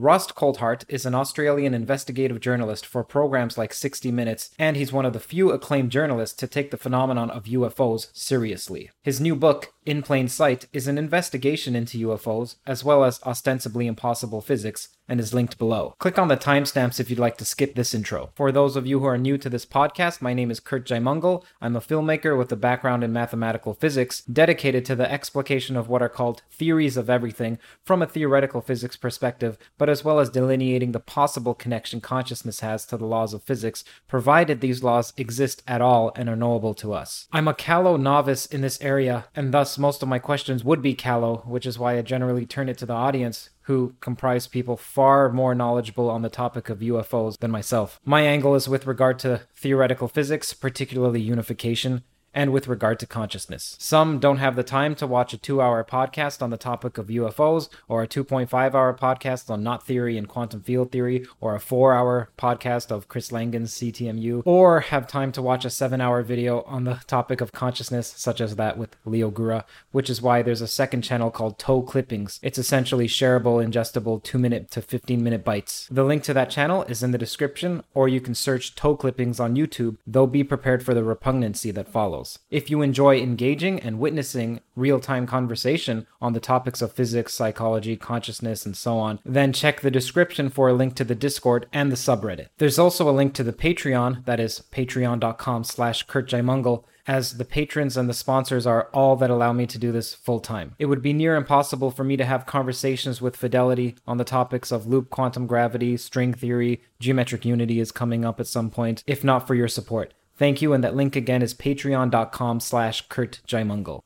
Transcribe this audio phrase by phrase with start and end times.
[0.00, 5.04] Ross Coulthart is an Australian investigative journalist for programs like 60 Minutes, and he's one
[5.04, 8.90] of the few acclaimed journalists to take the phenomenon of UFOs seriously.
[9.02, 13.86] His new book, In Plain Sight, is an investigation into UFOs, as well as ostensibly
[13.86, 15.96] impossible physics, and is linked below.
[15.98, 18.30] Click on the timestamps if you'd like to skip this intro.
[18.36, 21.44] For those of you who are new to this podcast, my name is Curt Jaimungal.
[21.60, 26.00] I'm a filmmaker with a background in mathematical physics, dedicated to the explication of what
[26.00, 30.92] are called theories of everything from a theoretical physics perspective, but as well as delineating
[30.92, 35.80] the possible connection consciousness has to the laws of physics, provided these laws exist at
[35.80, 37.26] all and are knowable to us.
[37.32, 40.94] I'm a callow novice in this area, and thus most of my questions would be
[40.94, 45.30] callow, which is why I generally turn it to the audience who comprise people far
[45.30, 48.00] more knowledgeable on the topic of UFOs than myself.
[48.04, 52.02] My angle is with regard to theoretical physics, particularly unification,
[52.34, 53.76] and with regard to consciousness.
[53.78, 57.08] Some don't have the time to watch a two hour podcast on the topic of
[57.08, 61.60] UFOs, or a 2.5 hour podcast on knot theory and quantum field theory, or a
[61.60, 66.22] four hour podcast of Chris Langan's CTMU, or have time to watch a seven hour
[66.22, 70.42] video on the topic of consciousness, such as that with Leo Gura, which is why
[70.42, 72.38] there's a second channel called Toe Clippings.
[72.42, 75.88] It's essentially shareable, ingestible 2 minute to 15 minute bites.
[75.90, 79.40] The link to that channel is in the description, or you can search Toe Clippings
[79.40, 82.19] on YouTube, though be prepared for the repugnancy that follows.
[82.50, 87.96] If you enjoy engaging and witnessing real time conversation on the topics of physics, psychology,
[87.96, 91.90] consciousness, and so on, then check the description for a link to the Discord and
[91.90, 92.48] the subreddit.
[92.58, 97.96] There's also a link to the Patreon, that is patreon.com slash curtjaimungal, as the patrons
[97.96, 100.74] and the sponsors are all that allow me to do this full time.
[100.78, 104.70] It would be near impossible for me to have conversations with Fidelity on the topics
[104.70, 109.24] of loop quantum gravity, string theory, geometric unity is coming up at some point, if
[109.24, 110.14] not for your support.
[110.40, 113.42] Thank you, and that link again is patreon.com slash Curt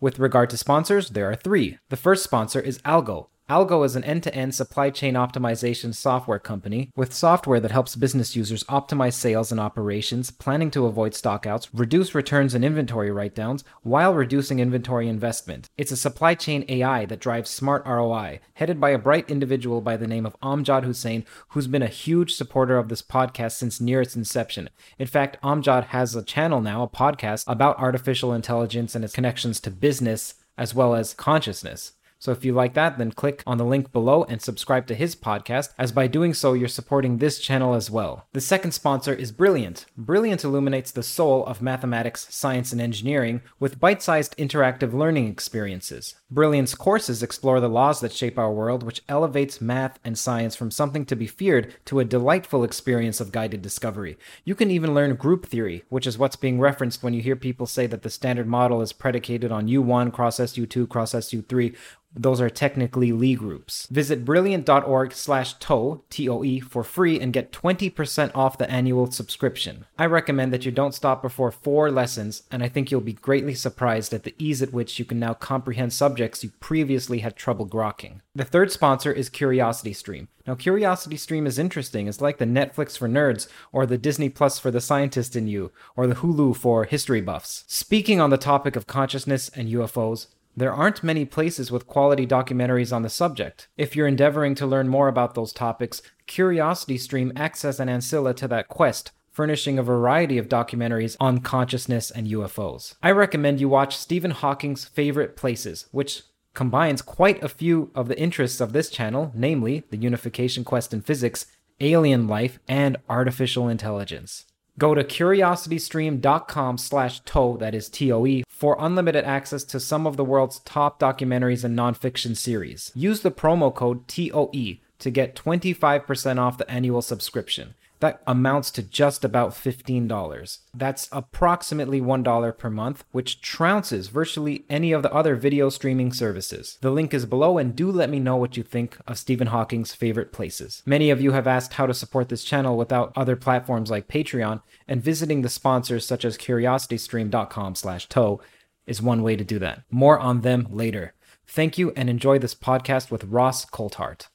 [0.01, 1.79] With regard to sponsors, there are three.
[1.91, 6.39] The first sponsor is Algo, Algo is an end to end supply chain optimization software
[6.39, 11.69] company with software that helps business users optimize sales and operations, planning to avoid stockouts,
[11.75, 15.69] reduce returns and inventory write downs, while reducing inventory investment.
[15.77, 19.99] It's a supply chain AI that drives smart ROI, headed by a bright individual by
[19.99, 24.01] the name of Amjad Hussain, who's been a huge supporter of this podcast since near
[24.01, 24.71] its inception.
[24.99, 29.61] In fact, Amjad has a channel now, a podcast, about artificial intelligence and its connections
[29.61, 31.93] to business as well as consciousness.
[32.25, 35.15] So if you like that, then click on the link below and subscribe to his
[35.15, 38.29] podcast, as by doing so, you're supporting this channel as well.
[38.33, 39.85] The second sponsor is Brilliant.
[39.95, 46.15] Brilliant illuminates the soul of mathematics, science, and engineering with bite sized interactive learning experiences.
[46.31, 50.71] Brilliant's courses explore the laws that shape our world, which elevates math and science from
[50.71, 54.17] something to be feared to a delightful experience of guided discovery.
[54.47, 57.67] You can even learn group theory, which is what's being referenced when you hear people
[57.67, 61.77] say that the standard model is predicated on U1 cross SU2 cross SU3
[62.15, 63.87] those are technically Lie groups.
[63.91, 69.85] Visit brilliant.org slash TOE, T-O-E, for free and get 20% off the annual subscription.
[69.99, 73.55] I recommend that you don't stop before four lessons, and I think you'll be greatly
[73.55, 77.67] surprised at the ease at which you can now comprehend subjects you previously had trouble
[77.67, 78.21] grokking.
[78.35, 80.29] The third sponsor is CuriosityStream.
[80.47, 82.07] Now, CuriosityStream is interesting.
[82.07, 85.73] It's like the Netflix for nerds, or the Disney Plus for the scientist in you,
[85.97, 87.65] or the Hulu for history buffs.
[87.67, 92.95] Speaking on the topic of consciousness and UFOs, there aren't many places with quality documentaries
[92.95, 93.69] on the subject.
[93.77, 98.49] If you're endeavoring to learn more about those topics, CuriosityStream acts as an ancilla to
[98.49, 102.95] that quest, furnishing a variety of documentaries on consciousness and UFOs.
[103.03, 106.23] I recommend you watch Stephen Hawking's Favorite Places, which
[106.55, 111.01] combines quite a few of the interests of this channel, namely the unification quest in
[111.03, 111.47] physics,
[111.81, 114.45] alien life, and artificial intelligence.
[114.77, 120.25] Go to curiositystream.com slash TOE, that is T-O-E, for unlimited access to some of the
[120.25, 122.91] world's top documentaries and nonfiction series.
[122.95, 127.75] Use the promo code TOE to get 25% off the annual subscription.
[128.05, 130.59] That amounts to just about $15.
[130.75, 136.77] That's approximately $1 per month, which trounces virtually any of the other video streaming services.
[136.83, 139.95] The link is below, and do let me know what you think of Stephen Hawking's
[139.95, 140.83] favorite places.
[140.85, 144.61] Many of you have asked how to support this channel without other platforms like Patreon,
[144.87, 148.39] and visiting the sponsors such as curiositystream.com slash toe
[148.87, 149.81] is one way to do that.
[149.91, 151.15] More on them later.
[151.47, 154.27] Thank you and enjoy this podcast with Ross Coulthart.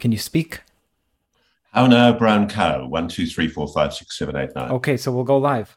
[0.00, 0.58] Can you speak?
[1.74, 2.86] Oh no, brown cow.
[2.86, 4.70] One, two, three, four, five, six, seven, eight, nine.
[4.72, 5.76] Okay, so we'll go live.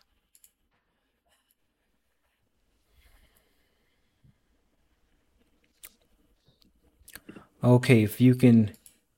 [7.64, 8.74] Okay, if you can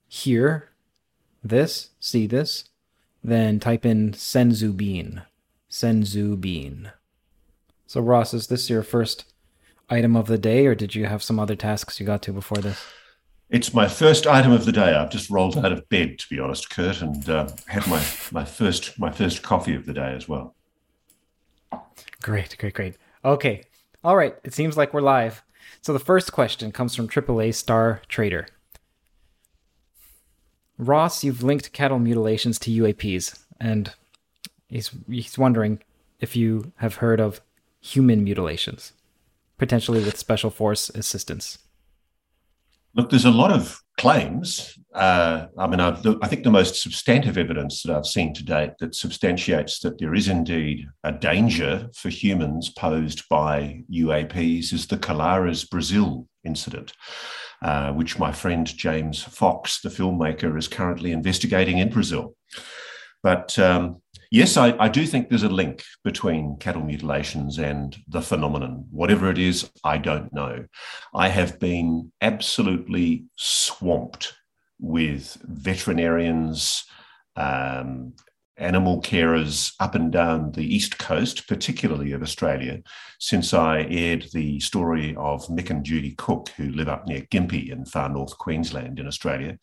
[0.06, 0.70] hear
[1.44, 2.70] this, see this,
[3.22, 5.22] then type in Senzu bean.
[5.70, 6.92] Senzu bean.
[7.86, 9.24] So, Ross, is this your first
[9.90, 12.58] item of the day, or did you have some other tasks you got to before
[12.58, 12.80] this?
[13.50, 14.94] It's my first item of the day.
[14.94, 18.44] I've just rolled out of bed, to be honest, Curt, and uh, had my, my
[18.44, 20.54] first my first coffee of the day as well.
[22.22, 22.96] Great, great, great.
[23.24, 23.62] Okay,
[24.04, 24.36] all right.
[24.44, 25.42] It seems like we're live.
[25.80, 28.48] So the first question comes from AAA Star Trader.
[30.76, 33.94] Ross, you've linked cattle mutilations to UAPs, and
[34.68, 35.80] he's he's wondering
[36.20, 37.40] if you have heard of
[37.80, 38.92] human mutilations,
[39.56, 41.58] potentially with special force assistance.
[42.94, 44.78] Look, there's a lot of claims.
[44.94, 48.72] Uh, I mean, I've, I think the most substantive evidence that I've seen to date
[48.78, 54.96] that substantiates that there is indeed a danger for humans posed by UAPs is the
[54.96, 56.92] Colares Brazil incident,
[57.62, 62.34] uh, which my friend James Fox, the filmmaker, is currently investigating in Brazil.
[63.22, 68.22] But um, yes, I, I, do think there's a link between cattle mutilations and the
[68.22, 68.86] phenomenon.
[68.90, 70.66] Whatever it is, I don't know.
[71.14, 74.34] I have been absolutely swamped
[74.80, 76.84] with veterinarians,
[77.36, 78.14] um,
[78.58, 82.82] animal carers up and down the east coast, particularly of Australia,
[83.18, 87.70] since I aired the story of Mick and Judy Cook, who live up near Gympie
[87.70, 89.58] in far north Queensland in Australia.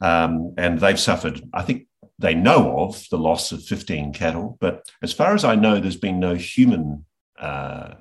[0.00, 1.86] Um, and they've suffered, I think,
[2.18, 5.96] they know of the loss of 15 cattle, but as far as I know, there's
[5.96, 7.06] been no human
[7.38, 7.94] uh,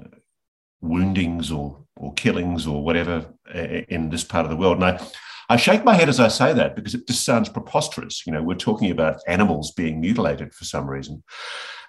[0.82, 4.76] woundings or, or killings or whatever uh, in this part of the world.
[4.76, 5.08] And I,
[5.50, 8.26] I shake my head as I say that because it just sounds preposterous.
[8.26, 11.24] You know, we're talking about animals being mutilated for some reason.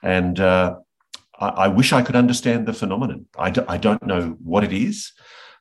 [0.02, 0.76] And uh,
[1.38, 3.26] I, I, wish I could understand the phenomenon.
[3.36, 5.12] I d- I don't know what it is,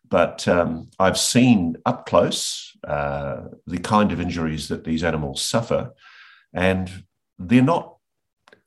[0.08, 5.92] but um, I've seen up close uh, the kind of injuries that these animals suffer.
[6.54, 7.04] And
[7.38, 7.96] they're not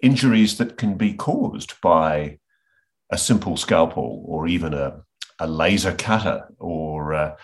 [0.01, 2.39] injuries that can be caused by
[3.11, 5.01] a simple scalpel or even a,
[5.39, 7.37] a laser cutter or uh,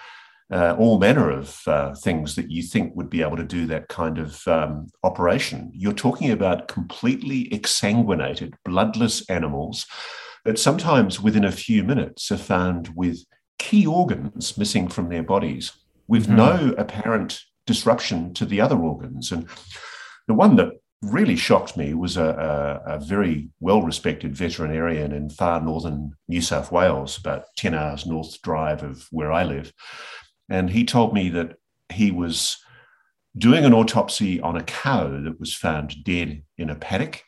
[0.50, 3.88] uh, all manner of uh, things that you think would be able to do that
[3.88, 5.70] kind of um, operation.
[5.74, 9.86] You're talking about completely exsanguinated, bloodless animals
[10.44, 13.24] that sometimes within a few minutes are found with
[13.58, 15.72] key organs missing from their bodies
[16.08, 16.36] with mm-hmm.
[16.36, 19.30] no apparent disruption to the other organs.
[19.30, 19.46] And
[20.26, 20.72] the one that
[21.02, 26.42] really shocked me was a, a, a very well respected veterinarian in far northern New
[26.42, 29.72] South Wales, about 10 hours north drive of where I live.
[30.48, 31.56] And he told me that
[31.90, 32.56] he was
[33.36, 37.22] doing an autopsy on a cow that was found dead in a paddock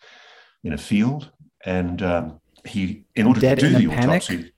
[0.65, 1.31] in a field.
[1.65, 4.53] And um, he, in order dead to do the autopsy,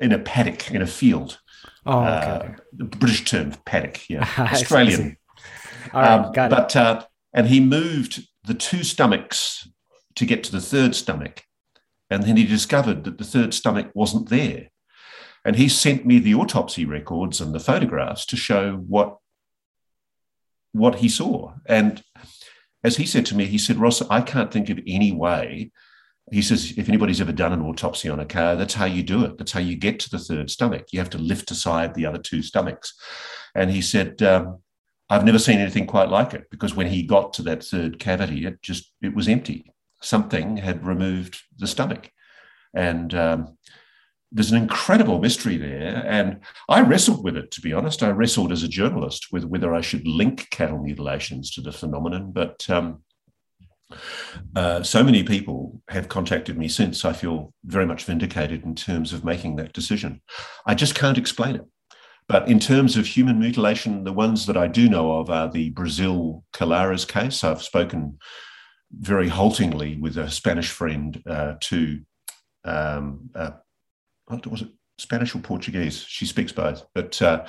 [0.00, 1.40] in a paddock in a field.
[1.86, 2.06] Oh, okay.
[2.06, 5.16] Uh, the British term paddock, yeah, Australian.
[5.92, 6.56] All right, um, got it.
[6.56, 9.68] But uh, and he moved the two stomachs
[10.16, 11.42] to get to the third stomach.
[12.10, 14.70] And then he discovered that the third stomach wasn't there.
[15.44, 19.18] And he sent me the autopsy records and the photographs to show what,
[20.72, 21.54] what he saw.
[21.66, 22.02] And
[22.82, 25.72] as he said to me, he said, Ross, I can't think of any way.
[26.32, 29.24] He says, if anybody's ever done an autopsy on a cow, that's how you do
[29.24, 29.36] it.
[29.36, 30.86] That's how you get to the third stomach.
[30.90, 32.94] You have to lift aside the other two stomachs.
[33.54, 34.60] And he said, um,
[35.10, 38.46] I've never seen anything quite like it because when he got to that third cavity,
[38.46, 39.70] it just it was empty.
[40.02, 42.10] Something had removed the stomach,
[42.74, 43.58] and um,
[44.32, 46.04] there's an incredible mystery there.
[46.06, 48.02] And I wrestled with it, to be honest.
[48.02, 52.32] I wrestled as a journalist with whether I should link cattle mutilations to the phenomenon,
[52.32, 53.03] but um,
[54.56, 57.04] Uh, so many people have contacted me since.
[57.04, 60.22] I feel very much vindicated in terms of making that decision.
[60.66, 61.64] I just can't explain it.
[62.26, 65.70] But in terms of human mutilation, the ones that I do know of are the
[65.70, 67.44] Brazil Colares case.
[67.44, 68.18] I've spoken
[68.90, 72.00] very haltingly with a Spanish friend uh, to,
[72.64, 73.50] um, uh,
[74.46, 76.04] was it, Spanish or Portuguese?
[76.06, 77.44] She speaks both, but uh,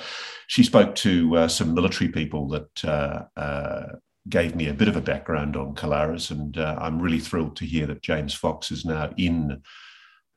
[0.48, 3.86] she spoke to uh, some military people that uh, uh,
[4.28, 7.64] gave me a bit of a background on Colares, and uh, I'm really thrilled to
[7.64, 9.62] hear that James Fox is now in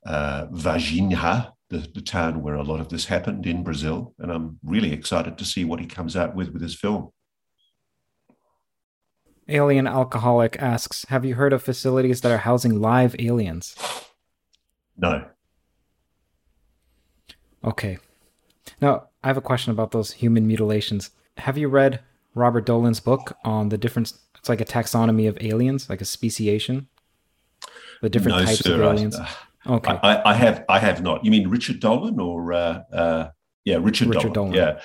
[0.05, 4.59] uh, Varginha, the, the town where a lot of this happened in Brazil, and I'm
[4.63, 7.11] really excited to see what he comes out with with his film.
[9.47, 13.75] Alien Alcoholic asks Have you heard of facilities that are housing live aliens?
[14.95, 15.25] No.
[17.63, 17.97] Okay.
[18.79, 21.09] Now, I have a question about those human mutilations.
[21.37, 22.01] Have you read
[22.35, 26.87] Robert Dolan's book on the different, it's like a taxonomy of aliens, like a speciation?
[28.01, 29.17] The different no, types sir, of aliens?
[29.17, 29.29] I,
[29.67, 29.99] okay.
[30.01, 31.25] I, I, have I have not.
[31.25, 33.29] You mean Richard Dolan or, uh, uh,
[33.65, 34.51] yeah, Richard, Richard Dolan.
[34.51, 34.75] Dolan.
[34.75, 34.79] Yeah.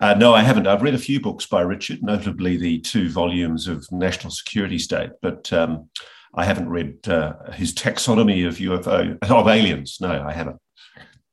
[0.00, 0.66] Uh, no, I haven't.
[0.66, 5.10] I've read a few books by Richard, notably the two volumes of National Security State,
[5.22, 5.88] but um,
[6.34, 9.98] I haven't read uh, his taxonomy of UFO of aliens.
[10.00, 10.56] No, I haven't.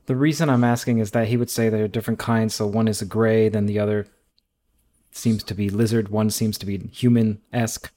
[0.05, 2.53] The reason I'm asking is that he would say there are different kinds.
[2.53, 4.07] So one is a gray, then the other
[5.11, 7.91] seems to be lizard, one seems to be human esque.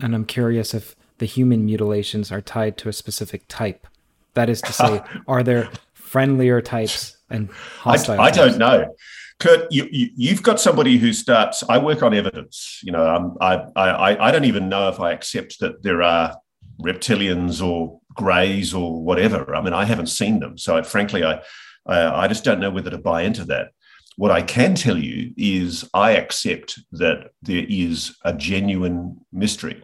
[0.00, 3.86] And I'm curious if the human mutilations are tied to a specific type.
[4.34, 8.20] That is to say, are there friendlier types and hostile?
[8.20, 8.94] I, I don't know.
[9.40, 11.64] Curt, you, you, have got somebody who starts.
[11.68, 12.80] I work on evidence.
[12.82, 16.36] You know, um, I, I, I don't even know if I accept that there are
[16.80, 19.54] reptilians or greys or whatever.
[19.54, 21.42] I mean, I haven't seen them, so frankly, I,
[21.86, 23.70] I, I just don't know whether to buy into that.
[24.16, 29.82] What I can tell you is, I accept that there is a genuine mystery,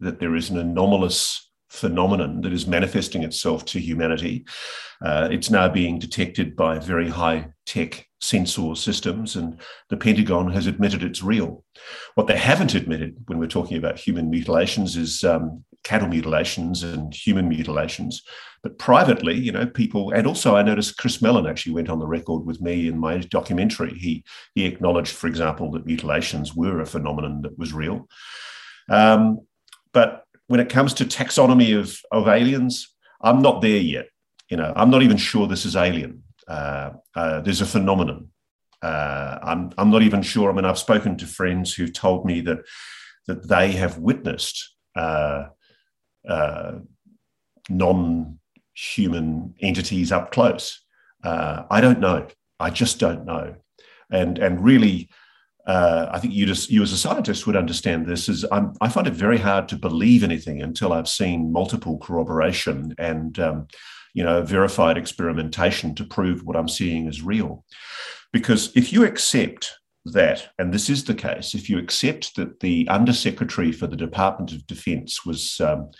[0.00, 4.44] that there is an anomalous phenomenon that is manifesting itself to humanity.
[5.02, 9.58] Uh, it's now being detected by very high tech sensor systems, and
[9.88, 11.64] the Pentagon has admitted it's real.
[12.16, 17.14] What they haven't admitted when we're talking about human mutilations is um, cattle mutilations and
[17.14, 18.22] human mutilations.
[18.62, 22.06] But privately, you know, people, and also I noticed Chris Mellon actually went on the
[22.06, 23.94] record with me in my documentary.
[23.94, 24.22] He
[24.54, 28.06] he acknowledged, for example, that mutilations were a phenomenon that was real.
[28.88, 29.40] Um,
[29.92, 34.08] but when it comes to taxonomy of, of aliens, I'm not there yet.
[34.50, 36.24] You know, I'm not even sure this is alien.
[36.48, 38.28] Uh, uh, there's a phenomenon.
[38.82, 40.50] Uh, I'm, I'm not even sure.
[40.50, 42.58] I mean, I've spoken to friends who've told me that
[43.26, 45.44] that they have witnessed uh,
[48.80, 50.80] non-human entities up close.
[51.22, 52.26] Uh, I don't know.
[52.58, 53.56] I just don't know.
[54.10, 55.08] And and really,
[55.66, 58.28] uh, I think you just you as a scientist would understand this.
[58.28, 62.94] Is I'm, i find it very hard to believe anything until I've seen multiple corroboration
[62.98, 63.68] and um,
[64.14, 67.64] you know verified experimentation to prove what I'm seeing is real.
[68.32, 69.72] Because if you accept
[70.06, 74.52] that, and this is the case, if you accept that the Undersecretary for the Department
[74.52, 75.90] of Defense was um,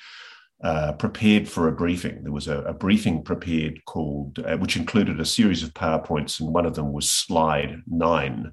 [0.62, 5.18] uh, prepared for a briefing, there was a, a briefing prepared called, uh, which included
[5.18, 8.52] a series of PowerPoints, and one of them was slide nine.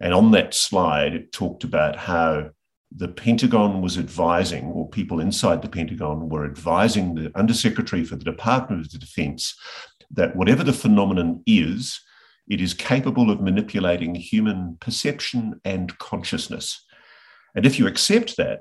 [0.00, 2.50] And on that slide, it talked about how
[2.94, 8.24] the Pentagon was advising, or people inside the Pentagon were advising the Undersecretary for the
[8.24, 9.54] Department of Defense
[10.10, 12.00] that whatever the phenomenon is,
[12.48, 16.84] it is capable of manipulating human perception and consciousness.
[17.54, 18.60] And if you accept that,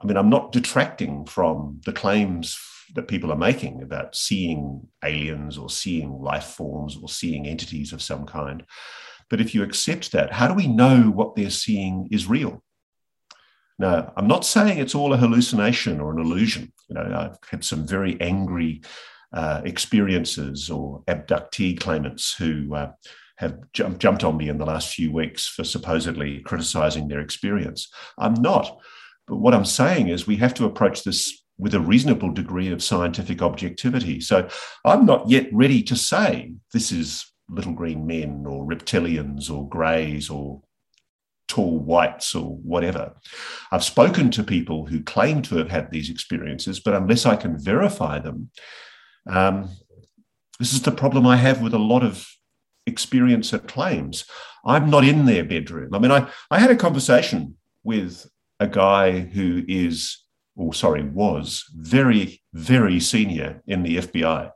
[0.00, 2.58] I mean, I'm not detracting from the claims
[2.94, 8.02] that people are making about seeing aliens or seeing life forms or seeing entities of
[8.02, 8.64] some kind.
[9.28, 12.62] But if you accept that, how do we know what they're seeing is real?
[13.78, 16.72] Now, I'm not saying it's all a hallucination or an illusion.
[16.88, 18.82] You know, I've had some very angry
[19.32, 22.92] uh, experiences or abductee claimants who uh,
[23.36, 27.92] have jump, jumped on me in the last few weeks for supposedly criticizing their experience.
[28.18, 28.78] I'm not.
[29.26, 32.82] But what I'm saying is we have to approach this with a reasonable degree of
[32.82, 34.20] scientific objectivity.
[34.20, 34.48] So
[34.84, 40.28] I'm not yet ready to say this is little green men or reptilians or greys
[40.28, 40.62] or
[41.48, 43.14] tall whites or whatever.
[43.70, 47.58] I've spoken to people who claim to have had these experiences, but unless I can
[47.58, 48.50] verify them,
[49.28, 49.70] um,
[50.58, 52.26] this is the problem I have with a lot of
[52.88, 54.24] experiencer claims.
[54.64, 55.94] I'm not in their bedroom.
[55.94, 58.26] I mean, I, I had a conversation with
[58.60, 60.22] a guy who is,
[60.54, 64.50] or sorry, was very, very senior in the FBI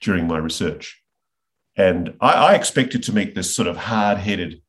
[0.00, 1.02] during my research.
[1.76, 4.62] And I, I expected to meet this sort of hard headed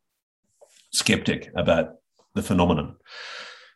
[0.92, 1.96] skeptic about
[2.36, 2.96] the phenomenon.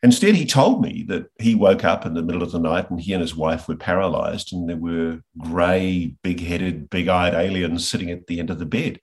[0.04, 3.00] Instead, he told me that he woke up in the middle of the night and
[3.00, 7.88] he and his wife were paralyzed, and there were grey, big headed, big eyed aliens
[7.88, 9.00] sitting at the end of the bed.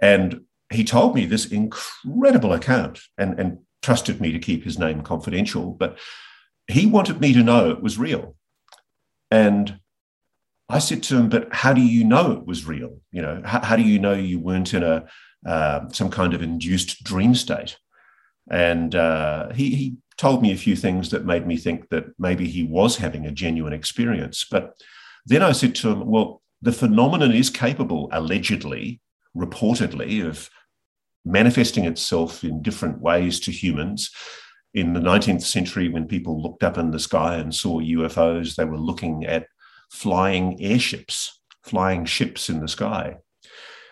[0.00, 0.40] And
[0.72, 5.72] he told me this incredible account and, and trusted me to keep his name confidential,
[5.72, 5.98] but
[6.66, 8.34] he wanted me to know it was real.
[9.30, 9.78] And
[10.68, 13.00] I said to him, "But how do you know it was real?
[13.12, 15.06] You know, how, how do you know you weren't in a
[15.46, 17.76] uh, some kind of induced dream state?"
[18.50, 22.46] And uh, he, he told me a few things that made me think that maybe
[22.46, 24.46] he was having a genuine experience.
[24.50, 24.74] But
[25.26, 29.00] then I said to him, well, the phenomenon is capable, allegedly,
[29.34, 30.50] reportedly, of
[31.24, 34.10] manifesting itself in different ways to humans.
[34.74, 38.64] In the 19th century, when people looked up in the sky and saw UFOs, they
[38.64, 39.46] were looking at
[39.90, 43.16] flying airships, flying ships in the sky.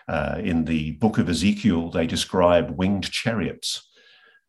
[0.07, 3.89] Uh, in the book of Ezekiel, they describe winged chariots.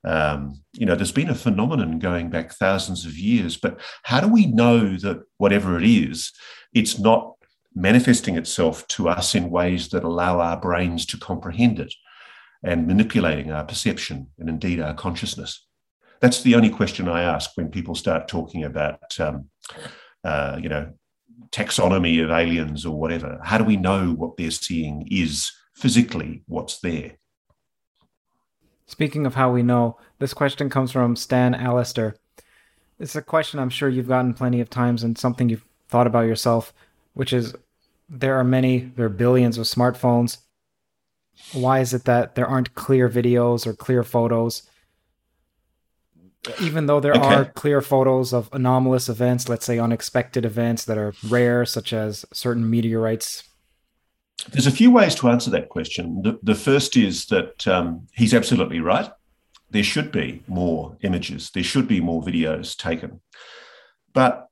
[0.02, 4.28] Um, you know, there's been a phenomenon going back thousands of years, but how do
[4.28, 6.32] we know that whatever it is,
[6.74, 7.34] it's not
[7.74, 11.94] manifesting itself to us in ways that allow our brains to comprehend it
[12.64, 15.66] and manipulating our perception and indeed our consciousness?
[16.20, 19.50] That's the only question I ask when people start talking about, um,
[20.24, 20.92] uh, you know,
[21.50, 23.38] taxonomy of aliens or whatever.
[23.44, 27.18] How do we know what they're seeing is physically what's there?
[28.86, 32.16] Speaking of how we know, this question comes from Stan Allister.
[32.98, 36.26] It's a question I'm sure you've gotten plenty of times and something you've thought about
[36.26, 36.72] yourself,
[37.14, 37.54] which is
[38.08, 40.38] there are many, there are billions of smartphones.
[41.52, 44.62] Why is it that there aren't clear videos or clear photos?
[46.60, 47.34] Even though there okay.
[47.34, 52.26] are clear photos of anomalous events, let's say unexpected events that are rare, such as
[52.32, 53.44] certain meteorites
[54.50, 56.22] there's a few ways to answer that question.
[56.22, 59.10] The, the first is that um, he's absolutely right.
[59.70, 63.20] There should be more images, there should be more videos taken.
[64.12, 64.46] But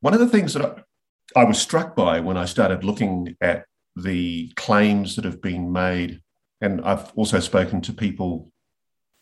[0.00, 3.66] one of the things that I, I was struck by when I started looking at
[3.96, 6.20] the claims that have been made,
[6.64, 8.50] and I've also spoken to people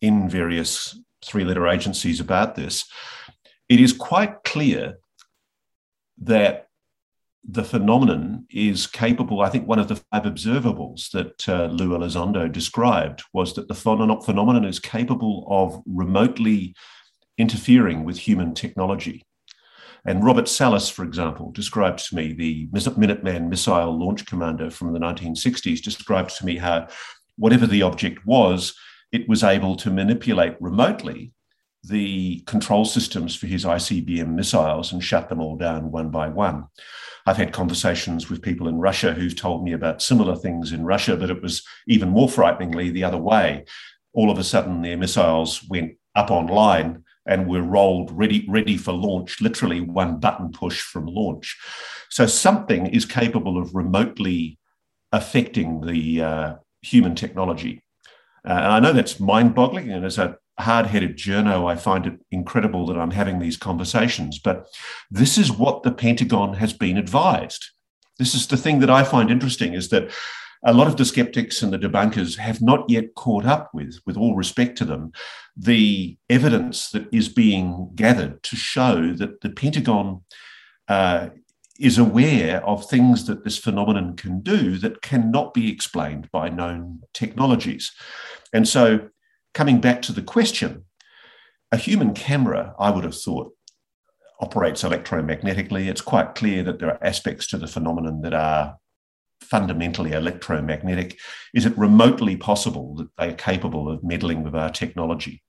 [0.00, 2.84] in various three letter agencies about this,
[3.68, 4.98] it is quite clear
[6.18, 6.68] that
[7.44, 9.40] the phenomenon is capable.
[9.40, 13.74] I think one of the five observables that uh, Lou Elizondo described was that the
[13.74, 16.74] phenomenon is capable of remotely
[17.38, 19.24] interfering with human technology.
[20.04, 24.98] And Robert Salas, for example, described to me the Minuteman missile launch commander from the
[25.00, 26.88] 1960s, described to me how
[27.36, 28.74] whatever the object was,
[29.12, 31.32] it was able to manipulate remotely
[31.84, 36.66] the control systems for his ICBM missiles and shut them all down one by one.
[37.26, 41.16] I've had conversations with people in Russia who've told me about similar things in Russia,
[41.16, 43.64] but it was even more frighteningly the other way.
[44.12, 48.92] All of a sudden, their missiles went up online and were rolled ready, ready for
[48.92, 51.56] launch, literally one button push from launch.
[52.10, 54.58] So something is capable of remotely
[55.12, 57.82] affecting the uh, human technology.
[58.46, 59.90] Uh, and I know that's mind boggling.
[59.90, 64.38] And as a hard headed journo, I find it incredible that I'm having these conversations.
[64.38, 64.66] But
[65.10, 67.66] this is what the Pentagon has been advised.
[68.18, 70.10] This is the thing that I find interesting is that
[70.64, 74.16] a lot of the skeptics and the debunkers have not yet caught up with, with
[74.16, 75.12] all respect to them,
[75.56, 80.22] the evidence that is being gathered to show that the Pentagon
[80.88, 81.30] uh,
[81.78, 87.00] is aware of things that this phenomenon can do that cannot be explained by known
[87.14, 87.92] technologies.
[88.52, 89.08] And so
[89.54, 90.84] coming back to the question,
[91.70, 93.52] a human camera, I would have thought,
[94.40, 95.88] operates electromagnetically.
[95.88, 98.76] It's quite clear that there are aspects to the phenomenon that are
[99.40, 101.18] fundamentally electromagnetic.
[101.54, 105.42] Is it remotely possible that they are capable of meddling with our technology,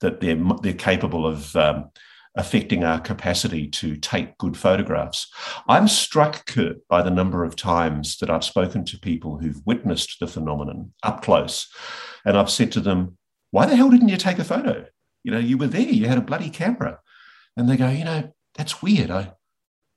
[0.00, 1.90] that they're, they're capable of um,
[2.36, 5.26] affecting our capacity to take good photographs?
[5.68, 10.18] I'm struck, Curt, by the number of times that I've spoken to people who've witnessed
[10.20, 11.68] the phenomenon up close.
[12.24, 13.16] And I've said to them,
[13.50, 14.86] why the hell didn't you take a photo?
[15.24, 17.00] You know, you were there, you had a bloody camera.
[17.56, 19.10] And they go, you know, that's weird.
[19.10, 19.32] I,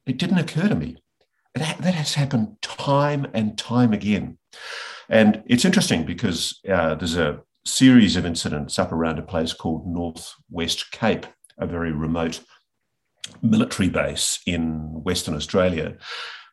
[0.06, 0.98] it didn't occur to me.
[1.56, 4.38] That, that has happened time and time again.
[5.10, 9.88] And it's interesting because uh, there's a series of incidents up around a place called
[9.88, 11.26] Northwest Cape,
[11.60, 12.42] a very remote
[13.42, 15.98] military base in Western Australia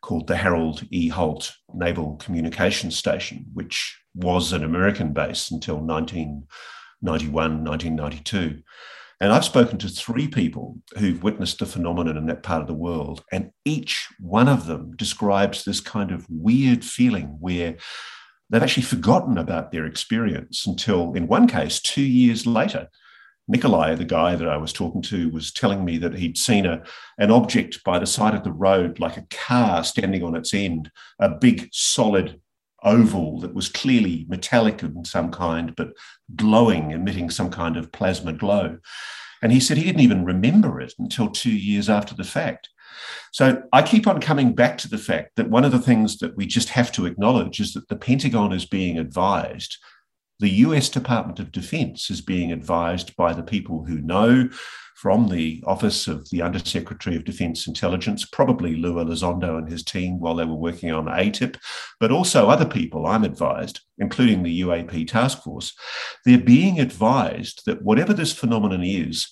[0.02, 1.08] called the Harold E.
[1.08, 8.62] Holt Naval Communications Station, which was an American base until 1991, 1992.
[9.20, 12.74] And I've spoken to three people who've witnessed the phenomenon in that part of the
[12.74, 17.76] world, and each one of them describes this kind of weird feeling where
[18.50, 22.88] they've actually forgotten about their experience until, in one case, two years later,
[23.48, 26.82] Nikolai, the guy that I was talking to, was telling me that he'd seen a,
[27.18, 30.90] an object by the side of the road, like a car standing on its end,
[31.20, 32.40] a big solid
[32.82, 35.92] oval that was clearly metallic in some kind, but
[36.34, 38.78] glowing, emitting some kind of plasma glow.
[39.42, 42.68] And he said he didn't even remember it until two years after the fact.
[43.32, 46.36] So I keep on coming back to the fact that one of the things that
[46.36, 49.76] we just have to acknowledge is that the Pentagon is being advised
[50.38, 54.48] the US Department of Defense is being advised by the people who know
[54.96, 60.18] from the Office of the Undersecretary of Defense Intelligence, probably Lou Elizondo and his team
[60.18, 61.58] while they were working on AATIP,
[62.00, 65.74] but also other people I'm advised, including the UAP task force.
[66.24, 69.28] They're being advised that whatever this phenomenon is,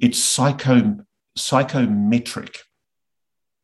[0.00, 0.98] it's psycho,
[1.36, 2.62] psychometric,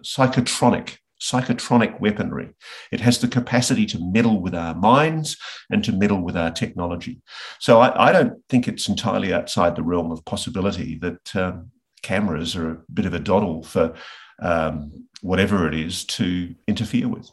[0.04, 2.50] psychotronic psychotronic weaponry.
[2.90, 5.36] It has the capacity to meddle with our minds
[5.70, 7.22] and to meddle with our technology.
[7.60, 11.70] So I, I don't think it's entirely outside the realm of possibility that um,
[12.02, 13.94] cameras are a bit of a doddle for
[14.40, 17.30] um, whatever it is to interfere with.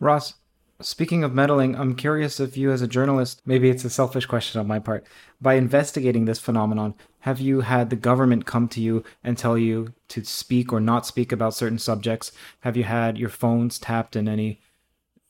[0.00, 0.34] Ross,
[0.80, 4.60] Speaking of meddling, I'm curious if you, as a journalist, maybe it's a selfish question
[4.60, 5.06] on my part,
[5.40, 9.94] by investigating this phenomenon, have you had the government come to you and tell you
[10.08, 12.32] to speak or not speak about certain subjects?
[12.60, 14.60] Have you had your phones tapped in any?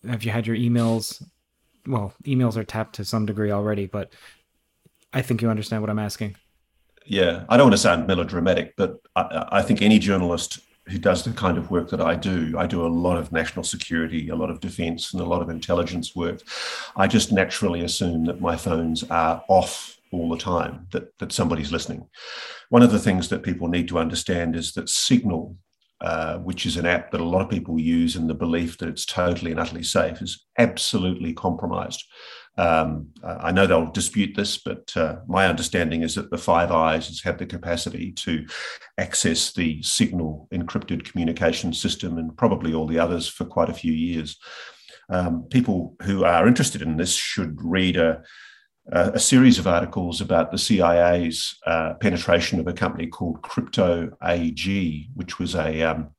[0.05, 1.25] Have you had your emails?
[1.87, 4.13] Well, emails are tapped to some degree already, but
[5.13, 6.35] I think you understand what I'm asking.
[7.07, 11.23] Yeah, I don't want to sound melodramatic, but I, I think any journalist who does
[11.23, 12.57] the kind of work that I do.
[12.59, 15.49] I do a lot of national security, a lot of defense, and a lot of
[15.49, 16.41] intelligence work.
[16.97, 21.73] I just naturally assume that my phones are off all the time, that, that somebody's
[21.73, 22.09] listening.
[22.69, 25.57] One of the things that people need to understand is that Signal,
[26.01, 28.89] uh, which is an app that a lot of people use in the belief that
[28.89, 32.05] it's totally and utterly safe, is absolutely compromised.
[32.57, 37.09] Um, I know they'll dispute this, but uh, my understanding is that the Five Eyes
[37.09, 38.47] has had the capacity to
[38.97, 43.93] access the Signal encrypted communication system and probably all the others for quite a few
[43.93, 44.39] years.
[45.09, 48.23] Um, people who are interested in this should read a,
[48.93, 55.09] a series of articles about the CIA's uh, penetration of a company called Crypto AG,
[55.15, 56.11] which was a, um,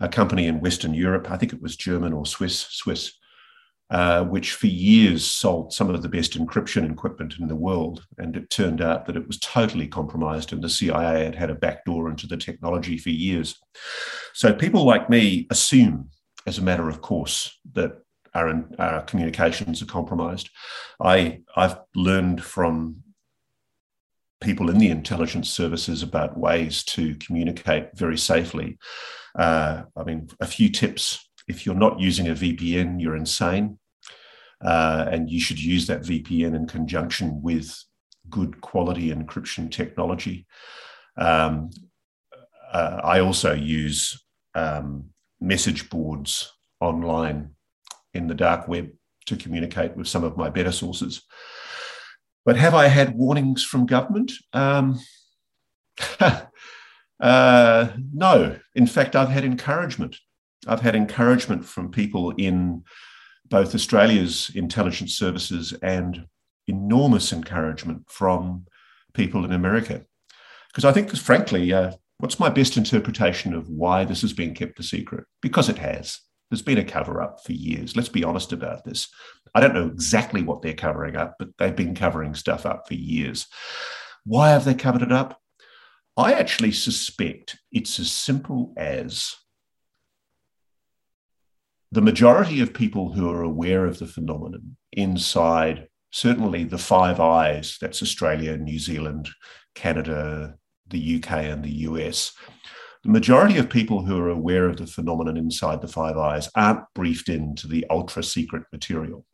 [0.00, 1.30] a company in Western Europe.
[1.30, 2.60] I think it was German or Swiss.
[2.70, 3.12] Swiss
[3.90, 8.04] uh, which for years sold some of the best encryption equipment in the world.
[8.18, 11.54] And it turned out that it was totally compromised, and the CIA had had a
[11.54, 13.58] backdoor into the technology for years.
[14.34, 16.10] So people like me assume,
[16.46, 18.02] as a matter of course, that
[18.38, 20.50] our, our communications are compromised.
[21.02, 23.02] I, I've learned from
[24.40, 28.78] people in the intelligence services about ways to communicate very safely.
[29.36, 33.78] Uh, I mean, a few tips if you're not using a VPN, you're insane.
[34.64, 37.84] Uh, and you should use that VPN in conjunction with
[38.28, 40.46] good quality encryption technology.
[41.16, 41.70] Um,
[42.72, 44.22] uh, I also use
[44.54, 45.06] um,
[45.40, 47.54] message boards online
[48.14, 48.90] in the dark web
[49.26, 51.22] to communicate with some of my better sources.
[52.44, 54.32] But have I had warnings from government?
[54.52, 54.98] Um,
[57.20, 58.58] uh, no.
[58.74, 60.16] In fact, I've had encouragement.
[60.66, 62.84] I've had encouragement from people in
[63.48, 66.26] both Australia's intelligence services and
[66.66, 68.66] enormous encouragement from
[69.14, 70.04] people in America.
[70.68, 74.80] Because I think, frankly, uh, what's my best interpretation of why this has been kept
[74.80, 75.24] a secret?
[75.40, 76.20] Because it has.
[76.50, 77.96] There's been a cover up for years.
[77.96, 79.08] Let's be honest about this.
[79.54, 82.94] I don't know exactly what they're covering up, but they've been covering stuff up for
[82.94, 83.46] years.
[84.24, 85.40] Why have they covered it up?
[86.16, 89.34] I actually suspect it's as simple as
[91.90, 97.76] the majority of people who are aware of the phenomenon inside certainly the five eyes
[97.80, 99.28] that's australia new zealand
[99.74, 100.54] canada
[100.86, 102.32] the uk and the us
[103.04, 106.84] the majority of people who are aware of the phenomenon inside the five eyes aren't
[106.94, 109.24] briefed into the ultra secret material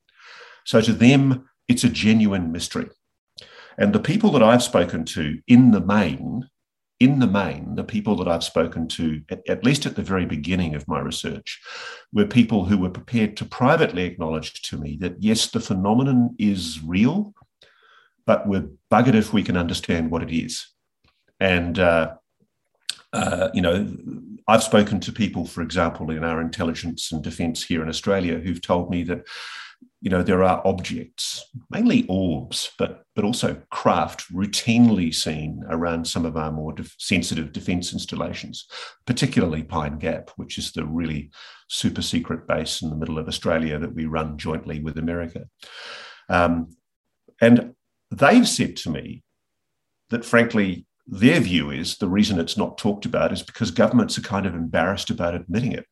[0.64, 2.88] so to them it's a genuine mystery
[3.78, 6.48] and the people that i've spoken to in the main
[7.00, 10.74] in the main, the people that I've spoken to, at, least at the very beginning
[10.74, 11.60] of my research,
[12.12, 16.82] were people who were prepared to privately acknowledge to me that yes, the phenomenon is
[16.82, 17.34] real,
[18.26, 20.68] but we're buggered if we can understand what it is.
[21.40, 22.14] And, uh,
[23.14, 23.90] uh, you know,
[24.46, 28.60] I've spoken to people, for example, in our intelligence and defense here in Australia, who've
[28.60, 29.26] told me that
[30.04, 36.26] you know, there are objects, mainly orbs, but, but also craft routinely seen around some
[36.26, 38.66] of our more def- sensitive defence installations,
[39.06, 41.30] particularly Pine Gap, which is the really
[41.68, 45.46] super secret base in the middle of Australia that we run jointly with America.
[46.28, 46.68] Um,
[47.40, 47.74] and
[48.10, 49.22] they've said to me
[50.10, 54.22] that frankly, their view is the reason it's not talked about is because governments are
[54.22, 55.86] kind of embarrassed about admitting it.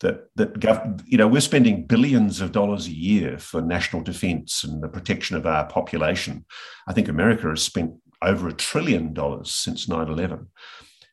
[0.00, 4.62] That that gov- you know we're spending billions of dollars a year for national defence
[4.62, 6.44] and the protection of our population.
[6.86, 10.46] I think America has spent over a trillion dollars since 9/11,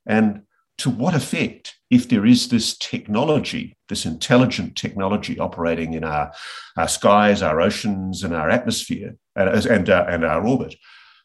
[0.06, 0.42] and
[0.78, 6.34] to what effect, if there is this technology, this intelligent technology operating in our,
[6.78, 10.76] our skies, our oceans, and our atmosphere, and, and, uh, and our orbit,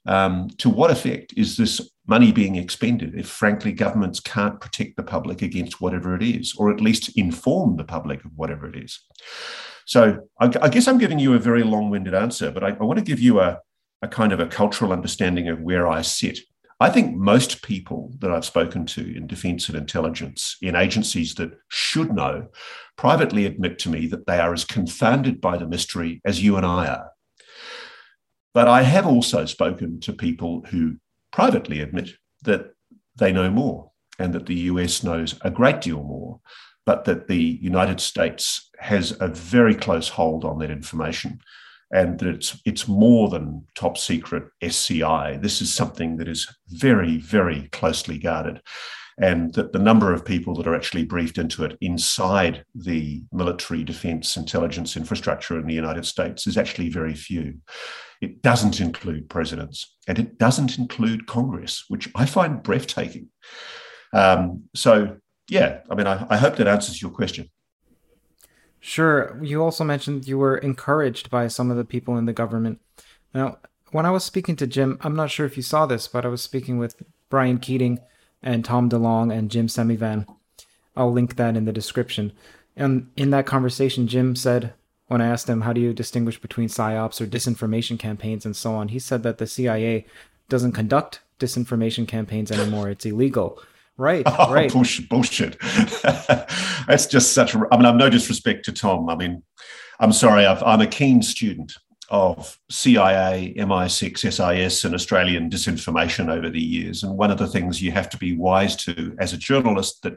[0.06, 5.02] um, to what effect is this money being expended if, frankly, governments can't protect the
[5.02, 9.00] public against whatever it is, or at least inform the public of whatever it is?
[9.86, 12.84] So I, I guess I'm giving you a very long winded answer, but I, I
[12.84, 13.58] want to give you a,
[14.02, 16.38] a kind of a cultural understanding of where I sit.
[16.82, 21.52] I think most people that I've spoken to in defense and intelligence, in agencies that
[21.68, 22.48] should know,
[22.96, 26.64] privately admit to me that they are as confounded by the mystery as you and
[26.64, 27.10] I are.
[28.52, 30.96] But I have also spoken to people who
[31.32, 32.10] privately admit
[32.42, 32.72] that
[33.16, 36.40] they know more and that the US knows a great deal more,
[36.84, 41.40] but that the United States has a very close hold on that information
[41.92, 45.38] and that it's it's more than top secret SCI.
[45.40, 48.60] This is something that is very, very closely guarded.
[49.20, 53.84] And that the number of people that are actually briefed into it inside the military
[53.84, 57.58] defense intelligence infrastructure in the United States is actually very few.
[58.22, 63.28] It doesn't include presidents and it doesn't include Congress, which I find breathtaking.
[64.14, 65.16] Um, so,
[65.48, 67.50] yeah, I mean, I, I hope that answers your question.
[68.80, 69.38] Sure.
[69.42, 72.80] You also mentioned you were encouraged by some of the people in the government.
[73.34, 73.58] Now,
[73.92, 76.28] when I was speaking to Jim, I'm not sure if you saw this, but I
[76.28, 77.98] was speaking with Brian Keating
[78.42, 80.26] and Tom DeLonge and Jim Semivan.
[80.96, 82.32] I'll link that in the description.
[82.76, 84.72] And in that conversation, Jim said,
[85.08, 88.74] when I asked him, how do you distinguish between psyops or disinformation campaigns and so
[88.74, 90.06] on, he said that the CIA
[90.48, 92.90] doesn't conduct disinformation campaigns anymore.
[92.90, 93.60] It's illegal.
[93.96, 94.72] Right, oh, right.
[94.72, 95.08] Bullshit.
[95.08, 95.58] bullshit.
[96.02, 97.54] That's just such.
[97.54, 99.10] A, I mean, I'm no disrespect to Tom.
[99.10, 99.42] I mean,
[99.98, 100.46] I'm sorry.
[100.46, 101.74] i am a keen student
[102.10, 107.04] of CIA, MI6, SIS, and Australian disinformation over the years.
[107.04, 110.14] And one of the things you have to be wise to as a journalist that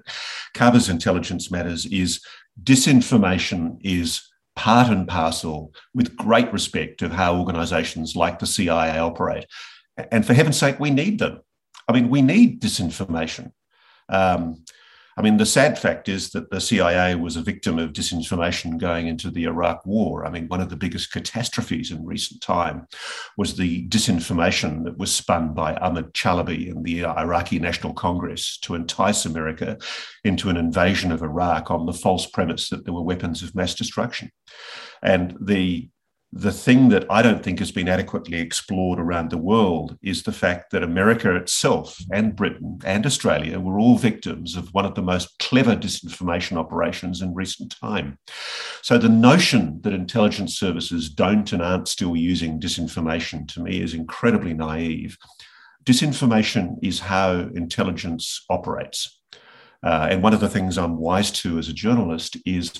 [0.55, 2.19] covers intelligence matters is
[2.63, 9.45] disinformation is part and parcel with great respect of how organizations like the CIA operate.
[10.11, 11.41] And for heaven's sake, we need them.
[11.87, 13.51] I mean, we need disinformation.
[14.09, 14.63] Um,
[15.15, 19.07] I mean, the sad fact is that the CIA was a victim of disinformation going
[19.07, 20.25] into the Iraq War.
[20.25, 22.87] I mean, one of the biggest catastrophes in recent time
[23.37, 28.75] was the disinformation that was spun by Ahmad Chalabi and the Iraqi National Congress to
[28.75, 29.77] entice America
[30.23, 33.75] into an invasion of Iraq on the false premise that there were weapons of mass
[33.75, 34.31] destruction.
[35.03, 35.89] And the
[36.35, 40.31] the thing that I don't think has been adequately explored around the world is the
[40.31, 45.03] fact that America itself and Britain and Australia were all victims of one of the
[45.03, 48.17] most clever disinformation operations in recent time.
[48.81, 53.93] So the notion that intelligence services don't and aren't still using disinformation to me is
[53.93, 55.19] incredibly naive.
[55.85, 59.19] Disinformation is how intelligence operates.
[59.83, 62.73] Uh, and one of the things I'm wise to as a journalist is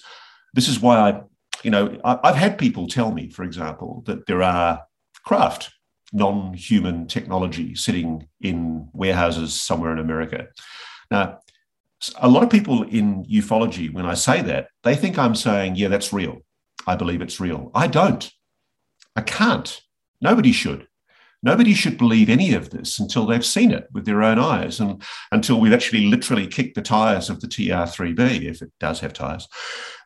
[0.56, 1.22] this is why I
[1.64, 4.84] you know, I've had people tell me, for example, that there are
[5.26, 5.72] craft,
[6.12, 10.48] non human technology sitting in warehouses somewhere in America.
[11.10, 11.40] Now,
[12.18, 15.88] a lot of people in ufology, when I say that, they think I'm saying, yeah,
[15.88, 16.42] that's real.
[16.86, 17.72] I believe it's real.
[17.74, 18.30] I don't.
[19.16, 19.82] I can't.
[20.22, 20.88] Nobody should.
[21.42, 25.04] Nobody should believe any of this until they've seen it with their own eyes and
[25.32, 29.48] until we've actually literally kicked the tires of the TR3B, if it does have tires.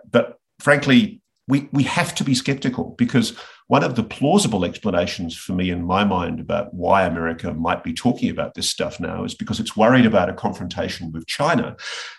[0.09, 5.53] But frankly, we, we have to be skeptical because one of the plausible explanations for
[5.53, 9.33] me in my mind about why America might be talking about this stuff now is
[9.33, 11.75] because it's worried about a confrontation with China.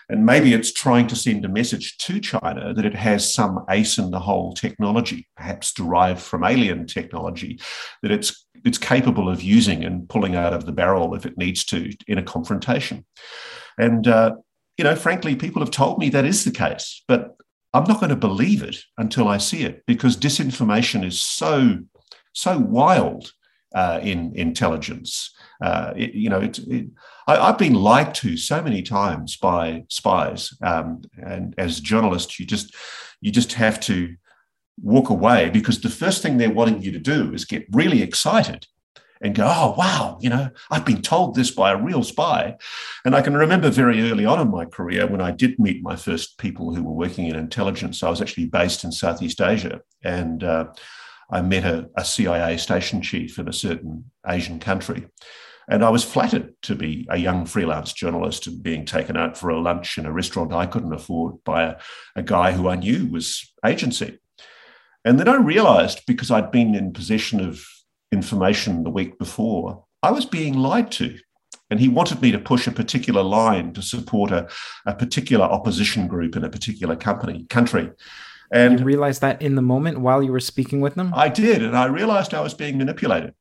[0.09, 3.97] And maybe it's trying to send a message to China that it has some ace
[3.97, 7.59] in the hole technology, perhaps derived from alien technology,
[8.01, 11.63] that it's it's capable of using and pulling out of the barrel if it needs
[11.63, 13.05] to in a confrontation.
[13.77, 14.35] And uh,
[14.77, 17.35] you know, frankly, people have told me that is the case, but
[17.73, 21.79] I'm not going to believe it until I see it because disinformation is so
[22.33, 23.31] so wild
[23.75, 25.31] uh, in intelligence.
[25.61, 26.59] Uh, it, you know, it,
[27.27, 32.45] I, have been lied to so many times by spies, um, and as journalists, you
[32.45, 32.75] just
[33.21, 34.15] you just have to
[34.81, 38.65] walk away because the first thing they're wanting you to do is get really excited
[39.21, 42.55] and go, oh, wow, you know, I've been told this by a real spy.
[43.03, 45.95] And I can remember very early on in my career when I did meet my
[45.95, 48.01] first people who were working in intelligence.
[48.01, 50.67] I was actually based in Southeast Asia and uh,
[51.29, 55.07] I met a, a CIA station chief in a certain Asian country.
[55.67, 59.49] And I was flattered to be a young freelance journalist and being taken out for
[59.49, 61.75] a lunch in a restaurant I couldn't afford by a,
[62.15, 64.17] a guy who I knew was agency.
[65.05, 67.63] And then I realized because I'd been in possession of
[68.11, 71.17] information the week before, I was being lied to.
[71.71, 74.47] And he wanted me to push a particular line to support a,
[74.87, 77.91] a particular opposition group in a particular company country.
[78.51, 81.13] And you realized that in the moment while you were speaking with them?
[81.15, 81.61] I did.
[81.61, 83.35] And I realized I was being manipulated.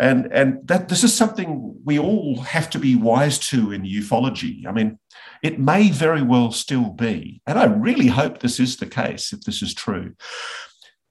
[0.00, 4.66] And, and that this is something we all have to be wise to in ufology.
[4.66, 4.98] I mean,
[5.42, 9.40] it may very well still be, and I really hope this is the case if
[9.42, 10.14] this is true.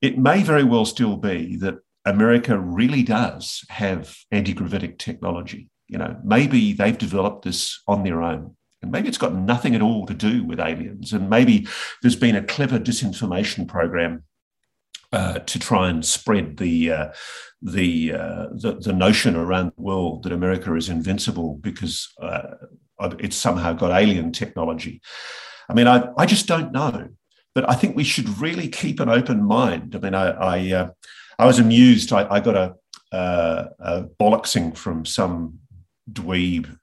[0.02, 1.76] It may very well still be that
[2.08, 5.70] America really does have anti gravitic technology.
[5.88, 8.56] You know, maybe they've developed this on their own.
[8.82, 11.12] And maybe it's got nothing at all to do with aliens.
[11.12, 11.68] And maybe
[12.02, 14.24] there's been a clever disinformation program
[15.12, 17.08] uh, to try and spread the, uh,
[17.62, 22.42] the, uh, the, the notion around the world that America is invincible because uh,
[23.20, 25.02] it's somehow got alien technology.
[25.70, 27.10] I mean, I, I just don't know,
[27.56, 29.96] but I think we should really keep an open mind.
[29.96, 30.90] I mean, I I, uh,
[31.40, 32.12] I was amused.
[32.12, 35.60] I, I got a, uh, a bollocksing from some
[36.12, 36.78] dweeb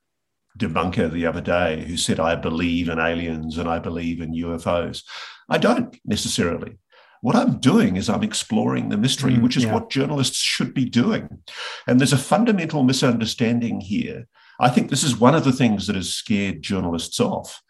[0.59, 5.03] debunker the other day who said, I believe in aliens and I believe in UFOs.
[5.49, 6.79] I don't necessarily.
[7.21, 9.73] What I'm doing is I'm exploring the mystery, mm, which is yeah.
[9.73, 11.43] what journalists should be doing.
[11.87, 14.29] And there's a fundamental misunderstanding here.
[14.61, 17.63] I think this is one of the things that has scared journalists off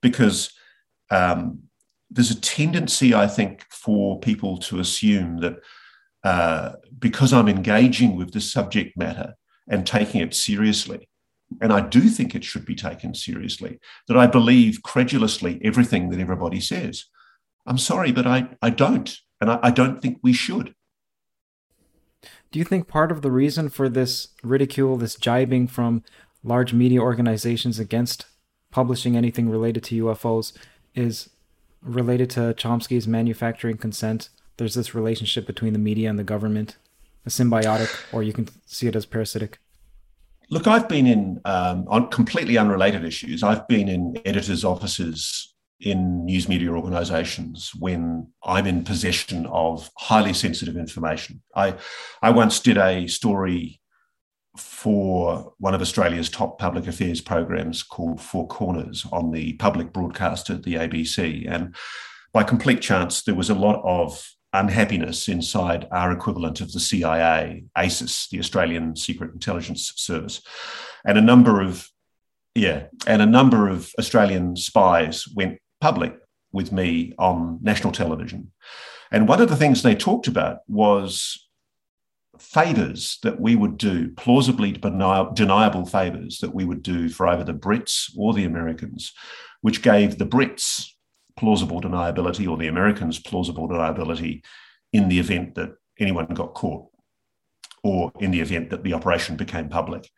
[0.00, 0.52] because
[1.10, 1.64] um,
[2.08, 5.56] there's a tendency, I think, for people to assume that
[6.24, 9.34] uh, because I'm engaging with the subject matter
[9.68, 11.08] and taking it seriously,
[11.60, 13.78] and I do think it should be taken seriously,
[14.08, 17.06] that I believe credulously everything that everybody says.
[17.66, 19.16] I'm sorry, but I, I don't.
[19.40, 20.74] And I, I don't think we should.
[22.50, 26.02] Do you think part of the reason for this ridicule, this jibing from
[26.42, 28.26] large media organizations against
[28.70, 30.52] publishing anything related to UFOs
[30.94, 31.30] is
[31.82, 34.30] related to Chomsky's manufacturing consent?
[34.60, 36.76] There's this relationship between the media and the government,
[37.24, 39.58] a symbiotic, or you can see it as parasitic.
[40.50, 43.42] Look, I've been in um, on completely unrelated issues.
[43.42, 50.34] I've been in editors' offices in news media organizations when I'm in possession of highly
[50.34, 51.40] sensitive information.
[51.56, 51.76] I,
[52.20, 53.80] I once did a story
[54.58, 60.56] for one of Australia's top public affairs programs called Four Corners on the public broadcaster,
[60.56, 61.50] the ABC.
[61.50, 61.74] And
[62.34, 67.64] by complete chance, there was a lot of unhappiness inside our equivalent of the CIA,
[67.76, 70.42] ASIS, the Australian Secret Intelligence Service.
[71.04, 71.88] And a number of,
[72.54, 76.16] yeah, and a number of Australian spies went public
[76.52, 78.50] with me on national television.
[79.12, 81.48] And one of the things they talked about was
[82.38, 87.52] favors that we would do, plausibly deniable favors that we would do for either the
[87.52, 89.12] Brits or the Americans,
[89.60, 90.90] which gave the Brits
[91.36, 94.42] plausible deniability or the Americans plausible deniability
[94.92, 96.86] in the event that anyone got caught
[97.82, 100.10] or in the event that the operation became public.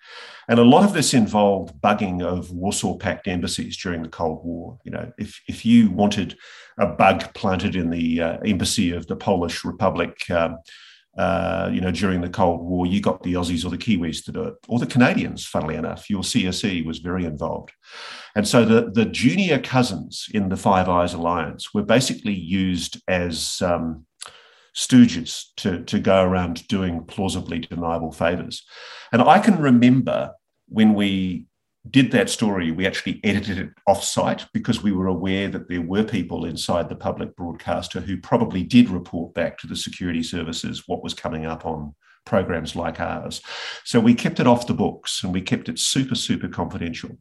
[0.48, 4.78] And a lot of this involved bugging of Warsaw Pact embassies during the Cold War.
[4.84, 6.36] You know, if, if you wanted
[6.78, 10.58] a bug planted in the uh, embassy of the Polish Republic, um,
[11.18, 14.32] uh, you know, during the Cold War, you got the Aussies or the Kiwis to
[14.32, 16.08] do it, or the Canadians, funnily enough.
[16.08, 17.72] Your CSE was very involved.
[18.34, 23.60] And so the, the junior cousins in the Five Eyes Alliance were basically used as
[23.60, 24.06] um,
[24.74, 28.64] stooges to, to go around doing plausibly deniable favors.
[29.12, 30.32] And I can remember
[30.68, 31.46] when we
[31.90, 36.04] did that story, we actually edited it off-site because we were aware that there were
[36.04, 41.02] people inside the public broadcaster who probably did report back to the security services what
[41.02, 43.42] was coming up on programs like ours.
[43.84, 47.18] So we kept it off the books and we kept it super, super confidential.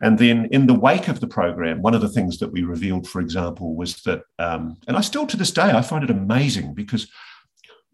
[0.00, 3.08] And then in the wake of the program, one of the things that we revealed,
[3.08, 6.74] for example, was that, um, and I still to this day, I find it amazing
[6.74, 7.08] because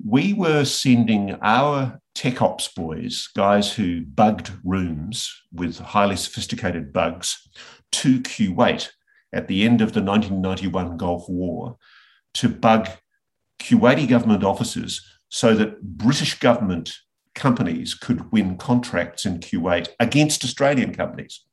[0.07, 7.49] we were sending our tech ops boys, guys who bugged rooms with highly sophisticated bugs,
[7.93, 8.89] to Kuwait
[9.33, 11.77] at the end of the 1991 Gulf War
[12.35, 12.89] to bug
[13.59, 16.95] Kuwaiti government offices so that British government
[17.35, 21.45] companies could win contracts in Kuwait against Australian companies.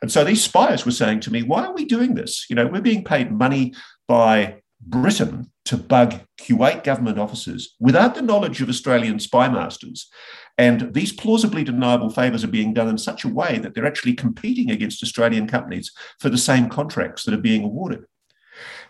[0.00, 2.46] And so these spies were saying to me, why are we doing this?
[2.50, 3.74] You know, we're being paid money
[4.08, 10.10] by Britain to bug Kuwait government officers without the knowledge of Australian spy masters.
[10.58, 14.14] And these plausibly deniable favours are being done in such a way that they're actually
[14.14, 18.04] competing against Australian companies for the same contracts that are being awarded.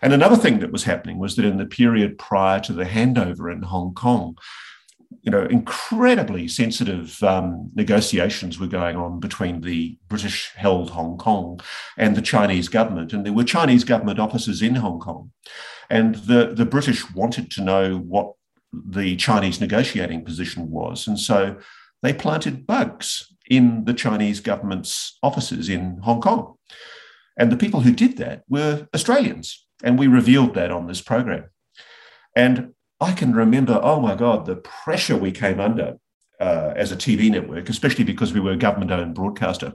[0.01, 3.51] And another thing that was happening was that in the period prior to the handover
[3.51, 4.37] in Hong Kong,
[5.21, 11.59] you know, incredibly sensitive um, negotiations were going on between the British held Hong Kong
[11.97, 13.13] and the Chinese government.
[13.13, 15.31] And there were Chinese government officers in Hong Kong.
[15.89, 18.33] And the, the British wanted to know what
[18.71, 21.07] the Chinese negotiating position was.
[21.07, 21.57] And so
[22.01, 26.55] they planted bugs in the Chinese government's offices in Hong Kong.
[27.37, 29.65] And the people who did that were Australians.
[29.83, 31.45] And we revealed that on this program.
[32.35, 35.97] And I can remember, oh my God, the pressure we came under
[36.39, 39.73] uh, as a TV network, especially because we were a government owned broadcaster.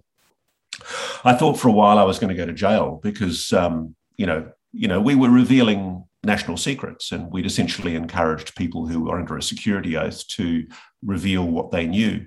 [1.25, 4.27] I thought for a while I was going to go to jail because, um, you
[4.27, 9.19] know, you know, we were revealing national secrets and we'd essentially encouraged people who were
[9.19, 10.64] under a security oath to
[11.03, 12.27] reveal what they knew.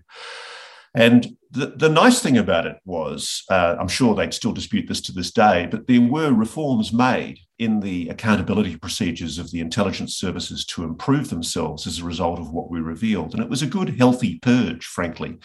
[0.94, 5.02] And the, the nice thing about it was, uh, I'm sure they'd still dispute this
[5.02, 10.16] to this day, but there were reforms made in the accountability procedures of the intelligence
[10.16, 13.34] services to improve themselves as a result of what we revealed.
[13.34, 15.38] And it was a good, healthy purge, frankly.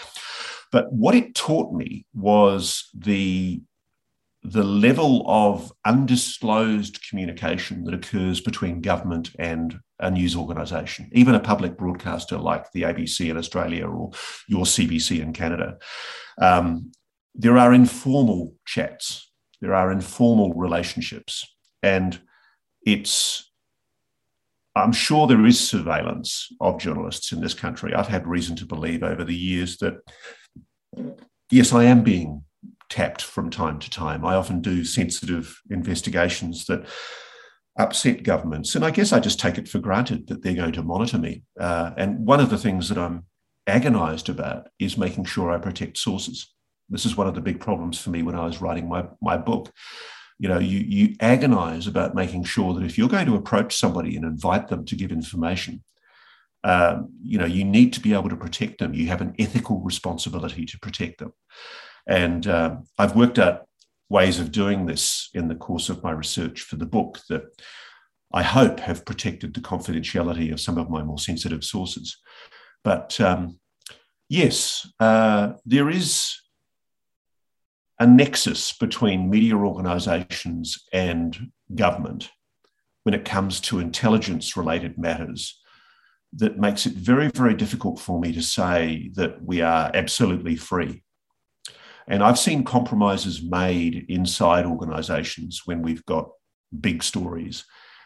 [0.73, 3.61] But what it taught me was the
[4.43, 11.41] the level of undisclosed communication that occurs between government and a news organisation, even a
[11.41, 14.11] public broadcaster like the ABC in Australia or
[14.49, 15.79] your CBC in Canada.
[16.41, 16.93] Um,
[17.35, 19.31] there are informal chats,
[19.61, 21.45] there are informal relationships,
[21.83, 22.21] and
[22.85, 23.51] it's
[24.77, 27.95] I'm sure there is surveillance of journalists in this country.
[27.95, 29.95] I've had reason to believe over the years that,
[31.51, 32.45] yes, I am being
[32.89, 34.25] tapped from time to time.
[34.25, 36.87] I often do sensitive investigations that
[37.79, 38.75] upset governments.
[38.75, 41.43] And I guess I just take it for granted that they're going to monitor me.
[41.59, 43.25] Uh, and one of the things that I'm
[43.67, 46.53] agonized about is making sure I protect sources.
[46.89, 49.37] This is one of the big problems for me when I was writing my, my
[49.37, 49.71] book.
[50.39, 54.17] You know, you, you agonize about making sure that if you're going to approach somebody
[54.17, 55.83] and invite them to give information,
[56.63, 58.95] um, you know, you need to be able to protect them.
[58.95, 61.33] You have an ethical responsibility to protect them.
[62.07, 63.67] And uh, I've worked out
[64.09, 67.43] ways of doing this in the course of my research for the book that
[68.33, 72.17] I hope have protected the confidentiality of some of my more sensitive sources.
[72.85, 73.59] But um,
[74.29, 76.37] yes, uh, there is
[77.99, 82.31] a nexus between media organizations and government
[83.05, 85.61] when it comes to intelligence related matters
[86.35, 91.03] that makes it very, very difficult for me to say that we are absolutely free
[92.09, 96.31] and I've seen compromises made inside organizations when we've got
[96.81, 97.65] big stories,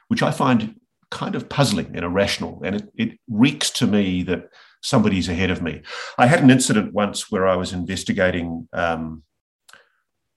[0.09, 0.76] which I find
[1.11, 2.62] kind of puzzling and irrational.
[2.64, 4.48] And it, it reeks to me that
[4.82, 5.82] somebody's ahead of me.
[6.18, 9.22] I had an incident once where I was investigating um,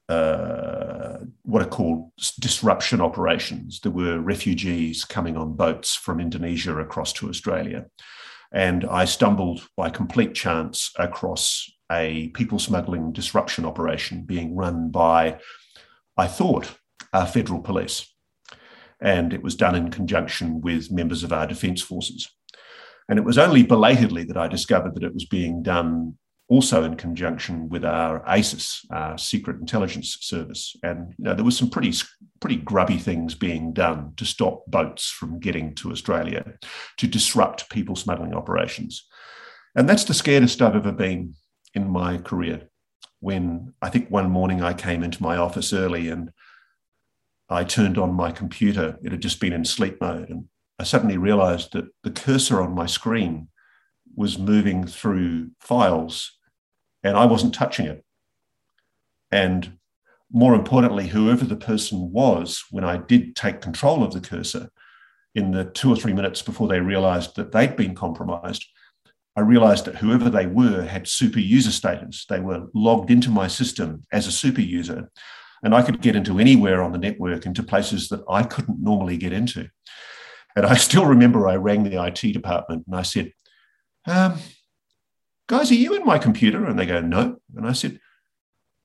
[0.09, 3.79] uh, what are called disruption operations.
[3.79, 7.85] There were refugees coming on boats from Indonesia across to Australia.
[8.51, 15.39] And I stumbled by complete chance across a people smuggling disruption operation being run by,
[16.17, 16.77] I thought,
[17.13, 18.11] our federal police.
[18.99, 22.29] And it was done in conjunction with members of our defence forces.
[23.09, 26.17] And it was only belatedly that I discovered that it was being done
[26.49, 30.75] also in conjunction with our ASIS, our Secret Intelligence Service.
[30.83, 31.93] And you know, there was some pretty,
[32.39, 36.53] pretty grubby things being done to stop boats from getting to Australia,
[36.97, 39.05] to disrupt people smuggling operations.
[39.75, 41.35] And that's the scariest I've ever been
[41.73, 42.69] in my career
[43.23, 46.31] when I think one morning I came into my office early and
[47.49, 48.97] I turned on my computer.
[49.01, 50.29] It had just been in sleep mode.
[50.29, 53.47] And I suddenly realized that the cursor on my screen
[54.13, 56.37] was moving through files
[57.01, 58.03] and I wasn't touching it.
[59.31, 59.77] And
[60.29, 64.69] more importantly, whoever the person was, when I did take control of the cursor
[65.33, 68.65] in the two or three minutes before they realized that they'd been compromised,
[69.35, 72.25] I realized that whoever they were had super user status.
[72.29, 75.09] They were logged into my system as a super user,
[75.63, 79.17] and I could get into anywhere on the network, into places that I couldn't normally
[79.17, 79.69] get into.
[80.55, 83.31] And I still remember I rang the IT department and I said,
[84.05, 84.37] um,
[85.47, 86.65] Guys, are you in my computer?
[86.65, 87.37] And they go, No.
[87.55, 87.99] And I said,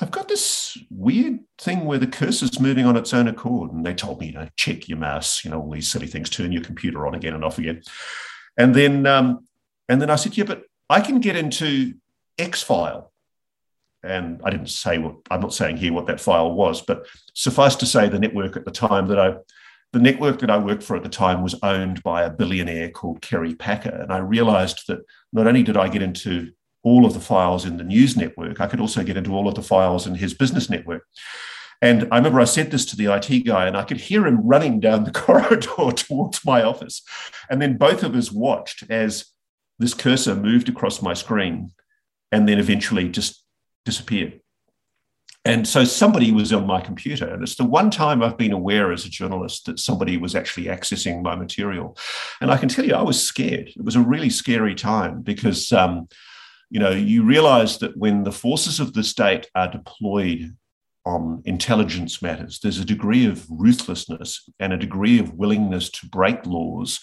[0.01, 3.73] I've got this weird thing where the cursor's moving on its own accord.
[3.73, 6.31] And they told me, you know, check your mouse, you know, all these silly things,
[6.31, 7.83] turn your computer on again and off again.
[8.57, 9.48] And then um,
[9.89, 11.95] and then I said, yeah, but I can get into
[12.39, 13.12] X file.
[14.03, 17.74] And I didn't say what I'm not saying here what that file was, but suffice
[17.76, 19.34] to say, the network at the time that I,
[19.93, 23.22] the network that I worked for at the time was owned by a billionaire called
[23.22, 23.91] Kerry Packer.
[23.91, 25.01] And I realized that
[25.32, 26.53] not only did I get into
[26.84, 29.57] all of the files in the news network, I could also get into all of
[29.57, 31.05] the files in his business network.
[31.80, 34.47] And I remember I said this to the IT guy, and I could hear him
[34.47, 37.03] running down the corridor towards my office.
[37.51, 39.26] And then both of us watched as
[39.79, 41.70] this cursor moved across my screen
[42.33, 43.45] and then eventually just
[43.85, 44.41] disappeared.
[45.45, 47.26] And so somebody was on my computer.
[47.26, 50.66] And it's the one time I've been aware as a journalist that somebody was actually
[50.66, 51.97] accessing my material.
[52.41, 53.68] And I can tell you, I was scared.
[53.68, 56.09] It was a really scary time because, um,
[56.68, 60.55] you know, you realize that when the forces of the state are deployed
[61.07, 66.45] on intelligence matters, there's a degree of ruthlessness and a degree of willingness to break
[66.45, 67.01] laws,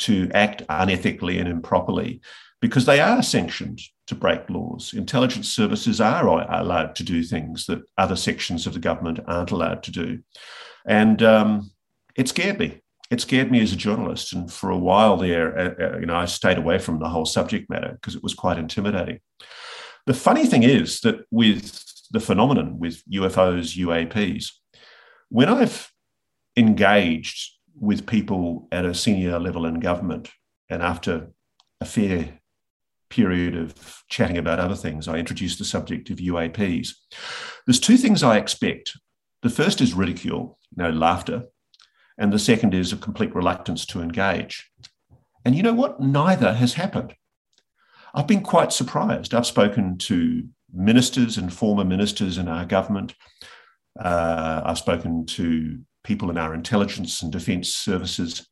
[0.00, 2.20] to act unethically and improperly
[2.60, 4.94] because they are sanctioned to break laws.
[4.94, 9.82] Intelligence services are allowed to do things that other sections of the government aren't allowed
[9.82, 10.20] to do.
[10.86, 11.70] And um,
[12.16, 12.80] it scared me.
[13.10, 14.32] It scared me as a journalist.
[14.32, 17.26] And for a while there, uh, uh you know, I stayed away from the whole
[17.26, 19.20] subject matter because it was quite intimidating.
[20.06, 24.50] The funny thing is that with the phenomenon with UFOs, UAPs,
[25.28, 25.90] when I've
[26.56, 30.30] engaged with people at a senior level in government,
[30.68, 31.30] and after
[31.80, 32.40] a fair
[33.08, 36.90] period of chatting about other things, I introduced the subject of UAPs.
[37.66, 38.92] There's two things I expect.
[39.42, 41.44] The first is ridicule, you know, laughter,
[42.18, 44.70] and the second is a complete reluctance to engage.
[45.44, 46.00] And you know what?
[46.00, 47.14] Neither has happened.
[48.14, 49.34] I've been quite surprised.
[49.34, 53.14] I've spoken to ministers and former ministers in our government.
[53.98, 58.46] Uh, I've spoken to people in our intelligence and defence services.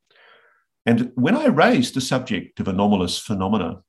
[0.85, 3.81] And when I raised the subject of anomalous phenomena,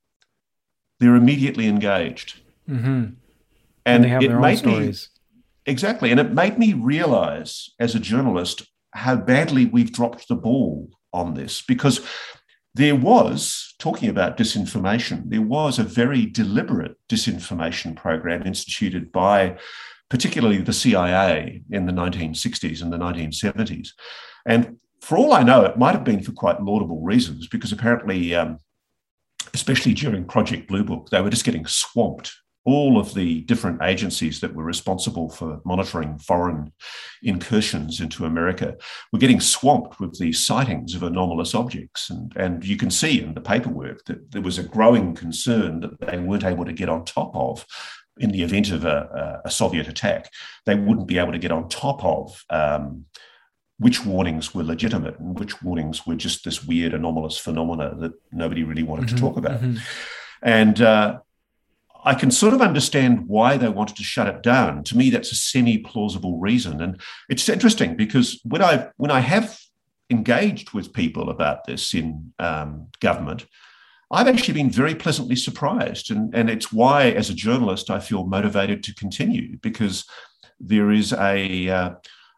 [1.00, 2.40] they're immediately engaged.
[2.68, 3.14] Mm-hmm.
[3.84, 4.94] And, and it made me
[5.66, 10.88] exactly, and it made me realize as a journalist how badly we've dropped the ball
[11.12, 12.06] on this because
[12.74, 15.30] there was talking about disinformation.
[15.30, 19.58] There was a very deliberate disinformation program instituted by,
[20.08, 23.88] particularly the CIA in the 1960s and the 1970s,
[24.46, 28.34] and for all I know, it might have been for quite laudable reasons because apparently
[28.34, 28.58] um,
[29.54, 32.34] especially during Project Blue Book, they were just getting swamped.
[32.64, 36.72] All of the different agencies that were responsible for monitoring foreign
[37.22, 38.76] incursions into America
[39.12, 42.10] were getting swamped with these sightings of anomalous objects.
[42.10, 46.00] And, and you can see in the paperwork that there was a growing concern that
[46.00, 47.64] they weren't able to get on top of
[48.18, 50.30] in the event of a, a, Soviet attack.
[50.64, 53.04] They wouldn't be able to get on top of um,
[53.78, 58.62] which warnings were legitimate and which warnings were just this weird anomalous phenomena that nobody
[58.64, 59.60] really wanted mm-hmm, to talk about.
[59.60, 59.76] Mm-hmm.
[60.42, 61.18] And uh,
[62.04, 64.84] I can sort of understand why they wanted to shut it down.
[64.84, 69.58] To me, that's a semi-plausible reason, and it's interesting because when I when I have
[70.08, 73.46] engaged with people about this in um, government,
[74.10, 78.26] I've actually been very pleasantly surprised, and and it's why, as a journalist, I feel
[78.26, 80.04] motivated to continue because
[80.60, 81.90] there is a uh,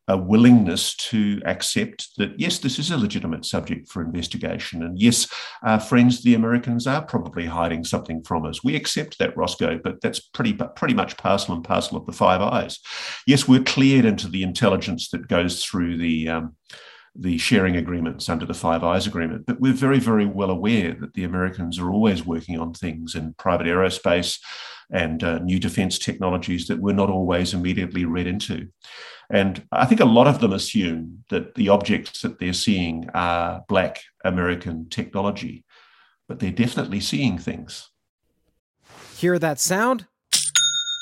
[0.08, 4.82] a willingness to accept that, yes, this is a legitimate subject for investigation.
[4.82, 5.30] And yes,
[5.62, 8.64] our friends, the Americans, are probably hiding something from us.
[8.64, 12.40] We accept that, Roscoe, but that's pretty, pretty much parcel and parcel of the Five
[12.40, 12.78] Eyes.
[13.26, 16.28] Yes, we're cleared into the intelligence that goes through the.
[16.28, 16.56] Um,
[17.14, 19.46] the sharing agreements under the Five Eyes Agreement.
[19.46, 23.34] But we're very, very well aware that the Americans are always working on things in
[23.34, 24.38] private aerospace
[24.90, 28.68] and uh, new defense technologies that we're not always immediately read into.
[29.30, 33.62] And I think a lot of them assume that the objects that they're seeing are
[33.68, 35.64] Black American technology,
[36.26, 37.90] but they're definitely seeing things.
[39.16, 40.06] Hear that sound?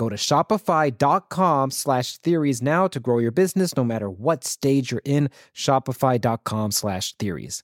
[0.00, 5.02] Go to shopify.com slash theories now to grow your business no matter what stage you're
[5.04, 5.28] in.
[5.54, 7.62] Shopify.com slash theories.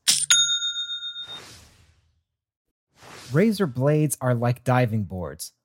[3.32, 5.54] Razor blades are like diving boards.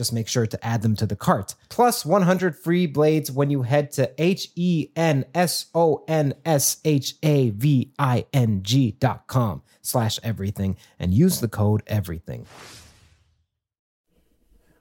[0.00, 1.54] Just make sure to add them to the cart.
[1.68, 6.78] Plus 100 free blades when you head to H E N S O N S
[6.86, 12.46] H A V I N G dot com slash everything and use the code everything.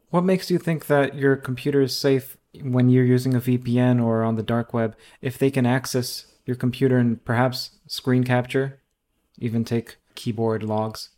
[0.09, 4.23] What makes you think that your computer is safe when you're using a VPN or
[4.23, 8.79] on the dark web if they can access your computer and perhaps screen capture,
[9.37, 11.09] even take keyboard logs?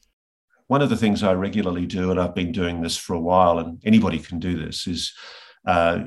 [0.72, 3.60] One of the things I regularly do, and I've been doing this for a while,
[3.60, 5.14] and anybody can do this, is
[5.68, 6.06] uh,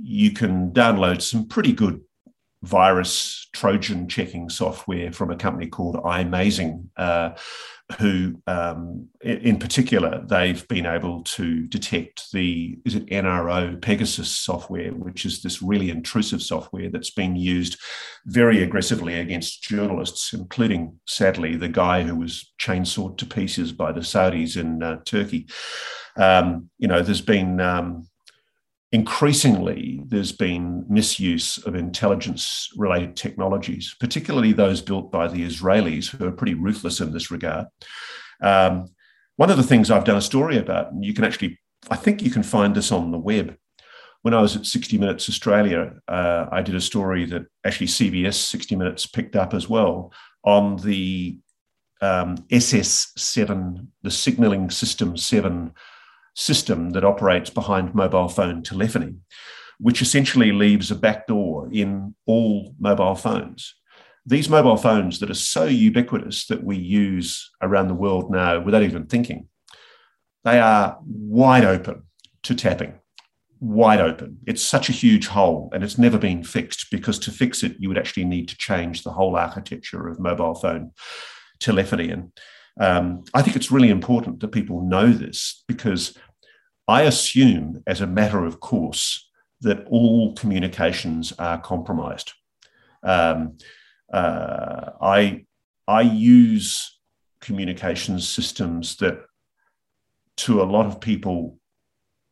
[0.00, 2.00] you can download some pretty good
[2.62, 6.86] virus Trojan checking software from a company called iMazing.
[6.96, 7.32] Uh,
[8.00, 14.92] who, um, in particular, they've been able to detect the is it NRO Pegasus software,
[14.92, 17.78] which is this really intrusive software that's been used
[18.26, 24.00] very aggressively against journalists, including, sadly, the guy who was chainsawed to pieces by the
[24.00, 25.46] Saudis in uh, Turkey.
[26.16, 28.08] Um, you know, there's been um,
[28.92, 36.26] increasingly there's been misuse of intelligence related technologies, particularly those built by the Israelis, who
[36.26, 37.66] are pretty ruthless in this regard.
[38.40, 38.86] Um,
[39.36, 41.58] one of the things I've done a story about, and you can actually,
[41.90, 43.56] I think you can find this on the web.
[44.22, 48.34] When I was at 60 Minutes Australia, uh, I did a story that actually CBS
[48.34, 50.12] 60 Minutes picked up as well
[50.44, 51.38] on the
[52.00, 55.72] um, SS7, the signaling system 7
[56.36, 59.16] system that operates behind mobile phone telephony,
[59.80, 63.74] which essentially leaves a backdoor in all mobile phones.
[64.26, 68.82] These mobile phones that are so ubiquitous that we use around the world now without
[68.82, 69.48] even thinking,
[70.44, 72.02] they are wide open
[72.42, 72.98] to tapping,
[73.60, 74.38] wide open.
[74.46, 77.88] It's such a huge hole and it's never been fixed because to fix it, you
[77.88, 80.92] would actually need to change the whole architecture of mobile phone
[81.60, 82.10] telephony.
[82.10, 82.32] And
[82.78, 86.16] um, I think it's really important that people know this because
[86.88, 89.28] I assume, as a matter of course,
[89.60, 92.32] that all communications are compromised.
[93.02, 93.58] Um,
[94.12, 95.46] uh, I
[95.88, 97.00] I use
[97.40, 99.18] communications systems that,
[100.38, 101.58] to a lot of people,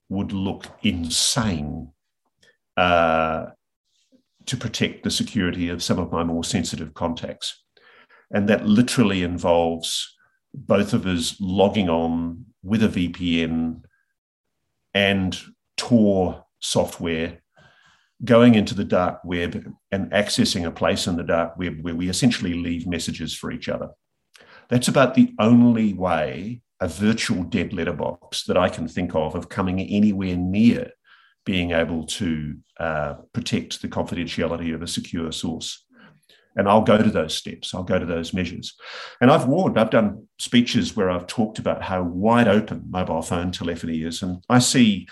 [0.09, 1.91] would look insane
[2.77, 3.47] uh,
[4.47, 7.65] to protect the security of some of my more sensitive contacts,
[8.31, 10.15] and that literally involves
[10.53, 13.83] both of us logging on with a VPN
[14.95, 15.39] and
[15.77, 17.43] Tor software
[18.25, 22.09] going into the dark web and accessing a place in the dark web where we
[22.09, 23.89] essentially leave messages for each other.
[24.69, 29.49] That's about the only way a virtual dead letterbox that I can think of of
[29.49, 30.91] coming anywhere near
[31.45, 35.85] being able to uh, protect the confidentiality of a secure source.
[36.57, 38.75] And I'll go to those steps, I'll go to those measures.
[39.21, 43.51] And I've warned, I've done speeches where I've talked about how wide open mobile phone
[43.51, 44.23] telephony is.
[44.23, 45.09] And I see,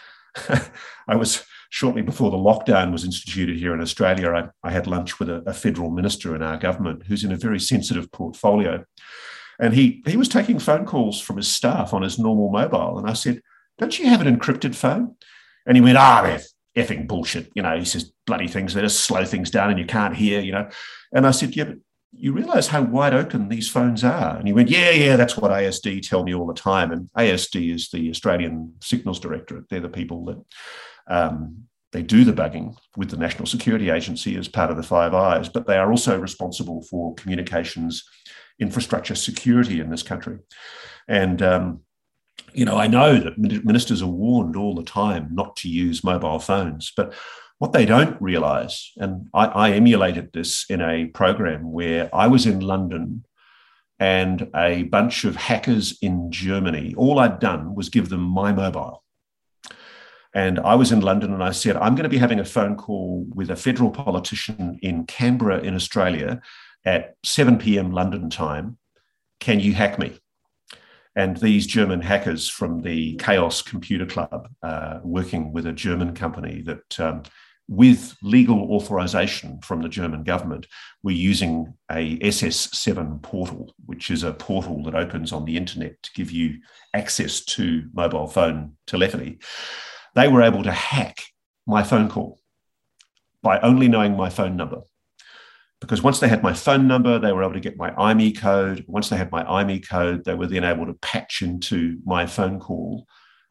[1.09, 5.19] I was shortly before the lockdown was instituted here in Australia, I, I had lunch
[5.19, 8.85] with a, a, federal minister in our government who's in a very sensitive portfolio.
[9.59, 12.99] And he, he was taking phone calls from his staff on his normal mobile.
[12.99, 13.41] And I said,
[13.79, 15.17] Don't you have an encrypted phone?
[15.67, 17.51] And he went, Ah, oh, effing bullshit.
[17.55, 20.41] You know, he says bloody things that just slow things down and you can't hear,
[20.41, 20.69] you know.
[21.13, 21.77] And I said, yeah, but
[22.15, 24.37] you realize how wide open these phones are?
[24.37, 26.93] And he went, yeah, yeah, that's what ASD tell me all the time.
[26.93, 29.69] And ASD is the Australian Signals Directorate.
[29.69, 30.45] They're the people that
[31.09, 35.15] um, they do the bugging with the National Security Agency as part of the Five
[35.15, 38.05] Eyes, but they are also responsible for communications
[38.59, 40.39] infrastructure security in this country.
[41.09, 41.81] And um,
[42.55, 46.39] you know, I know that ministers are warned all the time not to use mobile
[46.39, 47.15] phones, but
[47.63, 52.45] What they don't realize, and I, I emulated this in a program where I was
[52.45, 53.25] in London
[54.01, 59.05] and a bunch of hackers in Germany, all I'd done was give them my mobile.
[60.35, 62.75] And I was in London and I said, I'm going to be having a phone
[62.75, 66.41] call with a federal politician in Canberra, in Australia,
[66.85, 67.93] at 7 p.m.
[67.93, 68.77] London time.
[69.39, 70.19] Can you hack me?
[71.15, 76.63] And these German hackers from the Chaos Computer Club, uh, working with a German company
[76.63, 77.23] that, um,
[77.69, 80.67] with legal authorization from the German government,
[81.03, 86.11] we're using a SS7 portal, which is a portal that opens on the internet to
[86.15, 86.59] give you
[86.93, 89.39] access to mobile phone telephony
[90.15, 91.23] they were able to hack
[91.67, 92.39] my phone call
[93.43, 94.83] by only knowing my phone number.
[95.81, 98.85] Because once they had my phone number, they were able to get my IMEI code.
[98.87, 102.61] Once they had my IMEI code, they were then able to patch into my phone
[102.61, 103.07] call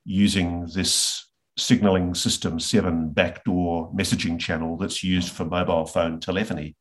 [0.05, 1.27] using this
[1.61, 6.75] signaling system 7 backdoor messaging channel that's used for mobile phone telephony.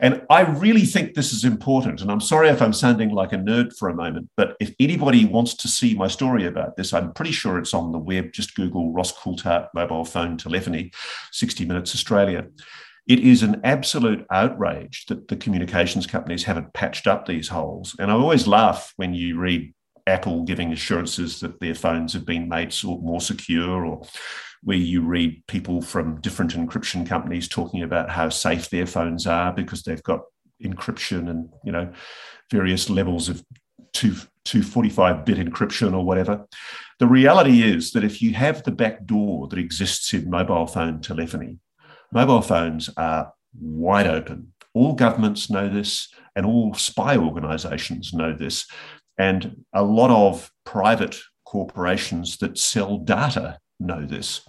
[0.00, 2.00] And I really think this is important.
[2.00, 5.26] And I'm sorry if I'm sounding like a nerd for a moment, but if anybody
[5.26, 8.32] wants to see my story about this, I'm pretty sure it's on the web.
[8.32, 10.90] Just Google Ross Coulthart mobile phone telephony,
[11.32, 12.46] 60 Minutes Australia.
[13.06, 17.94] It is an absolute outrage that the communications companies haven't patched up these holes.
[17.98, 19.74] And I always laugh when you read
[20.06, 24.02] Apple giving assurances that their phones have been made more secure or
[24.62, 29.52] where you read people from different encryption companies talking about how safe their phones are
[29.52, 30.20] because they've got
[30.62, 31.90] encryption and you know
[32.50, 33.42] various levels of
[33.94, 36.46] 2 245 bit encryption or whatever.
[36.98, 41.00] The reality is that if you have the back door that exists in mobile phone
[41.00, 41.58] telephony
[42.12, 44.52] mobile phones are wide open.
[44.74, 48.66] All governments know this and all spy organizations know this
[49.20, 54.40] and a lot of private corporations that sell data know this.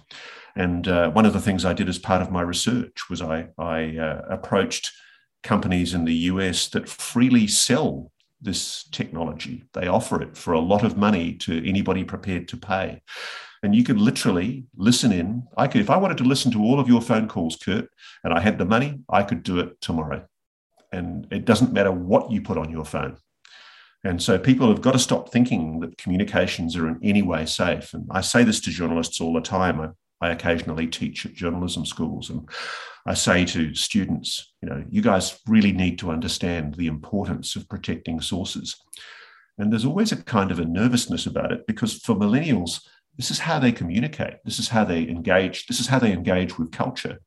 [0.56, 3.48] And uh, one of the things I did as part of my research was I,
[3.58, 4.90] I uh, approached
[5.42, 8.10] companies in the US that freely sell
[8.40, 9.64] this technology.
[9.74, 13.02] They offer it for a lot of money to anybody prepared to pay.
[13.62, 15.42] And you could literally listen in.
[15.58, 17.90] I could, if I wanted to listen to all of your phone calls, Curt,
[18.24, 20.26] and I had the money, I could do it tomorrow.
[20.90, 23.18] And it doesn't matter what you put on your phone.
[24.04, 27.94] And so people have got to stop thinking that communications are in any way safe.
[27.94, 29.80] And I say this to journalists all the time.
[29.80, 29.90] I,
[30.20, 32.48] I occasionally teach at journalism schools and
[33.06, 37.68] I say to students, you know, you guys really need to understand the importance of
[37.68, 38.76] protecting sources.
[39.58, 42.80] And there's always a kind of a nervousness about it because for millennials,
[43.16, 44.34] this is how they communicate.
[44.44, 45.66] This is how they engage.
[45.66, 47.20] This is how they engage with culture.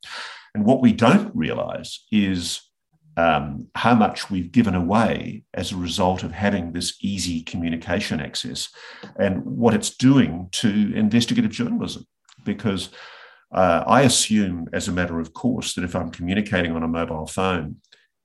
[0.53, 2.61] And what we don't realize is
[3.18, 8.70] um, how much we've given away as a result of having this easy communication access
[9.18, 12.05] and what it's doing to investigative journalism.
[12.43, 12.89] Because
[13.51, 17.28] uh, I assume, as a matter of course, that if I'm communicating on a mobile
[17.28, 17.78] phone,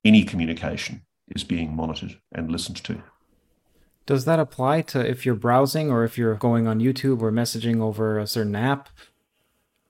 [0.05, 3.03] any communication is being monitored and listened to.
[4.07, 7.81] Does that apply to if you're browsing or if you're going on YouTube or messaging
[7.81, 8.89] over a certain app?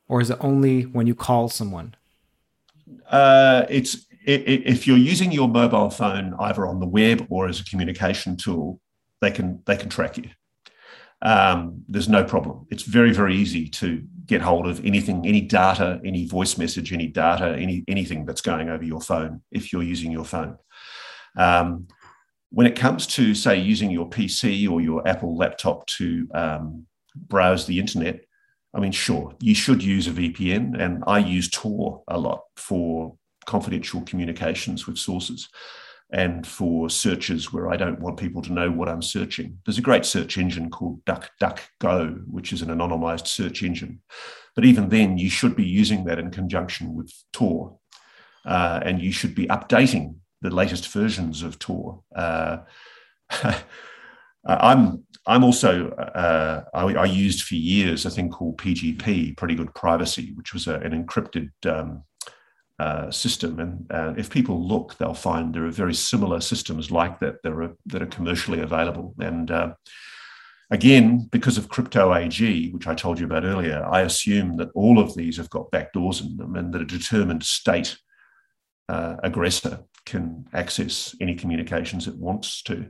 [0.09, 1.95] Or is it only when you call someone?
[3.09, 7.65] Uh, it's if you're using your mobile phone either on the web or as a
[7.65, 8.81] communication tool,
[9.21, 10.31] they can they can track you.
[11.23, 12.67] Um, there's no problem.
[12.71, 17.09] It's very very easy to get hold of anything, any data, any voice message, any
[17.09, 20.57] data, any anything that's going over your phone if you're using your phone.
[21.37, 21.89] Um,
[22.51, 27.67] when it comes to say using your PC or your Apple laptop to um, browse
[27.67, 28.25] the internet,
[28.75, 33.17] I mean, sure, you should use a VPN, and I use Tor a lot for
[33.47, 35.49] confidential communications with sources
[36.13, 39.59] and for searches where I don't want people to know what I'm searching.
[39.65, 44.01] There's a great search engine called DuckDuckGo, which is an anonymized search engine.
[44.57, 47.77] But even then, you should be using that in conjunction with Tor.
[48.45, 52.03] Uh, and you should be updating the latest versions of Tor.
[52.15, 52.59] Uh,
[54.45, 59.75] I'm I'm also uh, I, I, used for years a thing called PGP, Pretty Good
[59.75, 62.05] Privacy, which was a, an encrypted um,
[62.81, 63.61] uh, system.
[63.61, 67.53] And uh, if people look, they'll find there are very similar systems like that that
[67.53, 69.15] are, that are commercially available.
[69.19, 69.75] And uh,
[70.71, 74.99] again, because of crypto AG, which I told you about earlier, I assume that all
[74.99, 77.99] of these have got backdoors in them and that a determined state
[78.89, 82.89] uh, aggressor can access any communications it wants to.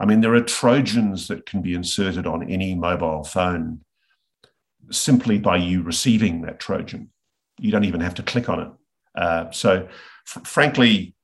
[0.00, 3.84] I mean, there are Trojans that can be inserted on any mobile phone
[4.90, 7.10] simply by you receiving that Trojan.
[7.60, 8.70] You don't even have to click on it
[9.14, 9.88] uh, so,
[10.26, 11.14] f- frankly,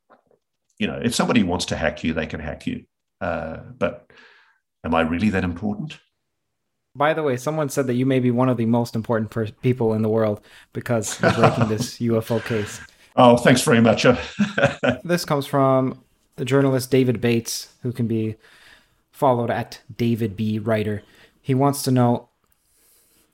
[0.78, 2.84] you know, if somebody wants to hack you, they can hack you.
[3.20, 4.10] Uh, but
[4.84, 5.98] am I really that important?
[6.94, 9.48] By the way, someone said that you may be one of the most important per-
[9.62, 10.40] people in the world
[10.72, 12.80] because you're breaking this UFO case.
[13.16, 14.06] Oh, thanks very much.
[15.04, 16.02] this comes from
[16.36, 18.36] the journalist David Bates, who can be
[19.10, 20.58] followed at David B.
[20.58, 21.02] Writer.
[21.40, 22.28] He wants to know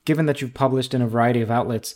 [0.05, 1.95] given that you've published in a variety of outlets,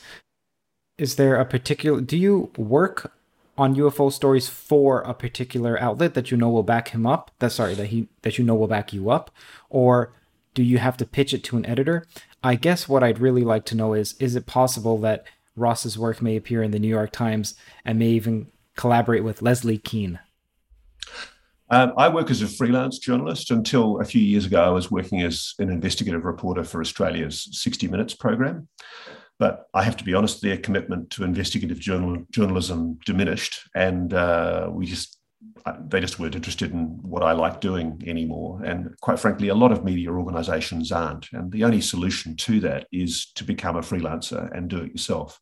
[0.98, 3.14] is there a particular do you work
[3.58, 7.32] on UFO stories for a particular outlet that you know will back him up?
[7.40, 9.32] That sorry, that he that you know will back you up,
[9.70, 10.14] or
[10.54, 12.06] do you have to pitch it to an editor?
[12.44, 15.26] I guess what I'd really like to know is is it possible that
[15.56, 19.80] Ross's work may appear in the New York Times and may even collaborate with Leslie
[19.80, 20.20] Kean?
[21.70, 23.52] Um, I work as a freelance journalist.
[23.52, 27.88] Until a few years ago, I was working as an investigative reporter for Australia's 60
[27.90, 28.70] Minutes program.
[29.40, 34.70] But I have to be honest, their commitment to investigative journal, journalism diminished, and uh,
[34.72, 35.18] we just
[35.80, 38.62] they just weren't interested in what I like doing anymore.
[38.64, 41.28] And quite frankly, a lot of media organizations aren't.
[41.34, 45.40] And the only solution to that is to become a freelancer and do it yourself.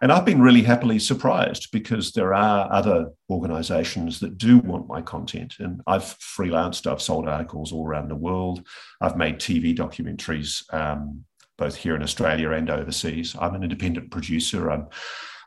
[0.00, 5.00] And I've been really happily surprised because there are other organizations that do want my
[5.00, 5.54] content.
[5.58, 8.66] And I've freelanced, I've sold articles all around the world,
[9.00, 10.62] I've made TV documentaries.
[10.74, 11.24] Um,
[11.62, 13.36] both here in Australia and overseas.
[13.38, 14.68] I'm an independent producer.
[14.68, 14.88] I'm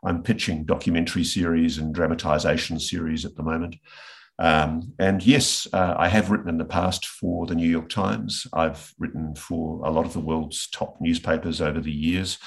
[0.06, 3.76] I'm pitching documentary series and dramatization series at the moment.
[4.40, 8.48] Um, and yes, uh, I have written in the past for the New York Times.
[8.54, 12.38] I've written for a lot of the world's top newspapers over the years.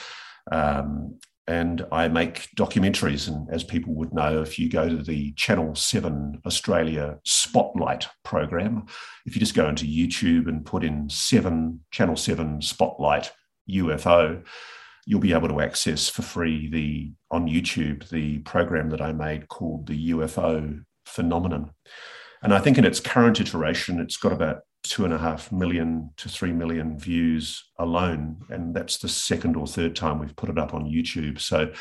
[0.50, 3.26] Um, and I make documentaries.
[3.28, 8.86] And as people would know, if you go to the Channel 7 Australia Spotlight program,
[9.26, 13.32] if you just go into YouTube and put in 7 Channel 7 Spotlight
[13.68, 14.44] UFO,
[15.06, 19.48] you'll be able to access for free the on YouTube the program that I made
[19.48, 21.70] called the UFO phenomenon.
[22.42, 26.10] And I think in its current iteration, it's got about two and a half million
[26.16, 28.40] to three million views alone.
[28.48, 31.40] And that's the second or third time we've put it up on YouTube.
[31.40, 31.72] So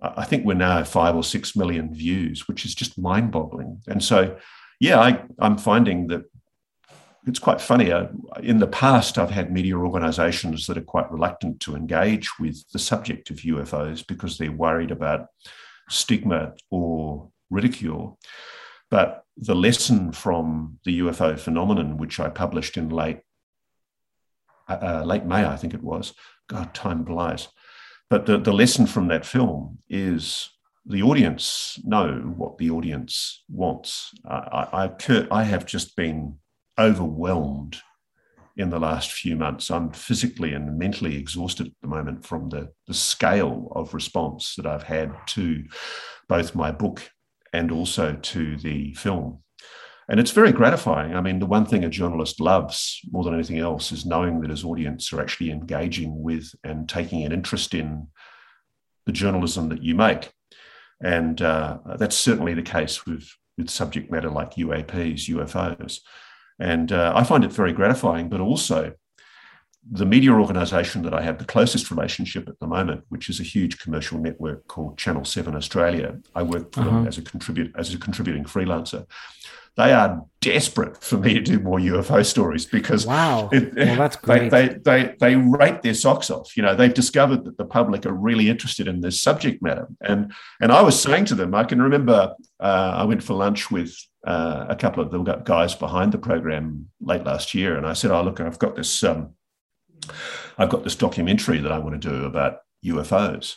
[0.00, 3.80] I think we're now five or six million views, which is just mind boggling.
[3.86, 4.36] And so,
[4.80, 6.22] yeah, I, I'm finding that
[7.26, 7.92] it's quite funny.
[7.92, 8.06] Uh,
[8.42, 12.78] in the past, I've had media organizations that are quite reluctant to engage with the
[12.78, 15.26] subject of UFOs because they're worried about
[15.88, 18.18] stigma or ridicule.
[18.90, 23.20] But the lesson from the UFO phenomenon, which I published in late
[24.68, 26.14] uh, uh, late May, I think it was.
[26.48, 27.48] God, time flies.
[28.10, 30.50] But the, the lesson from that film is
[30.84, 34.12] the audience know what the audience wants.
[34.28, 36.38] I, I, I have just been
[36.78, 37.78] overwhelmed
[38.56, 39.70] in the last few months.
[39.70, 44.66] I'm physically and mentally exhausted at the moment from the, the scale of response that
[44.66, 45.64] I've had to
[46.28, 47.08] both my book
[47.52, 49.42] and also to the film.
[50.08, 51.14] And it's very gratifying.
[51.14, 54.50] I mean, the one thing a journalist loves more than anything else is knowing that
[54.50, 58.08] his audience are actually engaging with and taking an interest in
[59.06, 60.30] the journalism that you make.
[61.02, 66.00] And uh, that's certainly the case with, with subject matter like UAPs, UFOs.
[66.62, 68.92] And uh, I find it very gratifying, but also
[69.90, 73.42] the media organization that I have the closest relationship at the moment, which is a
[73.42, 76.20] huge commercial network called Channel 7 Australia.
[76.36, 76.90] I work for uh-huh.
[76.90, 79.06] them as a contribute as a contributing freelancer.
[79.76, 84.16] They are desperate for me to do more UFO stories because wow, it, well, that's
[84.16, 84.50] great.
[84.50, 86.56] They, they, they they rate their socks off.
[86.56, 89.88] You know, they've discovered that the public are really interested in this subject matter.
[90.00, 93.68] And and I was saying to them, I can remember uh, I went for lunch
[93.70, 97.92] with uh, a couple of the guys behind the program late last year, and I
[97.92, 99.30] said, "Oh, look, I've got this, um,
[100.58, 103.56] I've got this documentary that I want to do about UFOs,"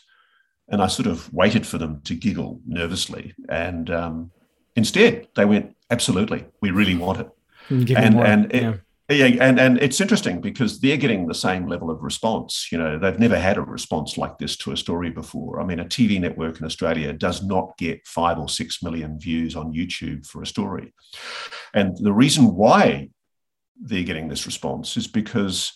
[0.68, 4.32] and I sort of waited for them to giggle nervously, and um,
[4.76, 7.30] instead they went, "Absolutely, we really want it,"
[7.70, 8.74] and and it, yeah.
[9.08, 12.70] Yeah, and, and it's interesting because they're getting the same level of response.
[12.72, 15.62] You know, they've never had a response like this to a story before.
[15.62, 19.56] I mean, a TV network in Australia does not get five or six million views
[19.56, 20.92] on YouTube for a story.
[21.76, 23.10] And the reason why
[23.80, 25.74] they're getting this response is because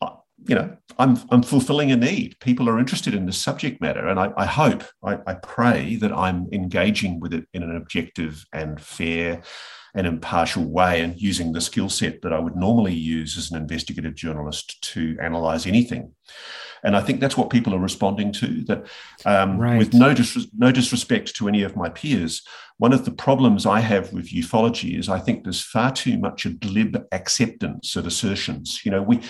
[0.00, 0.10] uh,
[0.46, 4.20] you know I'm, I'm fulfilling a need people are interested in this subject matter and
[4.20, 8.80] i, I hope I, I, pray that i'm engaging with it in an objective and
[8.80, 9.42] fair
[9.96, 13.56] an impartial way and using the skill set that I would normally use as an
[13.56, 16.12] investigative journalist to analyze anything.
[16.84, 18.62] And I think that's what people are responding to.
[18.64, 18.86] That,
[19.24, 19.78] um, right.
[19.78, 22.42] with no, dis- no disrespect to any of my peers,
[22.78, 26.44] one of the problems I have with ufology is I think there's far too much
[26.44, 28.82] a glib acceptance of assertions.
[28.84, 29.20] You know, we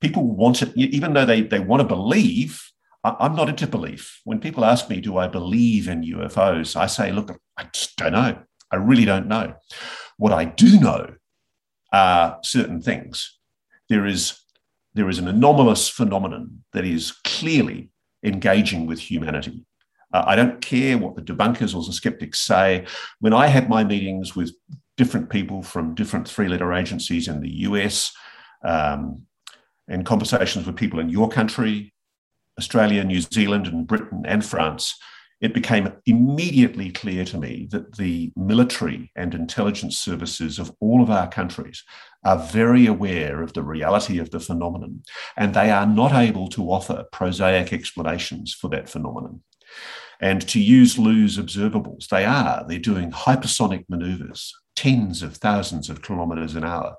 [0.00, 2.62] people want it, even though they they want to believe.
[3.06, 4.22] I'm not into belief.
[4.24, 8.12] When people ask me, "Do I believe in UFOs?" I say, "Look, I just don't
[8.12, 8.38] know.
[8.70, 9.56] I really don't know."
[10.16, 11.14] What I do know
[11.92, 13.38] are certain things.
[13.88, 14.38] There is
[14.94, 17.90] there is an anomalous phenomenon that is clearly
[18.22, 19.64] engaging with humanity.
[20.12, 22.86] Uh, I don't care what the debunkers or the skeptics say.
[23.18, 24.52] When I had my meetings with
[24.96, 28.12] different people from different three letter agencies in the US
[28.64, 29.22] um,
[29.88, 31.92] and conversations with people in your country,
[32.58, 34.94] Australia, New Zealand, and Britain and France,
[35.44, 41.10] it became immediately clear to me that the military and intelligence services of all of
[41.10, 41.84] our countries
[42.24, 45.02] are very aware of the reality of the phenomenon,
[45.36, 49.42] and they are not able to offer prosaic explanations for that phenomenon.
[50.18, 56.00] And to use Lou's observables, they are, they're doing hypersonic maneuvers, tens of thousands of
[56.00, 56.96] kilometers an hour,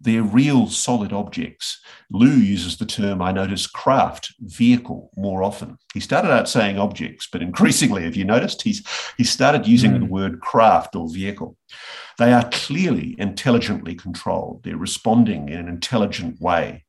[0.00, 1.80] they're real solid objects.
[2.10, 5.76] Lue uses the term, I notice, craft, vehicle more often.
[5.92, 8.86] He started out saying objects, but increasingly, have you noticed, he's,
[9.16, 10.00] he started using mm.
[10.00, 11.56] the word craft or vehicle.
[12.18, 14.62] They are clearly intelligently controlled.
[14.64, 16.84] They're responding in an intelligent way.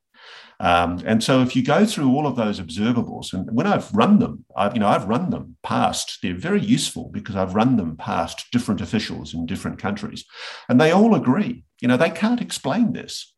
[0.61, 4.19] Um, and so if you go through all of those observables, and when I've run
[4.19, 7.95] them, I've, you know, I've run them past, they're very useful because I've run them
[7.95, 10.25] past different officials in different countries,
[10.67, 13.33] and they all agree, you know, they can't explain this.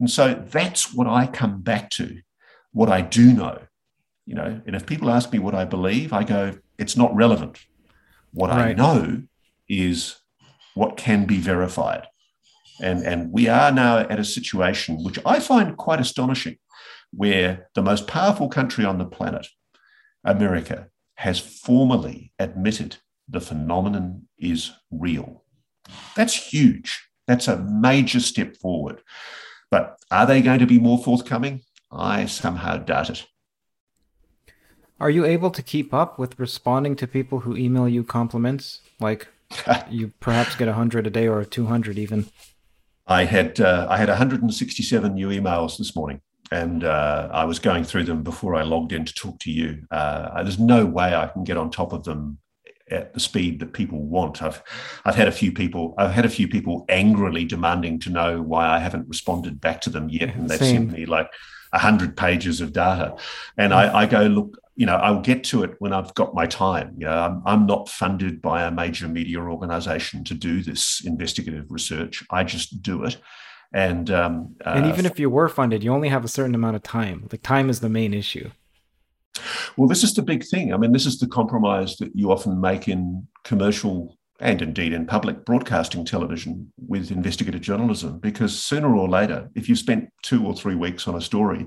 [0.00, 2.20] And so that's what I come back to,
[2.72, 3.62] what I do know,
[4.26, 7.60] you know, and if people ask me what I believe, I go, it's not relevant.
[8.32, 8.68] What right.
[8.68, 9.22] I know
[9.68, 10.16] is
[10.74, 12.06] what can be verified.
[12.80, 16.56] And, and we are now at a situation which I find quite astonishing,
[17.12, 19.46] where the most powerful country on the planet,
[20.24, 22.96] America, has formally admitted
[23.28, 25.44] the phenomenon is real.
[26.16, 27.08] That's huge.
[27.32, 29.00] That's a major step forward.
[29.70, 31.62] But are they going to be more forthcoming?
[31.90, 33.24] I somehow doubt it.
[35.00, 38.82] Are you able to keep up with responding to people who email you compliments?
[39.00, 39.28] Like
[39.90, 42.26] you perhaps get 100 a day or 200 even.
[43.06, 46.20] I had uh, I had 167 new emails this morning,
[46.50, 49.86] and uh, I was going through them before I logged in to talk to you.
[49.90, 52.40] Uh, there's no way I can get on top of them
[52.92, 54.42] at the speed that people want.
[54.42, 54.62] I've
[55.04, 58.68] I've had a few people I've had a few people angrily demanding to know why
[58.68, 60.90] I haven't responded back to them yet, and they've Same.
[60.90, 61.28] sent me like
[61.74, 63.16] hundred pages of data,
[63.56, 66.46] and I, I go look you know, I'll get to it when I've got my
[66.46, 66.94] time.
[66.98, 71.66] You know, I'm, I'm not funded by a major media organization to do this investigative
[71.70, 72.24] research.
[72.30, 73.18] I just do it.
[73.74, 76.76] And um, uh, and even if you were funded, you only have a certain amount
[76.76, 77.28] of time.
[77.30, 78.50] Like time is the main issue.
[79.76, 80.72] Well, this is the big thing.
[80.72, 85.06] I mean, this is the compromise that you often make in commercial and indeed in
[85.06, 90.54] public broadcasting television with investigative journalism, because sooner or later, if you've spent two or
[90.54, 91.66] three weeks on a story,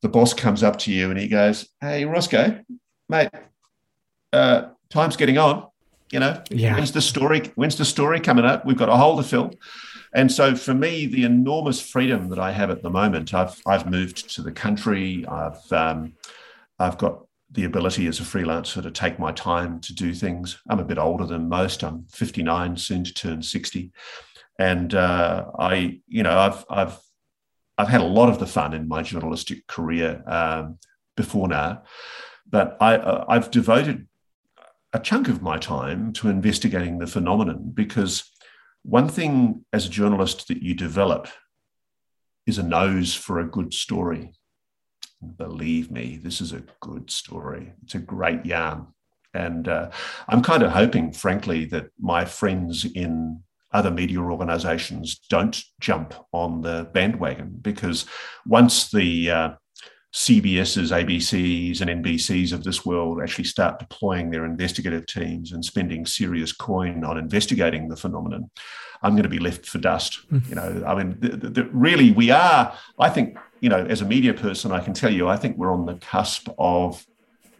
[0.00, 2.60] the boss comes up to you and he goes, "Hey, Roscoe,
[3.10, 3.28] mate,
[4.32, 5.66] uh, time's getting on.
[6.10, 6.74] You know, yeah.
[6.74, 7.52] when's the story?
[7.54, 8.64] When's the story coming up?
[8.64, 9.52] We've got a hole to fill."
[10.14, 13.88] And so, for me, the enormous freedom that I have at the moment, I've I've
[13.88, 15.26] moved to the country.
[15.26, 16.14] I've um,
[16.80, 20.58] I've got the ability as a freelancer to take my time to do things.
[20.68, 21.82] I'm a bit older than most.
[21.82, 23.92] I'm 59, soon to turn 60,
[24.58, 26.98] and uh, I, you know, I've I've
[27.76, 30.78] I've had a lot of the fun in my journalistic career um,
[31.16, 31.82] before now,
[32.48, 34.06] but I, uh, I've devoted
[34.92, 38.24] a chunk of my time to investigating the phenomenon because
[38.82, 41.28] one thing as a journalist that you develop
[42.46, 44.32] is a nose for a good story.
[45.36, 47.72] Believe me, this is a good story.
[47.82, 48.86] It's a great yarn.
[49.34, 49.90] And uh,
[50.28, 53.42] I'm kind of hoping, frankly, that my friends in
[53.72, 58.06] other media organizations don't jump on the bandwagon because
[58.44, 59.50] once the uh,
[60.12, 66.04] CBS's, ABC's, and NBC's of this world actually start deploying their investigative teams and spending
[66.04, 68.50] serious coin on investigating the phenomenon,
[69.02, 70.28] I'm going to be left for dust.
[70.32, 70.48] Mm-hmm.
[70.48, 72.76] You know, I mean, the, the, really, we are.
[72.98, 75.72] I think, you know, as a media person, I can tell you, I think we're
[75.72, 77.06] on the cusp of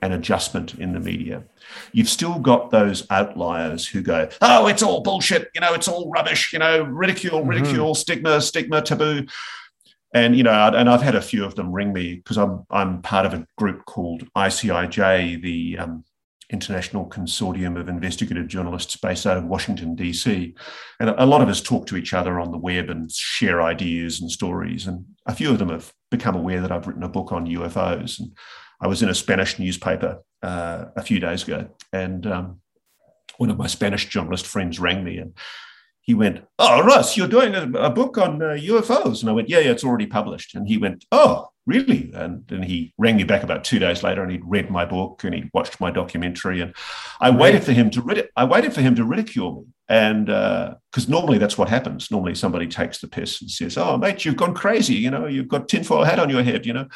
[0.03, 1.45] an adjustment in the media.
[1.93, 6.11] You've still got those outliers who go, oh, it's all bullshit, you know, it's all
[6.11, 7.51] rubbish, you know, ridicule, mm-hmm.
[7.51, 8.01] ridicule, mm-hmm.
[8.01, 9.27] stigma, stigma, taboo.
[10.13, 13.01] And you know, and I've had a few of them ring me because I'm I'm
[13.01, 16.05] part of a group called ICIJ, the um,
[16.51, 20.55] International Consortium of Investigative Journalists based out of Washington, D.C.
[20.99, 24.21] And a lot of us talk to each other on the web and share ideas
[24.21, 24.87] and stories.
[24.87, 28.19] And a few of them have become aware that I've written a book on UFOs.
[28.19, 28.37] And
[28.81, 32.61] I was in a Spanish newspaper uh, a few days ago, and um,
[33.37, 35.35] one of my Spanish journalist friends rang me and
[36.03, 39.49] he went, "Oh, Russ, you're doing a, a book on uh, UFOs," and I went,
[39.49, 42.11] "Yeah, yeah, it's already published." And he went, "Oh, really?
[42.15, 45.23] And then he rang me back about two days later, and he'd read my book
[45.25, 46.75] and he'd watched my documentary, and
[47.21, 51.09] I waited for him to rid- I waited for him to ridicule me, and because
[51.09, 52.11] uh, normally that's what happens.
[52.11, 54.95] Normally somebody takes the piss and says, "Oh, mate, you've gone crazy.
[54.95, 56.67] You know, you've got tinfoil hat on your head.
[56.67, 56.89] You know."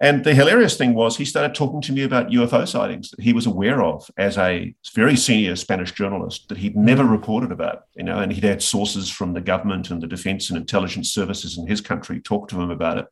[0.00, 3.32] And the hilarious thing was, he started talking to me about UFO sightings that he
[3.32, 8.04] was aware of as a very senior Spanish journalist that he'd never reported about, you
[8.04, 11.66] know, and he'd had sources from the government and the defense and intelligence services in
[11.66, 13.06] his country talk to him about it.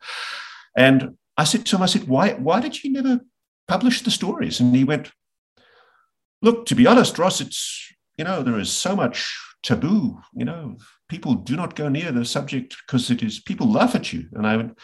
[0.77, 3.21] And I said to him, I said, why, why did you never
[3.67, 4.61] publish the stories?
[4.61, 5.11] And he went,
[6.41, 10.77] look, to be honest, Ross, it's, you know, there is so much taboo, you know,
[11.09, 14.27] people do not go near the subject because it is, people laugh at you.
[14.33, 14.79] And I went,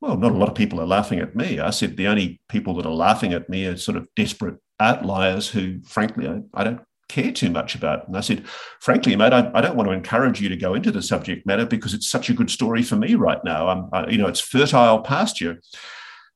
[0.00, 1.58] well, not a lot of people are laughing at me.
[1.58, 5.48] I said the only people that are laughing at me are sort of desperate outliers
[5.48, 8.06] who, frankly, I, I don't care too much about.
[8.06, 8.46] And I said,
[8.80, 11.64] frankly, mate, I, I, don't want to encourage you to go into the subject matter
[11.64, 13.68] because it's such a good story for me right now.
[13.68, 15.60] I'm, I, you know, it's fertile pasture.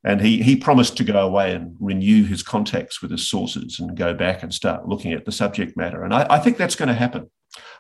[0.03, 3.95] And he he promised to go away and renew his contacts with his sources and
[3.95, 6.03] go back and start looking at the subject matter.
[6.05, 7.31] And I, I think that's going to happen.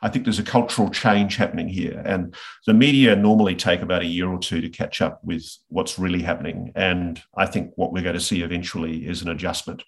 [0.02, 2.02] I think there's a cultural change happening here.
[2.04, 2.34] And
[2.66, 6.22] the media normally take about a year or two to catch up with what's really
[6.22, 6.72] happening.
[6.74, 9.82] And I think what we're going to see eventually is an adjustment.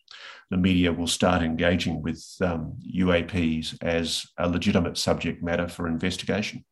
[0.51, 6.64] The media will start engaging with um, UAPs as a legitimate subject matter for investigation.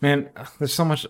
[0.00, 0.28] Man,
[0.58, 1.06] there's so much.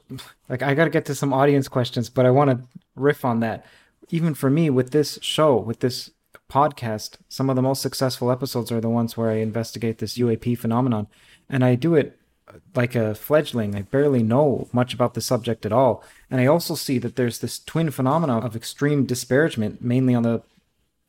[0.49, 2.61] Like, I got to get to some audience questions, but I want to
[2.95, 3.67] riff on that.
[4.11, 6.11] Even for me, with this show, with this
[6.55, 10.57] podcast, some of the most successful episodes are the ones where I investigate this UAP
[10.57, 11.09] phenomenon.
[11.51, 13.75] And I do it uh, like a fledgling.
[13.75, 16.05] I barely know much about the subject at all.
[16.31, 20.43] And I also see that there's this twin phenomenon of extreme disparagement, mainly on the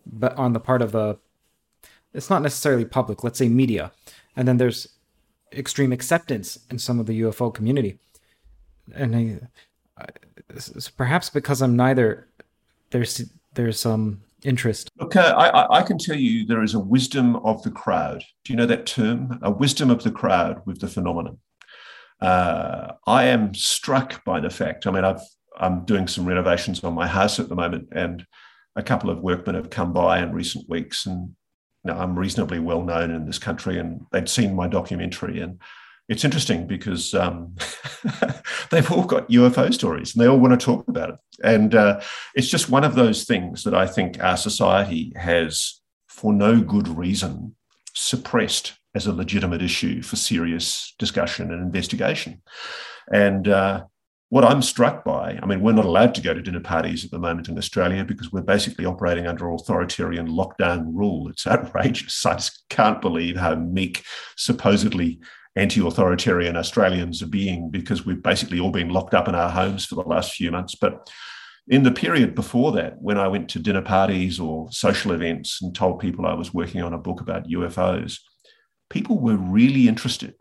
[0.08, 1.18] but on the part of the
[2.14, 3.92] it's not necessarily public, let's say media.
[4.36, 4.88] And then there's
[5.52, 8.00] extreme acceptance in some of the UFO community.
[8.94, 10.08] And I, I
[10.98, 12.28] perhaps because I'm neither
[12.90, 14.90] there's there's some interest?
[15.02, 18.24] Okay, I, I, can tell you there is a wisdom of the crowd.
[18.44, 19.40] Do you know that term?
[19.42, 21.40] A wisdom of the crowd with the phenomenon.
[22.22, 24.88] Uh, I am struck by the fact.
[24.88, 25.22] I mean, I've
[25.58, 28.26] I'm doing some renovations on my house at the moment, and
[28.76, 31.36] a couple of workmen have come by in recent weeks, and
[31.84, 35.60] you know, I'm reasonably well known in this country, and they'd seen my documentary, and
[36.08, 37.56] it's interesting because um,
[38.72, 41.16] they've all got UFO stories and they all want to talk about it.
[41.44, 42.02] And uh,
[42.36, 46.88] it's just one of those things that I think our society has, for no good
[46.88, 47.56] reason,
[47.94, 52.42] suppressed as a legitimate issue for serious discussion and investigation.
[53.12, 53.86] And uh,
[54.30, 57.12] what I'm struck by, I mean, we're not allowed to go to dinner parties at
[57.12, 61.30] the moment in Australia because we're basically operating under authoritarian lockdown rule.
[61.30, 62.26] It's outrageous.
[62.26, 64.04] I just can't believe how meek,
[64.38, 65.20] supposedly
[65.56, 69.86] anti authoritarian Australians are being because we've basically all been locked up in our homes
[69.86, 70.76] for the last few months.
[70.76, 71.10] But
[71.68, 75.74] in the period before that, when I went to dinner parties or social events and
[75.74, 78.20] told people I was working on a book about UFOs,
[78.90, 80.36] people were really interested.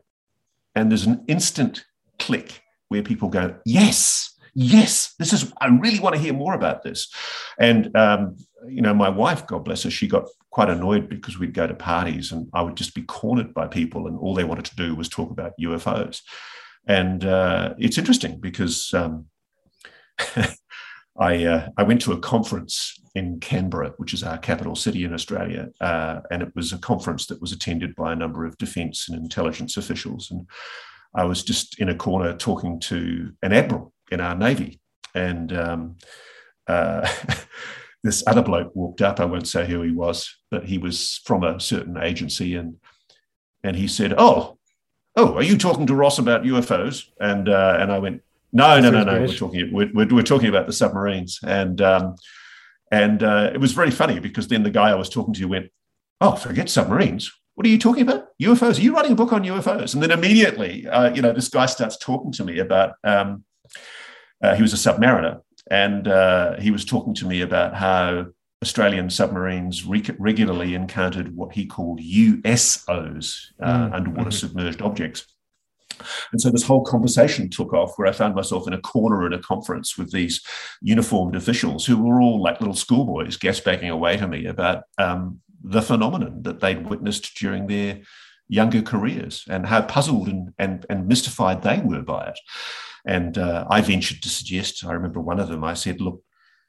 [0.75, 1.85] And there's an instant
[2.19, 6.83] click where people go, Yes, yes, this is, I really want to hear more about
[6.83, 7.13] this.
[7.59, 8.37] And, um,
[8.69, 11.75] you know, my wife, God bless her, she got quite annoyed because we'd go to
[11.75, 14.95] parties and I would just be cornered by people and all they wanted to do
[14.95, 16.21] was talk about UFOs.
[16.87, 19.27] And uh, it's interesting because um,
[21.19, 25.15] I, uh, I went to a conference in Canberra, which is our capital city in
[25.15, 29.09] Australia, uh, and it was a conference that was attended by a number of defence
[29.09, 30.31] and intelligence officials.
[30.31, 30.49] And
[31.15, 34.81] I was just in a corner talking to an admiral in our navy,
[35.15, 35.97] and um,
[36.67, 37.09] uh,
[38.05, 39.19] this other bloke walked up.
[39.19, 42.77] I won't say who he was, but he was from a certain agency, and
[43.65, 44.59] and he said, "Oh,
[45.17, 48.23] oh, are you talking to Ross about UFOs?" And uh, and I went,
[48.53, 49.21] "No, no, no, no.
[49.21, 52.17] We're talking we're, we're, we're, talking about the submarines." And um,
[52.93, 55.73] and uh, it was very funny because then the guy I was talking to went,
[56.21, 57.33] "Oh, forget submarines.
[57.55, 58.27] What are you talking about?
[58.43, 58.79] UFOs?
[58.79, 61.65] Are you writing a book on UFOs?" And then immediately, uh, you know, this guy
[61.65, 62.97] starts talking to me about.
[63.03, 63.45] Um,
[64.43, 68.27] uh, he was a submariner, and uh, he was talking to me about how
[68.63, 73.95] Australian submarines re- regularly encountered what he called USOs, uh, mm.
[73.95, 74.47] underwater mm-hmm.
[74.47, 75.27] submerged objects.
[76.33, 79.33] And so this whole conversation took off where I found myself in a corner at
[79.33, 80.43] a conference with these
[80.81, 85.83] uniformed officials who were all like little schoolboys gasbacking away to me about um, the
[85.83, 88.01] phenomenon that they'd witnessed during their
[88.49, 92.39] younger careers and how puzzled and, and, and mystified they were by it.
[93.05, 96.23] And uh, I ventured to suggest, I remember one of them, I said, look,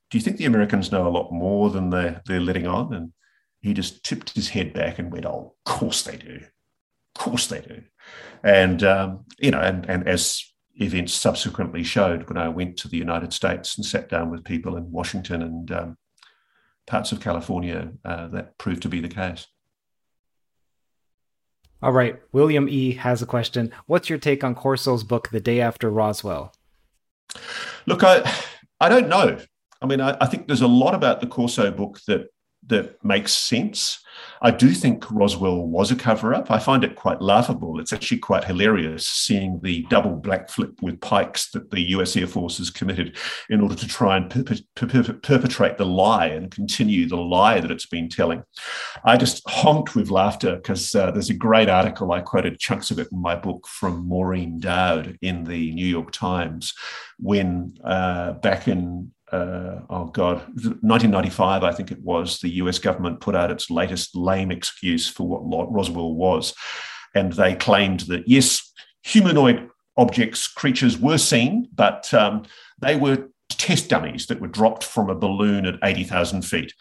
[0.10, 2.94] do you think the Americans know a lot more than they're, they're letting on?
[2.94, 3.14] And
[3.62, 6.42] he just tipped his head back and went, oh, of course they do.
[7.16, 7.82] Of course they do.
[8.44, 10.44] And, um, you know, and, and as
[10.76, 14.76] events subsequently showed when I went to the United States and sat down with people
[14.76, 15.98] in Washington and um,
[16.86, 19.48] parts of California, uh, that proved to be the case.
[21.82, 22.20] All right.
[22.32, 22.94] William E.
[22.94, 23.72] has a question.
[23.86, 26.54] What's your take on Corso's book, The Day After Roswell?
[27.86, 28.30] Look, I,
[28.80, 29.38] I don't know.
[29.82, 32.28] I mean, I, I think there's a lot about the Corso book that
[32.68, 34.00] that makes sense.
[34.42, 36.52] I do think Roswell was a cover up.
[36.52, 37.80] I find it quite laughable.
[37.80, 42.28] It's actually quite hilarious seeing the double black flip with pikes that the US Air
[42.28, 43.18] Force has committed
[43.50, 47.60] in order to try and per- per- per- perpetrate the lie and continue the lie
[47.60, 48.44] that it's been telling.
[49.04, 53.00] I just honked with laughter because uh, there's a great article, I quoted chunks of
[53.00, 56.74] it in my book from Maureen Dowd in the New York Times
[57.18, 60.38] when uh, back in uh, oh God,
[60.82, 65.28] 1995, I think it was, the US government put out its latest lame excuse for
[65.28, 66.54] what Roswell was.
[67.14, 68.72] And they claimed that, yes,
[69.04, 72.44] humanoid objects, creatures were seen, but um,
[72.80, 76.74] they were test dummies that were dropped from a balloon at 80,000 feet.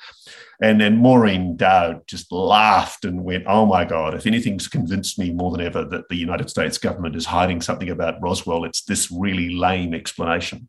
[0.60, 5.32] And then Maureen Dowd just laughed and went, Oh my God, if anything's convinced me
[5.32, 9.10] more than ever that the United States government is hiding something about Roswell, it's this
[9.10, 10.68] really lame explanation.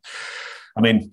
[0.76, 1.12] I mean,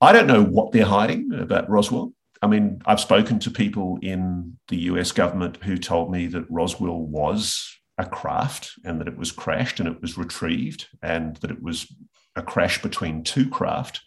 [0.00, 2.12] I don't know what they're hiding about Roswell.
[2.42, 7.00] I mean, I've spoken to people in the US government who told me that Roswell
[7.00, 11.62] was a craft and that it was crashed and it was retrieved and that it
[11.62, 11.86] was
[12.34, 14.00] a crash between two craft.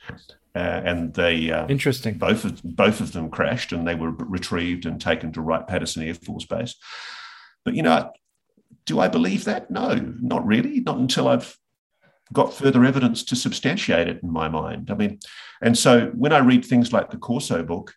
[0.56, 4.86] Uh, and they uh, interesting both of both of them crashed and they were retrieved
[4.86, 6.76] and taken to Wright Patterson Air Force Base.
[7.66, 8.12] But you know,
[8.86, 9.72] do I believe that?
[9.72, 10.80] No, not really.
[10.80, 11.58] Not until I've
[12.34, 14.90] got further evidence to substantiate it in my mind.
[14.92, 15.20] I mean,
[15.62, 17.94] and so when I read things like the Corso book,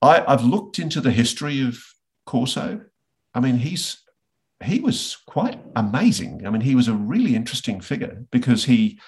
[0.00, 1.78] I, I've looked into the history of
[2.26, 2.80] Corso.
[3.34, 4.04] I mean, he's
[4.62, 6.46] he was quite amazing.
[6.46, 8.98] I mean, he was a really interesting figure because he,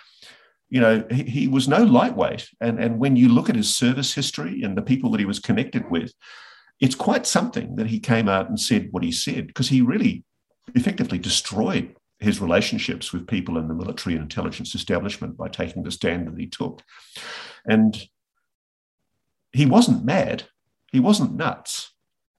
[0.69, 2.49] you know, he, he was no lightweight.
[2.61, 5.39] And, and when you look at his service history and the people that he was
[5.39, 6.13] connected with,
[6.81, 10.25] it's quite something that he came out and said what he said because he really
[10.75, 15.91] effectively destroyed his relationships with people in the military and intelligence establishment by taking the
[15.91, 16.83] stand that he took.
[17.67, 18.09] And
[19.53, 20.45] he wasn't mad,
[20.91, 21.93] he wasn't nuts.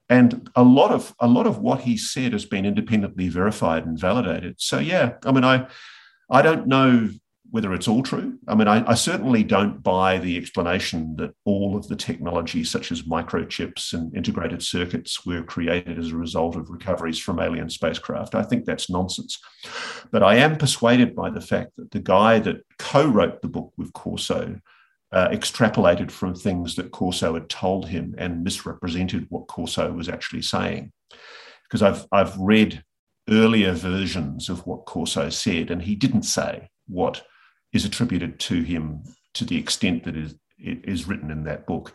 [0.08, 3.98] And a lot of a lot of what he said has been independently verified and
[3.98, 4.54] validated.
[4.58, 5.68] So yeah, I mean, I
[6.30, 7.10] I don't know
[7.50, 8.38] whether it's all true.
[8.46, 12.92] I mean, I, I, certainly don't buy the explanation that all of the technology, such
[12.92, 18.34] as microchips and integrated circuits, were created as a result of recoveries from alien spacecraft.
[18.34, 19.38] I think that's nonsense.
[20.10, 23.72] But I am persuaded by the fact that the guy that co wrote the book
[23.76, 24.60] with Corso.
[25.10, 30.42] Uh, extrapolated from things that Corso had told him and misrepresented what Corso was actually
[30.42, 30.92] saying.
[31.62, 32.84] Because I've, I've read
[33.30, 37.22] earlier versions of what Corso said, and he didn't say what
[37.72, 39.02] is attributed to him
[39.34, 41.94] to the extent that is, is written in that book.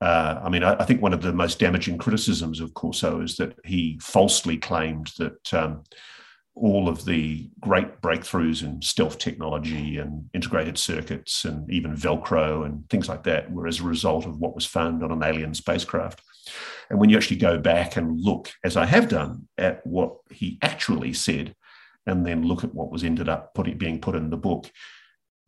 [0.00, 3.36] Uh, I mean, I, I, think one of the most damaging criticisms of Corso is
[3.36, 5.82] that he falsely claimed that um,
[6.54, 12.88] all of the great breakthroughs in stealth technology and integrated circuits and even Velcro and
[12.88, 16.22] things like that were as a result of what was found on an alien spacecraft.
[16.88, 20.58] And when you actually go back and look, as I have done, at what he
[20.62, 21.54] actually said,
[22.06, 24.70] and then look at what was ended up putting, being put in the book,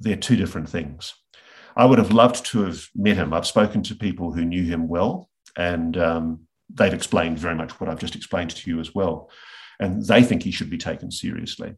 [0.02, 1.14] they're two different things.
[1.76, 3.32] I would have loved to have met him.
[3.32, 6.40] I've spoken to people who knew him well, and um,
[6.72, 9.30] they've explained very much what I've just explained to you as well.
[9.80, 11.74] And they think he should be taken seriously.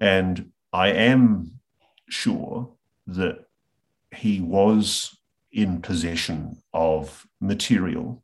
[0.00, 1.60] And I am
[2.08, 2.74] sure
[3.06, 3.44] that
[4.14, 5.16] he was
[5.52, 8.22] in possession of material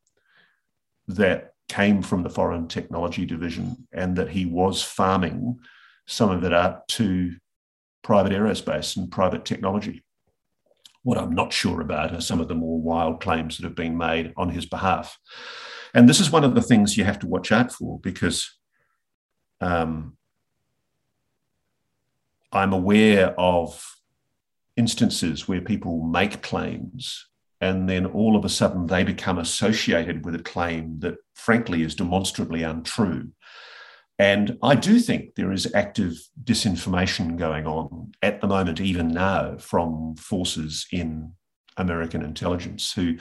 [1.09, 5.59] that came from the Foreign Technology Division and that he was farming
[6.07, 7.35] some of it up to
[8.05, 10.05] private aerospace and private technology.
[11.03, 13.99] What I'm not sure about are some of the more wild claims that have been
[13.99, 15.19] made on his behalf.
[15.93, 18.57] And this is one of the things you have to watch out for because
[19.61, 20.17] um,
[22.53, 23.97] I'm aware of
[24.77, 27.27] instances where people make claims
[27.61, 31.95] and then all of a sudden they become associated with a claim that, frankly, is
[31.95, 33.31] demonstrably untrue.
[34.19, 39.57] And I do think there is active disinformation going on at the moment, even now,
[39.59, 41.33] from forces in
[41.77, 43.17] American intelligence who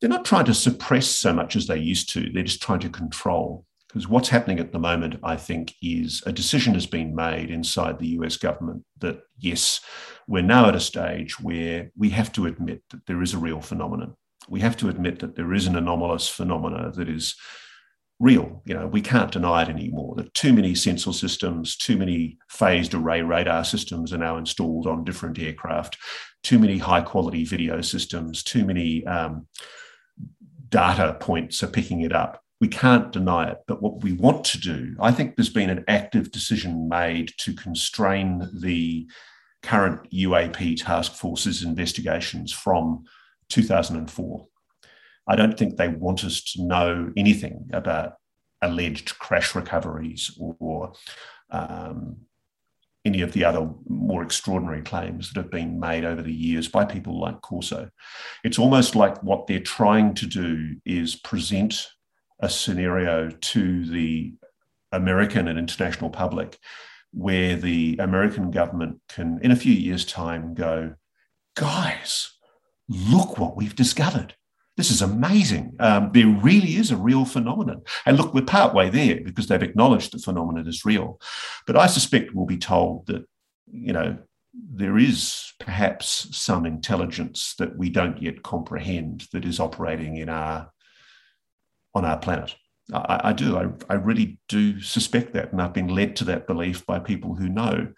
[0.00, 2.88] they're not trying to suppress so much as they used to, they're just trying to
[2.88, 3.64] control.
[3.86, 7.98] Because what's happening at the moment, I think, is a decision has been made inside
[7.98, 9.80] the US government that, yes,
[10.26, 13.60] we're now at a stage where we have to admit that there is a real
[13.60, 14.16] phenomenon.
[14.48, 17.36] We have to admit that there is an anomalous phenomena that is
[18.22, 18.62] real.
[18.64, 20.14] You know, we can't deny it anymore.
[20.16, 25.04] That too many sensor systems, too many phased array radar systems are now installed on
[25.04, 25.98] different aircraft.
[26.44, 28.44] Too many high quality video systems.
[28.44, 29.48] Too many um,
[30.68, 32.40] data points are picking it up.
[32.60, 33.58] We can't deny it.
[33.66, 37.52] But what we want to do, I think there's been an active decision made to
[37.54, 39.08] constrain the
[39.64, 43.02] current UAP task force's investigations from
[43.48, 44.46] 2004.
[45.26, 48.14] I don't think they want us to know anything about
[48.60, 50.92] alleged crash recoveries or
[51.50, 52.16] um,
[53.04, 56.84] any of the other more extraordinary claims that have been made over the years by
[56.84, 57.90] people like Corso.
[58.44, 61.88] It's almost like what they're trying to do is present
[62.40, 64.34] a scenario to the
[64.92, 66.58] American and international public
[67.12, 70.94] where the American government can, in a few years' time, go,
[71.56, 72.32] guys,
[72.88, 74.34] look what we've discovered.
[74.76, 75.76] This is amazing.
[75.80, 77.82] Um, there really is a real phenomenon.
[78.06, 81.20] And look, we're partway there because they've acknowledged the phenomenon is real.
[81.66, 83.24] But I suspect we'll be told that,
[83.70, 84.18] you know,
[84.54, 90.70] there is perhaps some intelligence that we don't yet comprehend that is operating in our
[91.94, 92.54] on our planet.
[92.92, 93.56] I, I do.
[93.58, 95.52] I, I really do suspect that.
[95.52, 97.92] And I've been led to that belief by people who know.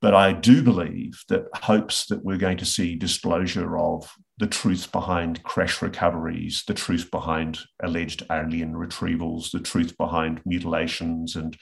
[0.00, 4.90] But I do believe that hopes that we're going to see disclosure of the truth
[4.92, 11.56] behind crash recoveries, the truth behind alleged alien retrievals, the truth behind mutilations and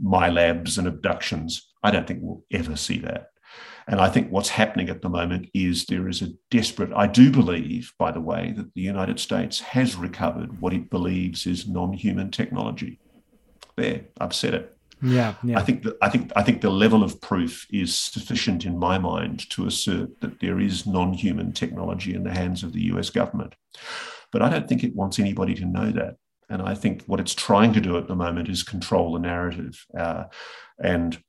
[0.00, 1.72] MILABs and abductions.
[1.82, 3.28] I don't think we'll ever see that.
[3.88, 7.32] And I think what's happening at the moment is there is a desperate, I do
[7.32, 11.92] believe, by the way, that the United States has recovered what it believes is non
[11.92, 13.00] human technology.
[13.76, 14.76] There, I've said it.
[15.02, 15.58] Yeah, yeah.
[15.58, 18.98] I think that I think I think the level of proof is sufficient in my
[18.98, 23.54] mind to assert that there is non-human technology in the hands of the US government.
[24.30, 26.16] But I don't think it wants anybody to know that.
[26.48, 29.84] And I think what it's trying to do at the moment is control the narrative.
[29.96, 30.24] Uh,
[30.78, 31.20] and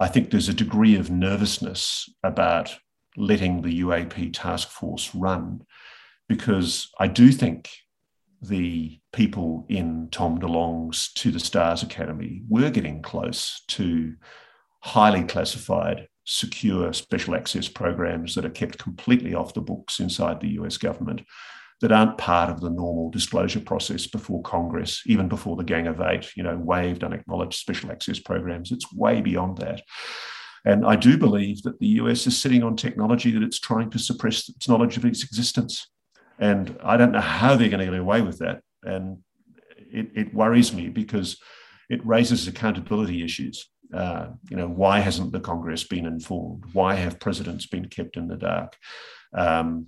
[0.00, 2.76] I think there's a degree of nervousness about
[3.16, 5.62] letting the UAP task force run
[6.28, 7.70] because I do think
[8.42, 14.14] the people in Tom DeLonge's To the Stars Academy were getting close to
[14.80, 20.50] highly classified, secure special access programs that are kept completely off the books inside the
[20.60, 21.22] US government
[21.80, 26.00] that aren't part of the normal disclosure process before Congress, even before the Gang of
[26.00, 28.70] Eight, you know, waived unacknowledged special access programs.
[28.70, 29.82] It's way beyond that.
[30.64, 33.98] And I do believe that the US is sitting on technology that it's trying to
[33.98, 35.88] suppress its knowledge of its existence.
[36.42, 38.62] And I don't know how they're going to get away with that.
[38.82, 39.18] And
[39.76, 41.40] it, it worries me because
[41.88, 43.70] it raises accountability issues.
[43.94, 46.64] Uh, you know, why hasn't the Congress been informed?
[46.72, 48.76] Why have presidents been kept in the dark?
[49.32, 49.86] Um,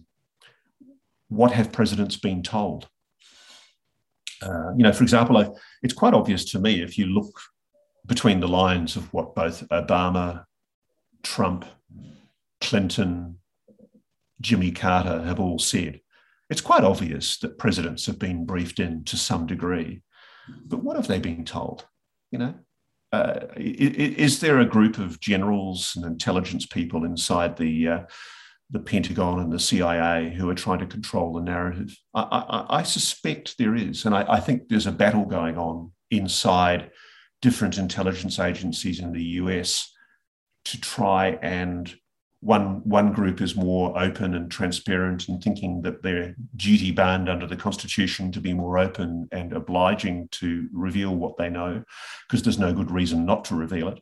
[1.26, 2.88] what have presidents been told?
[4.40, 5.48] Uh, you know, for example, I,
[5.82, 7.32] it's quite obvious to me if you look
[8.06, 10.44] between the lines of what both Obama,
[11.24, 11.64] Trump,
[12.60, 13.40] Clinton,
[14.40, 16.00] Jimmy Carter have all said
[16.50, 20.02] it's quite obvious that presidents have been briefed in to some degree.
[20.66, 21.86] But what have they been told?
[22.30, 22.54] You know,
[23.12, 28.00] uh, is there a group of generals and intelligence people inside the uh,
[28.70, 31.96] the Pentagon and the CIA who are trying to control the narrative?
[32.14, 35.92] I, I, I suspect there is, and I, I, think there's a battle going on
[36.10, 36.90] inside
[37.40, 39.92] different intelligence agencies in the US
[40.64, 41.94] to try and
[42.44, 47.46] one one group is more open and transparent and thinking that they're duty bound under
[47.46, 51.82] the constitution to be more open and obliging to reveal what they know
[52.28, 53.98] because there's no good reason not to reveal it.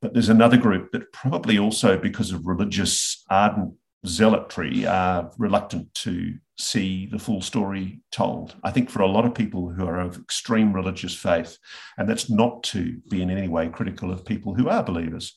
[0.00, 6.34] But there's another group that probably also because of religious ardent zealotry are reluctant to
[6.58, 8.56] see the full story told.
[8.64, 11.56] I think for a lot of people who are of extreme religious faith
[11.98, 15.34] and that's not to be in any way critical of people who are believers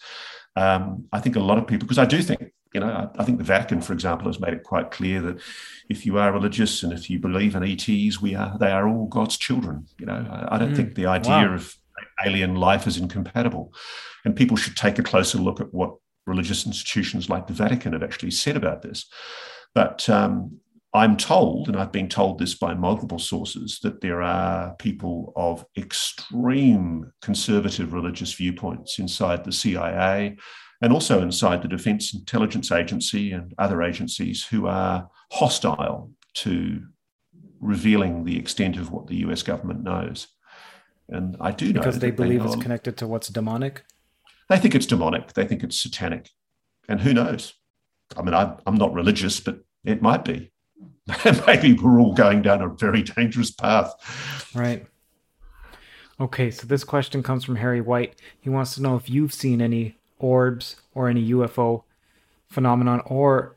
[0.60, 3.24] um, I think a lot of people, because I do think, you know, I, I,
[3.24, 5.40] think the Vatican, for example, has made it quite clear that
[5.90, 9.08] if you are religious and if you believe in ETs, we are they are all
[9.08, 9.88] God's children.
[9.98, 11.56] You know, I, I don't mm, think the idea wow.
[11.56, 11.76] of
[12.26, 13.74] alien life is incompatible,
[14.26, 15.96] and people should take a closer look at what
[16.28, 19.06] religious institutions like the Vatican have actually said about this.
[19.74, 20.60] But um,
[20.94, 25.64] I'm told, and I've been told this by multiple sources, that there are people of
[25.78, 30.38] extreme conservative religious viewpoints inside the CIA
[30.82, 36.82] and also inside the Defense Intelligence Agency and other agencies who are hostile to
[37.60, 40.28] revealing the extent of what the US government knows.
[41.10, 43.84] And I do know because they believe they it's connected to what's demonic.
[44.48, 45.34] They think it's demonic.
[45.34, 46.30] They think it's satanic,
[46.88, 47.54] and who knows?
[48.18, 50.52] I mean, I, I'm not religious, but it might be.
[51.48, 53.94] maybe we're all going down a very dangerous path.
[54.54, 54.86] Right.
[56.20, 58.16] Okay, so this question comes from Harry White.
[58.40, 61.84] He wants to know if you've seen any orbs or any UFO
[62.50, 63.56] phenomenon or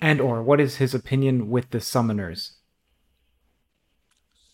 [0.00, 2.52] and or what is his opinion with the summoners?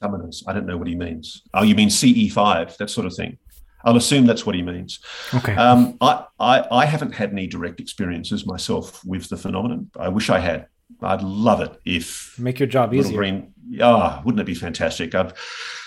[0.02, 0.42] Summoners.
[0.46, 1.42] I don't know what he means.
[1.54, 3.38] Oh, you mean CE5, that sort of thing.
[3.84, 4.98] I'll assume that's what he means.
[5.32, 5.54] Okay.
[5.54, 9.90] Um, I, I, I haven't had any direct experiences myself with the phenomenon.
[9.98, 10.66] I wish I had.
[11.02, 13.16] I'd love it if make your job easier.
[13.16, 15.14] Green, ah, wouldn't it be fantastic?
[15.14, 15.32] I've,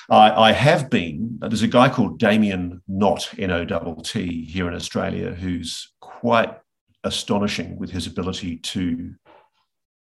[0.10, 1.38] I, I have been.
[1.40, 6.58] There's a guy called Damien Nott, N O T T, here in Australia, who's quite
[7.04, 9.14] astonishing with his ability to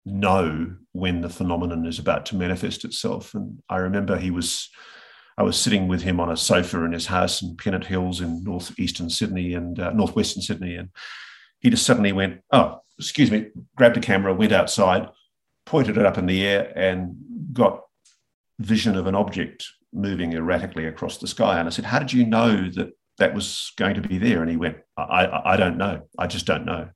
[0.06, 3.34] know when the phenomenon is about to manifest itself.
[3.34, 4.70] And I remember he was
[5.38, 8.44] I was sitting with him on a sofa in his house in Pennant Hills in
[8.44, 10.90] northeastern Sydney and uh, northwestern Sydney, and
[11.60, 15.10] he just suddenly went, "Oh, excuse me," grabbed a camera, went outside,
[15.66, 17.16] pointed it up in the air, and
[17.54, 17.82] got
[18.60, 21.60] vision of an object moving erratically across the sky.
[21.60, 24.50] And I said, "How did you know that that was going to be there?" And
[24.50, 26.08] he went, "I, I, I don't know.
[26.18, 26.90] I just don't know."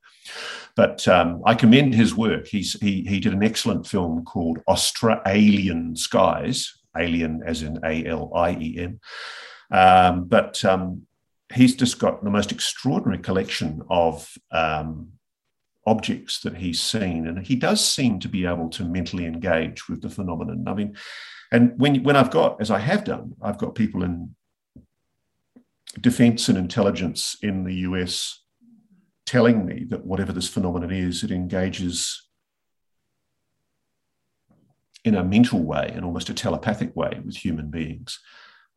[0.75, 2.47] But um, I commend his work.
[2.47, 8.31] He's, he, he did an excellent film called Australien Skies, alien as in A L
[8.35, 8.99] I E N.
[9.71, 11.03] Um, but um,
[11.53, 15.09] he's just got the most extraordinary collection of um,
[15.85, 20.01] objects that he's seen, and he does seem to be able to mentally engage with
[20.01, 20.65] the phenomenon.
[20.67, 20.95] I mean,
[21.51, 24.35] and when when I've got, as I have done, I've got people in
[25.99, 28.43] defense and intelligence in the US
[29.25, 32.27] telling me that whatever this phenomenon is, it engages
[35.05, 38.19] in a mental way and almost a telepathic way with human beings.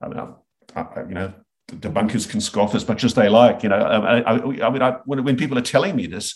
[0.02, 1.32] I mean, I, I, you know,
[1.68, 3.62] debunkers can scoff as much as they like.
[3.62, 6.34] You know, I, I mean, when, when, people are telling me this,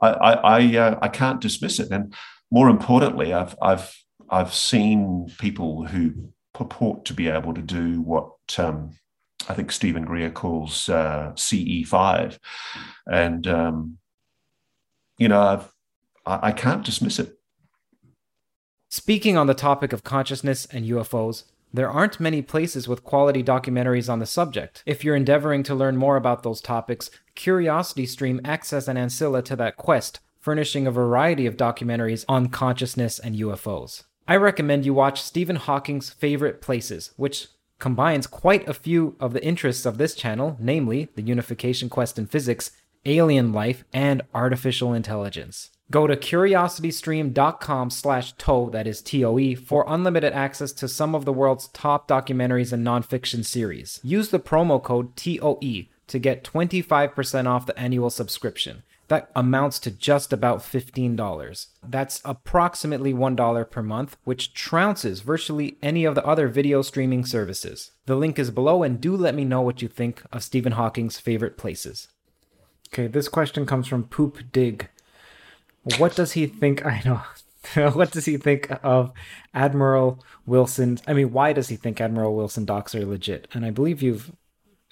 [0.00, 1.90] I I, uh, I can't dismiss it.
[1.90, 2.14] And
[2.50, 3.92] more importantly, I've I've
[4.30, 8.96] I've seen people who purport to be able to do what um,
[9.48, 12.38] I think Stephen Greer calls uh, CE5,
[13.06, 13.98] and um,
[15.18, 15.72] you know, I've,
[16.24, 17.34] I, I can't dismiss it.
[18.90, 24.10] Speaking on the topic of consciousness and UFOs, there aren't many places with quality documentaries
[24.10, 24.82] on the subject.
[24.86, 29.56] If you're endeavoring to learn more about those topics, CuriosityStream acts as an ancilla to
[29.56, 34.04] that quest, furnishing a variety of documentaries on consciousness and UFOs.
[34.26, 39.44] I recommend you watch Stephen Hawking's Favorite Places, which combines quite a few of the
[39.44, 42.72] interests of this channel, namely the unification quest in physics,
[43.06, 45.70] alien life, and artificial intelligence.
[45.90, 51.32] Go to curiositystream.com slash TOE, that is T-O-E, for unlimited access to some of the
[51.32, 53.98] world's top documentaries and nonfiction series.
[54.02, 58.82] Use the promo code TOE to get 25% off the annual subscription.
[59.08, 61.66] That amounts to just about $15.
[61.82, 67.92] That's approximately $1 per month, which trounces virtually any of the other video streaming services.
[68.04, 71.18] The link is below, and do let me know what you think of Stephen Hawking's
[71.18, 72.08] favorite places.
[72.92, 74.90] Okay, this question comes from Poop Dig.
[75.98, 76.84] What does he think?
[76.86, 77.22] I know.
[77.92, 79.12] what does he think of
[79.52, 80.98] Admiral Wilson?
[81.06, 83.48] I mean, why does he think Admiral Wilson docs are legit?
[83.52, 84.32] And I believe you've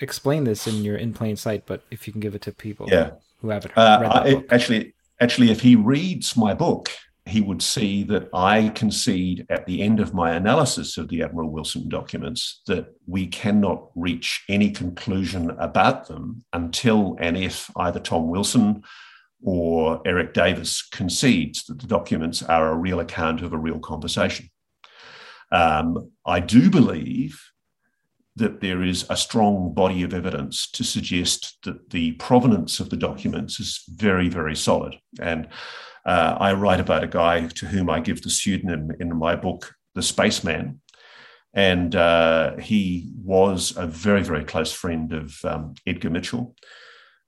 [0.01, 2.87] explained this in your in plain sight, but if you can give it to people
[2.91, 3.13] yeah.
[3.41, 4.53] who haven't uh, read that book.
[4.53, 6.91] actually, actually, if he reads my book,
[7.27, 11.51] he would see that I concede at the end of my analysis of the Admiral
[11.51, 18.29] Wilson documents that we cannot reach any conclusion about them until and if either Tom
[18.29, 18.83] Wilson
[19.47, 24.51] or Eric Davis concedes that the documents are a real account of a real conversation.
[25.53, 27.41] Um, I do believe
[28.35, 32.97] that there is a strong body of evidence to suggest that the provenance of the
[32.97, 34.97] documents is very, very solid.
[35.21, 35.47] And
[36.05, 39.77] uh, I write about a guy to whom I give the pseudonym in my book,
[39.95, 40.81] The Spaceman.
[41.55, 46.57] And uh, he was a very, very close friend of um, Edgar Mitchell.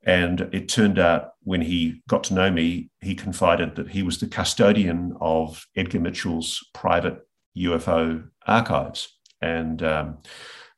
[0.05, 4.19] And it turned out when he got to know me, he confided that he was
[4.19, 7.27] the custodian of Edgar Mitchell's private
[7.57, 9.19] UFO archives.
[9.41, 10.19] And um,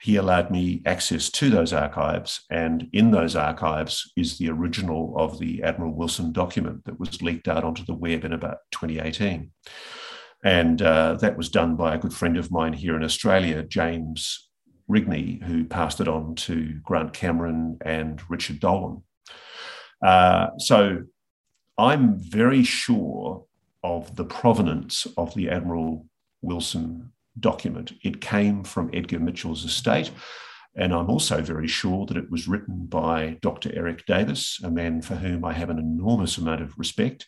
[0.00, 2.44] he allowed me access to those archives.
[2.52, 7.48] And in those archives is the original of the Admiral Wilson document that was leaked
[7.48, 9.50] out onto the web in about 2018.
[10.44, 14.48] And uh, that was done by a good friend of mine here in Australia, James
[14.88, 19.02] Rigney, who passed it on to Grant Cameron and Richard Dolan.
[20.02, 21.02] Uh, so
[21.78, 23.44] I'm very sure
[23.82, 26.06] of the provenance of the Admiral
[26.42, 27.92] Wilson document.
[28.02, 30.10] It came from Edgar Mitchell's estate.
[30.76, 33.72] And I'm also very sure that it was written by Dr.
[33.74, 37.26] Eric Davis, a man for whom I have an enormous amount of respect.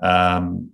[0.00, 0.70] Um,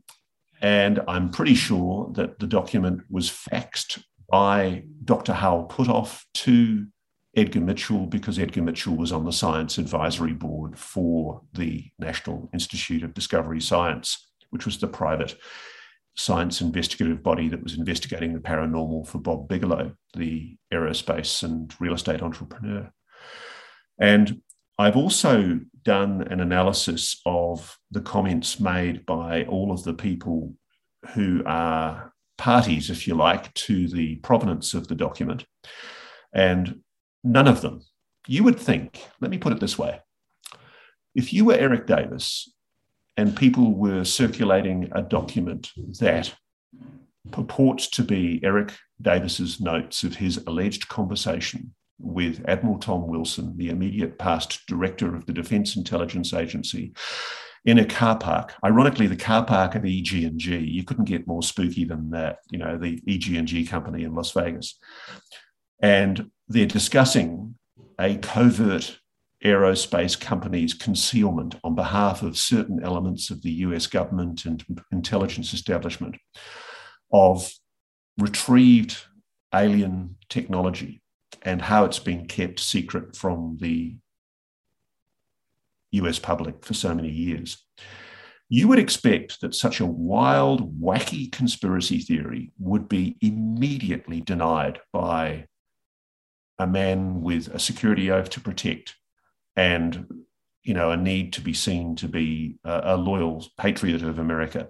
[0.61, 5.33] and I'm pretty sure that the document was faxed by Dr.
[5.33, 6.87] Hal Puthoff to
[7.39, 13.05] Edgar Mitchell because Edgar Mitchell was on the science advisory board for the National Institute
[13.05, 15.37] of Discovery Science, which was the private
[16.17, 21.95] science investigative body that was investigating the paranormal for Bob Bigelow, the aerospace and real
[21.95, 22.91] estate entrepreneur.
[24.01, 24.43] And
[24.77, 30.55] I've also done an analysis of the comments made by all of the people
[31.15, 35.45] who are parties, if you like, to the provenance of the document.
[36.33, 36.81] And
[37.25, 37.83] none of them,
[38.27, 40.01] you would think, let me put it this way
[41.19, 42.53] if you were Eric Davis
[43.17, 46.33] and people were circulating a document that
[47.33, 48.73] purports to be Eric
[49.03, 55.27] Davis's notes of his alleged conversation with Admiral Tom Wilson, the immediate past director of
[55.27, 56.93] the Defence Intelligence Agency,
[57.65, 58.55] in a car park.
[58.65, 60.57] Ironically, the car park of EG&G.
[60.57, 62.39] You couldn't get more spooky than that.
[62.51, 64.79] You know, the EG&G company in Las Vegas,
[65.81, 67.55] and they're discussing
[67.99, 68.99] a covert
[69.45, 76.17] aerospace company's concealment on behalf of certain elements of the US government and intelligence establishment
[77.13, 77.51] of
[78.19, 78.97] retrieved
[79.55, 81.01] alien technology
[81.43, 83.97] and how it's been kept secret from the
[85.93, 87.65] US public for so many years.
[88.49, 95.47] You would expect that such a wild, wacky conspiracy theory would be immediately denied by
[96.59, 98.97] a man with a security oath to protect
[99.57, 100.07] and
[100.63, 104.69] you know a need to be seen to be a, a loyal patriot of America.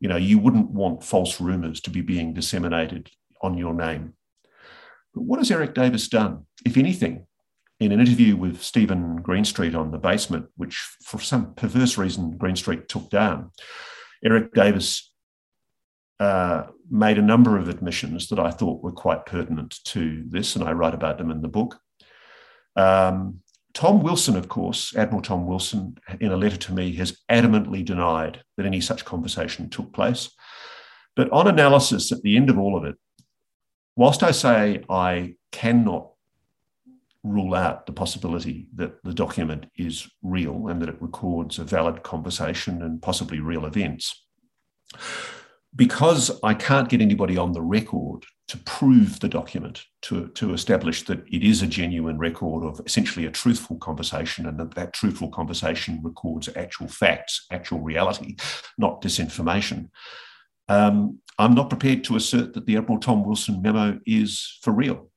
[0.00, 3.10] You know, you wouldn't want false rumors to be being disseminated
[3.40, 4.12] on your name.
[5.14, 7.26] But what has Eric Davis done, if anything?
[7.80, 12.88] In an interview with Steven Greenstreet on the basement, which for some perverse reason Greenstreet
[12.88, 13.50] took down,
[14.24, 15.12] Eric Davis
[16.18, 20.66] uh, made a number of admissions that I thought were quite pertinent to this, and
[20.66, 21.78] I write about them in the book.
[22.76, 23.40] Um,
[23.74, 28.42] Tom Wilson, of course, Admiral Tom Wilson, in a letter to me, has adamantly denied
[28.56, 30.30] that any such conversation took place.
[31.14, 32.96] But on analysis, at the end of all of it,
[33.94, 36.10] whilst I say I cannot
[37.22, 42.02] rule out the possibility that the document is real and that it records a valid
[42.02, 44.24] conversation and possibly real events,
[45.76, 51.04] because I can't get anybody on the record to prove the document, to, to establish
[51.04, 55.28] that it is a genuine record of essentially a truthful conversation, and that that truthful
[55.28, 58.36] conversation records actual facts, actual reality,
[58.78, 59.90] not disinformation.
[60.68, 65.10] Um, I'm not prepared to assert that the Admiral Tom Wilson memo is for real.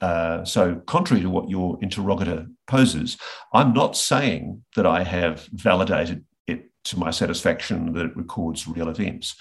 [0.00, 3.16] Uh, so, contrary to what your interrogator poses,
[3.52, 8.88] I'm not saying that I have validated it to my satisfaction that it records real
[8.88, 9.36] events.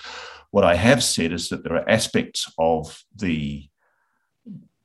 [0.51, 3.67] What I have said is that there are aspects of the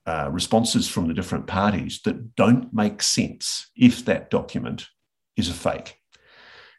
[0.07, 4.87] uh, responses from the different parties that don't make sense if that document
[5.37, 5.99] is a fake.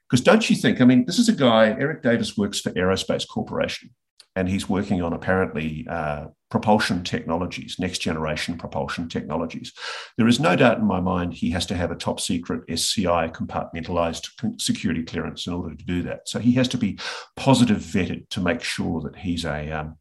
[0.09, 3.27] Because don't you think, I mean, this is a guy, Eric Davis works for Aerospace
[3.27, 3.89] Corporation
[4.37, 9.73] and he's working on apparently uh, propulsion technologies, next generation propulsion technologies.
[10.15, 13.29] There is no doubt in my mind he has to have a top secret SCI
[13.29, 16.29] compartmentalized security clearance in order to do that.
[16.29, 16.99] So he has to be
[17.35, 19.97] positive vetted to make sure that he's a, um,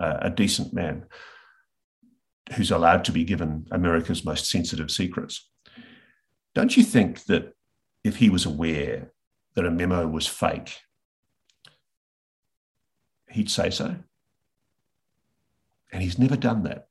[0.00, 1.04] a decent man
[2.54, 5.50] who's allowed to be given America's most sensitive secrets.
[6.54, 7.52] Don't you think that
[8.04, 9.12] if he was aware
[9.54, 10.78] that a memo was fake,
[13.30, 13.96] he'd say so.
[15.92, 16.88] And he's never done that.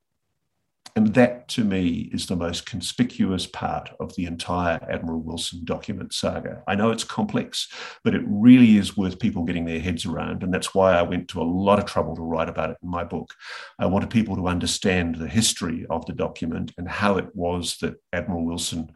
[0.98, 6.14] And that to me is the most conspicuous part of the entire Admiral Wilson document
[6.14, 6.64] saga.
[6.70, 7.68] I know it's complex,
[8.06, 10.42] but it really is worth people getting their heads around.
[10.42, 12.90] And that's why I went to a lot of trouble to write about it in
[12.90, 13.34] my book.
[13.78, 17.96] I wanted people to understand the history of the document and how it was that
[18.14, 18.90] Admiral Wilson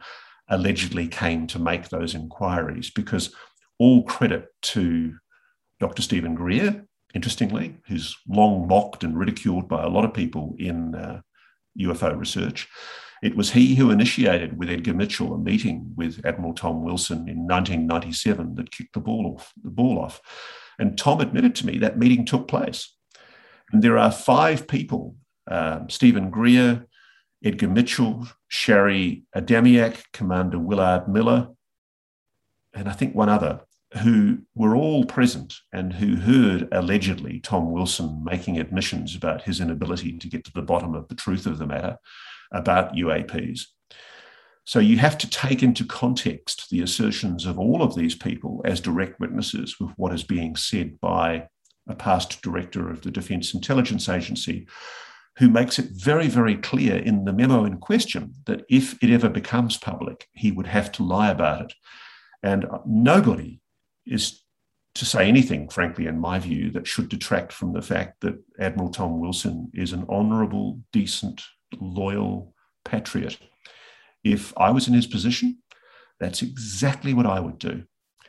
[0.48, 3.34] allegedly came to make those inquiries, because
[3.78, 5.16] all credit to
[5.80, 6.00] Dr.
[6.00, 11.20] Stephen Greer, interestingly, who's long mocked and ridiculed by a lot of people in uh,
[11.78, 12.68] UFO research.
[13.22, 17.46] It was he who initiated with Edgar Mitchell a meeting with Admiral Tom Wilson in
[17.46, 19.52] 1997 that kicked the ball off.
[19.62, 20.20] The ball off.
[20.78, 22.96] And Tom admitted to me that meeting took place.
[23.72, 25.16] And there are five people
[25.50, 26.86] um, Stephen Greer,
[27.44, 31.48] Edgar Mitchell, Shari Adamiak, Commander Willard Miller,
[32.74, 33.60] and I think one other
[34.02, 40.16] who were all present and who heard allegedly Tom Wilson making admissions about his inability
[40.18, 41.98] to get to the bottom of the truth of the matter
[42.52, 43.62] about UAPs.
[44.64, 48.80] So you have to take into context the assertions of all of these people as
[48.80, 51.48] direct witnesses with what is being said by
[51.88, 54.68] a past director of the Defence Intelligence Agency
[55.38, 59.28] who makes it very, very clear in the memo in question that if it ever
[59.28, 61.72] becomes public, he would have to lie about it.
[62.42, 63.59] And nobody
[64.06, 64.42] is
[64.94, 68.90] to say anything, frankly, in my view, that should detract from the fact that Admiral
[68.90, 71.42] Tom Wilson is an honourable, decent,
[71.78, 72.54] loyal
[72.84, 73.38] patriot.
[74.24, 75.58] If I was in his position,
[76.18, 77.84] that's exactly what I would do.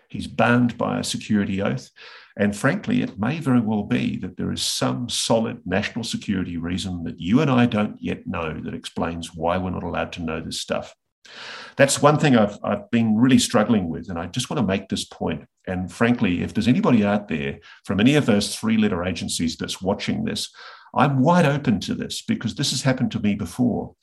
[0.09, 1.89] He's bound by a security oath.
[2.37, 7.03] And frankly, it may very well be that there is some solid national security reason
[7.03, 10.41] that you and I don't yet know that explains why we're not allowed to know
[10.41, 10.93] this stuff.
[11.77, 14.09] That's one thing I've, I've been really struggling with.
[14.09, 15.45] And I just want to make this point.
[15.67, 19.81] And frankly, if there's anybody out there from any of those three letter agencies that's
[19.81, 20.49] watching this,
[20.93, 23.95] I'm wide open to this because this has happened to me before.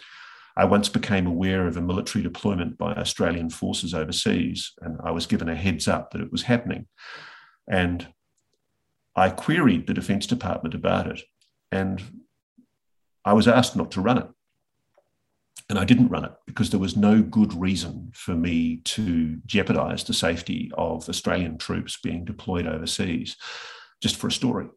[0.56, 5.26] I once became aware of a military deployment by Australian forces overseas, and I was
[5.26, 6.88] given a heads up that it was happening.
[7.70, 8.08] And
[9.14, 11.22] I queried the Defence Department about it,
[11.70, 12.02] and
[13.24, 14.26] I was asked not to run it.
[15.68, 20.02] And I didn't run it because there was no good reason for me to jeopardize
[20.04, 23.36] the safety of Australian troops being deployed overseas
[24.02, 24.68] just for a story.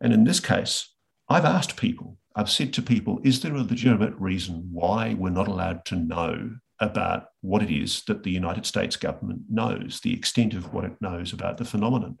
[0.00, 0.94] And in this case,
[1.28, 5.48] I've asked people, I've said to people, is there a legitimate reason why we're not
[5.48, 10.54] allowed to know about what it is that the United States government knows, the extent
[10.54, 12.18] of what it knows about the phenomenon?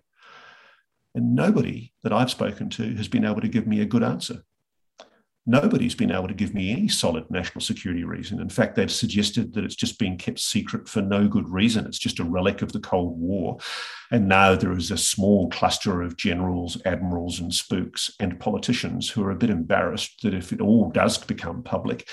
[1.14, 4.44] And nobody that I've spoken to has been able to give me a good answer
[5.48, 8.38] nobody's been able to give me any solid national security reason.
[8.38, 11.86] In fact, they've suggested that it's just being kept secret for no good reason.
[11.86, 13.56] It's just a relic of the Cold War.
[14.10, 19.24] And now there is a small cluster of generals, admirals, and spooks and politicians who
[19.24, 22.06] are a bit embarrassed that if it all does become public,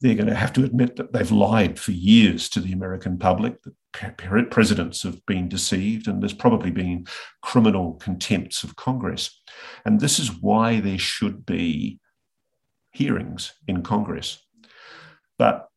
[0.00, 3.56] they're going to have to admit that they've lied for years to the American public,
[3.62, 7.06] that presidents have been deceived, and there's probably been
[7.42, 9.40] criminal contempts of Congress.
[9.84, 11.99] And this is why there should be
[12.92, 14.38] hearings in Congress.
[15.38, 15.68] But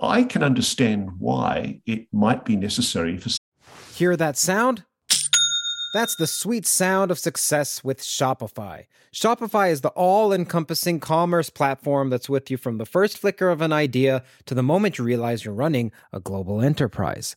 [0.00, 3.30] I can understand why it might be necessary for.
[3.94, 4.84] Hear that sound?
[5.94, 8.86] That's the sweet sound of success with Shopify.
[9.14, 13.60] Shopify is the all encompassing commerce platform that's with you from the first flicker of
[13.60, 17.36] an idea to the moment you realize you're running a global enterprise.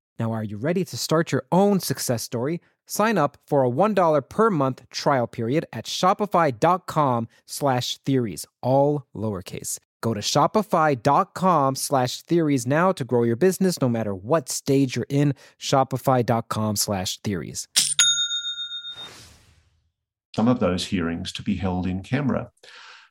[0.21, 2.61] Now, are you ready to start your own success story?
[2.85, 9.79] Sign up for a $1 per month trial period at shopify.com slash theories, all lowercase.
[10.01, 15.07] Go to shopify.com slash theories now to grow your business no matter what stage you're
[15.09, 15.33] in.
[15.59, 17.67] Shopify.com slash theories.
[20.35, 22.51] Some of those hearings to be held in camera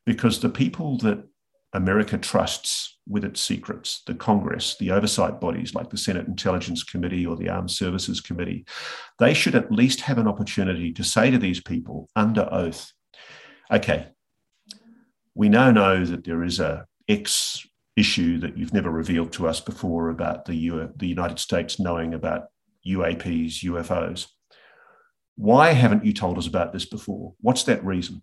[0.07, 1.27] because the people that
[1.73, 7.27] America trusts with its secrets, the Congress, the oversight bodies like the Senate Intelligence Committee
[7.27, 8.65] or the Armed Services Committee,
[9.19, 12.93] they should at least have an opportunity to say to these people under oath,
[13.71, 14.09] okay,
[15.35, 17.67] we now know that there is a X
[17.97, 22.15] issue that you've never revealed to us before about the, U- the United States knowing
[22.15, 22.47] about
[22.87, 24.27] UAPs, UFOs.
[25.37, 27.35] Why haven't you told us about this before?
[27.41, 28.23] What's that reason?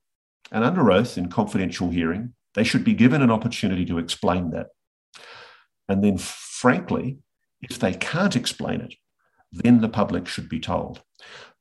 [0.52, 4.69] And under oath in confidential hearing, they should be given an opportunity to explain that.
[5.88, 7.19] And then, frankly,
[7.61, 8.95] if they can't explain it,
[9.51, 11.03] then the public should be told.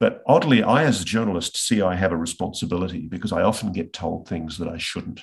[0.01, 3.93] But oddly, I, as a journalist, see I have a responsibility because I often get
[3.93, 5.21] told things that I shouldn't.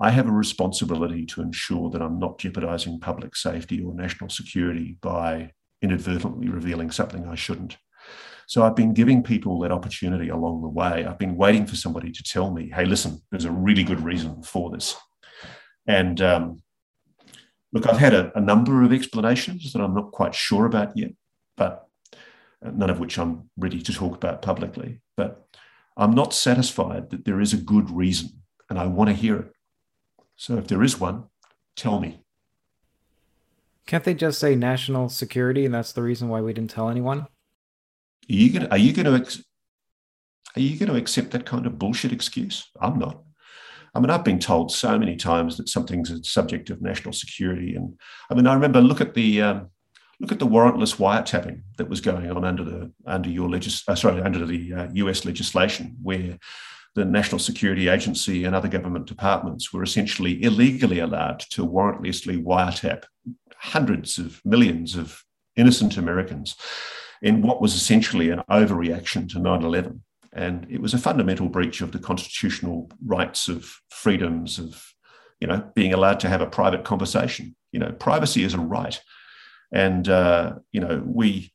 [0.00, 4.96] I have a responsibility to ensure that I'm not jeopardizing public safety or national security
[5.02, 5.50] by
[5.82, 7.76] inadvertently revealing something I shouldn't.
[8.50, 11.04] So I've been giving people that opportunity along the way.
[11.04, 14.42] I've been waiting for somebody to tell me, hey, listen, there's a really good reason
[14.42, 14.96] for this.
[15.86, 16.60] And um,
[17.72, 21.12] look, I've had a, a number of explanations that I'm not quite sure about yet,
[21.56, 21.86] but
[22.60, 25.00] none of which I'm ready to talk about publicly.
[25.16, 25.46] But
[25.96, 28.30] I'm not satisfied that there is a good reason,
[28.68, 29.52] and I want to hear it.
[30.34, 31.26] So if there is one,
[31.76, 32.24] tell me.
[33.86, 37.28] Can't they just say national security and that's the reason why we didn't tell anyone?
[38.28, 39.42] Are you going to, are you going to, ex-
[40.56, 42.70] are you going to accept that kind of bullshit excuse?
[42.80, 43.22] I'm not.
[43.94, 47.74] I mean, I've been told so many times that something's a subject of national security,
[47.74, 47.98] and
[48.30, 49.70] I mean, I remember look at the um,
[50.20, 53.96] look at the warrantless wiretapping that was going on under the under your legis- uh,
[53.96, 55.24] sorry under the uh, U.S.
[55.24, 56.38] legislation, where
[56.94, 63.04] the National Security Agency and other government departments were essentially illegally allowed to warrantlessly wiretap
[63.56, 65.24] hundreds of millions of
[65.56, 66.56] innocent Americans
[67.22, 70.02] in what was essentially an overreaction to 9 11.
[70.32, 74.94] And it was a fundamental breach of the constitutional rights of freedoms of,
[75.40, 77.56] you know, being allowed to have a private conversation.
[77.72, 79.00] You know, privacy is a right.
[79.72, 81.52] And, uh, you know, we,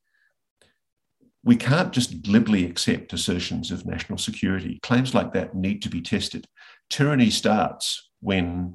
[1.43, 4.79] we can't just glibly accept assertions of national security.
[4.81, 6.47] Claims like that need to be tested.
[6.89, 8.73] Tyranny starts when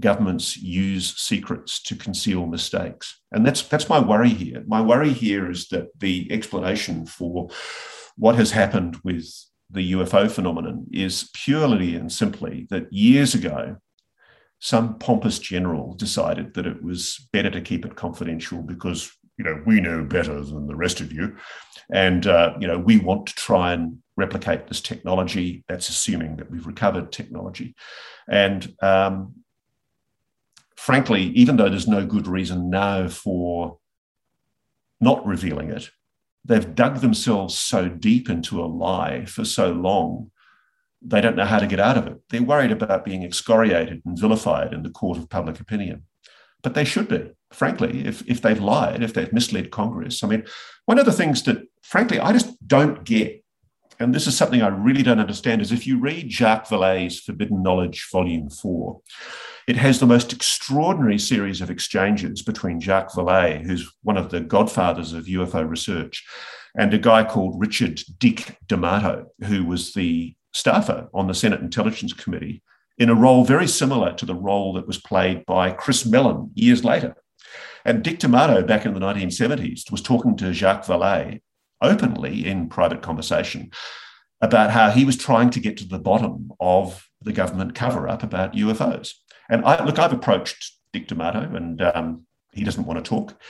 [0.00, 3.20] governments use secrets to conceal mistakes.
[3.32, 4.64] And that's, that's my worry here.
[4.66, 7.48] My worry here is that the explanation for
[8.16, 9.28] what has happened with
[9.70, 13.76] the UFO phenomenon is purely and simply that years ago,
[14.60, 19.60] some pompous general decided that it was better to keep it confidential because you know
[19.66, 21.36] we know better than the rest of you,
[21.92, 25.64] and uh, you know we want to try and replicate this technology.
[25.68, 27.74] That's assuming that we've recovered technology,
[28.28, 29.34] and um,
[30.84, 33.78] frankly, even though there's no good reason now for
[35.00, 35.88] not revealing it,
[36.44, 40.30] they've dug themselves so deep into a lie for so long,
[41.00, 42.20] they don't know how to get out of it.
[42.28, 46.02] They're worried about being excoriated and vilified in the court of public opinion.
[46.62, 50.22] But they should be, frankly, if, if they've lied, if they've misled Congress.
[50.22, 50.44] I mean,
[50.84, 53.42] one of the things that, frankly, I just don't get,
[53.98, 57.62] and this is something I really don't understand, is if you read Jacques Vallée's Forbidden
[57.62, 59.00] Knowledge, Volume 4,
[59.66, 64.40] it has the most extraordinary series of exchanges between Jacques Vallée, who's one of the
[64.40, 66.24] godfathers of UFO research,
[66.76, 72.12] and a guy called Richard Dick D'Amato, who was the staffer on the Senate Intelligence
[72.12, 72.62] Committee
[72.98, 76.84] in a role very similar to the role that was played by Chris Mellon years
[76.84, 77.16] later.
[77.84, 81.40] And Dick D'Amato, back in the 1970s, was talking to Jacques Vallée
[81.80, 83.70] openly in private conversation
[84.40, 88.22] about how he was trying to get to the bottom of the government cover up
[88.22, 89.14] about UFOs.
[89.48, 93.40] And I look, I've approached Dick D'Amato, and um, he doesn't want to talk.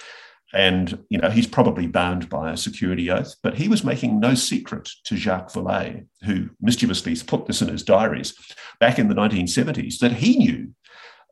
[0.52, 4.34] And you know he's probably bound by a security oath, but he was making no
[4.34, 8.34] secret to Jacques Vallée, who mischievously put this in his diaries
[8.78, 10.72] back in the 1970s, that he knew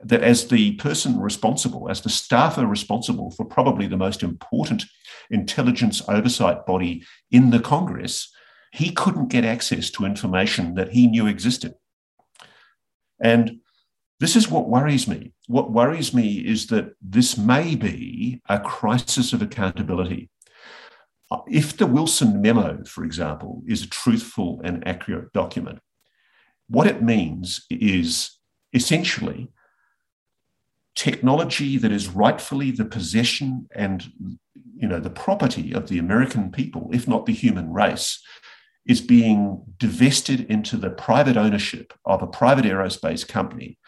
[0.04, 4.84] that as the person responsible, as the staffer responsible for probably the most important
[5.30, 8.28] intelligence oversight body in the Congress,
[8.72, 11.74] he couldn't get access to information that he knew existed.
[13.20, 13.60] And
[14.22, 15.32] this is what worries me.
[15.48, 20.30] What worries me is that this may be a crisis of accountability.
[21.28, 25.80] Uh, if the Wilson memo, for example, is a truthful and accurate document,
[26.68, 28.38] what it means is
[28.72, 29.50] essentially
[30.94, 34.12] technology that is rightfully the possession and
[34.76, 38.22] you know the property of the American people, if not the human race,
[38.86, 43.78] is being divested into the private ownership of a private aerospace company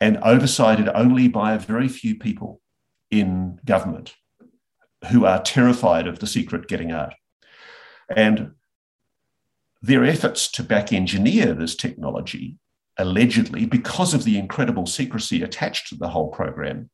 [0.00, 2.60] and oversighted only by a very few people
[3.10, 4.14] in government
[5.10, 7.14] who are terrified of the secret getting out.
[8.14, 8.52] And
[9.82, 12.56] their efforts to back engineer this technology,
[12.98, 16.90] allegedly, because of the incredible secrecy attached to the whole program,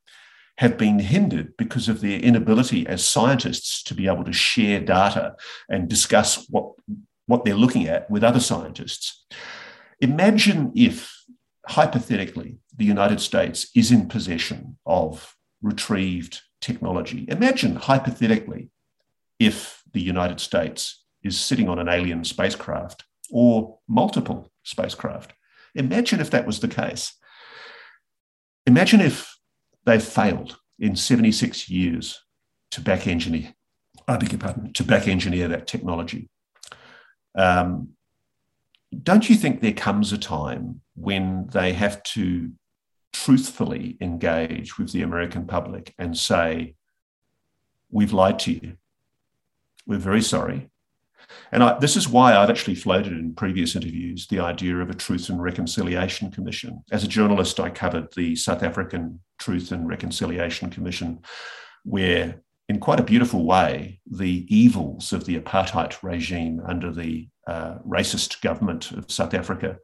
[0.58, 5.34] have been hindered because of their inability as scientists to be able to share data
[5.68, 6.72] and discuss what,
[7.26, 9.26] what they're looking at with other scientists.
[10.00, 11.12] Imagine if,
[11.68, 17.26] hypothetically, the United States is in possession of retrieved technology.
[17.28, 18.70] Imagine, hypothetically,
[19.38, 25.32] if the United States is sitting on an alien spacecraft or multiple spacecraft.
[25.74, 27.14] Imagine if that was the case.
[28.66, 29.36] Imagine if
[29.84, 32.20] they failed in 76 years
[32.70, 33.54] to back engineer,
[34.08, 36.28] I beg your pardon, to back engineer that technology.
[37.34, 37.90] Um,
[39.02, 42.50] don't you think there comes a time when they have to
[43.12, 46.74] truthfully engage with the American public and say,
[47.88, 48.76] We've lied to you.
[49.86, 50.70] We're very sorry.
[51.52, 54.94] And I, this is why I've actually floated in previous interviews the idea of a
[54.94, 56.82] Truth and Reconciliation Commission.
[56.90, 61.20] As a journalist, I covered the South African Truth and Reconciliation Commission,
[61.84, 67.76] where, in quite a beautiful way, the evils of the apartheid regime under the uh,
[67.86, 69.78] racist government of South Africa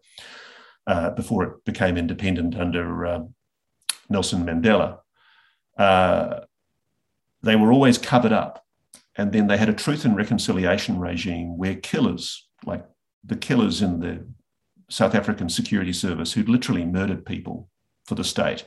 [0.87, 3.35] uh, before it became independent under um,
[4.09, 4.99] Nelson Mandela,
[5.79, 6.41] uh,
[7.43, 8.65] they were always covered up.
[9.17, 12.85] And then they had a truth and reconciliation regime where killers, like
[13.25, 14.27] the killers in the
[14.89, 17.69] South African Security Service, who'd literally murdered people
[18.07, 18.67] for the state,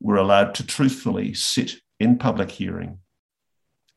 [0.00, 2.98] were allowed to truthfully sit in public hearing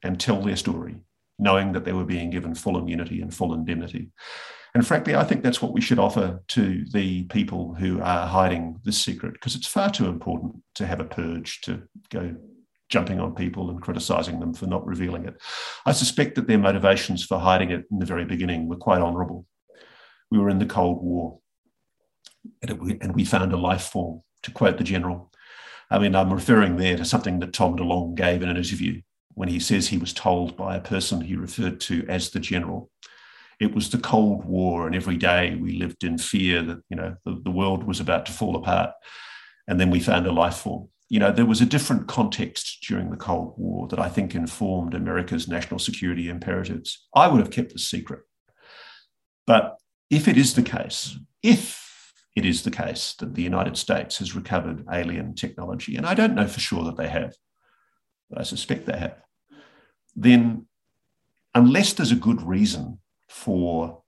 [0.03, 0.97] and tell their story,
[1.39, 4.11] knowing that they were being given full immunity and full indemnity.
[4.75, 8.79] And frankly, I think that's what we should offer to the people who are hiding
[8.83, 12.35] this secret, because it's far too important to have a purge to go
[12.89, 15.35] jumping on people and criticizing them for not revealing it.
[15.85, 19.45] I suspect that their motivations for hiding it in the very beginning were quite honorable.
[20.31, 21.39] We were in the Cold War,
[22.61, 25.31] and, we found a life form, to quote the general.
[25.89, 29.01] I mean, I'm referring there to something that Tom DeLonge gave in an interview
[29.35, 32.89] when he says he was told by a person he referred to as the general
[33.59, 37.15] it was the Cold War, and every day we lived in fear that you know
[37.25, 38.91] the, the world was about to fall apart.
[39.67, 40.89] And then we found a life form.
[41.09, 44.93] You know, there was a different context during the Cold War that I think informed
[44.93, 47.07] America's national security imperatives.
[47.15, 48.21] I would have kept the secret.
[49.45, 49.77] But
[50.09, 54.35] if it is the case, if it is the case that the United States has
[54.35, 57.35] recovered alien technology, and I don't know for sure that they have,
[58.29, 59.17] but I suspect they have,
[60.15, 60.65] then
[61.53, 62.99] unless there's a good reason
[63.33, 64.03] for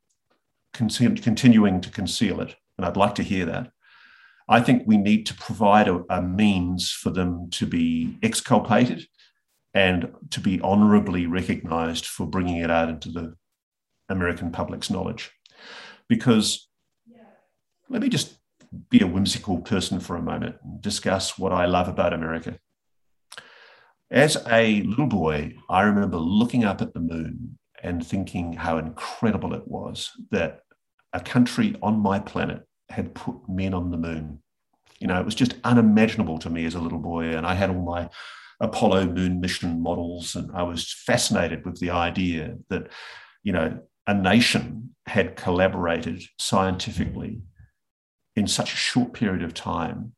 [0.74, 3.72] con- continuing to conceal it, and I'd like to hear that.
[4.48, 9.08] I think we need to provide a, a means for them to be exculpated
[9.74, 13.34] and to be honorably recognized for bringing it out into the
[14.08, 15.32] American public's knowledge.
[16.08, 16.70] Because
[17.90, 18.38] let me just
[18.90, 22.60] be a whimsical person for a moment and discuss what I love about America.
[24.12, 29.54] As a little boy, I remember looking up at the moon and thinking how incredible
[29.54, 30.62] it was that
[31.14, 34.42] a country on my planet had put men on the moon.
[35.00, 37.26] You know, it was just unimaginable to me as a little boy.
[37.26, 38.10] And I had all my
[38.60, 42.88] Apollo moon mission models, and I was fascinated with the idea that,
[43.44, 47.42] you know, a nation had collaborated scientifically
[48.36, 50.14] in such a short period of time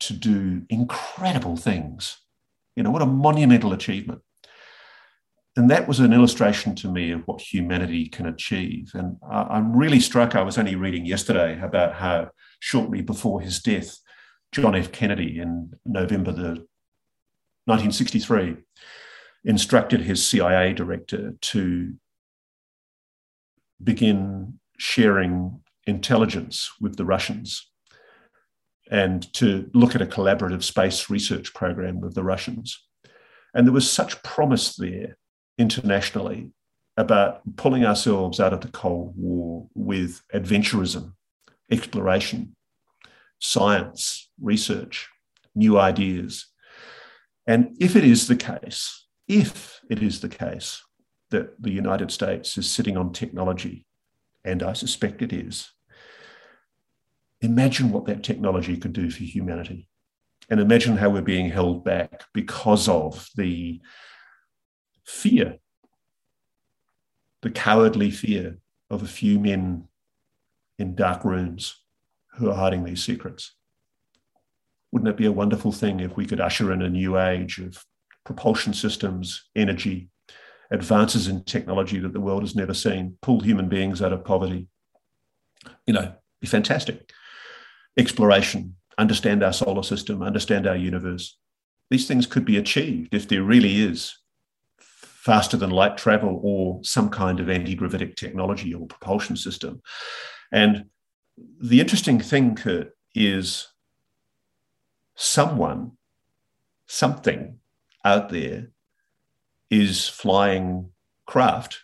[0.00, 2.18] to do incredible things.
[2.76, 4.22] You know, what a monumental achievement
[5.58, 8.92] and that was an illustration to me of what humanity can achieve.
[8.94, 10.36] And I'm really struck.
[10.36, 12.30] I was only reading yesterday about how
[12.60, 13.98] shortly before his death,
[14.52, 14.92] John F.
[14.92, 16.66] Kennedy in November the
[17.66, 18.56] 1963
[19.44, 21.94] instructed his CIA director to
[23.82, 27.68] begin sharing intelligence with the Russians
[28.90, 32.80] and to look at a collaborative space research program with the Russians.
[33.54, 35.16] And there was such promise there
[35.58, 36.52] internationally
[36.96, 41.12] about pulling ourselves out of the Cold War with adventurism,
[41.70, 42.56] exploration,
[43.38, 45.08] science, research,
[45.54, 46.46] new ideas.
[47.46, 50.82] And if it is the case, if it is the case
[51.30, 53.86] that the United States is sitting on technology,
[54.44, 55.70] and I suspect it is,
[57.40, 59.88] imagine what that technology could do for humanity.
[60.50, 63.80] And imagine how we're being held back because of the
[65.08, 65.58] fear,
[67.40, 68.58] the cowardly fear
[68.90, 69.88] of a few men
[70.78, 71.82] in dark rooms
[72.34, 73.54] who are hiding these secrets.
[74.92, 77.84] Wouldn't it be a wonderful thing if we could usher in a new age of
[78.24, 80.10] propulsion systems, energy,
[80.70, 84.68] advances in technology that the world has never seen, pull human beings out of poverty?
[85.86, 87.10] You know, be fantastic.
[87.96, 91.38] Exploration, understand our solar system, understand our universe.
[91.90, 94.18] These things could be achieved if there really is
[95.28, 99.82] faster than light travel or some kind of anti gravitic technology or propulsion system.
[100.50, 100.86] And
[101.60, 103.68] the interesting thing, Curt, is
[105.16, 105.92] someone,
[106.86, 107.58] something
[108.06, 108.68] out there
[109.68, 110.92] is flying
[111.26, 111.80] craft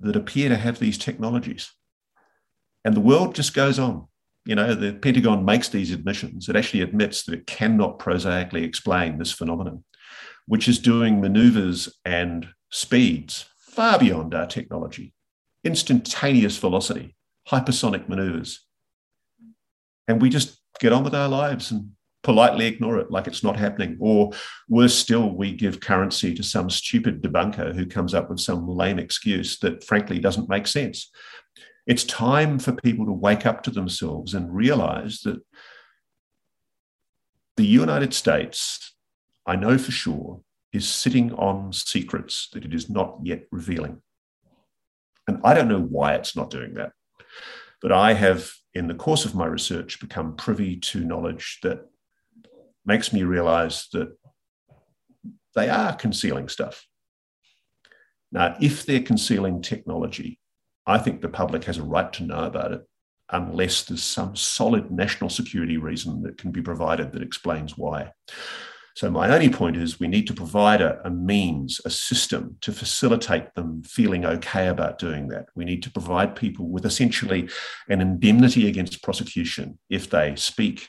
[0.00, 1.72] that appear to have these technologies.
[2.84, 4.06] And the world just goes on.
[4.44, 6.50] You know, the Pentagon makes these admissions.
[6.50, 9.82] It actually admits that it cannot prosaically explain this phenomenon,
[10.44, 15.12] which is doing maneuvers and speeds far beyond our technology,
[15.64, 17.14] instantaneous velocity,
[17.48, 18.64] hypersonic maneuvers.
[20.08, 21.90] And we just get on with our lives and
[22.22, 23.96] politely ignore it like it's not happening.
[24.00, 24.32] Or
[24.68, 28.98] worse still, we give currency to some stupid debunker who comes up with some lame
[28.98, 31.10] excuse that frankly doesn't make sense.
[31.86, 35.40] It's time for people to wake up to themselves and realize that
[37.56, 38.92] the United States,
[39.46, 40.40] I know for sure,
[40.76, 44.02] is sitting on secrets that it is not yet revealing.
[45.26, 46.92] And I don't know why it's not doing that.
[47.82, 51.86] But I have, in the course of my research, become privy to knowledge that
[52.84, 54.16] makes me realize that
[55.54, 56.86] they are concealing stuff.
[58.30, 60.38] Now, if they're concealing technology,
[60.86, 62.82] I think the public has a right to know about it
[63.30, 68.12] unless there's some solid national security reason that can be provided that explains why.
[68.96, 72.72] So, my only point is we need to provide a, a, means, a system to
[72.72, 75.48] facilitate them feeling okay about doing that.
[75.54, 77.50] We need to provide people with essentially
[77.90, 80.88] an indemnity against prosecution if they speak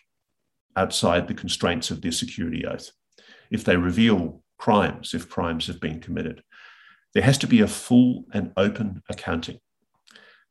[0.77, 2.91] outside the constraints of their security oath,
[3.51, 6.43] if they reveal crimes, if crimes have been committed.
[7.13, 9.59] There has to be a full and open accounting.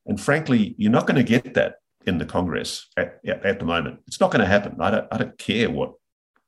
[0.05, 1.77] And frankly, you're not going to get that
[2.07, 4.01] in the Congress at, at the moment.
[4.07, 4.77] It's not going to happen.
[4.78, 5.95] I don't, I don't care what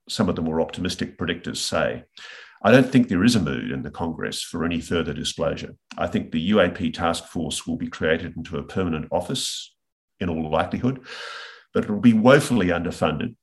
[0.09, 2.05] some of the more optimistic predictors say.
[2.62, 5.76] I don't think there is a mood in the Congress for any further disclosure.
[5.97, 9.74] I think the UAP task force will be created into a permanent office
[10.18, 11.06] in all likelihood,
[11.72, 13.36] but it will be woefully underfunded.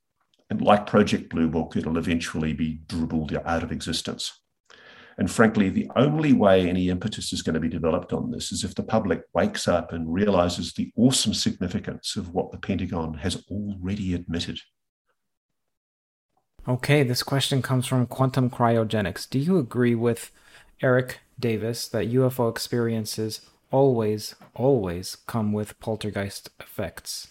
[0.50, 4.38] And like Project Blue Book, it'll eventually be dribbled out of existence.
[5.18, 8.64] And frankly, the only way any impetus is going to be developed on this is
[8.64, 13.42] if the public wakes up and realizes the awesome significance of what the Pentagon has
[13.50, 14.58] already admitted.
[16.68, 19.30] Okay, this question comes from Quantum Cryogenics.
[19.30, 20.32] Do you agree with
[20.82, 23.40] Eric Davis that UFO experiences
[23.70, 27.28] always, always come with poltergeist effects?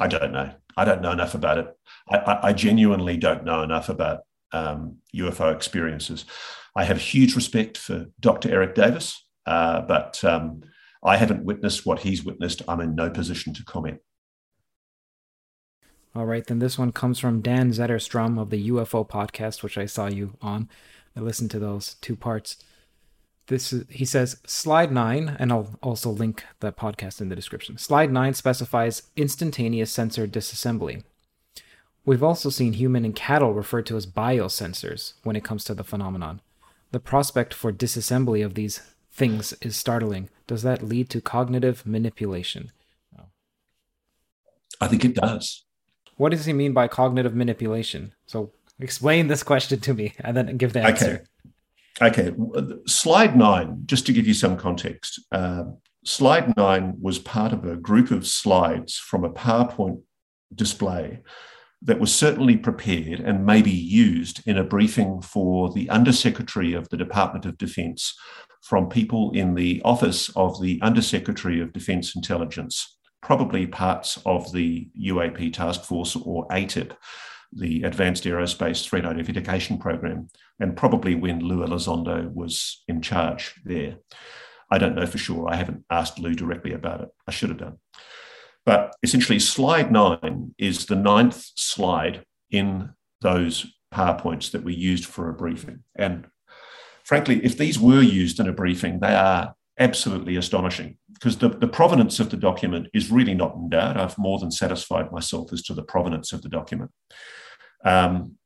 [0.00, 0.52] I don't know.
[0.78, 1.76] I don't know enough about it.
[2.08, 4.20] I, I, I genuinely don't know enough about
[4.50, 6.24] um, UFO experiences.
[6.74, 8.50] I have huge respect for Dr.
[8.50, 10.62] Eric Davis, uh, but um,
[11.04, 12.62] I haven't witnessed what he's witnessed.
[12.66, 13.98] I'm in no position to comment.
[16.16, 19.86] All right, then this one comes from Dan Zetterstrom of the UFO podcast, which I
[19.86, 20.68] saw you on.
[21.16, 22.56] I listened to those two parts.
[23.48, 27.78] This is, he says slide 9 and I'll also link the podcast in the description.
[27.78, 31.02] Slide 9 specifies instantaneous sensor disassembly.
[32.06, 35.84] We've also seen human and cattle referred to as biosensors when it comes to the
[35.84, 36.40] phenomenon.
[36.92, 38.80] The prospect for disassembly of these
[39.10, 40.28] things is startling.
[40.46, 42.70] Does that lead to cognitive manipulation?
[44.80, 45.64] I think it does.
[46.16, 48.12] What does he mean by cognitive manipulation?
[48.26, 51.26] So explain this question to me and then give the answer.
[52.00, 52.30] Okay.
[52.30, 52.34] Okay.
[52.86, 55.20] Slide nine, just to give you some context.
[55.30, 55.64] Uh,
[56.04, 60.00] slide nine was part of a group of slides from a PowerPoint
[60.54, 61.20] display
[61.82, 66.96] that was certainly prepared and maybe used in a briefing for the Undersecretary of the
[66.96, 68.14] Department of Defense
[68.62, 74.88] from people in the office of the Undersecretary of Defense Intelligence probably parts of the
[75.00, 76.94] UAP task force or AATIP,
[77.52, 80.28] the Advanced Aerospace Threat Identification Program,
[80.60, 83.96] and probably when Lue Elizondo was in charge there.
[84.70, 85.48] I don't know for sure.
[85.48, 87.08] I haven't asked Lue directly about it.
[87.26, 87.78] I should have done.
[88.66, 92.90] But essentially, slide nine is the ninth slide in
[93.22, 95.82] those PowerPoints that we used for a briefing.
[95.96, 96.26] And
[97.04, 101.68] frankly, if these were used in a briefing, they are absolutely astonishing because the, the
[101.68, 103.96] provenance of the document is really not in doubt.
[103.96, 106.90] I've more than satisfied myself as to the provenance of the document.
[107.84, 108.36] Um,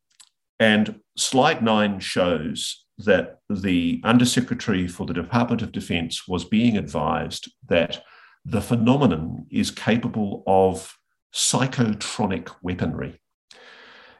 [0.61, 7.51] and slide nine shows that the Undersecretary for the Department of Defense was being advised
[7.69, 8.03] that
[8.45, 10.97] the phenomenon is capable of
[11.35, 13.20] psychotronic weaponry.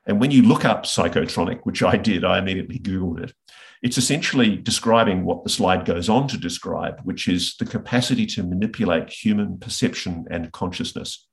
[0.09, 3.35] And when you look up psychotronic, which I did, I immediately Googled it.
[3.83, 8.43] It's essentially describing what the slide goes on to describe, which is the capacity to
[8.43, 11.29] manipulate human perception and consciousness.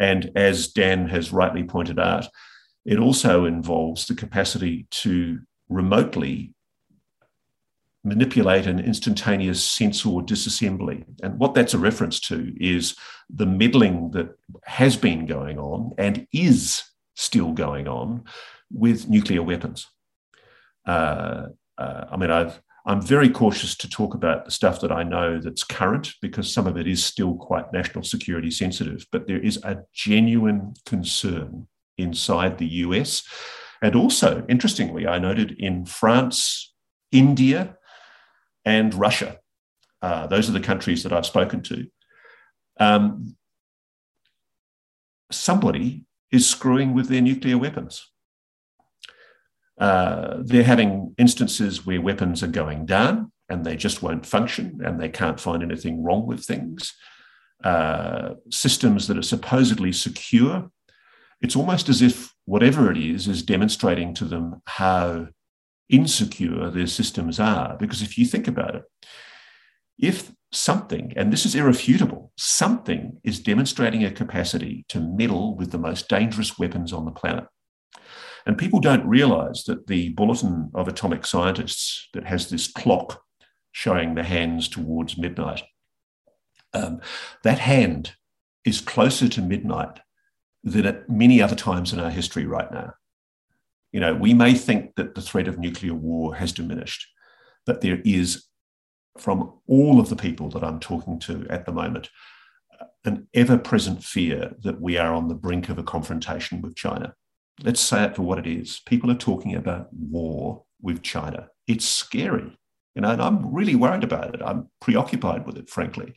[0.00, 2.28] And as Dan has rightly pointed out,
[2.86, 6.54] it also involves the capacity to remotely
[8.04, 11.04] manipulate an instantaneous sensor disassembly.
[11.22, 12.94] And what that's a reference to is
[13.28, 16.87] the meddling that has been going on and is
[17.18, 18.24] still going on
[18.70, 19.86] with nuclear weapons.
[20.86, 25.02] Uh, uh, I mean, I've, I'm very cautious to talk about the stuff that I
[25.02, 29.40] know that's current because some of it is still quite national security sensitive, but there
[29.40, 31.66] is a genuine concern
[31.98, 33.24] inside the US.
[33.82, 36.72] And also, interestingly, I noted in France,
[37.10, 37.76] India,
[38.64, 39.38] and Russia.
[40.00, 41.86] Uh, those are the countries that I've spoken to.
[42.78, 43.36] Um,
[45.30, 48.10] somebody is screwing with their nuclear weapons.
[49.78, 55.00] Uh, they're having instances where weapons are going down and they just won't function and
[55.00, 56.94] they can't find anything wrong with things.
[57.64, 60.70] Uh, systems that are supposedly secure,
[61.40, 65.28] it's almost as if whatever it is is demonstrating to them how
[65.88, 67.76] insecure their systems are.
[67.78, 68.82] Because if you think about it,
[69.98, 75.78] if something, and this is irrefutable, something is demonstrating a capacity to meddle with the
[75.78, 77.44] most dangerous weapons on the planet,
[78.48, 83.20] And people don't realize that the Bulletin of Atomic Scientists that has this clock
[83.72, 85.62] showing the hands towards midnight,
[86.72, 87.02] um,
[87.44, 88.14] that hand
[88.64, 90.00] is closer to midnight
[90.64, 92.94] than at many other times in our history right now.
[93.92, 97.06] You know, we may think that the threat of nuclear war has diminished,
[97.66, 98.46] but there is,
[99.20, 102.08] from all of the people that I'm talking to at the moment,
[103.04, 107.14] an ever present fear that we are on the brink of a confrontation with China.
[107.62, 108.80] Let's say it for what it is.
[108.86, 111.48] People are talking about war with China.
[111.66, 112.56] It's scary.
[112.94, 114.42] You know, and I'm really worried about it.
[114.44, 116.14] I'm preoccupied with it, frankly.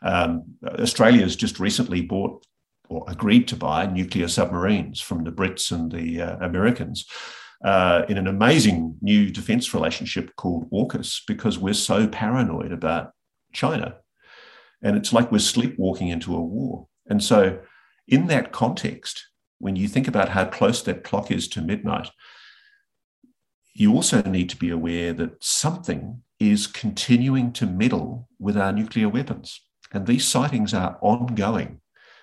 [0.00, 2.46] Um, Australia has just recently bought
[2.88, 7.06] or agreed to buy nuclear submarines from the Brits and the uh, Americans
[7.64, 13.12] uh, in an amazing new defense relationship called AUKUS because we're so paranoid about
[13.52, 13.96] China.
[14.82, 16.88] And it's like we're sleepwalking into a war.
[17.06, 17.60] And so,
[18.08, 19.26] in that context,
[19.58, 22.10] when you think about how close that clock is to midnight,
[23.74, 29.08] you also need to be aware that something is continuing to meddle with our nuclear
[29.08, 29.60] weapons.
[29.92, 31.80] And these sightings are ongoing.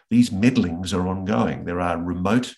[0.10, 1.66] These meddlings are ongoing.
[1.66, 2.56] There are remote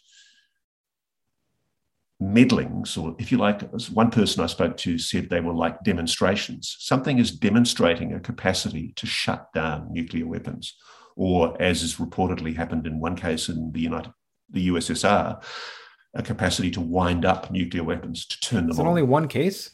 [2.22, 6.78] meddlings, or if you like, one person I spoke to said they were like demonstrations.
[6.80, 10.76] Something is demonstrating a capacity to shut down nuclear weapons,
[11.16, 14.14] or as is reportedly happened in one case in the United,
[14.50, 15.44] the USSR,
[16.14, 18.88] a capacity to wind up nuclear weapons to turn them is on.
[18.88, 19.72] only one case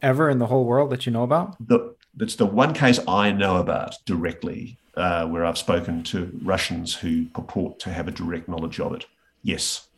[0.00, 1.56] ever in the whole world that you know about?
[1.66, 6.94] The, that's the one case I know about directly uh, where I've spoken to Russians
[6.94, 9.06] who purport to have a direct knowledge of it.
[9.42, 9.88] Yes.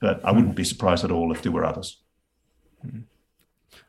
[0.00, 2.00] But I wouldn't be surprised at all if there were others.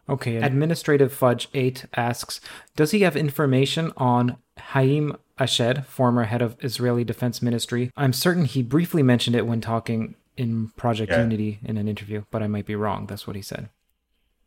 [0.10, 0.38] Okay.
[0.38, 2.42] Administrative Fudge 8 asks
[2.76, 7.92] Does he have information on Haim Eshed, former head of Israeli Defense Ministry?
[7.96, 11.22] I'm certain he briefly mentioned it when talking in Project Yeah.
[11.22, 13.06] Unity in an interview, but I might be wrong.
[13.06, 13.70] That's what he said.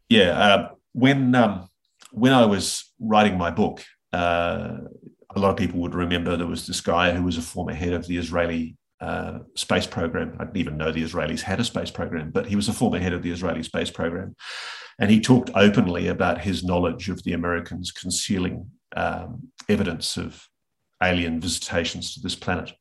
[0.08, 0.38] Yeah.
[0.38, 1.68] Uh, when, um,
[2.12, 3.82] when I was writing my book,
[4.12, 4.76] uh,
[5.34, 7.92] a lot of people would remember there was this guy who was a former head
[7.92, 10.36] of the Israeli uh, space program.
[10.38, 12.98] I didn't even know the Israelis had a space program, but he was a former
[12.98, 14.34] head of the Israeli space program.
[14.98, 20.46] And he talked openly about his knowledge of the Americans concealing um, evidence of
[21.02, 22.72] alien visitations to this planet.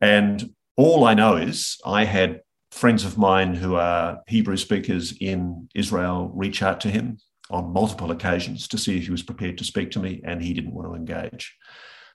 [0.00, 2.40] And all I know is I had
[2.70, 7.18] friends of mine who are Hebrew speakers in Israel reach out to him
[7.50, 10.52] on multiple occasions to see if he was prepared to speak to me, and he
[10.54, 11.56] didn't want to engage.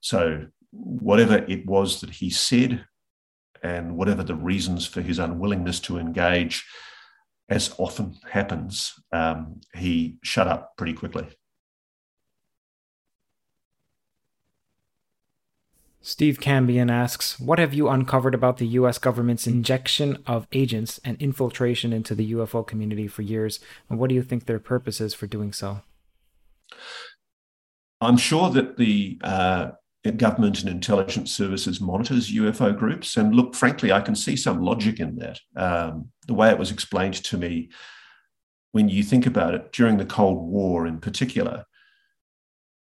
[0.02, 2.86] So, whatever it was that he said,
[3.64, 6.66] and whatever the reasons for his unwillingness to engage,
[7.50, 11.28] as often happens, um, he shut up pretty quickly.
[16.02, 21.22] Steve Cambian asks, What have you uncovered about the US government's injection of agents and
[21.22, 23.60] infiltration into the UFO community for years?
[23.90, 25.82] And what do you think their purpose is for doing so?
[28.02, 29.72] I'm sure that the uh,
[30.04, 33.18] government and intelligence services monitors UFO groups.
[33.18, 35.40] And look, frankly, I can see some logic in that.
[35.56, 37.70] Um, the way it was explained to me,
[38.72, 41.66] when you think about it, during the Cold War in particular,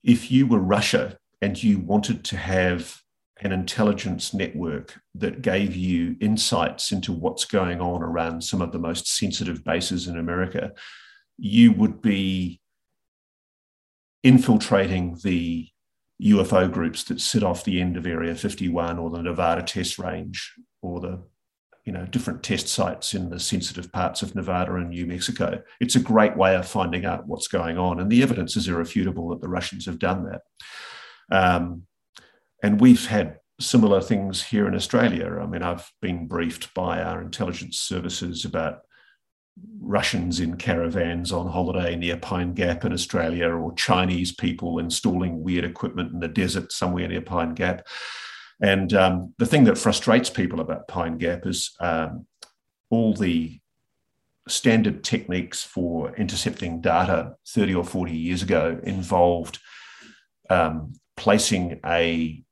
[0.05, 3.01] if you were Russia and you wanted to have
[3.41, 8.79] an intelligence network that gave you insights into what's going on around some of the
[8.79, 10.73] most sensitive bases in America,
[11.39, 12.61] you would be
[14.23, 15.69] infiltrating the
[16.23, 20.55] UFO groups that sit off the end of Area 51 or the Nevada test range
[20.83, 21.23] or the
[21.85, 25.63] you know different test sites in the sensitive parts of Nevada and New Mexico.
[25.81, 29.29] It's a great way of finding out what's going on, and the evidence is irrefutable
[29.31, 30.43] that the Russians have done that.
[31.31, 31.83] Um,
[32.63, 35.39] and we've had similar things here in Australia.
[35.41, 38.81] I mean, I've been briefed by our intelligence services about
[39.81, 45.65] Russians in caravans on holiday near Pine Gap in Australia, or Chinese people installing weird
[45.65, 47.87] equipment in the desert somewhere near Pine Gap.
[48.61, 52.27] And um, the thing that frustrates people about Pine Gap is um,
[52.91, 53.61] all the
[54.49, 59.59] standard techniques for intercepting data 30 or 40 years ago involved
[60.51, 62.43] um, placing a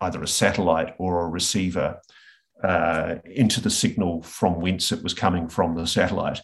[0.00, 2.00] either a satellite or a receiver
[2.62, 6.40] uh, into the signal from whence it was coming from the satellite.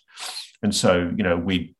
[0.62, 1.74] And so, you know, we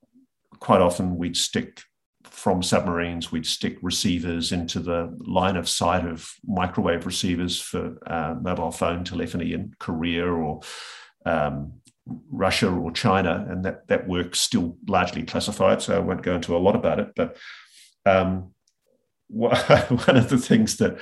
[0.58, 1.80] quite often we'd stick
[2.24, 8.34] from submarines, we'd stick receivers into the line of sight of microwave receivers for uh,
[8.40, 10.60] mobile phone telephony in Korea or
[11.24, 11.74] um,
[12.30, 15.80] Russia or China, and that that work's still largely classified.
[15.80, 17.36] So I won't go into a lot about it, but
[18.04, 18.52] um,
[19.28, 20.98] one of the things that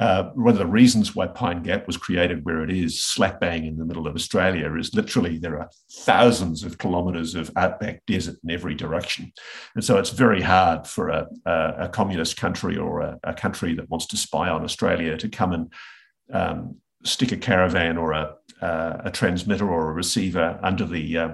[0.00, 3.66] uh, one of the reasons why Pine Gap was created where it is, slap bang
[3.66, 8.36] in the middle of Australia, is literally there are thousands of kilometres of outback desert
[8.42, 9.30] in every direction.
[9.74, 13.74] And so it's very hard for a, a, a communist country or a, a, country
[13.74, 15.72] that wants to spy on Australia to come and
[16.32, 18.36] um, stick a caravan or a,
[19.12, 21.28] transmitter or a receiver under the, uh,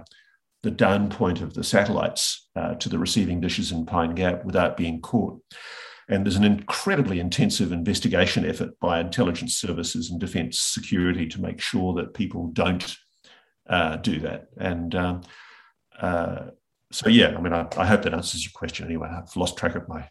[0.65, 4.77] the down point of the satellites uh, to the receiving dishes in Pine Gap without
[4.77, 5.41] being caught.
[6.09, 11.61] And there's an incredibly intensive investigation effort by intelligence services and defense security to make
[11.61, 12.97] sure that people don't
[13.69, 14.49] uh, do that.
[14.57, 15.21] And um,
[16.01, 16.47] uh,
[16.93, 19.09] so, yeah, I mean, I, I, hope that answers your question anyway.
[19.09, 20.09] I've lost track of my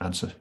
[0.00, 0.32] answer.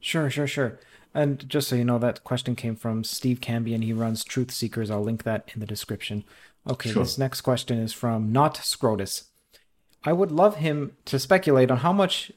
[0.00, 0.80] Sure, sure, sure.
[1.14, 3.84] And just so you know, that question came from Steve Cambian.
[3.84, 4.90] He runs Truth Seekers.
[4.90, 6.24] I'll link that in the description.
[6.68, 7.02] Okay, sure.
[7.02, 9.24] this next question is from Not Scrotus.
[10.04, 12.32] I would love him to speculate on how much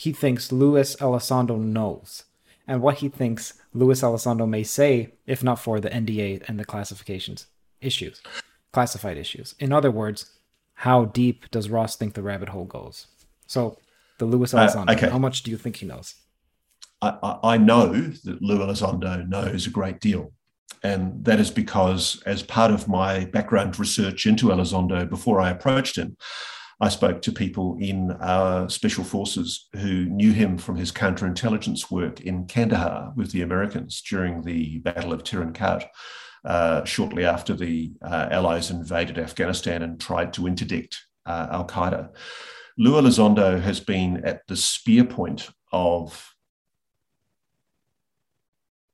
[0.00, 2.24] he thinks Luis Elizondo knows
[2.66, 6.64] and what he thinks Luis Elizondo may say if not for the NDA and the
[6.64, 7.48] classifications
[7.82, 8.22] issues,
[8.72, 9.54] classified issues.
[9.58, 10.38] In other words,
[10.72, 13.08] how deep does Ross think the rabbit hole goes?
[13.46, 13.76] So,
[14.18, 15.10] the Luis uh, Elizondo, uh, okay.
[15.10, 16.14] how much do you think he knows?
[17.02, 17.92] I, I know
[18.24, 20.32] that Lue Elizondo knows a great deal.
[20.82, 25.96] And that is because, as part of my background research into Elizondo before I approached
[25.98, 26.16] him,
[26.82, 32.22] I spoke to people in our special forces who knew him from his counterintelligence work
[32.22, 35.84] in Kandahar with the Americans during the Battle of Tarin Kowt,
[36.44, 42.10] uh, shortly after the uh, Allies invaded Afghanistan and tried to interdict uh, Al Qaeda.
[42.78, 46.34] Lue Elizondo has been at the spear point of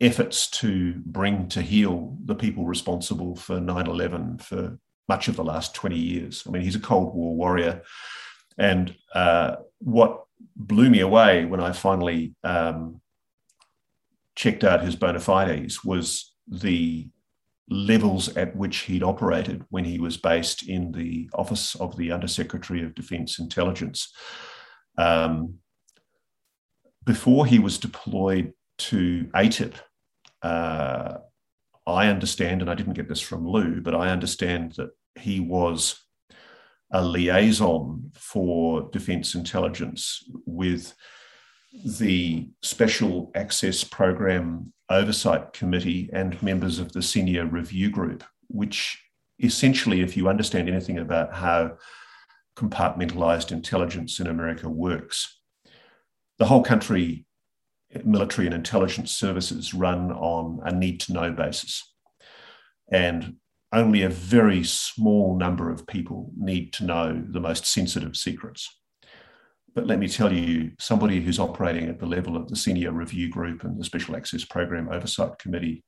[0.01, 4.77] efforts to bring to heel the people responsible for 9 11, for
[5.09, 6.45] much of the last 20 years.
[6.47, 7.83] I mean, he's a Cold War warrior.
[8.59, 10.25] And uh, what
[10.57, 13.01] blew me away when I finally um,
[14.35, 17.09] checked out his bona fides was the
[17.69, 22.85] levels at which he'd operated when he was based in the office of the Undersecretary
[22.85, 24.13] of Defense Intelligence.
[24.97, 25.57] Um,
[27.05, 29.75] before he was deployed to AATIP,
[30.43, 31.19] uh,
[31.87, 36.03] I understand, and I didn't get this from Lue, but I understand that he was
[36.93, 40.95] a liaison for defense intelligence with
[41.85, 49.03] the Special Access Program Oversight Committee and members of the Senior Review Group, which
[49.43, 51.77] essentially, if you understand anything about how
[52.57, 55.41] compartmentalized intelligence in America works,
[56.39, 57.26] the whole country
[58.05, 61.93] military and intelligence services run on a need to know basis.
[62.91, 63.37] And
[63.73, 68.69] only a very small number of people need to know the most sensitive secrets.
[69.75, 73.29] But let me tell you, somebody who's operating at the level of the Senior Review
[73.29, 75.85] Group and the Special Access Program Oversight Committee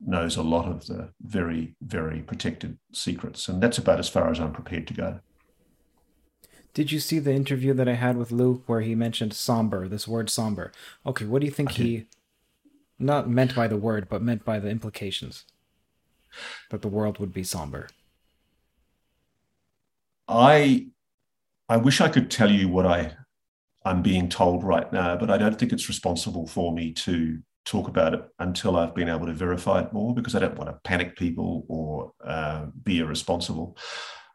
[0.00, 3.48] knows a lot of the very, very protected secrets.
[3.48, 5.20] And that's about as far as I'm prepared to go.
[6.74, 10.08] Did you see the interview that I had with Luke where he mentioned somber, this
[10.08, 10.72] word somber?
[11.06, 12.06] Okay, what do you think he
[12.98, 15.44] not meant by the word, but meant by the implications?
[16.70, 17.88] That the world would be somber.
[20.26, 20.88] I
[21.68, 23.14] I wish I could tell you what I
[23.84, 27.86] I'm being told right now, but I don't think it's responsible for me to talk
[27.86, 30.80] about it until I've been able to verify it more because I don't want to
[30.82, 33.76] panic people or uh, be irresponsible.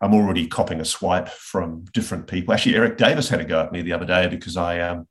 [0.01, 2.53] I'm already copying a swipe from different people.
[2.53, 5.07] Actually, Eric Davis had a go at me the other day because I um,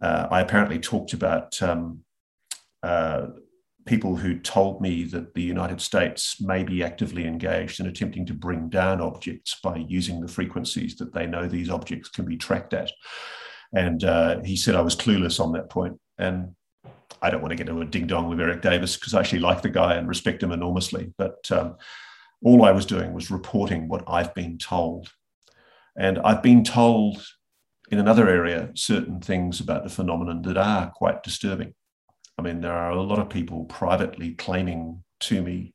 [0.00, 2.00] uh, I apparently talked about um,
[2.82, 3.26] uh,
[3.86, 8.34] people who told me that the United States may be actively engaged in attempting to
[8.34, 12.72] bring down objects by using the frequencies that they know these objects can be tracked
[12.72, 12.90] at.
[13.72, 15.98] And uh, he said I was clueless on that point.
[16.18, 16.54] And
[17.22, 19.40] I don't want to get into a ding dong with Eric Davis because I actually
[19.40, 21.12] like the guy and respect him enormously.
[21.18, 21.76] But um,
[22.42, 25.12] all I was doing was reporting what I've been told.
[25.96, 27.24] And I've been told
[27.90, 31.74] in another area certain things about the phenomenon that are quite disturbing.
[32.38, 35.74] I mean, there are a lot of people privately claiming to me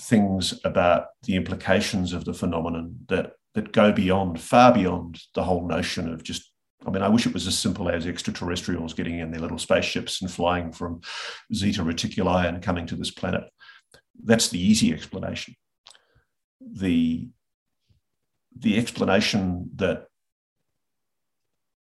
[0.00, 5.66] things about the implications of the phenomenon that that go beyond, far beyond the whole
[5.66, 6.52] notion of just.
[6.86, 10.20] I mean, I wish it was as simple as extraterrestrials getting in their little spaceships
[10.20, 11.00] and flying from
[11.52, 13.42] Zeta Reticuli and coming to this planet.
[14.22, 15.56] That's the easy explanation
[16.70, 17.28] the
[18.58, 20.06] the explanation that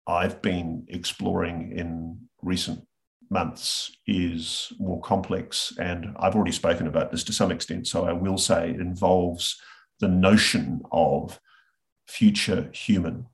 [0.08, 2.86] I've been exploring in recent
[3.30, 5.74] months is more complex.
[5.80, 7.88] And I've already spoken about this to some extent.
[7.88, 9.60] So I will say it involves
[10.00, 11.40] the notion of
[12.08, 13.28] future human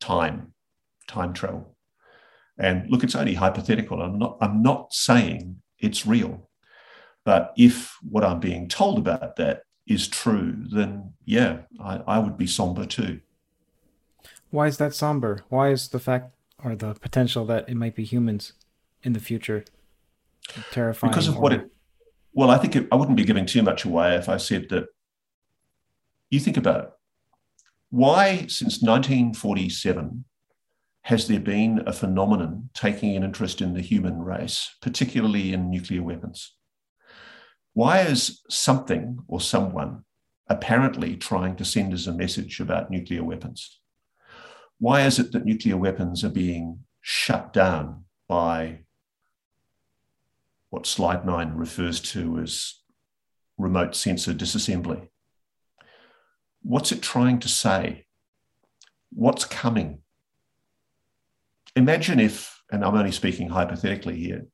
[0.00, 0.52] time,
[1.08, 1.76] time travel.
[2.58, 4.02] And look, it's only hypothetical.
[4.02, 6.50] I'm not, I'm not saying it's real.
[7.24, 12.38] But if what I'm being told about that is true, then yeah, I, I would
[12.38, 13.20] be somber too.
[14.50, 15.44] Why is that somber?
[15.48, 18.52] Why is the fact or the potential that it might be humans
[19.02, 19.64] in the future
[20.70, 21.10] terrifying?
[21.10, 21.42] Because of or...
[21.42, 21.70] what it.
[22.32, 24.86] Well, I think it, I wouldn't be giving too much away if I said that.
[26.30, 26.90] You think about it.
[27.90, 30.24] Why, since 1947,
[31.02, 36.02] has there been a phenomenon taking an interest in the human race, particularly in nuclear
[36.02, 36.54] weapons?
[37.74, 40.04] Why is something or someone
[40.48, 43.80] apparently trying to send us a message about nuclear weapons?
[44.78, 48.80] Why is it that nuclear weapons are being shut down by
[50.70, 52.80] what slide nine refers to as
[53.58, 55.08] remote sensor disassembly?
[56.62, 58.06] What's it trying to say?
[59.12, 60.00] What's coming?
[61.74, 64.46] Imagine if, and I'm only speaking hypothetically here,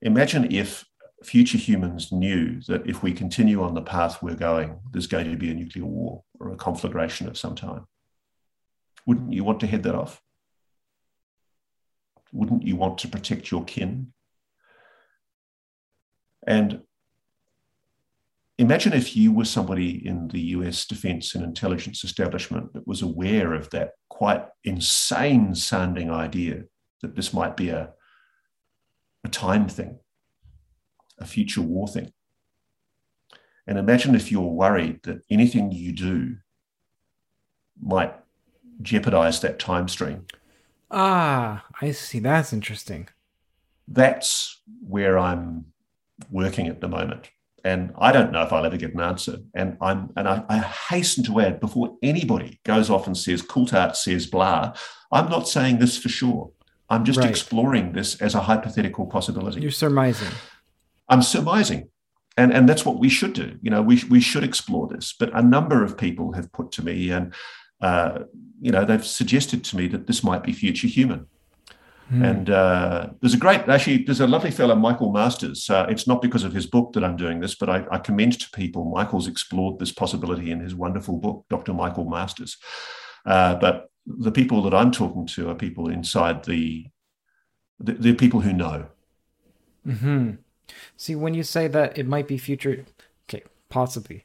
[0.00, 0.84] imagine if
[1.26, 5.36] future humans knew that if we continue on the path we're going, there's going to
[5.36, 7.86] be a nuclear war or a conflagration of some time.
[9.06, 10.20] Wouldn't you want to head that off?
[12.32, 14.12] Wouldn't you want to protect your kin?
[16.46, 16.82] And
[18.58, 23.54] imagine if you were somebody in the US defense and intelligence establishment that was aware
[23.54, 26.64] of that quite insane sounding idea
[27.02, 27.90] that this might be a,
[29.24, 29.98] a time thing,
[31.22, 32.12] a future war thing.
[33.66, 36.36] And imagine if you're worried that anything you do
[37.80, 38.14] might
[38.80, 40.26] jeopardize that time stream.
[40.90, 42.18] Ah, I see.
[42.18, 43.08] That's interesting.
[43.88, 45.66] That's where I'm
[46.30, 47.30] working at the moment.
[47.64, 49.38] And I don't know if I'll ever get an answer.
[49.54, 53.94] And I'm and I, I hasten to add before anybody goes off and says Coulthart
[53.94, 54.74] says blah,
[55.12, 56.50] I'm not saying this for sure.
[56.90, 57.30] I'm just right.
[57.30, 59.60] exploring this as a hypothetical possibility.
[59.60, 60.28] You're surmising.
[61.12, 61.90] I'm surmising.
[62.38, 63.58] And, and that's what we should do.
[63.60, 65.14] You know, we, we should explore this.
[65.18, 67.34] But a number of people have put to me, and
[67.82, 68.20] uh,
[68.60, 71.26] you know, they've suggested to me that this might be future human.
[72.10, 72.30] Mm.
[72.30, 75.68] And uh, there's a great, actually, there's a lovely fellow, Michael Masters.
[75.68, 78.38] Uh, it's not because of his book that I'm doing this, but I, I, commend
[78.40, 78.84] to people.
[78.84, 81.74] Michael's explored this possibility in his wonderful book, Dr.
[81.74, 82.56] Michael Masters.
[83.26, 86.86] Uh, but the people that I'm talking to are people inside the,
[87.78, 88.86] the they're people who know.
[89.84, 90.32] Hmm.
[90.96, 92.84] See, when you say that it might be future,
[93.28, 94.24] okay, possibly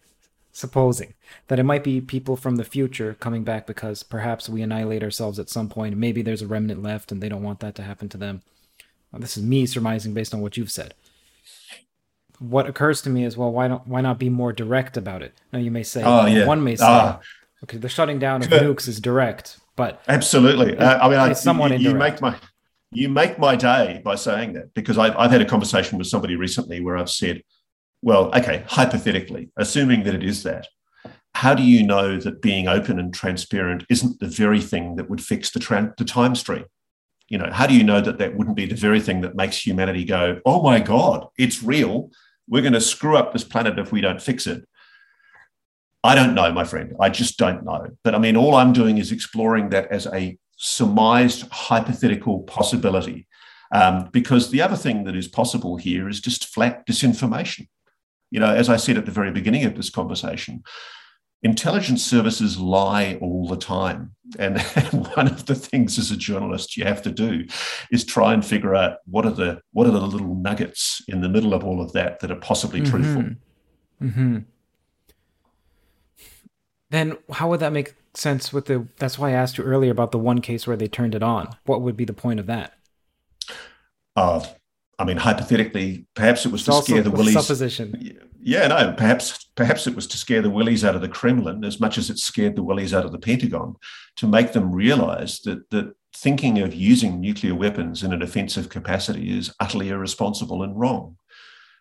[0.57, 1.13] supposing
[1.47, 5.37] that it might be people from the future coming back because perhaps we annihilate ourselves
[5.37, 5.95] at some point.
[5.95, 8.41] Maybe there's a remnant left and they don't want that to happen to them.
[9.11, 10.95] Well, this is me surmising based on what you've said.
[12.39, 15.33] What occurs to me is, well, why don't why not be more direct about it?
[15.53, 16.45] Now you may say, oh, yeah.
[16.45, 17.19] one may say, ah.
[17.63, 20.77] okay, the shutting down of nukes is direct, but absolutely.
[20.77, 22.35] Uh, I mean, I, someone you, you make my
[22.91, 26.35] you make my day by saying that because I've, I've had a conversation with somebody
[26.35, 27.43] recently where I've said,
[28.01, 30.67] well, okay, hypothetically, assuming that it is that,
[31.33, 35.21] how do you know that being open and transparent isn't the very thing that would
[35.21, 36.65] fix the, tra- the time stream?
[37.27, 39.65] You know, how do you know that that wouldn't be the very thing that makes
[39.65, 42.09] humanity go, oh my God, it's real.
[42.47, 44.65] We're going to screw up this planet if we don't fix it.
[46.03, 46.95] I don't know, my friend.
[47.01, 47.87] I just don't know.
[48.03, 53.27] But I mean, all I'm doing is exploring that as a surmised hypothetical possibility.
[53.71, 57.67] Um, because the other thing that is possible here is just flat disinformation.
[58.31, 60.63] You know, as I said at the very beginning of this conversation,
[61.43, 64.15] intelligence services lie all the time.
[64.39, 64.61] And
[65.15, 67.45] one of the things as a journalist you have to do
[67.91, 71.29] is try and figure out what are the what are the little nuggets in the
[71.29, 72.91] middle of all of that that are possibly mm-hmm.
[72.91, 73.35] truthful.
[74.01, 74.37] Mm-hmm.
[76.89, 80.11] Then how would that make sense with the that's why I asked you earlier about
[80.11, 81.49] the one case where they turned it on.
[81.65, 82.73] What would be the point of that?
[84.15, 84.43] Uh,
[84.99, 87.33] I mean, hypothetically, perhaps it was to scare the willies.
[87.33, 88.19] Supposition.
[88.41, 91.79] Yeah, no, perhaps perhaps it was to scare the willies out of the Kremlin as
[91.79, 93.75] much as it scared the willies out of the Pentagon,
[94.15, 99.37] to make them realise that that thinking of using nuclear weapons in an offensive capacity
[99.37, 101.17] is utterly irresponsible and wrong,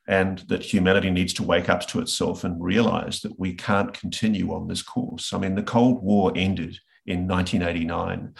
[0.09, 4.53] and that humanity needs to wake up to itself and realise that we can't continue
[4.53, 5.33] on this course.
[5.33, 8.35] I mean, the Cold War ended in 1989.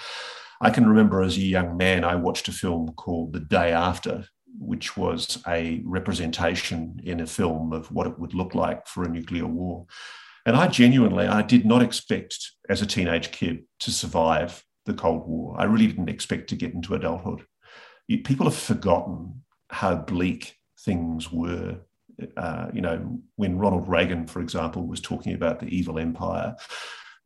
[0.61, 4.27] I can remember as a young man, I watched a film called The Day After
[4.59, 9.09] which was a representation in a film of what it would look like for a
[9.09, 9.87] nuclear war.
[10.45, 15.27] And I genuinely, I did not expect as a teenage kid to survive the Cold
[15.27, 15.57] War.
[15.59, 17.45] I really didn't expect to get into adulthood.
[18.25, 20.57] People have forgotten how bleak
[20.87, 21.77] things were.
[22.39, 26.57] Uh, you know, when Ronald Reagan, for example, was talking about the evil empire,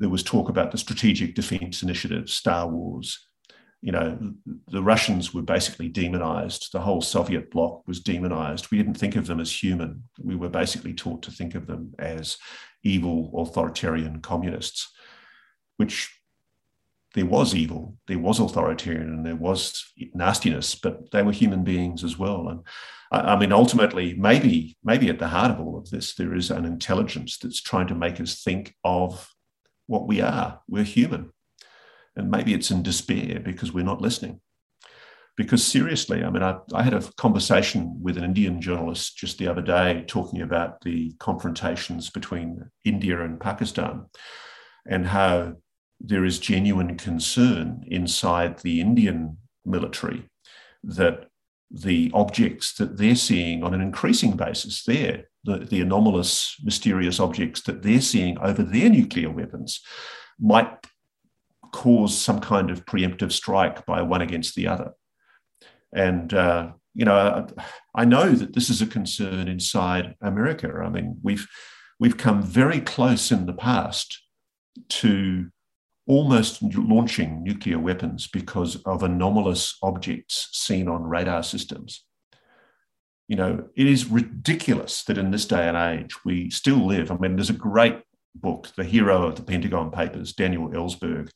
[0.00, 3.24] there was talk about the Strategic Defense Initiative, Star Wars.
[3.82, 4.34] you know,
[4.68, 6.72] the Russians were basically demonized.
[6.72, 8.70] The whole Soviet bloc was demonized.
[8.70, 10.04] We didn't think of them as human.
[10.18, 12.36] We were basically taught to think of them as
[12.84, 14.90] evil, authoritarian communists,
[15.78, 16.19] which
[17.14, 19.84] there was evil, there was authoritarian, and there was
[20.14, 22.48] nastiness, but they were human beings as well.
[22.48, 22.60] And
[23.10, 26.50] I, I mean, ultimately, maybe, maybe at the heart of all of this, there is
[26.50, 29.28] an intelligence that's trying to make us think of
[29.86, 30.60] what we are.
[30.68, 31.32] We're human
[32.16, 34.40] and maybe it's in despair because we're not listening.
[35.36, 39.48] Because seriously, I mean, I, I had a conversation with an Indian journalist just the
[39.48, 44.06] other day talking about the confrontations between India and Pakistan
[44.86, 45.54] and how
[46.00, 50.28] there is genuine concern inside the Indian military
[50.82, 51.26] that
[51.70, 57.62] the objects that they're seeing on an increasing basis there, the, the anomalous, mysterious objects
[57.62, 59.80] that they're seeing over their nuclear weapons,
[60.40, 60.86] might
[61.72, 64.92] cause some kind of preemptive strike by one against the other.
[65.92, 67.46] And, uh, you know,
[67.94, 70.72] I know that this is a concern inside America.
[70.84, 71.46] I mean, we've,
[72.00, 74.20] we've come very close in the past
[74.88, 75.50] to
[76.06, 82.04] almost launching nuclear weapons because of anomalous objects seen on radar systems.
[83.28, 87.10] You know, it is ridiculous that in this day and age we still live.
[87.10, 88.00] I mean, there's a great
[88.34, 91.30] book, The Hero of the Pentagon Papers, Daniel Ellsberg,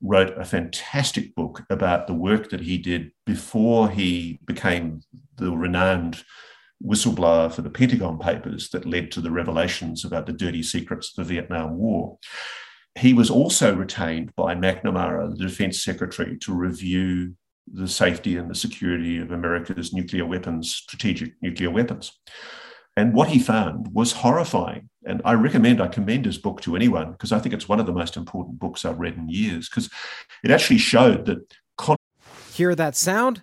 [0.00, 5.02] wrote a fantastic book about the work that he did before he became
[5.36, 6.24] the renowned
[6.84, 11.26] whistleblower for the Pentagon Papers that led to the revelations about the dirty secrets of
[11.26, 12.18] the Vietnam War.
[12.98, 17.34] He was also retained by McNamara, the defense secretary, to review
[17.72, 22.12] the safety and the security of America's nuclear weapons, strategic nuclear weapons.
[22.96, 24.88] And what he found was horrifying.
[25.04, 27.86] And I recommend, I commend his book to anyone because I think it's one of
[27.86, 29.90] the most important books I've read in years because
[30.44, 31.54] it actually showed that.
[31.76, 31.96] Con-
[32.52, 33.42] Hear that sound?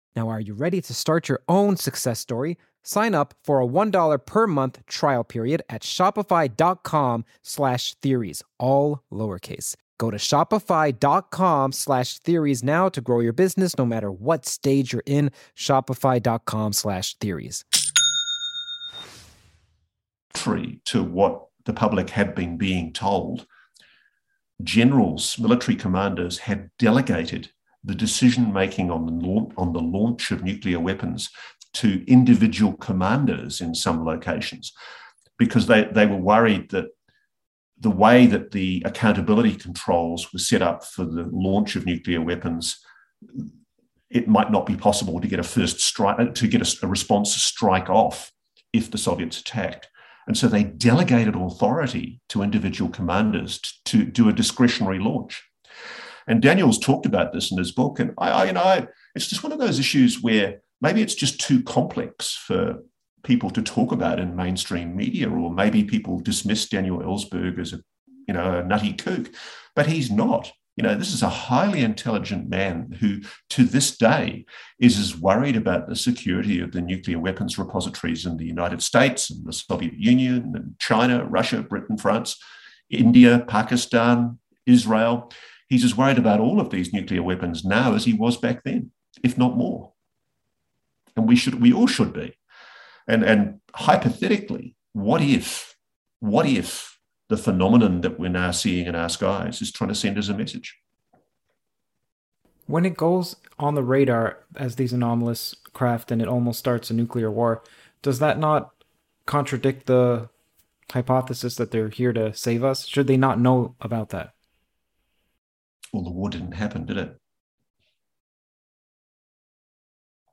[0.15, 2.57] Now, are you ready to start your own success story?
[2.83, 9.75] Sign up for a $1 per month trial period at shopify.com slash theories, all lowercase.
[9.99, 15.03] Go to shopify.com slash theories now to grow your business no matter what stage you're
[15.05, 15.29] in.
[15.55, 17.63] Shopify.com slash theories.
[20.33, 23.45] Free To what the public had been being told,
[24.63, 27.51] generals, military commanders had delegated
[27.83, 31.29] the decision making on the, on the launch of nuclear weapons
[31.73, 34.73] to individual commanders in some locations
[35.37, 36.85] because they, they were worried that
[37.79, 42.79] the way that the accountability controls were set up for the launch of nuclear weapons,
[44.11, 46.87] it might not be possible to get a first strike, uh, to get a, a
[46.87, 48.31] response strike off
[48.71, 49.89] if the Soviets attacked.
[50.27, 55.43] And so they delegated authority to individual commanders to, to do a discretionary launch.
[56.31, 57.99] And Daniel's talked about this in his book.
[57.99, 61.13] And I, I you know, I, it's just one of those issues where maybe it's
[61.13, 62.79] just too complex for
[63.23, 67.81] people to talk about in mainstream media, or maybe people dismiss Daniel Ellsberg as a
[68.29, 69.29] you know a nutty kook,
[69.75, 70.53] but he's not.
[70.77, 74.45] You know, this is a highly intelligent man who, to this day,
[74.79, 79.29] is as worried about the security of the nuclear weapons repositories in the United States
[79.29, 82.37] and the Soviet Union and China, Russia, Britain, France,
[82.89, 85.29] India, Pakistan, Israel.
[85.71, 88.91] He's as worried about all of these nuclear weapons now as he was back then,
[89.23, 89.93] if not more.
[91.15, 92.35] And we should, we all should be.
[93.07, 95.77] And, and hypothetically, what if,
[96.19, 96.99] what if
[97.29, 100.33] the phenomenon that we're now seeing in our skies is trying to send us a
[100.33, 100.77] message?
[102.65, 106.93] When it goes on the radar as these anomalous craft and it almost starts a
[106.93, 107.63] nuclear war,
[108.01, 108.71] does that not
[109.25, 110.27] contradict the
[110.91, 112.85] hypothesis that they're here to save us?
[112.85, 114.33] Should they not know about that?
[115.91, 117.17] Well, the war didn't happen, did it?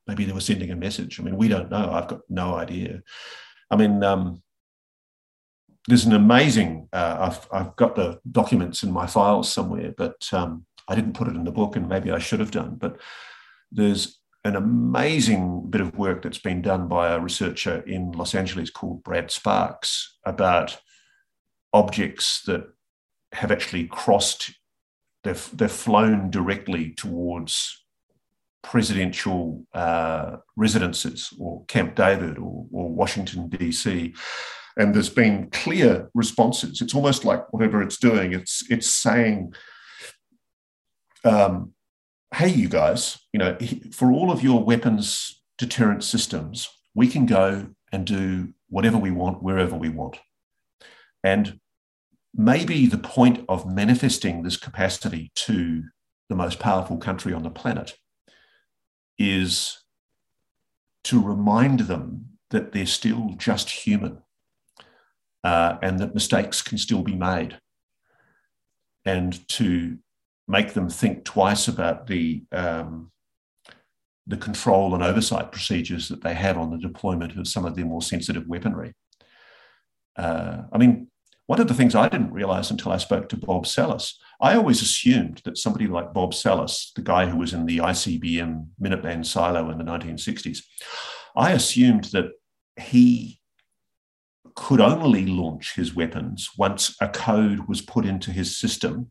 [0.06, 1.20] Maybe they were sending a message.
[1.20, 1.90] I mean, we don't know.
[1.90, 3.02] I've got no idea.
[3.70, 4.42] I mean, um,
[5.86, 6.88] there's an amazing.
[6.92, 11.28] Uh, I've I've got the documents in my files somewhere, but um, I didn't put
[11.28, 12.76] it in the book, and maybe I should have done.
[12.76, 13.00] But
[13.70, 18.70] there's an amazing bit of work that's been done by a researcher in Los Angeles
[18.70, 20.78] called Brad Sparks about
[21.72, 22.66] objects that
[23.32, 24.52] have actually crossed,
[25.24, 27.84] they've, they've flown directly towards
[28.62, 34.14] presidential uh, residences or Camp David or, or Washington, D.C.
[34.76, 36.80] And there's been clear responses.
[36.80, 39.54] It's almost like whatever it's doing, it's, it's saying,
[41.24, 41.72] um,
[42.34, 43.56] hey, you guys, you know,
[43.92, 49.42] for all of your weapons deterrent systems, we can go and do whatever we want,
[49.42, 50.18] wherever we want.
[51.24, 51.58] And
[52.38, 55.82] maybe the point of manifesting this capacity to
[56.28, 57.96] the most powerful country on the planet
[59.18, 59.82] is
[61.02, 64.22] to remind them that they're still just human
[65.42, 67.58] uh, and that mistakes can still be made.
[69.04, 69.98] And to
[70.46, 73.10] make them think twice about the um,
[74.26, 77.86] the control and oversight procedures that they have on the deployment of some of their
[77.86, 78.92] more sensitive weaponry.
[80.16, 81.08] Uh, I mean,
[81.48, 84.82] one of the things I didn't realize until I spoke to Bob Salas, I always
[84.82, 89.70] assumed that somebody like Bob Salas, the guy who was in the ICBM Minuteman silo
[89.70, 90.58] in the 1960s,
[91.34, 92.32] I assumed that
[92.78, 93.40] he
[94.54, 99.10] could only launch his weapons once a code was put into his system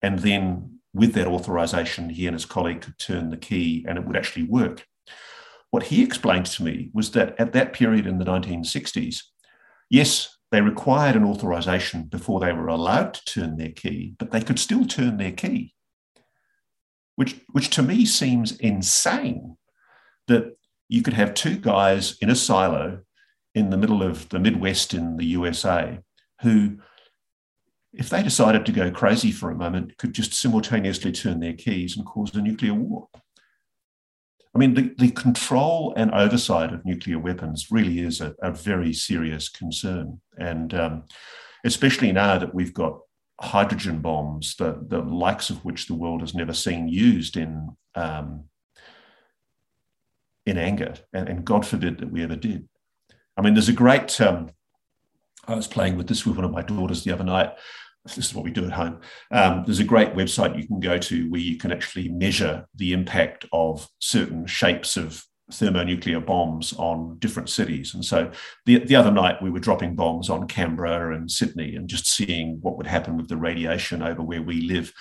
[0.00, 4.06] and then with that authorization, he and his colleague could turn the key and it
[4.06, 4.86] would actually work.
[5.70, 9.22] What he explained to me was that at that period in the 1960s,
[9.90, 14.42] yes, they required an authorization before they were allowed to turn their key, but they
[14.42, 15.74] could still turn their key,
[17.16, 19.56] which, which to me seems insane
[20.28, 20.56] that
[20.88, 23.00] you could have two guys in a silo
[23.54, 25.98] in the middle of the Midwest in the USA
[26.42, 26.78] who
[27.94, 31.96] if they decided to go crazy for a moment, could just simultaneously turn their keys
[31.96, 33.08] and cause a nuclear war.
[34.54, 38.92] I mean, the, the control and oversight of nuclear weapons really is a, a very
[38.92, 40.20] serious concern.
[40.38, 41.04] And um,
[41.64, 42.98] especially now that we've got
[43.40, 48.44] hydrogen bombs, the, the likes of which the world has never seen used in, um,
[50.44, 50.94] in anger.
[51.14, 52.68] And, and, God forbid that we ever did.
[53.36, 54.50] I mean, there's a great, um,
[55.48, 57.54] I was playing with this with one of my daughters the other night
[58.04, 59.00] this is what we do at home.
[59.30, 62.92] Um, there's a great website you can go to where you can actually measure the
[62.92, 67.94] impact of certain shapes of thermonuclear bombs on different cities.
[67.94, 68.30] And so
[68.66, 72.58] the, the other night we were dropping bombs on Canberra and Sydney and just seeing
[72.60, 74.92] what would happen with the radiation over where we live.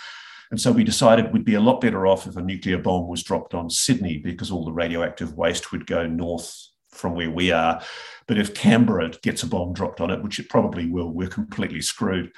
[0.52, 3.24] And so we decided we'd be a lot better off if a nuclear bomb was
[3.24, 7.82] dropped on Sydney because all the radioactive waste would go north from where we are.
[8.28, 11.82] But if Canberra gets a bomb dropped on it, which it probably will, we're completely
[11.82, 12.32] screwed.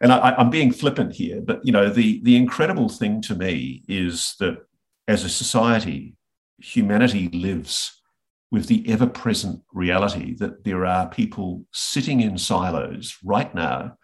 [0.00, 3.82] And I, am being flippant here, but you know, the the incredible thing to me
[3.88, 4.58] is that
[5.06, 6.16] as a society,
[6.58, 8.02] humanity lives
[8.50, 13.96] with the ever-present reality that there are people sitting in silos right now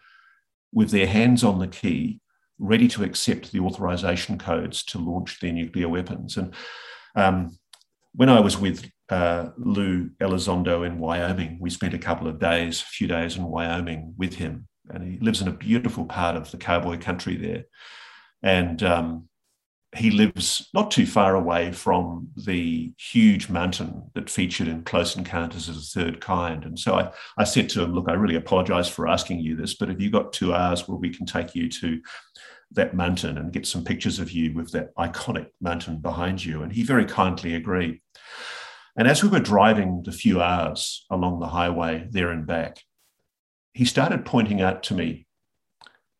[0.71, 2.19] with their hands on the key,
[2.59, 6.37] ready to accept the authorization codes to launch their nuclear weapons.
[6.37, 6.53] And
[7.15, 7.57] um,
[8.13, 11.57] when I was with uh, Lue Elizondo in Wyoming.
[11.59, 15.19] We spent a couple of days, a few days in Wyoming with him, and he
[15.19, 17.65] lives in a beautiful part of the cowboy country there.
[18.41, 19.29] And um,
[19.95, 25.69] he lives not too far away from the huge mountain that featured in Close Encounters
[25.69, 26.65] of the Third Kind.
[26.65, 29.75] And so I, I said to him, Look, I really apologize for asking you this,
[29.75, 32.01] but have you got two hours where we can take you to
[32.71, 36.63] that mountain and get some pictures of you with that iconic mountain behind you?
[36.63, 38.01] And he very kindly agreed.
[38.95, 42.77] And as we were driving the few hours along the highway there and back,
[43.73, 45.25] he started pointing out to me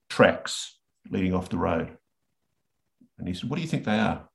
[0.10, 0.78] tracks
[1.10, 1.98] leading off the road.
[3.20, 4.28] And he said, What do you think they are?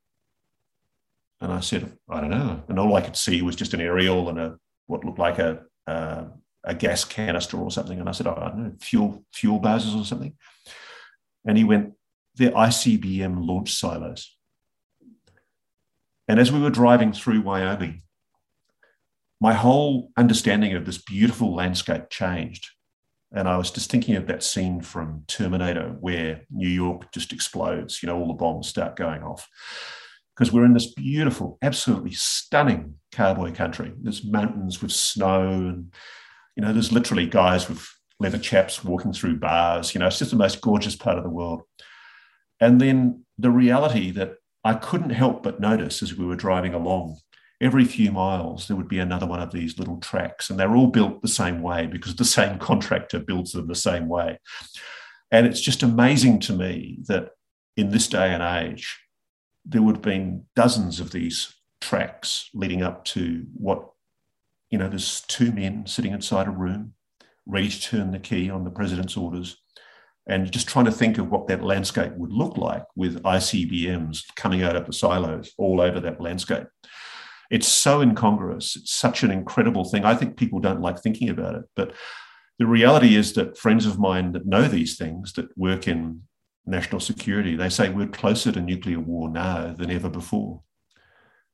[1.41, 2.63] And I said, I don't know.
[2.69, 5.63] And all I could see was just an aerial and a what looked like a
[6.65, 7.99] a gas canister or something.
[7.99, 10.35] And I said, oh, I don't know, fuel fuel bases or something.
[11.45, 11.95] And he went,
[12.35, 14.37] they're ICBM launch silos.
[16.29, 18.03] And as we were driving through Wyoming,
[19.41, 22.71] my whole understanding of this beautiful landscape changed.
[23.33, 28.03] And I was just thinking of that scene from Terminator where New York just explodes,
[28.03, 29.47] you know, all the bombs start going off.
[30.35, 33.93] Because we're in this beautiful, absolutely stunning cowboy country.
[34.01, 35.93] There's mountains with snow and
[36.59, 37.89] You know, there's literally guys with
[38.19, 39.95] leather chaps walking through bars.
[39.95, 41.63] You know, it's just the most gorgeous part of the world.
[42.61, 44.35] And then the reality that
[44.65, 47.19] I couldn't help but notice as we were driving along,
[47.61, 50.87] every few miles, there would be another one of these little tracks, and they're all
[50.87, 54.39] built the same way because the same contractor builds them the same way.
[55.31, 57.31] And it's just amazing to me that
[57.77, 58.99] in this day and age,
[59.65, 63.91] there would have been dozens of these tracks leading up to what,
[64.71, 66.95] you know, there's two men sitting inside a room,
[67.47, 69.57] ready to turn the key on the president's orders.
[70.27, 74.63] And just trying to think of what that landscape would look like with ICBMs coming
[74.63, 76.67] out of the silos all over that landscape.
[77.51, 78.77] It's so incongruous.
[78.77, 80.05] It's such an incredible thing.
[80.05, 81.65] I think people don't like thinking about it.
[81.75, 81.93] But
[82.59, 86.23] the reality is that friends of mine that know these things, that work in
[86.67, 90.63] national security, they say we're closer to nuclear war now than ever before.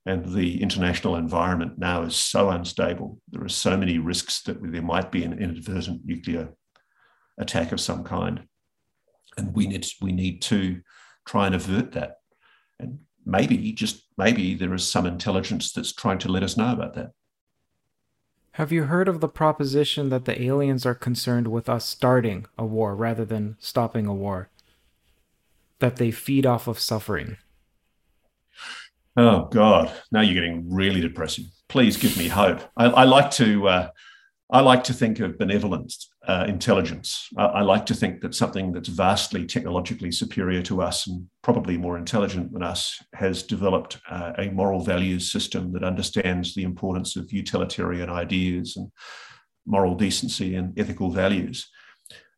[0.07, 3.21] And the international environment now is so unstable.
[3.31, 6.51] There are so many risks that there might be an inadvertent nuclear
[7.39, 8.47] attack of some kind.
[9.37, 10.81] And we need, we need to
[11.27, 12.17] try and avert that.
[12.79, 16.95] And maybe, just maybe, there is some intelligence that's trying to let us know about
[16.95, 17.13] that.
[18.53, 22.65] Have you heard of the proposition that the aliens are concerned with us starting a
[22.65, 24.49] war rather than stopping a war?
[25.81, 27.37] That they feed off of suffering?
[29.17, 29.93] Oh God!
[30.13, 31.47] Now you're getting really depressing.
[31.69, 32.61] Please give me hope.
[32.77, 33.69] I, I like to.
[33.69, 33.89] Uh,
[34.51, 35.93] I like to think of benevolent
[36.27, 37.29] uh, intelligence.
[37.37, 41.77] I, I, like to think that something that's vastly technologically superior to us and probably
[41.77, 47.17] more intelligent than us has developed uh, a moral values system that understands the importance
[47.17, 48.91] of utilitarian ideas and
[49.67, 51.69] moral decency and ethical values.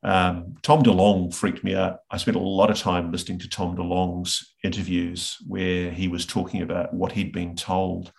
[0.02, 1.98] Um, Tom DeLonge freaked me out.
[2.10, 6.62] I spent a lot of time listening to Tom DeLonge's interviews where he was talking
[6.62, 8.12] about what he'd been told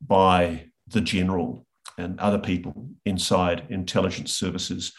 [0.00, 1.66] by the general
[1.98, 4.92] and other people inside intelligence services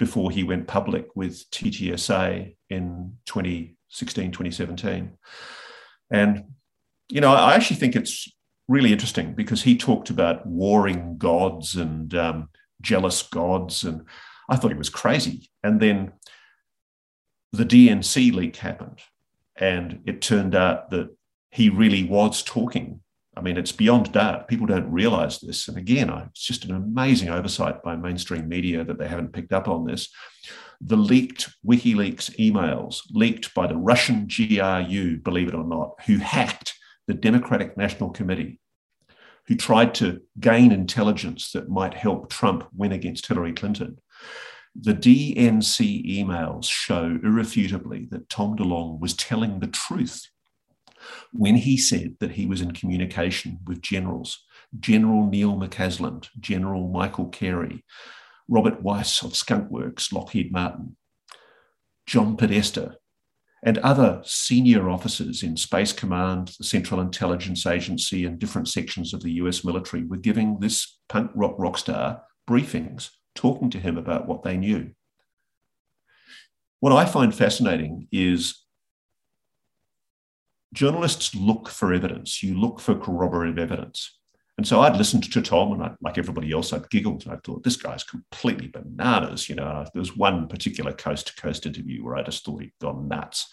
[0.00, 5.12] before he went public with TTSA in 2016, 2017.
[6.10, 6.44] And,
[7.10, 8.26] you know, I actually think it's
[8.66, 12.48] really interesting because he talked about warring gods and um,
[12.80, 13.84] jealous gods.
[13.84, 14.06] And
[14.48, 15.50] I thought he was crazy.
[15.62, 16.12] And then
[17.52, 19.00] the DNC leak happened.
[19.54, 21.14] And it turned out that
[21.50, 23.02] he really was talking
[23.36, 24.48] I mean, it's beyond doubt.
[24.48, 25.68] People don't realize this.
[25.68, 29.68] And again, it's just an amazing oversight by mainstream media that they haven't picked up
[29.68, 30.08] on this.
[30.80, 36.74] The leaked WikiLeaks emails, leaked by the Russian GRU, believe it or not, who hacked
[37.06, 38.60] the Democratic National Committee,
[39.46, 43.98] who tried to gain intelligence that might help Trump win against Hillary Clinton.
[44.74, 50.29] The DNC emails show irrefutably that Tom DeLonge was telling the truth
[51.32, 54.44] when he said that he was in communication with generals,
[54.78, 57.84] General Neil McCasland, General Michael Carey,
[58.48, 60.96] Robert Weiss of Skunk Works, Lockheed Martin,
[62.06, 62.96] John Podesta,
[63.62, 69.22] and other senior officers in Space Command, the Central Intelligence Agency, and different sections of
[69.22, 74.26] the US military were giving this punk rock rock star briefings, talking to him about
[74.26, 74.90] what they knew.
[76.80, 78.64] What I find fascinating is
[80.72, 82.42] journalists look for evidence.
[82.42, 84.18] You look for corroborative evidence.
[84.56, 87.24] And so I'd listened to Tom, and I, like everybody else, I'd giggled.
[87.24, 89.48] And I thought, this guy's completely bananas.
[89.48, 92.72] You know, there was one particular coast to coast interview where I just thought he'd
[92.80, 93.48] gone nuts.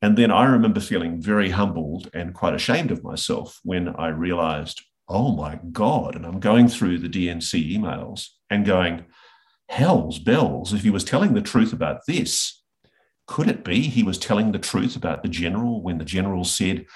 [0.00, 4.82] And then I remember feeling very humbled and quite ashamed of myself when I realized,
[5.08, 6.16] oh my God.
[6.16, 9.04] And I'm going through the DNC emails and going,
[9.68, 12.62] hell's bells, if he was telling the truth about this,
[13.26, 16.86] could it be he was telling the truth about the general when the general said,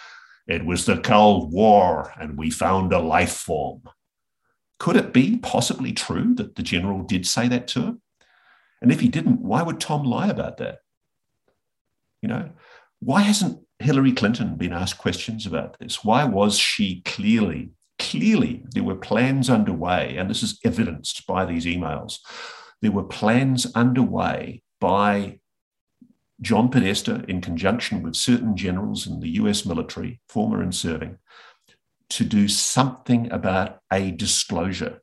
[0.47, 3.83] It was the Cold War and we found a life form?
[4.79, 8.03] Could it be possibly true that the general did say that to him?
[8.81, 10.79] And if he didn't, why would Tom lie about that?
[12.23, 12.51] You know,
[13.01, 16.05] why hasn't Hillary Clinton been asked questions about this?
[16.05, 21.65] Why was she clearly, clearly, there were plans underway, and this is evidenced by these
[21.65, 22.19] emails.
[22.83, 25.41] There were plans underway by
[26.41, 31.19] John Podesta, in conjunction with certain generals in the US military, former and serving,
[32.11, 35.03] to do something about a disclosure.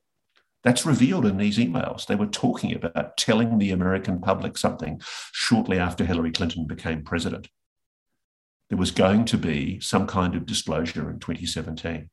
[0.63, 2.07] That's revealed in these emails.
[2.07, 4.99] They were talking about telling the American public something
[5.31, 7.49] shortly after Hillary Clinton became president.
[8.69, 12.09] There was going to be some kind of disclosure in 2017.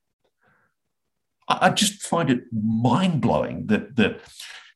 [1.48, 4.20] I just find it mind blowing that, that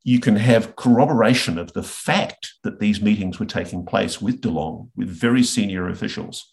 [0.08, 4.88] you can have corroboration of the fact that these meetings were taking place with DeLonge,
[4.94, 6.52] with very senior officials.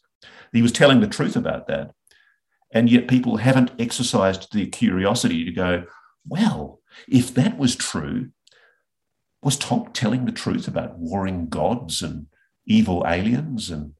[0.51, 1.91] He was telling the truth about that.
[2.71, 5.83] And yet people haven't exercised the curiosity to go,
[6.27, 8.31] well, if that was true,
[9.43, 12.27] Was Tom telling the truth about warring gods and
[12.65, 13.69] evil aliens?
[13.69, 13.93] And,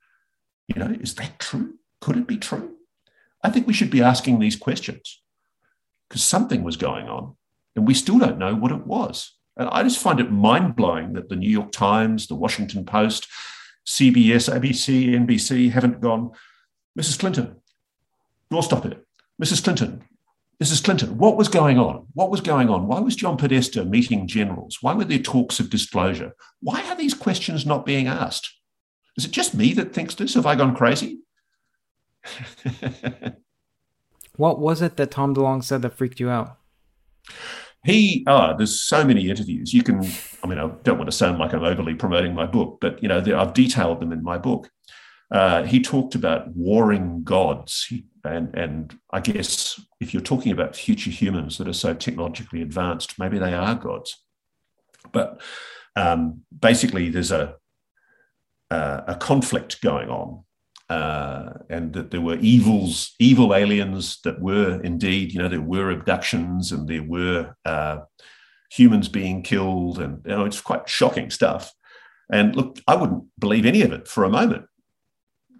[0.68, 1.76] you know, is that true?
[2.00, 2.78] Could it be true?
[3.44, 5.22] I think we should be asking these questions
[6.08, 7.36] because something was going on
[7.76, 9.34] and we still don't know what it was.
[9.58, 13.28] And I just find it mind blowing that the New York Times, the Washington Post,
[13.86, 16.32] CBS, ABC, NBC haven't gone,
[17.00, 17.20] Mrs.
[17.20, 17.58] Clinton,
[18.50, 19.06] we'll stop it.
[19.42, 19.64] Mrs.
[19.64, 20.04] Clinton,
[20.62, 20.84] Mrs.
[20.84, 22.08] Clinton, what was going on?
[22.14, 22.88] What was going on?
[22.88, 24.78] Why was John Podesta meeting generals?
[24.82, 26.34] Why were there talks of disclosure?
[26.62, 28.54] Why are these questions not being asked?
[29.18, 30.36] Is it just me that thinks this?
[30.36, 31.20] Have I gone crazy?
[34.38, 36.58] what was it that Tom DeLonge said that freaked you out?
[37.84, 39.74] He, oh, there's so many interviews.
[39.74, 40.06] You can,
[40.42, 43.10] I mean, I don't want to sound like I'm overly promoting my book, but, you
[43.10, 44.70] know, I've detailed them in my book.
[45.30, 47.92] Uh, he talked about warring gods.
[48.24, 53.20] And, and I guess if you're talking about future humans that are so technologically advanced,
[53.20, 54.24] maybe they are gods.
[55.12, 55.42] But
[55.98, 57.56] um, basically, there's a,
[58.72, 60.46] uh, a conflict going on
[60.90, 65.90] uh, and that there were evils, evil aliens that were indeed, you know, there were
[65.92, 68.00] abductions and there were uh,
[68.72, 71.74] humans being killed, and you know, it's quite shocking stuff.
[72.32, 74.66] And look, I wouldn't believe any of it for a moment,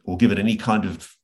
[0.04, 1.16] or give it any kind of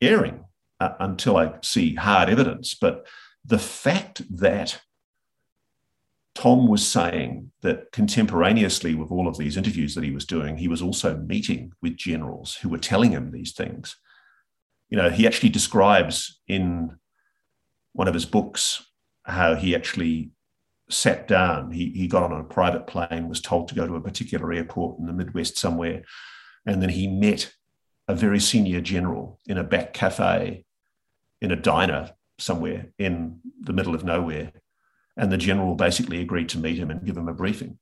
[0.00, 0.44] airing
[0.80, 2.74] uh, until I see hard evidence.
[2.74, 3.06] But
[3.44, 4.80] the fact that
[6.34, 10.68] Tom was saying that contemporaneously with all of these interviews that he was doing, he
[10.68, 13.96] was also meeting with generals who were telling him these things.
[14.88, 16.96] You know, he actually describes in
[17.92, 18.84] one of his books
[19.24, 20.32] how he actually
[20.90, 21.70] sat down.
[21.70, 24.98] He, he got on a private plane, was told to go to a particular airport
[24.98, 26.02] in the Midwest somewhere,
[26.66, 27.52] and then he met
[28.08, 30.64] a very senior general in a back cafe
[31.40, 34.52] in a diner somewhere in the middle of nowhere
[35.16, 37.78] and the general basically agreed to meet him and give him a briefing.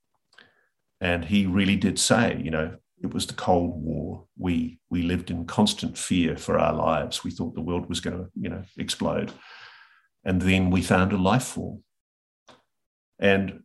[1.00, 4.24] And he really did say, you know, it was the Cold War.
[4.38, 7.24] We we lived in constant fear for our lives.
[7.24, 9.32] We thought the world was going to, you know, explode.
[10.24, 11.82] And then we found a life form.
[13.18, 13.64] And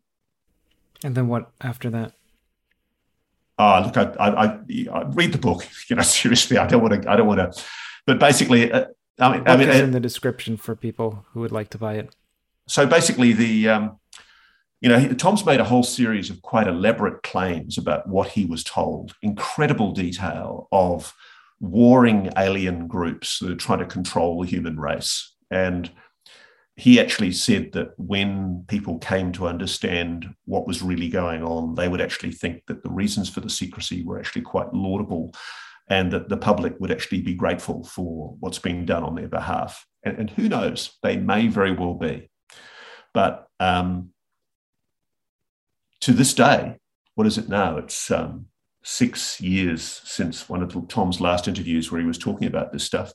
[1.03, 2.13] and then what after that?
[3.59, 4.59] Ah, look, I, I, I,
[4.93, 5.67] I, read the book.
[5.89, 7.09] You know, seriously, I don't want to.
[7.09, 7.63] I don't want to.
[8.05, 8.85] But basically, uh,
[9.19, 12.15] I mean, I mean, in the description for people who would like to buy it
[12.67, 13.99] so basically, the um,
[14.81, 18.63] you know Tom's made a whole series of quite elaborate claims about what he was
[18.63, 21.13] told, incredible detail of
[21.59, 25.91] warring alien groups that are trying to control the human race, and
[26.77, 31.87] he actually said that when people came to understand what was really going on, they
[31.87, 35.33] would actually think that the reasons for the secrecy were actually quite laudable
[35.89, 39.87] and that the public would actually be grateful for what's being done on their behalf.
[40.03, 42.29] And, and who knows, they may very well be.
[43.17, 44.11] But um,
[46.01, 46.75] to this day,
[47.15, 47.77] what is it now?
[47.77, 48.45] It's um,
[48.83, 53.11] six years since one of Tom's last interviews where he was talking about this stuff.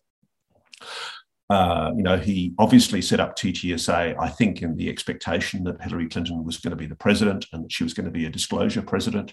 [1.48, 6.08] Uh, you know, he obviously set up TTSA, I think, in the expectation that Hillary
[6.08, 8.28] Clinton was going to be the president and that she was going to be a
[8.28, 9.32] disclosure president.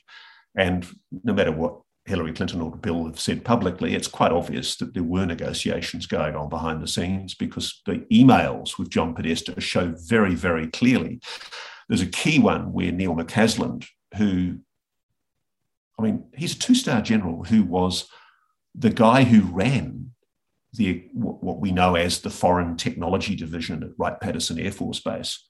[0.56, 0.86] And
[1.24, 5.04] no matter what Hillary Clinton or Bill have said publicly, it's quite obvious that there
[5.04, 10.34] were negotiations going on behind the scenes because the emails with John Podesta show very,
[10.34, 11.22] very clearly.
[11.88, 13.86] There's a key one where Neil McCasland,
[14.18, 14.58] who,
[16.00, 18.10] I mean, he's a two star general who was
[18.74, 20.12] the guy who ran
[20.74, 25.48] the what we know as the Foreign Technology Division at Wright Patterson Air Force Base.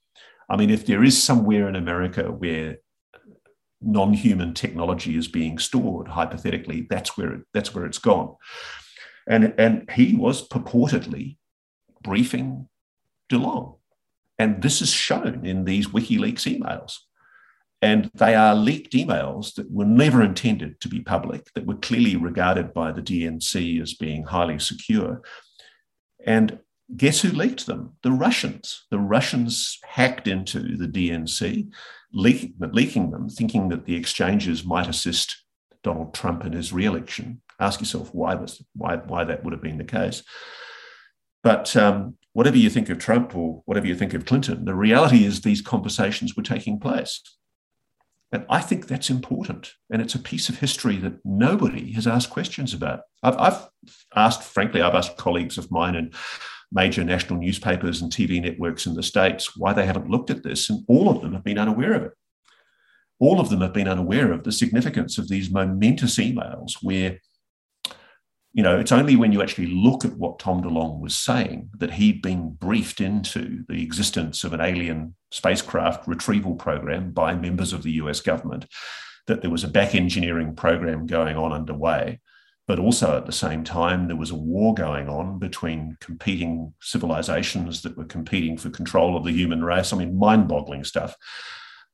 [0.49, 2.79] I mean, if there is somewhere in America where
[3.81, 8.35] non-human technology is being stored hypothetically that's where it, that's where it's gone.
[9.27, 11.37] And and he was purportedly
[12.03, 12.67] briefing
[13.31, 13.79] DeLonge
[14.39, 16.95] and this is shown in these WikiLeaks emails.
[17.81, 22.15] And they are leaked emails that were never intended to be public that were clearly
[22.15, 25.21] regarded by the DNC as being highly secure.
[26.25, 26.59] And
[26.97, 31.69] guess who leaked them the Russians the Russians hacked into the DNC
[32.11, 35.43] leak, leaking them, thinking that the exchanges might assist
[35.83, 37.41] Donald Trump in his re-election.
[37.59, 38.35] Ask yourself why
[38.75, 40.23] why why that would have been the case.
[41.43, 45.25] But um, whatever you think of Trump or whatever you think of Clinton, the reality
[45.25, 47.21] is these conversations were taking place.
[48.31, 49.73] And I think that's important.
[49.89, 53.01] And it's a piece of history that nobody has asked questions about.
[53.23, 53.67] I've, I've
[54.15, 56.13] asked, frankly, I've asked colleagues of mine and
[56.71, 60.69] major national newspapers and TV networks in the States why they haven't looked at this,
[60.69, 62.11] and all of them have been unaware of it.
[63.19, 67.19] All of them have been unaware of the significance of these momentous emails where
[68.51, 71.93] you know, it's only when you actually look at what Tom DeLonge was saying that
[71.93, 77.83] he'd been briefed into the existence of an alien spacecraft retrieval program by members of
[77.83, 78.65] the US government,
[79.27, 82.19] that there was a back engineering program going on underway.
[82.69, 87.81] But also at the same time, there was a war going on between competing civilizations
[87.81, 89.91] that were competing for control of the human race.
[89.91, 91.15] I mean, mind boggling stuff.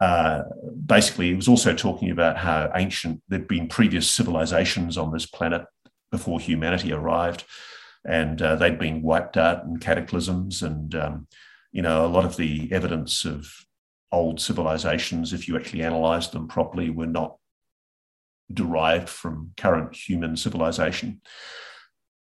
[0.01, 0.41] Uh,
[0.85, 5.63] basically, he was also talking about how ancient there'd been previous civilizations on this planet
[6.11, 7.45] before humanity arrived,
[8.05, 10.61] and uh, they'd been wiped out in cataclysms.
[10.61, 11.27] And um,
[11.71, 13.49] you know, a lot of the evidence of
[14.11, 17.37] old civilizations, if you actually analysed them properly, were not
[18.53, 21.21] derived from current human civilization.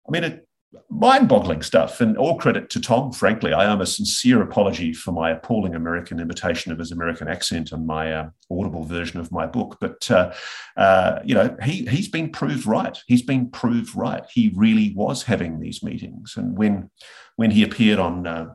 [0.08, 0.48] I mean, it,
[0.90, 2.02] mind-boggling stuff.
[2.02, 3.12] And all credit to Tom.
[3.12, 7.72] Frankly, I am a sincere apology for my appalling American imitation of his American accent
[7.72, 9.78] and my uh, audible version of my book.
[9.80, 10.34] But uh,
[10.78, 12.98] uh, you know, he he's been proved right.
[13.08, 14.24] He's been proved right.
[14.32, 16.36] He really was having these meetings.
[16.38, 16.90] And when
[17.36, 18.54] when he appeared on uh,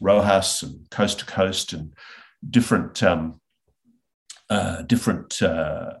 [0.00, 1.94] Rojas and Coast to Coast and
[2.48, 3.02] different.
[3.02, 3.40] Um,
[4.50, 5.94] uh, different uh,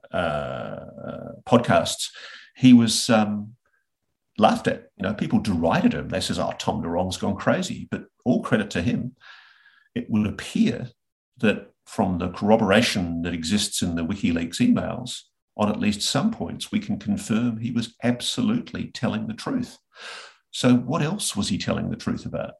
[1.46, 2.08] podcasts.
[2.56, 3.54] He was um,
[4.38, 4.88] laughed at.
[4.96, 6.08] You know, people derided him.
[6.08, 9.16] They says, "Oh, Tom DeLonge's gone crazy." But all credit to him.
[9.94, 10.90] It would appear
[11.38, 15.22] that from the corroboration that exists in the WikiLeaks emails,
[15.56, 19.78] on at least some points, we can confirm he was absolutely telling the truth.
[20.50, 22.54] So, what else was he telling the truth about?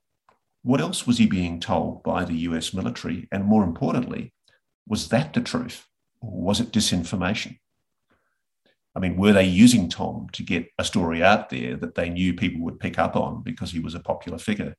[0.63, 3.29] What else was he being told by the US military?
[3.33, 4.35] And more importantly,
[4.87, 5.87] was that the truth?
[6.21, 7.59] Or was it disinformation?
[8.95, 12.35] I mean, were they using Tom to get a story out there that they knew
[12.35, 14.75] people would pick up on because he was a popular figure?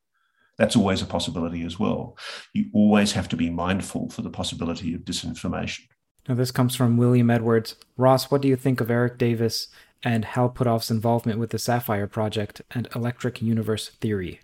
[0.58, 2.18] That's always a possibility as well.
[2.54, 5.88] You always have to be mindful for the possibility of disinformation.
[6.28, 7.76] Now, this comes from William Edwards.
[7.98, 9.70] Ross, what do you think of Eric Davis
[10.04, 14.42] and Hal Puthoff's involvement with the SAFIRE Project and electric universe theory?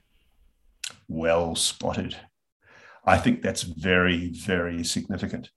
[1.08, 2.16] Well spotted.
[3.08, 5.50] I think that's very, very significant.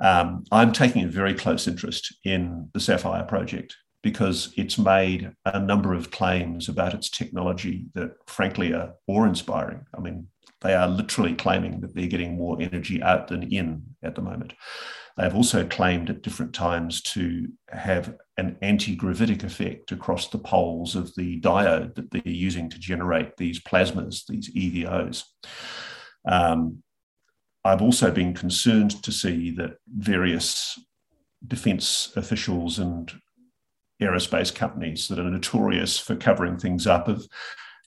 [0.00, 5.58] Um, I'm taking a very close interest in the SAFIRE project because it's made a
[5.58, 9.84] number of claims about its technology that, frankly, are awe inspiring.
[9.96, 10.28] I mean,
[10.60, 14.52] they are literally claiming that they're getting more energy out than in at the moment.
[15.16, 20.94] They've also claimed at different times to have an anti gravitic effect across the poles
[20.94, 25.24] of the diode that they're using to generate these plasmas, these EVOs.
[26.26, 26.82] Um,
[27.64, 30.78] I've also been concerned to see that various
[31.46, 33.12] defence officials and
[34.00, 37.22] aerospace companies that are notorious for covering things up have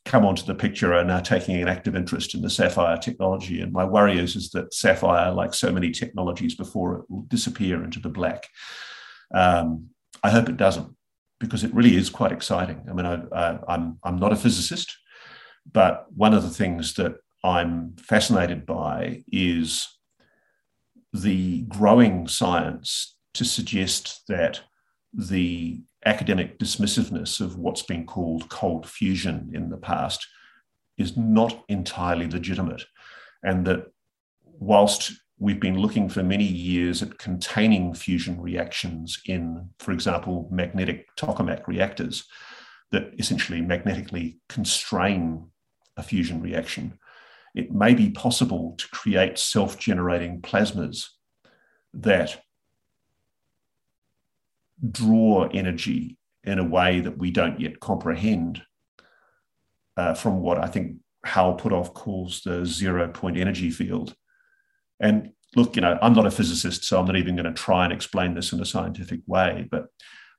[0.06, 3.62] come onto the picture and are taking an active interest in the SAFIRE technology.
[3.62, 7.84] And my worry is, is that SAFIRE, like so many technologies before it, will disappear
[7.84, 8.48] into the black.
[9.34, 9.90] Um,
[10.24, 10.96] I hope it doesn't,
[11.40, 12.86] because it really is quite exciting.
[12.90, 14.98] I mean, I, I'm, I'm not a physicist,
[15.72, 19.88] but one of the things that I'm fascinated by is
[21.14, 24.62] the growing science to suggest that
[25.14, 30.26] the academic dismissiveness of what's been called cold fusion in the past
[30.98, 32.84] is not entirely legitimate.
[33.44, 33.88] And that
[34.44, 41.08] whilst we've been looking for many years at containing fusion reactions in, for example, magnetic
[41.16, 42.26] tokamak reactors
[42.92, 45.48] that essentially magnetically constrain
[45.96, 47.00] a fusion reaction,
[47.56, 51.08] it may be possible to create self generating plasmas
[51.94, 52.42] that
[54.92, 58.62] draw energy in a way that we don't yet comprehend
[59.98, 64.16] uh, from what I think Hal Puthoff calls the zero point energy field.
[65.00, 67.84] And look, you know, I'm not a physicist, so I'm not even going to try
[67.84, 69.88] and explain this in a scientific way, but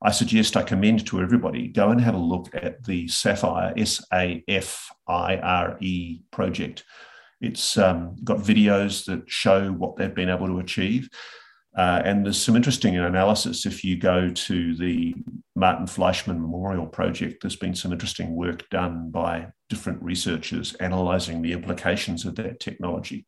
[0.01, 4.03] I suggest I commend to everybody go and have a look at the SAFIRE, S
[4.11, 6.83] A F I R E project.
[7.39, 11.09] It's um, got videos that show what they've been able to achieve.
[11.77, 13.65] Uh, and there's some interesting analysis.
[13.65, 15.15] If you go to the
[15.55, 21.53] Martin Fleischmann Memorial Project, there's been some interesting work done by different researchers analyzing the
[21.53, 23.25] implications of that technology.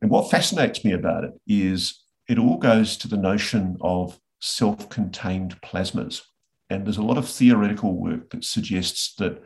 [0.00, 4.88] And what fascinates me about it is it all goes to the notion of self
[4.88, 6.22] contained plasmas.
[6.68, 9.42] And there's a lot of theoretical work that suggests that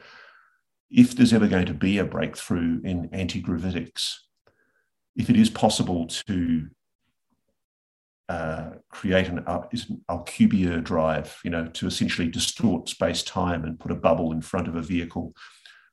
[0.90, 4.14] if there's ever going to be a breakthrough in anti gravitics,
[5.16, 6.68] if it is possible to
[8.28, 13.78] uh, create an, uh, an Alcubierre drive, you know, to essentially distort space time and
[13.78, 15.34] put a bubble in front of a vehicle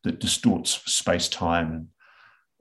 [0.04, 1.90] that distorts space time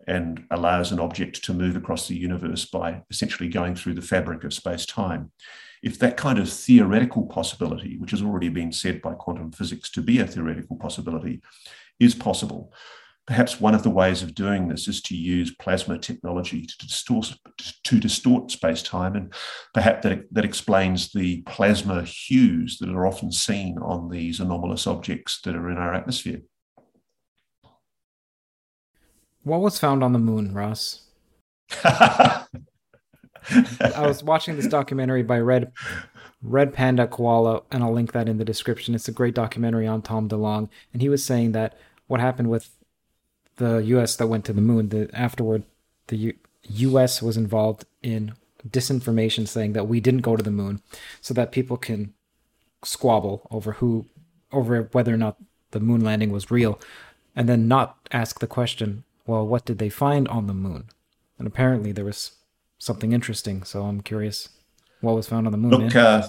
[0.07, 4.45] and allows an object to move across the universe by essentially going through the fabric
[4.45, 5.31] of space time.
[5.83, 10.03] If that kind of theoretical possibility, which has already been said by quantum physics to
[10.03, 11.41] be a theoretical possibility,
[11.99, 12.73] is possible,
[13.27, 17.33] perhaps one of the ways of doing this is to use plasma technology to distort,
[17.85, 19.33] to distort space-time, and
[19.73, 25.41] perhaps that, that explains the plasma hues that are often seen on these anomalous objects
[25.43, 26.41] that are in our atmosphere.
[29.43, 31.07] What was found on the moon, Ross?
[33.81, 35.73] I was watching this documentary by Red
[36.43, 38.95] Red Panda Koala, and I'll link that in the description.
[38.95, 42.71] It's a great documentary on Tom DeLonge, and he was saying that what happened with
[43.57, 44.17] the U.S.
[44.17, 45.65] that went to the moon, the afterward,
[46.07, 47.21] the U- U.S.
[47.21, 48.33] was involved in
[48.67, 50.81] disinformation, saying that we didn't go to the moon,
[51.21, 52.15] so that people can
[52.83, 54.07] squabble over who,
[54.51, 55.37] over whether or not
[55.73, 56.81] the moon landing was real,
[57.37, 60.87] and then not ask the question well, what did they find on the moon?
[61.39, 62.33] And apparently there was
[62.81, 63.63] something interesting.
[63.63, 64.49] So I'm curious
[65.01, 65.71] what was found on the moon.
[65.71, 66.27] Look, uh,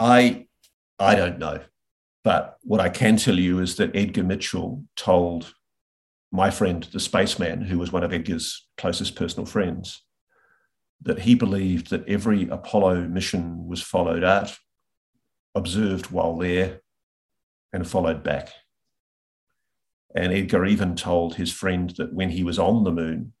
[0.00, 0.46] I
[0.98, 1.60] I don't know,
[2.24, 5.54] but what I can tell you is that Edgar Mitchell told
[6.32, 10.02] my friend, the spaceman, who was one of Edgar's closest personal friends,
[11.02, 14.56] that he believed that every Apollo mission was followed out,
[15.54, 16.80] observed while there,
[17.72, 18.48] and followed back.
[20.14, 23.34] And Edgar even told his friend that when he was on the moon,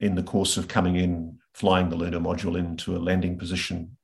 [0.00, 3.96] in the course of coming in, flying the lunar module into a landing position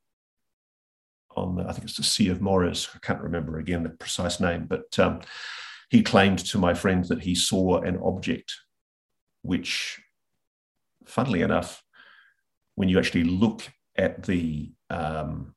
[1.36, 2.88] on, the, I think it's the Sea of Morris.
[2.94, 5.20] I can't remember again the precise name, but um,
[5.90, 8.52] he claimed to my friend that he saw an object
[9.42, 10.00] which,
[11.04, 11.82] funnily enough,
[12.74, 15.54] when you actually look at the um,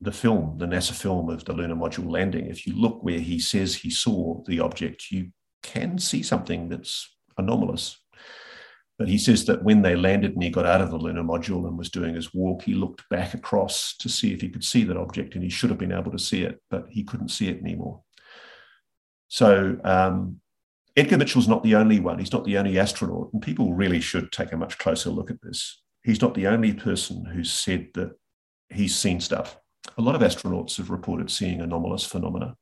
[0.00, 3.38] the film, the NASA film of the lunar module landing, if you look where he
[3.38, 5.30] says he saw the object, you
[5.62, 8.03] can see something that's anomalous.
[8.98, 11.66] But he says that when they landed and he got out of the lunar module
[11.66, 14.84] and was doing his walk, he looked back across to see if he could see
[14.84, 17.48] that object, and he should have been able to see it, but he couldn't see
[17.48, 18.02] it anymore.
[19.28, 20.40] So um,
[20.96, 22.20] Edgar Mitchell's not the only one.
[22.20, 25.42] He's not the only astronaut, and people really should take a much closer look at
[25.42, 25.82] this.
[26.04, 28.12] He's not the only person who's said that
[28.68, 29.58] he's seen stuff
[29.96, 32.56] a lot of astronauts have reported seeing anomalous phenomena.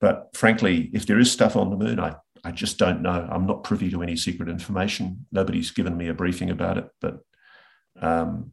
[0.00, 3.26] But frankly, if there is stuff on the moon, I, I just don't know.
[3.30, 5.26] I'm not privy to any secret information.
[5.32, 7.20] Nobody's given me a briefing about it, but
[8.00, 8.52] um,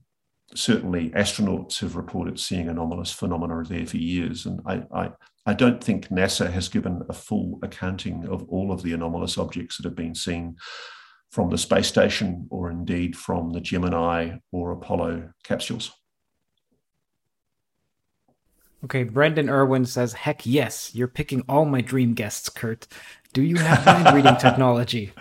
[0.55, 4.45] certainly astronauts have reported seeing anomalous phenomena there for years.
[4.45, 5.11] And I, I,
[5.45, 9.77] I don't think NASA has given a full accounting of all of the anomalous objects
[9.77, 10.55] that have been seen
[11.31, 15.91] from the space station or indeed from the Gemini or Apollo capsules.
[18.83, 22.87] Okay, Brendan Irwin says, heck yes, you're picking all my dream guests, Curt.
[23.33, 25.13] Do you have mind reading technology?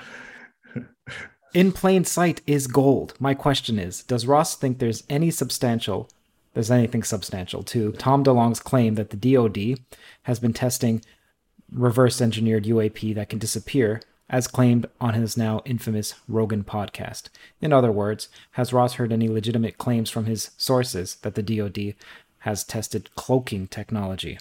[1.55, 3.15] In plain sight is gold.
[3.21, 6.09] My question is, does Ross think there's any substantial
[6.53, 9.79] there's anything substantial to Tom DeLonge's claim that the DoD
[10.25, 11.03] has been testing
[11.73, 17.29] reverse engineered UAP that can disappear, as claimed on his now infamous Rogan podcast.
[17.61, 21.95] In other words, has Ross heard any legitimate claims from his sources that the DoD
[22.39, 24.39] has tested cloaking technology?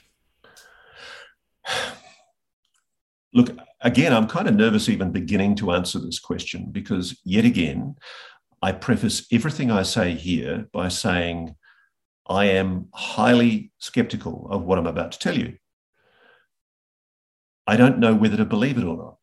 [3.33, 7.95] Look, again, I'm kind of nervous even beginning to answer this question because, yet again,
[8.61, 11.56] I preface everything I say here by saying
[12.27, 15.58] I am highly skeptical of what I'm about to tell you.
[17.67, 19.17] I don't know whether to believe it or not.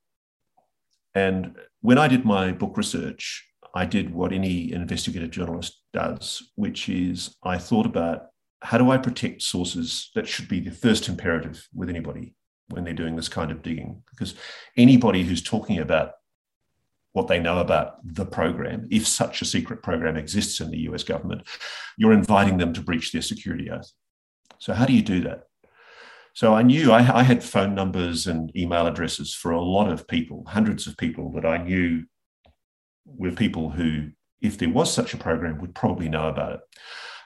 [1.15, 3.45] And when I did my book research,
[3.75, 8.27] I did what any investigative journalist does, which is I thought about
[8.63, 10.11] how do I protect sources?
[10.15, 12.35] That should be the first imperative with anybody
[12.69, 14.35] when they're doing this kind of digging, because
[14.77, 16.13] anybody who's talking about
[17.13, 21.03] what they know about the program, if such a secret program exists in the US
[21.03, 21.43] government,
[21.97, 23.91] you're inviting them to breach their security oath.
[24.59, 25.45] So, how do you do that?
[26.35, 30.07] So, I knew I, I had phone numbers and email addresses for a lot of
[30.07, 32.05] people, hundreds of people that I knew
[33.07, 34.11] were people who,
[34.43, 36.61] if there was such a program, would probably know about it.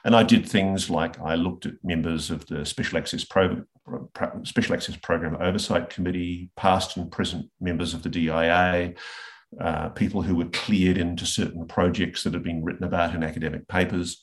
[0.03, 3.63] And I did things like I looked at members of the Special Access, Pro-
[4.43, 8.93] Special Access Program Oversight Committee, past and present members of the DIA,
[9.59, 13.67] uh, people who were cleared into certain projects that had been written about in academic
[13.67, 14.21] papers.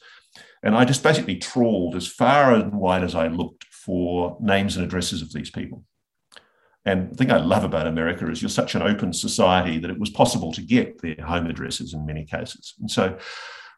[0.63, 4.85] And I just basically trawled as far and wide as I looked for names and
[4.85, 5.85] addresses of these people.
[6.85, 9.99] And the thing I love about America is you're such an open society that it
[9.99, 12.75] was possible to get their home addresses in many cases.
[12.81, 13.19] And so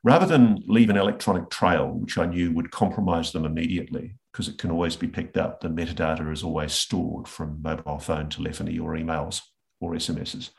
[0.03, 4.59] rather than leave an electronic trail, which I knew would compromise them immediately, because it
[4.59, 8.95] can always be picked up, the metadata is always stored from mobile phone telephony or
[8.95, 9.41] emails
[9.81, 10.51] or SMSs,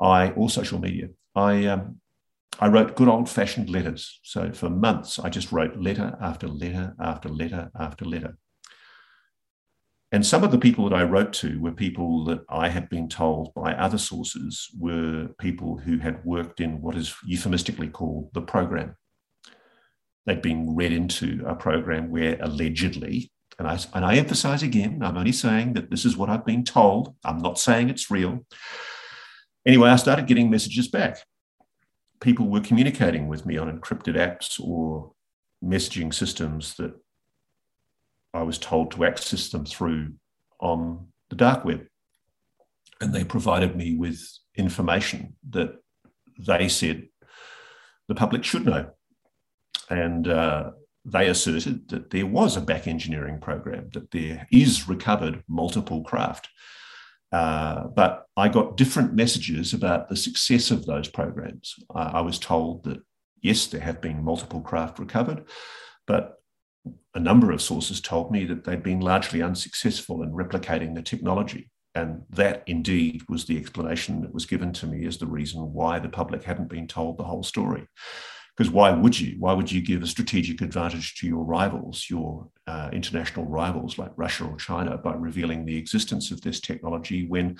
[0.00, 1.08] I or social media.
[1.34, 2.00] I um,
[2.58, 4.20] I wrote good old fashioned letters.
[4.22, 8.36] So for months, I just wrote letter after letter after letter after letter.
[10.12, 13.08] And some of the people that I wrote to were people that I had been
[13.08, 18.42] told by other sources were people who had worked in what is euphemistically called the
[18.42, 18.96] program.
[20.26, 25.16] They'd been read into a program where allegedly, and I, and I emphasize again, I'm
[25.16, 27.14] only saying that this is what I've been told.
[27.24, 28.44] I'm not saying it's real.
[29.64, 31.18] Anyway, I started getting messages back.
[32.20, 35.12] People were communicating with me on encrypted apps or
[35.62, 36.94] messaging systems that
[38.32, 40.14] I was told to access them through
[40.60, 41.86] on the dark web.
[43.00, 44.22] And they provided me with
[44.56, 45.76] information that
[46.38, 47.08] they said
[48.08, 48.90] the public should know.
[49.88, 50.72] And uh,
[51.04, 56.48] they asserted that there was a back engineering program, that there is recovered multiple craft.
[57.32, 61.74] Uh, but I got different messages about the success of those programs.
[61.94, 62.98] I, I was told that,
[63.40, 65.46] yes, there have been multiple craft recovered,
[66.06, 66.39] but
[67.14, 71.70] a number of sources told me that they'd been largely unsuccessful in replicating the technology.
[71.94, 75.98] And that indeed was the explanation that was given to me as the reason why
[75.98, 77.86] the public hadn't been told the whole story.
[78.56, 79.36] Because why would you?
[79.38, 84.12] Why would you give a strategic advantage to your rivals, your uh, international rivals like
[84.16, 87.58] Russia or China, by revealing the existence of this technology when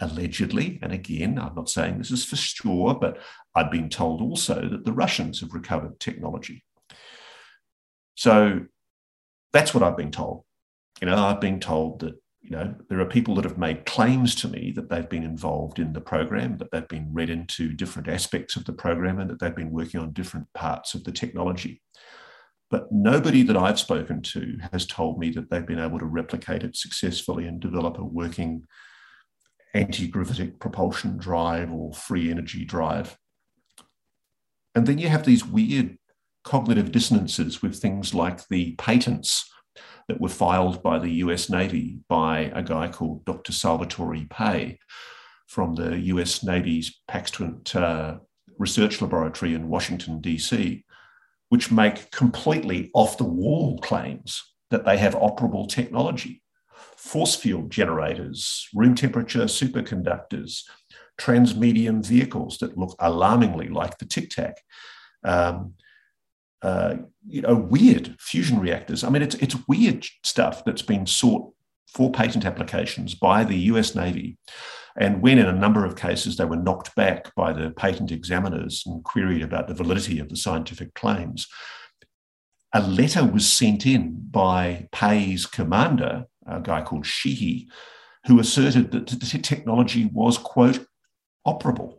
[0.00, 3.18] allegedly, and again, I'm not saying this is for sure, but
[3.54, 6.64] I've been told also that the Russians have recovered technology.
[8.14, 8.60] So
[9.52, 10.44] that's what I've been told.
[11.00, 14.34] You know, I've been told that, you know, there are people that have made claims
[14.36, 18.08] to me that they've been involved in the program, that they've been read into different
[18.08, 21.80] aspects of the program, and that they've been working on different parts of the technology.
[22.70, 26.64] But nobody that I've spoken to has told me that they've been able to replicate
[26.64, 28.64] it successfully and develop a working
[29.74, 33.16] anti gravitic propulsion drive or free energy drive.
[34.74, 35.98] And then you have these weird
[36.44, 39.50] cognitive dissonances with things like the patents
[40.08, 43.52] that were filed by the US Navy by a guy called Dr.
[43.52, 44.78] Salvatore Pais
[45.46, 48.18] from the US Navy's Paxton uh,
[48.58, 50.84] Research Laboratory in Washington, D.C.,
[51.48, 56.42] which make completely off the wall claims that they have operable technology.
[56.96, 60.62] Force field generators, room temperature superconductors,
[61.20, 64.56] transmedium vehicles that look alarmingly like the Tic Tac.
[65.22, 65.74] Um,
[66.64, 66.96] uh,
[67.28, 69.04] you know, weird fusion reactors.
[69.04, 71.52] I mean, it's it's weird stuff that's been sought
[71.92, 73.94] for patent applications by the U.S.
[73.94, 74.38] Navy,
[74.98, 78.82] and when in a number of cases they were knocked back by the patent examiners
[78.86, 81.46] and queried about the validity of the scientific claims,
[82.72, 87.68] a letter was sent in by Pais's commander, a guy called Sheehy,
[88.26, 90.86] who asserted that the technology was quote
[91.46, 91.98] operable.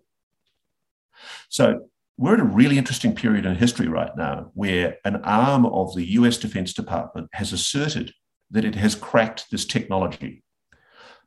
[1.49, 1.87] So
[2.17, 6.05] we're at a really interesting period in history right now where an arm of the
[6.11, 8.13] US Defense Department has asserted
[8.51, 10.43] that it has cracked this technology.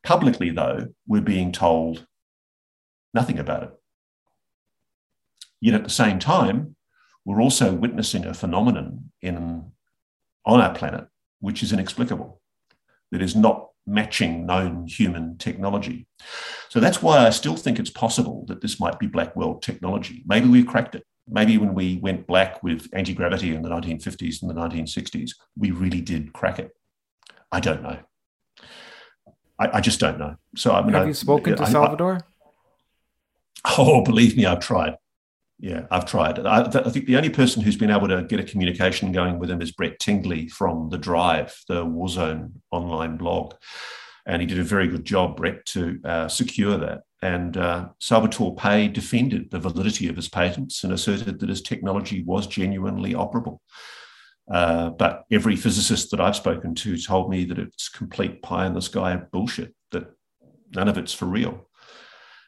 [0.02, 2.07] Publicly, though, we're being told
[3.12, 3.70] nothing about it.
[5.60, 6.76] Yet at the same time,
[7.25, 9.73] we're also witnessing a phenomenon in,
[10.47, 11.07] on our planet
[11.41, 12.41] which is inexplicable,
[13.12, 16.07] that is not matching known human technology.
[16.68, 20.23] So that's why I still think it's possible that this might be black world technology.
[20.26, 21.05] Maybe we've cracked it.
[21.26, 25.70] Maybe when we went black with anti gravity in the 1950s and the 1960s, we
[25.70, 26.70] really did crack it.
[27.50, 27.99] I don't know.
[29.58, 30.36] I, I just don't know.
[30.57, 32.20] So I mean, have I, you spoken to I, Salvatore?
[33.78, 34.97] oh, believe me, I've tried.
[35.61, 36.39] Yeah, I've tried.
[36.47, 39.51] I, I, think the only person who's been able to get a communication going with
[39.51, 43.55] him is Brett Tingley from The Drive, the Warzone online blog.
[44.25, 47.01] And he did a very good job, Brett, to uh, secure that.
[47.23, 52.23] And uh, Salvatore Pais defended the validity of his patents and asserted that his technology
[52.23, 53.59] was genuinely operable.
[54.49, 58.75] Uh, but every physicist that I've spoken to told me that it's complete pie in
[58.75, 60.05] the sky bullshit, that
[60.73, 61.69] none of it's for real.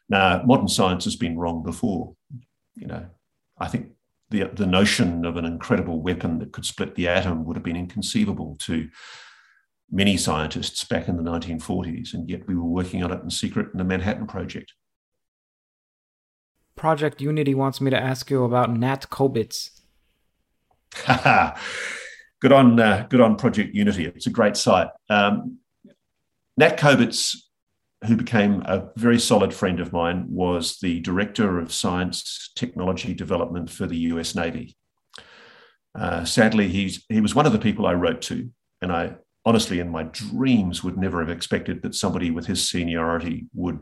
[0.09, 2.15] Now, modern science has been wrong before
[2.81, 3.07] you know,
[3.59, 3.91] I think
[4.31, 7.77] the, the notion of an incredible weapon that could split the atom would have been
[7.77, 8.89] inconceivable to
[9.91, 13.69] many scientists back in the 1940s, and yet we were working on it in secret
[13.73, 14.73] in the Manhattan Project.
[16.77, 19.71] Project Unity wants me to ask you about Nat Kobitz.
[22.41, 24.07] good on, uh, good on Project Unity.
[24.07, 24.89] It's a great site.
[25.11, 25.59] Um,
[26.57, 27.37] Nat Kobitz
[28.07, 33.71] who became a very solid friend of mine, was the director of science technology development
[33.71, 34.77] for the US Navy.
[35.95, 39.81] Uh, sadly, he's, he was one of the people I wrote to, and I honestly,
[39.81, 43.81] in my dreams, would never have expected that somebody with his seniority would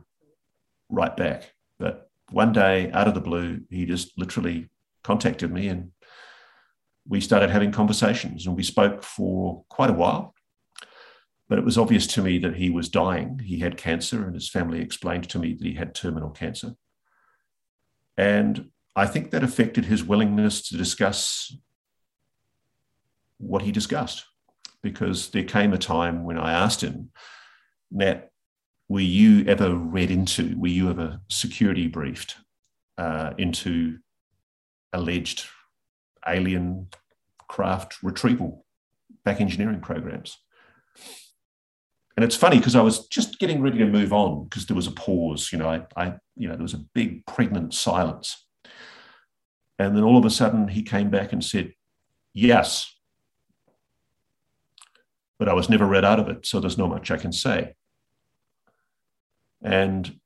[0.88, 1.52] write back.
[1.78, 4.68] But one day, out of the blue, he just literally
[5.04, 5.90] contacted me and
[7.08, 10.34] we started having conversations and we spoke for quite a while.
[11.48, 13.40] But it was obvious to me that he was dying.
[13.44, 16.72] He had cancer, and his family explained to me that he had terminal cancer.
[18.16, 21.56] And I think that affected his willingness to discuss
[23.38, 24.24] what he discussed,
[24.82, 27.10] because there came a time when I asked him,
[27.90, 28.30] Nat,
[28.88, 32.36] were you ever read into, were you ever security briefed
[32.98, 33.98] uh, into
[34.92, 35.46] alleged
[36.26, 36.88] alien
[37.46, 38.66] craft retrieval
[39.24, 40.36] back engineering programs?
[42.18, 44.88] And it's funny because I was just getting ready to move on because there was
[44.88, 45.52] a pause.
[45.52, 48.44] You know, I, I, you know, there was a big pregnant silence.
[49.78, 51.74] And then all of a sudden he came back and said,
[52.34, 52.92] Yes.
[55.38, 57.76] But I was never read out of it, so there's not much I can say.
[59.62, 60.18] And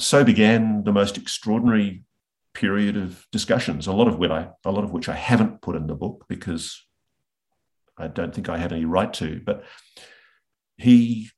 [0.00, 2.02] so began the most extraordinary
[2.54, 5.76] period of discussions, a lot of which I, a lot of which I haven't put
[5.76, 6.84] in the book because
[7.96, 9.40] I don't think I had any right to.
[9.46, 9.62] But
[10.80, 11.28] he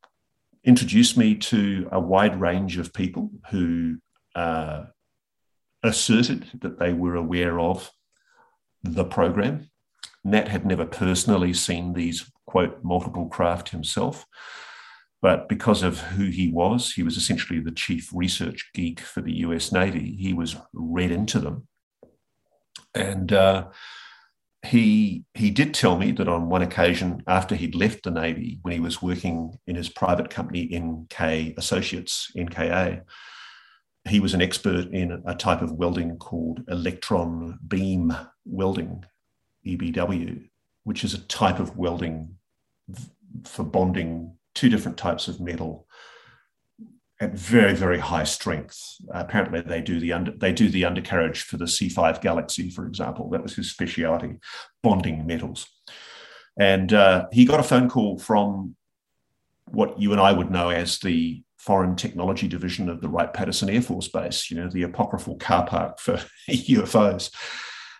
[0.64, 3.98] introduced me to a wide range of people who
[4.34, 4.84] uh,
[5.82, 7.90] asserted that they were aware of
[8.82, 9.68] the program.
[10.24, 14.24] Nat had never personally seen these, quote, multiple craft himself.
[15.20, 19.34] But because of who he was, he was essentially the chief research geek for the
[19.38, 20.16] US Navy.
[20.18, 21.66] He was read into them.
[22.94, 23.68] And uh,
[24.64, 28.72] he he did tell me that on one occasion after he'd left the navy when
[28.72, 33.02] he was working in his private company nk associates nka
[34.08, 39.04] he was an expert in a type of welding called electron beam welding
[39.66, 40.48] ebw
[40.84, 42.36] which is a type of welding
[43.44, 45.88] for bonding two different types of metal
[47.22, 48.96] at very very high strength.
[49.10, 53.30] Apparently, they do the under they do the undercarriage for the C5 Galaxy, for example.
[53.30, 54.38] That was his speciality,
[54.82, 55.66] bonding metals.
[56.58, 58.76] And uh, he got a phone call from
[59.66, 63.70] what you and I would know as the Foreign Technology Division of the Wright Patterson
[63.70, 64.50] Air Force Base.
[64.50, 66.20] You know, the apocryphal car park for
[66.50, 67.30] UFOs.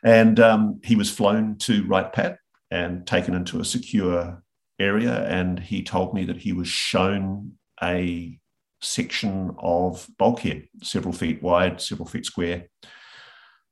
[0.05, 2.39] And um, he was flown to Wright Pat
[2.73, 4.43] and taken into a secure
[4.81, 5.25] area.
[5.29, 8.41] And he told me that he was shown a
[8.83, 12.69] section of bulkhead, several feet wide, several feet square.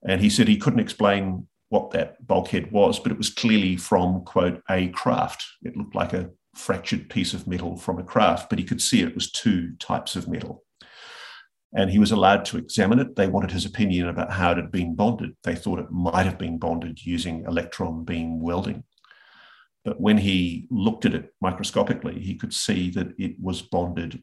[0.06, 4.24] And he said he couldn't explain what that bulkhead was, but it was clearly from,
[4.24, 5.44] quote, a craft.
[5.62, 9.02] It looked like a fractured piece of metal from a craft, but he could see
[9.02, 10.64] it was two types of metal.
[11.72, 13.14] And he was allowed to examine it.
[13.14, 15.36] They wanted his opinion about how it had been bonded.
[15.44, 18.82] They thought it might have been bonded using electron beam welding.
[19.84, 24.22] But when he looked at it microscopically, he could see that it was bonded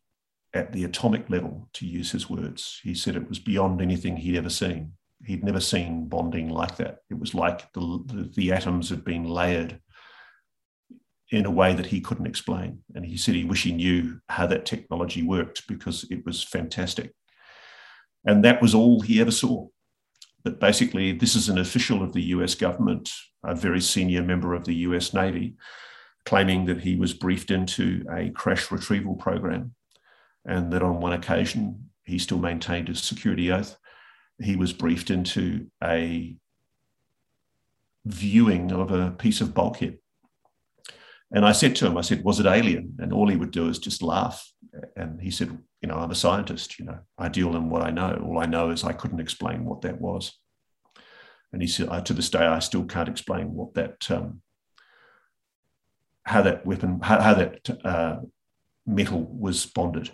[0.58, 2.82] at the atomic level, to use his words.
[2.84, 4.94] He said it was beyond anything he'd ever seen.
[5.24, 6.98] He'd never seen bonding like that.
[7.10, 9.80] It was like the, the, the atoms had been layered
[11.32, 12.80] in a way that he couldn't explain.
[12.96, 17.14] And he said he wished he knew how that technology worked because it was fantastic.
[18.26, 19.68] And that was all he ever saw.
[20.44, 23.12] But basically, this is an official of the US government,
[23.44, 25.56] a very senior member of the US Navy,
[26.26, 29.74] claiming that he was briefed into a crash retrieval program
[30.48, 33.78] and that on one occasion he still maintained his security oath.
[34.42, 36.38] He was briefed into a
[38.06, 39.98] viewing of a piece of bulkhead.
[41.34, 42.96] And I said to him, I said, was it alien?
[43.00, 44.50] And all he would do is just laugh.
[44.96, 45.50] And he said,
[45.82, 48.24] you know, I'm a scientist, you know, I deal in what I know.
[48.26, 50.40] All I know is I couldn't explain what that was.
[51.52, 54.42] And he said, to this day, I still can't explain what that, um,
[56.24, 58.18] how that weapon, how, how that uh,
[58.86, 60.12] metal was bonded.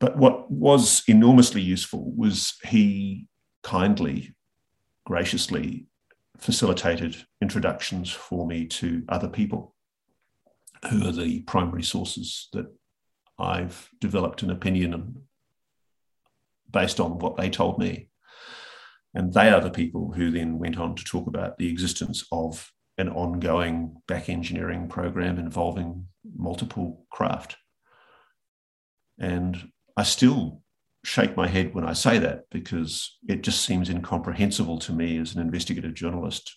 [0.00, 3.28] But what was enormously useful was he
[3.62, 4.34] kindly,
[5.04, 5.86] graciously
[6.38, 9.74] facilitated introductions for me to other people
[10.90, 12.66] who are the primary sources that
[13.38, 15.22] I've developed an opinion on
[16.70, 18.08] based on what they told me.
[19.12, 22.70] And they are the people who then went on to talk about the existence of
[22.96, 26.06] an ongoing back engineering program involving
[26.36, 27.56] multiple craft.
[29.18, 29.70] And
[30.00, 30.62] I still
[31.04, 35.34] shake my head when I say that because it just seems incomprehensible to me as
[35.34, 36.56] an investigative journalist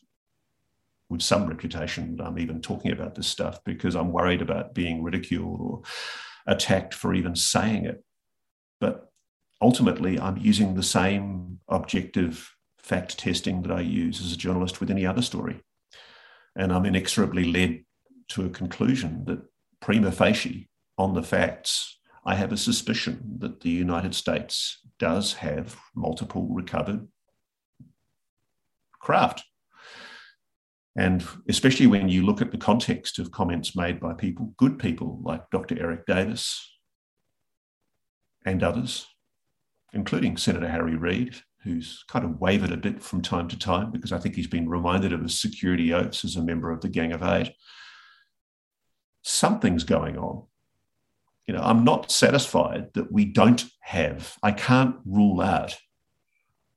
[1.09, 5.03] with some reputation that I'm even talking about this stuff because I'm worried about being
[5.03, 5.81] ridiculed or
[6.47, 8.01] attacked for even saying it.
[8.79, 9.11] But
[9.61, 14.89] ultimately, I'm using the same objective fact testing that I use as a journalist with
[14.89, 15.59] any other story.
[16.55, 17.83] And I'm inexorably led
[18.29, 19.41] to a conclusion that
[19.81, 25.75] prima facie, on the facts, I have a suspicion that the United States does have
[25.95, 27.07] multiple recovered
[28.99, 29.43] craft.
[30.95, 35.19] And especially when you look at the context of comments made by people, good people
[35.23, 35.77] like Dr.
[35.79, 36.77] Eric Davis
[38.45, 39.07] and others,
[39.91, 44.11] including Senator Harry Reid, who's kind of wavered a bit from time to time because
[44.11, 47.11] I think he's been reminded of his security oaths as a member of the Gang
[47.11, 47.53] of Eight.
[49.23, 50.43] Something's going on.
[51.47, 55.75] You know, I'm not satisfied that we don't have, I can't rule out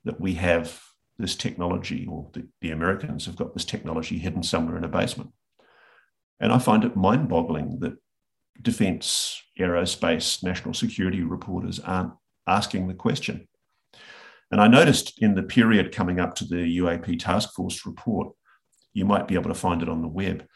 [0.05, 0.81] that we have
[1.19, 5.33] this technology, or the, the Americans have got this technology hidden somewhere in a basement.
[6.41, 7.97] And I find it mind boggling that
[8.61, 12.13] defense, aerospace, national security reporters aren't
[12.47, 13.49] asking the question.
[14.51, 18.35] And I noticed in the period coming up to the UAP task force report,
[18.93, 20.47] you might be able to find it on the web.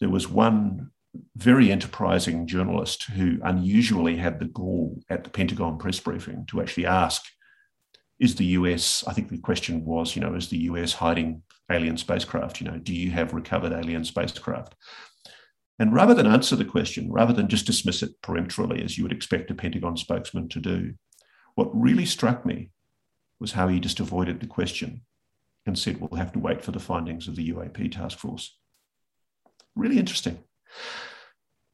[0.00, 0.90] There was one
[1.36, 6.86] very enterprising journalist who unusually had the gall at the Pentagon press briefing to actually
[6.86, 7.22] ask
[8.18, 11.96] is the US, I think the question was, you know, is the US hiding alien
[11.96, 12.60] spacecraft?
[12.60, 14.74] You know, do you have recovered alien spacecraft?
[15.78, 19.12] And rather than answer the question, rather than just dismiss it peremptorily, as you would
[19.12, 20.94] expect a Pentagon spokesman to do,
[21.56, 22.70] what really struck me
[23.40, 25.02] was how he just avoided the question
[25.66, 28.56] and said, we'll have to wait for the findings of the UAP task force.
[29.74, 30.38] Really interesting.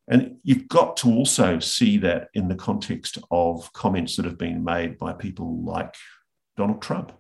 [0.09, 4.65] And you've got to also see that in the context of comments that have been
[4.65, 5.95] made by people like
[6.57, 7.13] Donald Trump.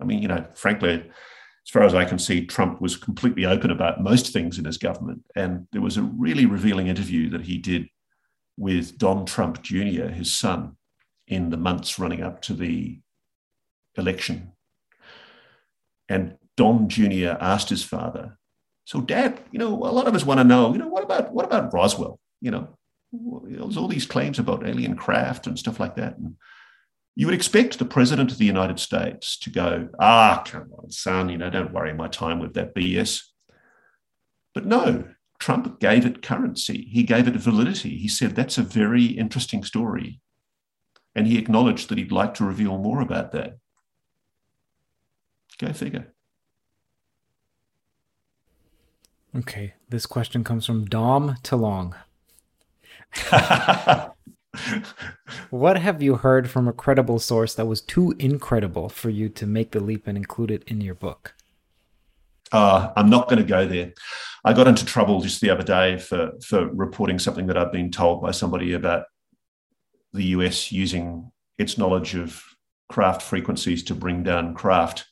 [0.00, 0.94] I mean, you know, frankly,
[1.64, 4.78] as far as I can see, Trump was completely open about most things in his
[4.78, 5.24] government.
[5.36, 7.86] And there was a really revealing interview that he did
[8.56, 10.76] with Don Trump Jr., his son,
[11.28, 13.00] in the months running up to the
[13.96, 14.52] election.
[16.08, 17.36] And Don Jr.
[17.40, 18.38] asked his father,
[18.84, 21.32] So, Dad, you know, a lot of us want to know, you know, what about
[21.32, 22.18] what about Roswell?
[22.40, 22.68] You know,
[23.12, 26.18] there's all these claims about alien craft and stuff like that.
[26.18, 26.36] And
[27.14, 31.28] you would expect the president of the United States to go, ah, come on, son,
[31.28, 33.22] you know, don't worry my time with that BS.
[34.54, 35.04] But no,
[35.38, 36.88] Trump gave it currency.
[36.90, 37.98] He gave it validity.
[37.98, 40.20] He said, that's a very interesting story.
[41.14, 43.58] And he acknowledged that he'd like to reveal more about that.
[45.58, 46.14] Go figure.
[49.34, 51.94] Okay, this question comes from Dom Talong.
[55.50, 59.46] what have you heard from a credible source that was too incredible for you to
[59.46, 61.34] make the leap and include it in your book?
[62.52, 63.94] Uh, I'm not going to go there.
[64.44, 67.90] I got into trouble just the other day for, for reporting something that I've been
[67.90, 69.06] told by somebody about
[70.12, 72.42] the US using its knowledge of
[72.90, 75.06] craft frequencies to bring down craft.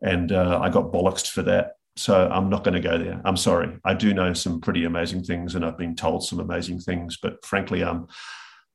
[0.00, 1.72] And uh, I got bollocksed for that.
[2.00, 3.20] So I'm not going to go there.
[3.26, 3.78] I'm sorry.
[3.84, 7.44] I do know some pretty amazing things and I've been told some amazing things, but
[7.44, 8.06] frankly, I'm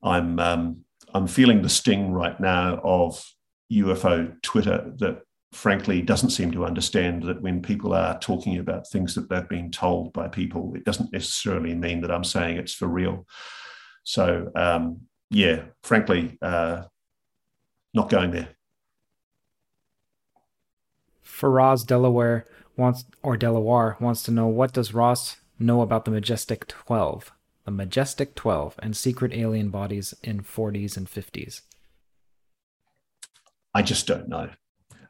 [0.04, 3.26] I'm um, I'm feeling the sting right now of
[3.74, 5.24] UFO Twitter that
[5.54, 9.72] frankly doesn't seem to understand that when people are talking about things that they've been
[9.72, 13.26] told by people, it doesn't necessarily mean that I'm saying it's for real.
[14.04, 16.84] So um, yeah, frankly, uh,
[17.92, 18.50] not going there.
[21.26, 22.45] Faraz Delaware
[22.78, 27.32] wants or Delaware wants to know what does Ross know about the Majestic 12?
[27.66, 31.62] the Majestic 12, and secret alien bodies in 40s and 50s?
[33.74, 34.50] I just don't know.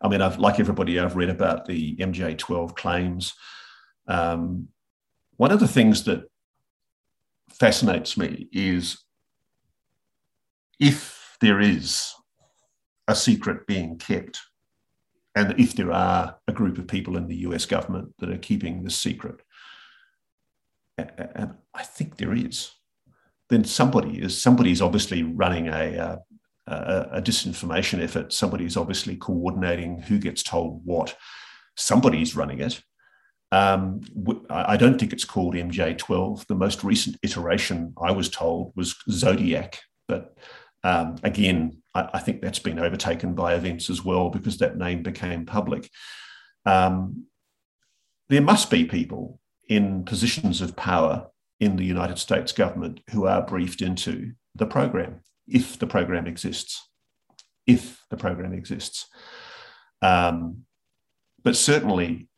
[0.01, 3.33] I mean, I've like everybody, I've read about the MJ12 claims.
[4.07, 4.69] Um,
[5.35, 6.23] one of the things that
[7.49, 9.03] fascinates me is
[10.79, 12.13] if there is
[13.07, 14.39] a secret being kept,
[15.35, 18.83] and if there are a group of people in the US government that are keeping
[18.83, 19.41] this secret,
[20.97, 22.71] and I think there is,
[23.49, 26.17] then somebody is somebody's obviously running a, uh,
[26.67, 28.33] a, a disinformation effort.
[28.33, 31.15] Somebody is obviously coordinating who gets told what.
[31.75, 32.81] Somebody's running it.
[33.51, 34.01] Um,
[34.49, 36.47] I don't think it's called MJ12.
[36.47, 40.37] The most recent iteration I was told was Zodiac, but
[40.85, 45.01] um, again, I, I, think that's been overtaken by events as well because that name
[45.01, 45.89] became public.
[46.63, 47.25] Um,
[48.29, 51.27] there must be people in positions of power
[51.59, 56.87] in the United States government who are briefed into the program, if the program exists.
[57.65, 59.07] If the program exists.
[60.03, 60.65] Um,
[61.43, 62.29] but certainly,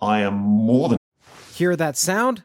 [0.00, 0.98] I am more than.
[1.52, 2.44] Hear that sound?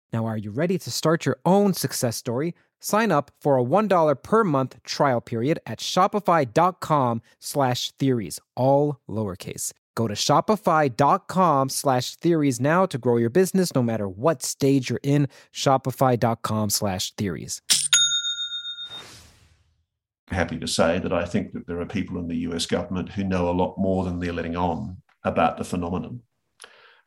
[0.13, 2.53] Now, are you ready to start your own success story?
[2.81, 9.71] Sign up for a $1 per month trial period at shopify.com slash theories, all lowercase.
[9.95, 14.99] Go to shopify.com slash theories now to grow your business no matter what stage you're
[15.03, 15.27] in.
[15.53, 17.61] Shopify.com slash theories.
[20.29, 23.23] Happy to say that I think that there are people in the US government who
[23.23, 26.21] know a lot more than they're letting on about the phenomenon.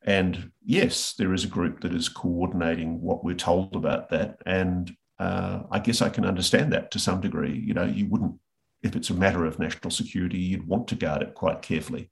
[0.05, 4.39] And yes, there is a group that is coordinating what we're told about that.
[4.45, 7.59] And uh, I guess I can understand that to some degree.
[7.59, 8.35] You know, you wouldn't,
[8.83, 12.11] if it's a matter of national security, you'd want to guard it quite carefully.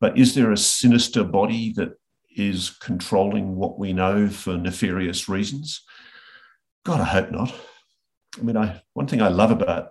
[0.00, 1.94] But is there a sinister body that
[2.36, 5.82] is controlling what we know for nefarious reasons?
[6.84, 7.54] God, I hope not.
[8.38, 9.90] I mean, I, one thing I love about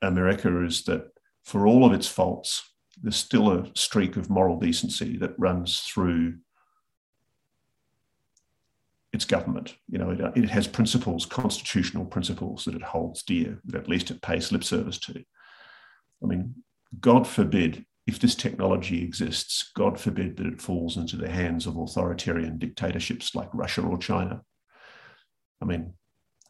[0.00, 1.10] America is that
[1.44, 2.67] for all of its faults,
[3.02, 6.38] there's still a streak of moral decency that runs through
[9.12, 9.76] its government.
[9.88, 13.88] You know, it, uh, it, has principles, constitutional principles that it holds dear, that at
[13.88, 15.24] least it pays lip service to.
[16.22, 16.54] I mean,
[17.00, 21.76] God forbid, if this technology exists, God forbid that it falls into the hands of
[21.76, 24.42] authoritarian dictatorships like Russia or China.
[25.60, 25.94] I mean,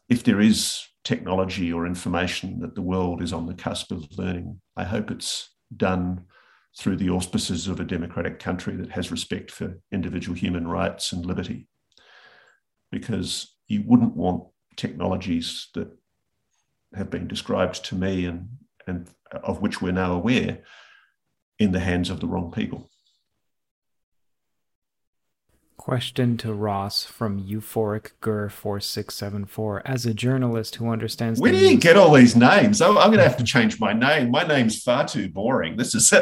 [0.07, 4.59] if there is technology or information that the world is on the cusp of learning,
[4.75, 6.25] I hope it's done
[6.77, 11.25] through the auspices of a democratic country that has respect for individual human rights and
[11.25, 11.67] liberty.
[12.91, 14.43] Because you wouldn't want
[14.75, 15.89] technologies that
[16.95, 18.49] have been described to me and,
[18.87, 19.09] and
[19.43, 20.59] of which we're now aware
[21.59, 22.88] in the hands of the wrong people.
[25.79, 29.81] Question to Ross from Euphoric Gur four six seven four.
[29.85, 32.81] As a journalist who understands, where do you get all these names?
[32.81, 34.29] I'm going to have to change my name.
[34.29, 35.77] My name's far too boring.
[35.77, 36.09] This is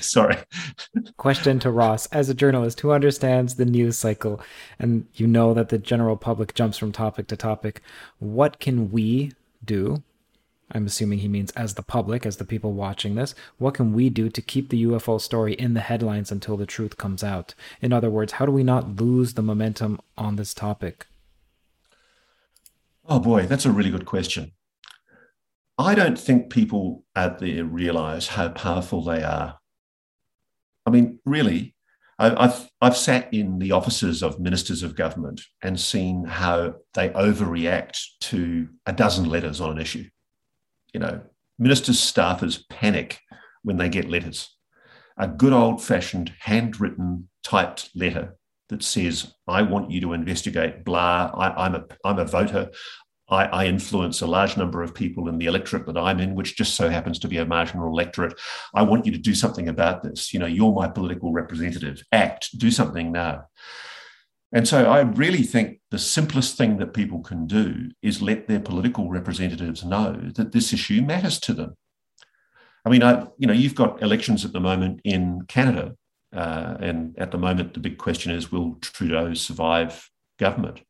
[0.00, 0.36] sorry.
[1.16, 4.40] Question to Ross: As a journalist who understands the news cycle,
[4.78, 7.82] and you know that the general public jumps from topic to topic,
[8.20, 9.32] what can we
[9.64, 10.04] do
[10.72, 14.08] I'm assuming he means as the public, as the people watching this, what can we
[14.08, 17.54] do to keep the UFO story in the headlines until the truth comes out?
[17.80, 21.06] In other words, how do we not lose the momentum on this topic?
[23.08, 24.52] Oh boy, that's a really good question.
[25.76, 29.58] I don't think people out there realize how powerful they are.
[30.86, 31.74] I mean, really,
[32.18, 37.98] I've, I've sat in the offices of ministers of government and seen how they overreact
[38.20, 40.04] to a dozen letters on an issue
[40.92, 41.20] you know,
[41.58, 43.20] ministers' staffers panic
[43.62, 44.56] when they get letters.
[45.16, 48.36] A good old fashioned handwritten typed letter
[48.70, 52.70] that says, I want you to investigate blah, I, am a, I'm a voter.
[53.28, 56.56] I, I, influence a large number of people in the electorate that I'm in, which
[56.56, 58.36] just so happens to be a marginal electorate.
[58.74, 60.32] I want you to do something about this.
[60.32, 62.02] You know, you're my political representative.
[62.10, 63.44] Act, do something now.
[64.52, 68.60] And so I really think the simplest thing that people can do is let their
[68.60, 71.76] political representatives know that this issue matters to them.
[72.84, 75.94] I mean, I, you know, you've got elections at the moment in Canada,
[76.34, 80.80] uh, and at the moment the big question is, will Trudeau survive government?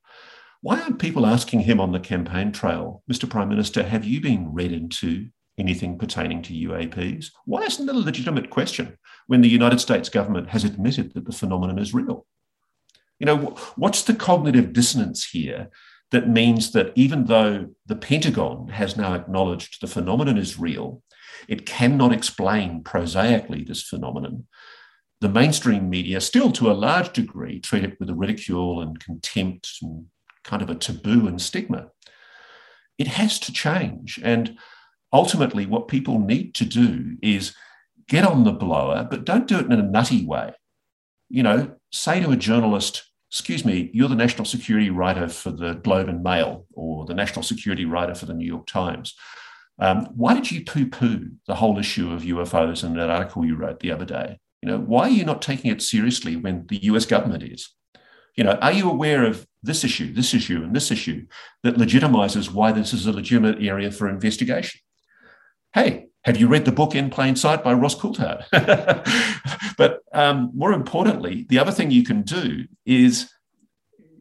[0.63, 3.29] Why aren't people asking him on the campaign trail, Mr.
[3.29, 7.27] Prime Minister, have you been read into anything pertaining to UAPs?
[7.45, 11.33] Why isn't it a legitimate question when the United States government has admitted that the
[11.33, 12.27] phenomenon is real?
[13.21, 13.37] You know,
[13.77, 15.71] what's the cognitive dissonance here
[16.11, 21.03] that means that even though the Pentagon has now acknowledged the phenomenon is real,
[21.47, 24.47] it cannot explain prosaically this phenomenon.
[25.21, 29.69] The mainstream media, still to a large degree, treat it with a ridicule and contempt
[29.83, 30.07] and
[30.43, 31.89] kind of a taboo and stigma.
[32.97, 34.19] It has to change.
[34.23, 34.57] And
[35.13, 37.55] ultimately, what people need to do is
[38.09, 40.55] get on the blower, but don't do it in a nutty way.
[41.29, 45.75] You know, say to a journalist, excuse me, you're the national security writer for the
[45.75, 49.15] Globe and Mail or the national security writer for the New York Times.
[49.79, 53.57] Um, why did you poo poo the whole issue of UFOs in that article you
[53.57, 54.41] wrote the other day?
[54.63, 57.71] You know, why are you not taking it seriously when the US government is?
[58.37, 61.27] You know, are you aware of this issue, this issue, and this issue
[61.63, 64.81] that legitimizes why this is a legitimate area for investigation?
[65.73, 68.45] Hey, have you read the book In Plain Sight by Ross Coulthart?
[69.79, 73.31] but um, more importantly, the other thing you can do is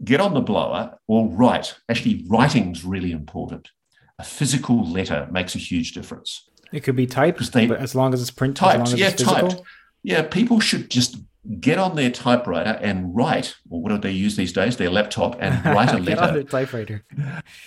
[0.03, 1.75] get on the blower or write.
[1.89, 3.69] Actually, writing's really important.
[4.17, 6.49] A physical letter makes a huge difference.
[6.71, 9.61] It could be typed, they, but as long as it's printed, typed, yeah, typed.
[10.03, 11.17] Yeah, people should just
[11.59, 14.77] get on their typewriter and write, or what do they use these days?
[14.77, 16.03] Their laptop and write a letter.
[16.03, 17.05] get on their typewriter.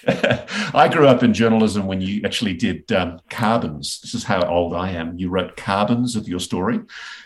[0.75, 4.01] I grew up in journalism when you actually did um, carbons.
[4.01, 5.19] This is how old I am.
[5.19, 6.81] You wrote carbons of your story.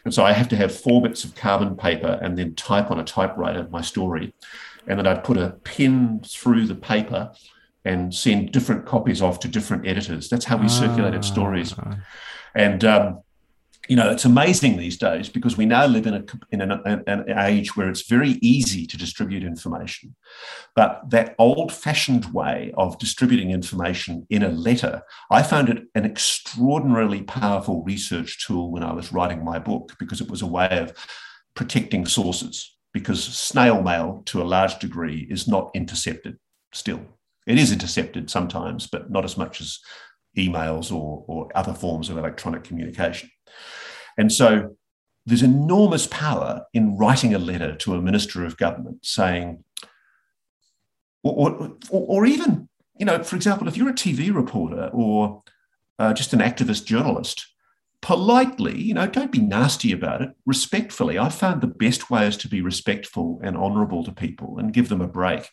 [0.05, 3.01] And so I have to have four bits of carbon paper and then type on
[3.01, 4.33] a typewriter my story.
[4.87, 7.33] And then I'd put a pin through the paper
[7.85, 10.29] and send different copies off to different editors.
[10.29, 11.75] That's how we circulated stories.
[11.79, 11.99] Ah.
[12.55, 13.21] And um,
[13.89, 17.25] you know, it's amazing these days because we now live in, a, in an, an,
[17.39, 20.15] age where it's very easy to distribute information.
[20.75, 26.05] But that old fashioned way of distributing information in a letter, I found it an
[26.05, 30.69] extraordinarily powerful research tool when I was writing my book because it was a way
[30.71, 30.93] of
[31.55, 32.73] protecting sources.
[32.93, 36.39] Because snail mail, to a large degree, is not intercepted
[36.73, 37.03] still.
[37.47, 39.79] It is intercepted sometimes, but not as much as
[40.37, 43.31] emails or, or other forms of electronic communication.
[44.19, 44.77] And so
[45.27, 49.65] there's enormous power in writing a letter to a minister of government saying,
[51.23, 55.43] or, or, or even, you know, for example, if you're a TV reporter or
[55.99, 57.47] uh, just an activist journalist,
[58.03, 61.19] politely, you know, don't be nasty about it, respectfully.
[61.19, 64.89] I found the best way is to be respectful and honorable to people and give
[64.89, 65.49] them a break.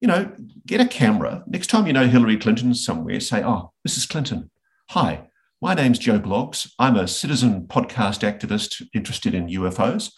[0.00, 0.32] You know,
[0.66, 1.42] get a camera.
[1.46, 4.08] Next time you know Hillary Clinton's somewhere, say, Oh, Mrs.
[4.08, 4.50] Clinton,
[4.90, 5.28] hi,
[5.60, 6.70] my name's Joe Bloggs.
[6.78, 10.12] I'm a citizen podcast activist interested in UFOs.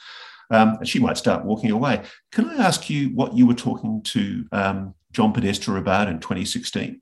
[0.51, 2.03] Um, and she might start walking away.
[2.33, 7.01] Can I ask you what you were talking to um, John Podesta about in 2016?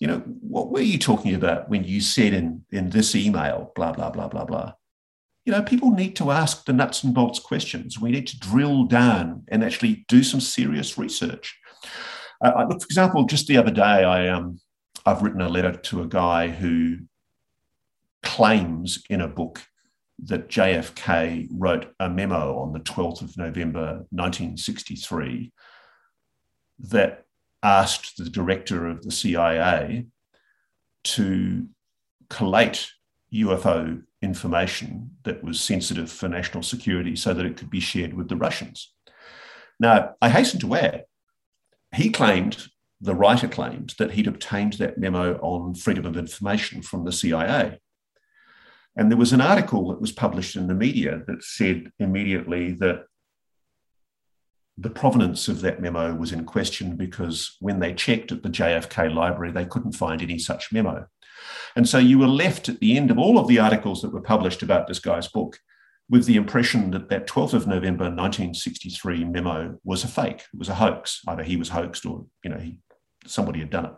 [0.00, 3.92] You know, what were you talking about when you said in, in this email, blah,
[3.92, 4.72] blah, blah, blah, blah?
[5.44, 8.00] You know, people need to ask the nuts and bolts questions.
[8.00, 11.58] We need to drill down and actually do some serious research.
[12.40, 14.60] Uh, for example, just the other day, I um,
[15.04, 16.98] I've written a letter to a guy who
[18.22, 19.62] claims in a book
[20.24, 25.52] that JFK wrote a memo on the 12th of November 1963
[26.80, 27.24] that
[27.62, 30.06] asked the director of the CIA
[31.04, 31.68] to
[32.28, 32.90] collate
[33.32, 38.28] UFO information that was sensitive for national security so that it could be shared with
[38.28, 38.92] the Russians.
[39.78, 41.04] Now, I hasten to add,
[41.94, 42.68] he claimed,
[43.00, 47.80] the writer claimed, that he'd obtained that memo on freedom of information from the CIA.
[48.96, 53.04] And there was an article that was published in the media that said immediately that
[54.76, 59.12] the provenance of that memo was in question because when they checked at the JFK
[59.12, 61.06] library, they couldn't find any such memo.
[61.74, 64.20] And so you were left at the end of all of the articles that were
[64.20, 65.58] published about this guy's book
[66.10, 70.68] with the impression that that 12th of November 1963 memo was a fake, it was
[70.68, 71.20] a hoax.
[71.28, 72.78] Either he was hoaxed or, you know, he,
[73.26, 73.92] somebody had done it.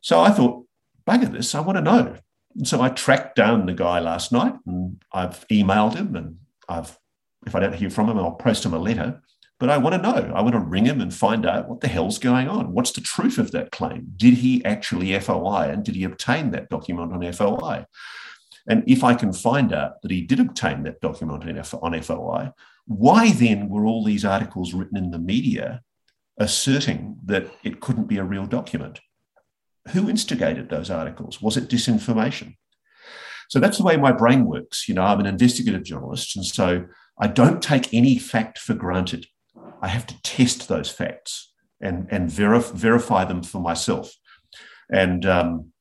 [0.00, 0.66] So I thought,
[1.06, 2.16] bugger this, I want to know.
[2.56, 6.38] And so I tracked down the guy last night and I've emailed him and
[6.68, 6.98] I've,
[7.46, 9.20] if I don't hear from him, I'll post him a letter.
[9.58, 11.88] But I want to know, I want to ring him and find out what the
[11.88, 12.72] hell's going on.
[12.72, 14.12] What's the truth of that claim?
[14.16, 17.86] Did he actually FOI and did he obtain that document on FOI?
[18.68, 21.44] And if I can find out that he did obtain that document
[21.82, 22.52] on FOI,
[22.86, 25.82] why then were all these articles written in the media
[26.38, 29.00] asserting that it couldn't be a real document?
[29.88, 31.40] who instigated those articles?
[31.40, 32.56] Was it disinformation?
[33.48, 34.88] So that's the way my brain works.
[34.88, 36.86] You know, I'm an investigative journalist, and so
[37.18, 39.26] I don't take any fact for granted.
[39.80, 44.12] I have to test those facts and and verif- verify them for myself,
[44.90, 45.72] and um,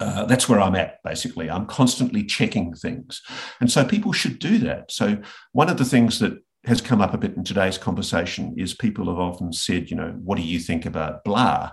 [0.00, 1.02] uh, that's where I'm at.
[1.02, 3.22] Basically, I'm constantly checking things,
[3.60, 4.90] and so people should do that.
[4.90, 5.18] So
[5.52, 9.06] one of the things that has come up a bit in today's conversation is people
[9.06, 11.72] have often said, you know, what do you think about blah?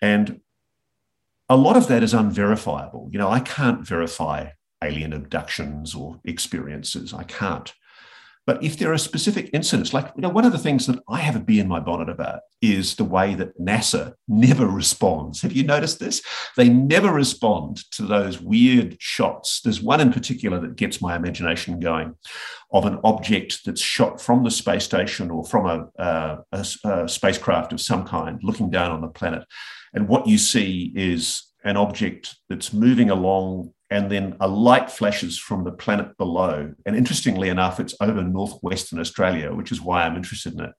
[0.00, 0.40] And
[1.48, 3.08] a lot of that is unverifiable.
[3.12, 4.50] You know, I can't verify
[4.82, 7.14] alien abductions or experiences.
[7.14, 7.72] I can't.
[8.46, 11.18] But if there are specific incidents, like, you know, one of the things that I
[11.18, 15.42] have a bee in my bonnet about is the way that NASA never responds.
[15.42, 16.22] Have you noticed this?
[16.56, 19.60] They never respond to those weird shots.
[19.60, 22.16] There's one in particular that gets my imagination going
[22.72, 27.72] of an object that's shot from the space station or from a, a, a spacecraft
[27.72, 29.44] of some kind looking down on the planet
[29.92, 35.38] And what you see is an object that's moving along and then a light flashes
[35.38, 36.72] from the planet below.
[36.86, 40.72] And interestingly enough, it's over northwestern Australia, which is why I'm interested in it.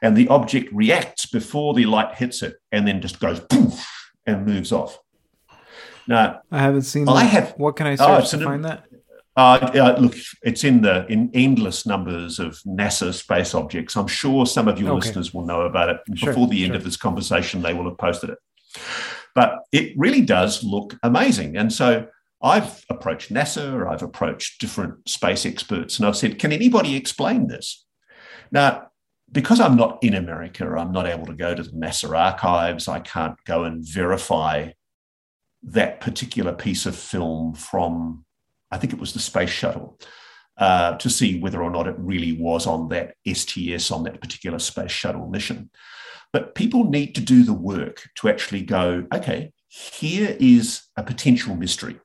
[0.00, 3.84] And the object reacts before the light hits it and then just goes poof
[4.26, 4.98] and moves off.
[6.08, 7.08] Now, I haven't seen.
[7.08, 7.28] I that.
[7.30, 7.54] have.
[7.56, 8.84] What can I Oh, search it's to an- find that?
[9.34, 13.96] Uh, uh, look, it's in the in endless numbers of NASA space objects.
[13.96, 15.06] I'm sure some of your Okay.
[15.06, 15.98] listeners will know about it.
[16.16, 16.76] Sure, Before the end sure.
[16.76, 18.38] of this conversation, they will have posted it.
[19.34, 21.56] But it really does look amazing.
[21.56, 22.06] And so
[22.42, 27.84] I've approached NASA, I've approached different space experts, and I've said, can anybody explain this?
[28.50, 28.88] Now,
[29.30, 32.88] because I'm not in America, I'm not able to go to the NASA archives.
[32.88, 34.72] I can't go and verify
[35.62, 38.24] that particular piece of film from,
[38.70, 39.98] I think it was the space shuttle,
[40.58, 44.58] uh, to see whether or not it really was on that STS, on that particular
[44.58, 45.70] space shuttle mission.
[46.32, 51.54] But people need to do the work to actually go, okay, here is a potential
[51.54, 51.98] mystery.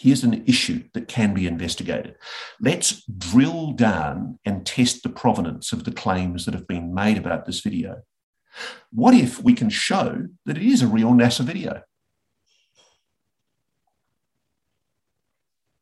[0.00, 2.14] Here's an issue that can be investigated.
[2.58, 7.44] Let's drill down and test the provenance of the claims that have been made about
[7.44, 8.00] this video.
[8.90, 11.82] What if we can show that it is a real NASA video?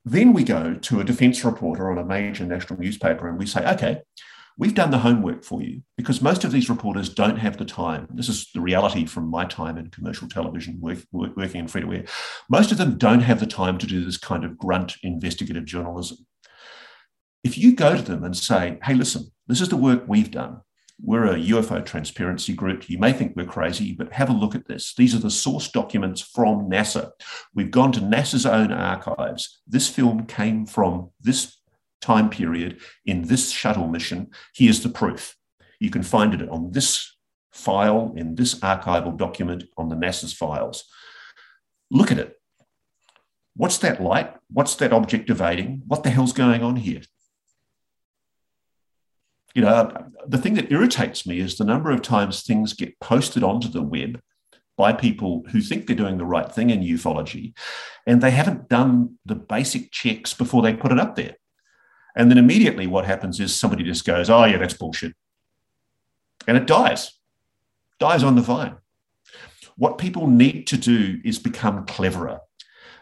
[0.05, 3.65] Then we go to a defense reporter on a major national newspaper and we say,
[3.73, 4.01] okay,
[4.59, 8.09] we've done the homework for you because most of these reporters don't have the time.
[8.11, 11.83] This is the reality from my time in commercial television, work, work- working in free
[11.83, 12.05] to air.
[12.51, 16.19] Most of them don't have the time to do this kind of grunt investigative journalism.
[17.45, 20.61] If you go to them and say, hey, listen, this is the work we've done.
[21.01, 22.91] We're a UFO transparency group.
[22.91, 24.95] You may think we're crazy, but have a look at this.
[24.97, 27.13] These are the source documents from NASA.
[27.55, 29.61] We've gone to NASA's own archives.
[29.65, 31.58] This film came from this
[32.01, 34.31] time period in this shuttle mission.
[34.55, 35.37] Here's the proof.
[35.81, 37.17] You can find it on this
[37.53, 40.85] file in this archival document on the NASA's files.
[41.91, 42.35] Look at it.
[43.57, 44.35] What's that light?
[44.51, 45.83] What's that object evading?
[45.87, 47.01] What the hell's going on here?
[49.55, 53.43] You know, the thing that irritates me is the number of times things get posted
[53.43, 54.21] onto the web
[54.77, 57.53] by people who think they're doing the right thing in ufology,
[58.07, 61.35] and they haven't done the basic checks before they put it up there.
[62.19, 65.15] And then immediately what happens is somebody just goes, oh, yeah, that's bullshit.
[66.49, 67.13] And it dies,
[68.01, 68.77] dies on the vine.
[69.77, 72.41] What people need to do is become cleverer.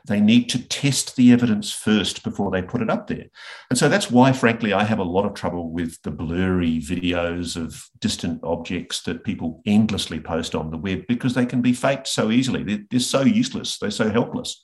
[0.07, 3.25] They need to test the evidence first before they put it up there.
[3.71, 7.57] And so that's why, frankly, I have a lot of trouble with the blurry videos
[7.57, 12.07] of distant objects that people endlessly post on the web because they can be faked
[12.07, 12.63] so easily.
[12.63, 14.63] They're, they're so useless, they're so helpless.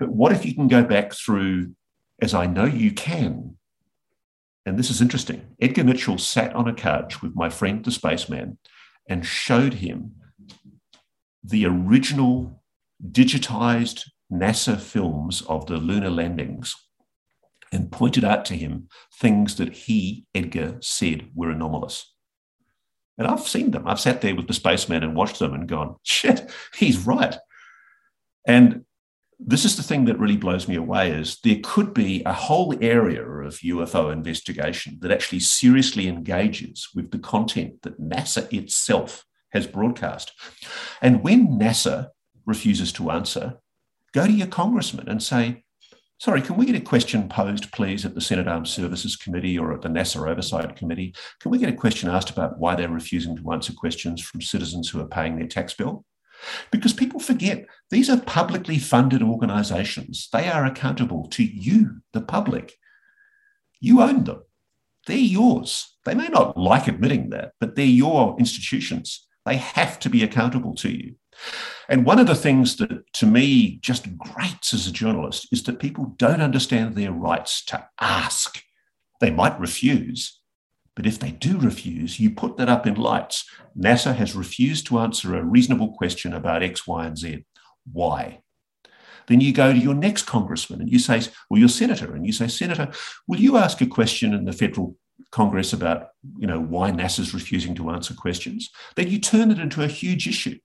[0.00, 1.74] But what if you can go back through,
[2.20, 3.57] as I know you can,
[4.68, 5.42] and this is interesting.
[5.60, 8.58] Edgar Mitchell sat on a couch with my friend, the spaceman,
[9.08, 10.12] and showed him
[11.42, 12.62] the original
[13.10, 16.74] digitized NASA films of the lunar landings
[17.72, 18.88] and pointed out to him
[19.18, 22.14] things that he, Edgar, said were anomalous.
[23.16, 23.86] And I've seen them.
[23.86, 27.36] I've sat there with the spaceman and watched them and gone, shit, he's right.
[28.46, 28.84] And
[29.38, 32.74] this is the thing that really blows me away is there could be a whole
[32.82, 39.66] area of UFO investigation that actually seriously engages with the content that NASA itself has
[39.66, 40.32] broadcast.
[41.00, 42.08] And when NASA
[42.46, 43.58] refuses to answer,
[44.12, 45.64] go to your congressman and say,
[46.18, 49.72] sorry, can we get a question posed, please, at the Senate Armed Services Committee or
[49.72, 51.14] at the NASA Oversight Committee?
[51.40, 54.88] Can we get a question asked about why they're refusing to answer questions from citizens
[54.90, 56.04] who are paying their tax bill?
[56.70, 60.28] Because people forget these are publicly funded organizations.
[60.32, 62.74] They are accountable to you, the public.
[63.80, 64.42] You own them.
[65.06, 65.96] They're yours.
[66.04, 69.26] They may not like admitting that, but they're your institutions.
[69.46, 71.14] They have to be accountable to you.
[71.88, 75.78] And one of the things that to me just grates as a journalist is that
[75.78, 78.62] people don't understand their rights to ask.
[79.20, 80.37] They might refuse,
[80.98, 83.48] but if they do refuse, you put that up in lights.
[83.78, 87.44] NASA has refused to answer a reasonable question about X, Y, and Z.
[87.92, 88.40] Why?
[89.28, 92.32] Then you go to your next congressman and you say, or your senator, and you
[92.32, 92.90] say, Senator,
[93.28, 94.96] will you ask a question in the federal
[95.30, 98.68] Congress about, you know, why NASA's refusing to answer questions?
[98.96, 100.58] Then you turn it into a huge issue.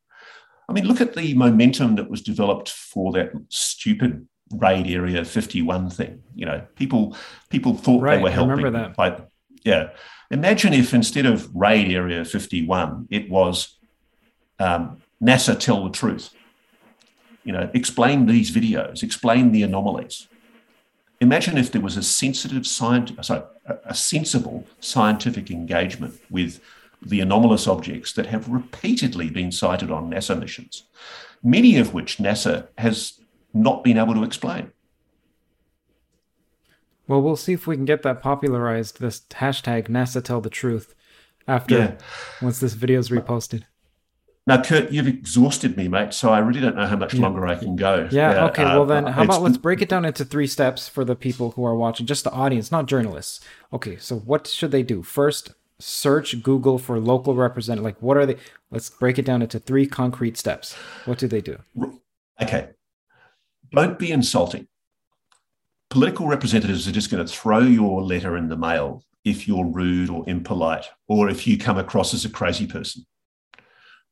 [0.68, 5.92] I mean, look at the momentum that was developed for that stupid raid area 51
[5.92, 6.24] thing.
[6.34, 7.16] You know, people
[7.52, 8.56] people thought Right, they were helping.
[8.56, 8.96] remember that.
[8.96, 9.22] By,
[9.64, 9.90] yeah.
[10.32, 13.78] Imagine if instead of raid area 51, it was
[14.60, 16.34] um, NASA tell the truth.
[17.44, 20.28] You know, explain these videos, explain the anomalies.
[21.22, 26.60] Imagine if there was a sensitive science, sorry, a- sensible scientific engagement with
[27.02, 30.84] the anomalous objects that have repeatedly been sighted on NASA missions,
[31.42, 33.22] many of which NASA has
[33.54, 34.73] not been able to explain.
[37.08, 40.96] Well, we'll see if we can get that popularized, this hashtag NASA Tell the Truth,
[41.48, 41.96] after yeah.
[42.42, 43.64] once this video is reposted.
[44.46, 46.14] Now, Curt, you've exhausted me, mate.
[46.14, 48.10] So I really don't know how much longer I can go.
[48.12, 48.34] Yeah.
[48.34, 48.64] yeah okay.
[48.64, 51.52] Uh, well, then, how about let's break it down into three steps for the people
[51.52, 53.40] who are watching, just the audience, not journalists.
[53.72, 53.98] Okay.
[53.98, 55.02] So what should they do?
[55.02, 57.86] First, search Google for local representative.
[57.86, 58.36] Like, what are they?
[58.70, 60.74] Let's break it down into three concrete steps.
[61.06, 61.60] What do they do?
[62.42, 62.70] Okay.
[63.72, 64.68] Don't be insulting.
[65.94, 70.10] Political representatives are just going to throw your letter in the mail if you're rude
[70.10, 73.06] or impolite, or if you come across as a crazy person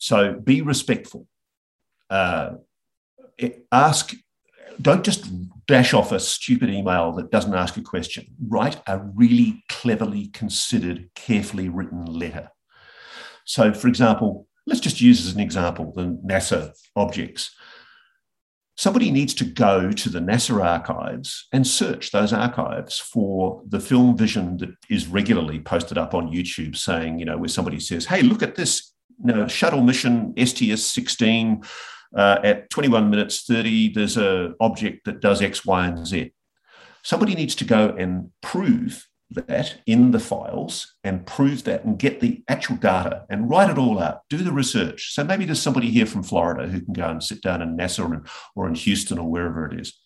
[0.01, 1.27] so be respectful.
[2.09, 2.55] Uh,
[3.71, 4.13] ask,
[4.81, 5.29] don't just
[5.67, 8.25] dash off a stupid email that doesn't ask a question.
[8.47, 12.49] Write a really cleverly considered, carefully written letter.
[13.45, 17.55] So, for example, let's just use as an example the NASA objects.
[18.81, 24.17] Somebody needs to go to the NASA archives and search those archives for the film
[24.17, 28.23] vision that is regularly posted up on YouTube saying, you know, where somebody says, hey,
[28.23, 31.61] look at this know, shuttle mission STS 16
[32.17, 36.33] uh, at 21 minutes 30, there's an object that does X, Y, and Z.
[37.03, 42.19] Somebody needs to go and prove that in the files and prove that and get
[42.19, 45.13] the actual data and write it all out, do the research.
[45.13, 48.07] So maybe there's somebody here from Florida who can go and sit down in NASA
[48.07, 49.99] or in, or in Houston or wherever it is.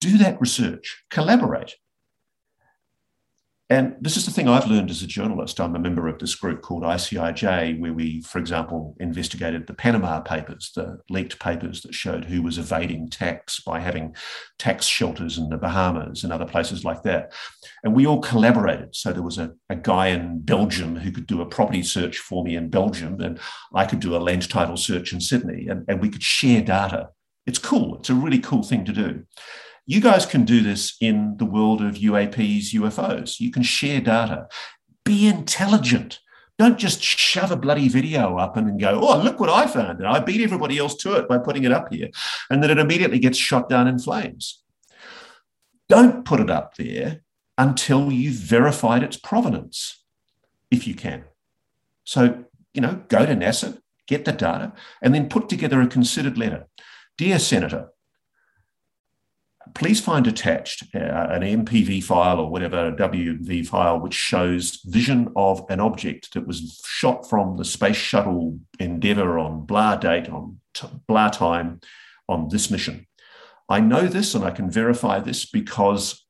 [0.00, 1.74] Do that research, collaborate.
[3.68, 5.60] And this is the thing I've learned as a journalist.
[5.60, 10.20] I'm a member of this group called ICIJ, where we, for example, investigated the Panama
[10.20, 14.14] Papers, the leaked papers that showed who was evading tax by having
[14.56, 17.32] tax shelters in the Bahamas and other places like that.
[17.82, 18.94] And we all collaborated.
[18.94, 22.44] So there was a, a guy in Belgium who could do a property search for
[22.44, 23.40] me in Belgium, and
[23.74, 27.08] I could do a land title search in Sydney, and, and we could share data.
[27.46, 27.96] It's cool.
[27.96, 29.24] It's a really cool thing to do.
[29.86, 33.38] You guys can do this in the world of UAPs, UFOs.
[33.38, 34.48] You can share data.
[35.04, 36.18] Be intelligent.
[36.58, 39.98] Don't just shove a bloody video up and go, oh, look what I found.
[39.98, 42.08] And I beat everybody else to it by putting it up here.
[42.50, 44.62] And then it immediately gets shot down in flames.
[45.88, 47.20] Don't put it up there
[47.56, 50.02] until you've verified its provenance,
[50.70, 51.24] if you can.
[52.04, 56.38] So, you know, go to NASA, get the data, and then put together a considered
[56.38, 56.66] letter.
[57.18, 57.90] Dear Senator,
[59.74, 65.32] please find attached uh, an MPV file or whatever, a WMV file, which shows vision
[65.36, 70.60] of an object that was shot from the space shuttle Endeavour on blah date, on
[70.74, 71.80] t- blah time,
[72.28, 73.06] on this mission.
[73.68, 76.24] I know this and I can verify this because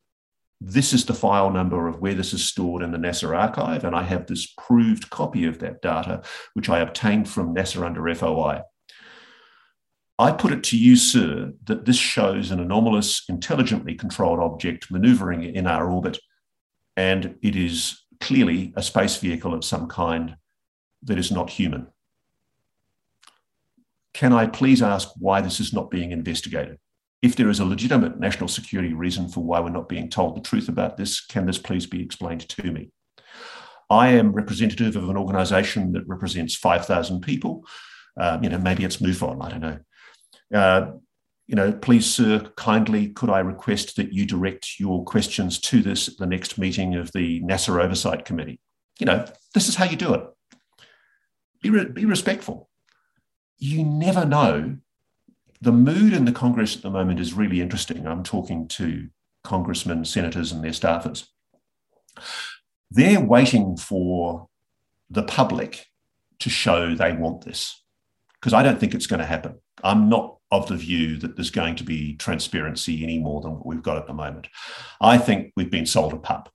[0.61, 3.95] this is the file number of where this is stored in the NASA archive, and
[3.95, 6.23] I have this proved copy of that data,
[6.55, 8.63] which I obtained from NASA under FOI.
[10.19, 15.43] I put it to you, sir, that this shows an anomalous, intelligently controlled object maneuvering
[15.43, 16.19] in our orbit,
[16.97, 20.37] and it is clearly a space vehicle of some kind
[21.03, 21.89] that is not human.
[24.15, 26.79] Can I please ask why this is not being investigated?
[27.21, 30.41] If there is a legitimate national security reason for why we're not being told the
[30.41, 32.91] truth about this, can this please be explained to me?
[33.91, 37.65] I am representative of an organization that represents 5,000 people.
[38.19, 39.79] Um, you know, maybe it's MUFON, I don't know.
[40.55, 40.93] Uh,
[41.47, 46.09] you know, please, sir, kindly could I request that you direct your questions to this
[46.09, 48.61] at the next meeting of the NASA Oversight Committee?
[48.99, 50.25] You know, this is how you do it.
[51.63, 52.69] Be, re- be respectful.
[53.59, 54.79] You never know.
[55.61, 58.07] The mood in the Congress at the moment is really interesting.
[58.07, 59.09] I'm talking to
[59.45, 61.29] congressmen, senators, and their staffers.
[62.91, 64.49] They're waiting for
[65.09, 65.87] the public
[66.41, 67.83] to show they want this
[68.35, 69.61] because I don't think it's going to happen.
[69.83, 73.67] I'm not of the view that there's going to be transparency any more than what
[73.67, 74.47] we've got at the moment.
[75.01, 76.53] I think we've been sold a pup.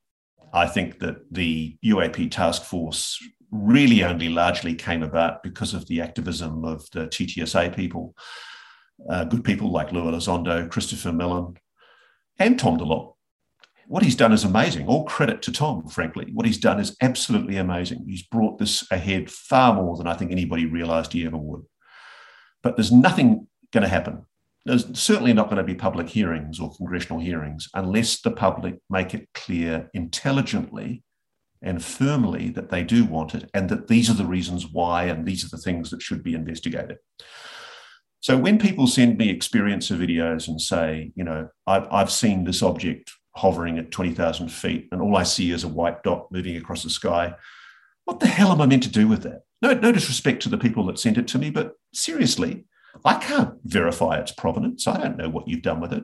[0.54, 3.20] I think that the UAP task force
[3.52, 8.16] really only largely came about because of the activism of the TTSA people,
[9.10, 11.58] uh, good people like Lue Elizondo, Christopher Mellon,
[12.40, 13.14] and Tom DeLonge.
[13.88, 14.88] What he's done is amazing.
[14.88, 16.30] All credit to Tom, frankly.
[16.34, 18.06] What he's done is absolutely amazing.
[18.08, 21.64] He's brought this ahead far more than I think anybody realized he ever would.
[22.64, 24.26] But there's nothing going to happen.
[24.66, 29.14] There's certainly not going to be public hearings or congressional hearings unless the public make
[29.14, 31.04] it clear intelligently
[31.64, 35.26] and firmly that they do want it and that these are the reasons why and
[35.26, 36.98] these are the things that should be investigated.
[38.20, 42.62] So when people send me experiencer videos and say, you know, I've, I've seen this
[42.62, 46.84] object hovering at 20,000 feet and all I see is a white dot moving across
[46.84, 47.34] the sky,
[48.06, 49.42] what the hell am I meant to do with that?
[49.62, 52.66] No, no disrespect to the people that sent it to me, but seriously,
[53.06, 54.88] I can't verify its provenance.
[54.88, 56.04] I don't know what you've done with it.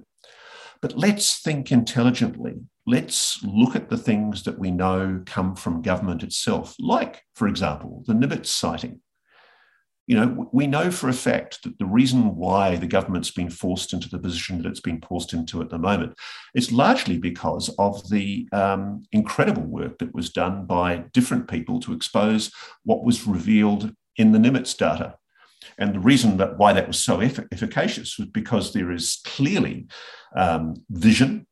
[0.82, 2.56] But let's think intelligently.
[2.86, 8.04] Let's look at the things that we know come from government itself, like, for example,
[8.08, 9.02] the Nimitz sighting.
[10.06, 13.92] You know, we know for a fact that the reason why the government's been forced
[13.92, 16.14] into the position that it's been forced into at the moment
[16.56, 21.92] is largely because of the um, incredible work that was done by different people to
[21.92, 22.52] expose
[22.86, 25.16] what was revealed in the Nimitz data.
[25.78, 29.88] And the reason that why that was so eff- efficacious was because there is clearly
[30.36, 31.48] um, vision,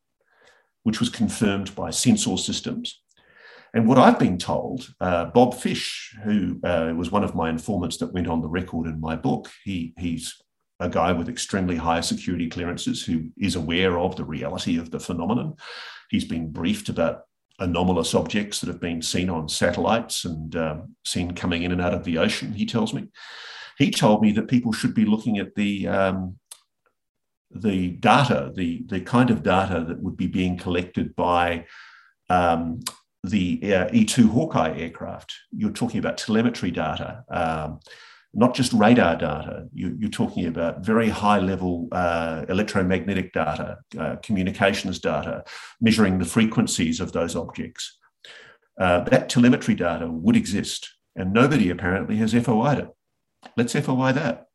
[0.83, 3.01] which was confirmed by sensor systems.
[3.73, 7.97] And what I've been told, uh, Bob Fish, who uh, was one of my informants
[7.97, 10.33] that went on the record in my book, he, he's
[10.79, 14.99] a guy with extremely high security clearances who is aware of the reality of the
[14.99, 15.55] phenomenon.
[16.09, 17.23] He's been briefed about
[17.59, 21.93] anomalous objects that have been seen on satellites and um, seen coming in and out
[21.93, 23.07] of the ocean, he tells me.
[23.77, 26.37] He told me that people should be looking at the um,
[27.55, 31.65] the data, the, the kind of data that would be being collected by
[32.29, 32.81] um,
[33.23, 35.33] the uh, E2 Hawkeye aircraft.
[35.51, 37.79] You're talking about telemetry data, um,
[38.33, 39.67] not just radar data.
[39.73, 45.43] You, are talking about very high level uh, electromagnetic data, uh, communications data,
[45.79, 47.97] measuring the frequencies of those objects.
[48.77, 52.89] Uh, that telemetry data would exist, and nobody apparently has FOI'd it.
[53.57, 54.47] Let's FOI that.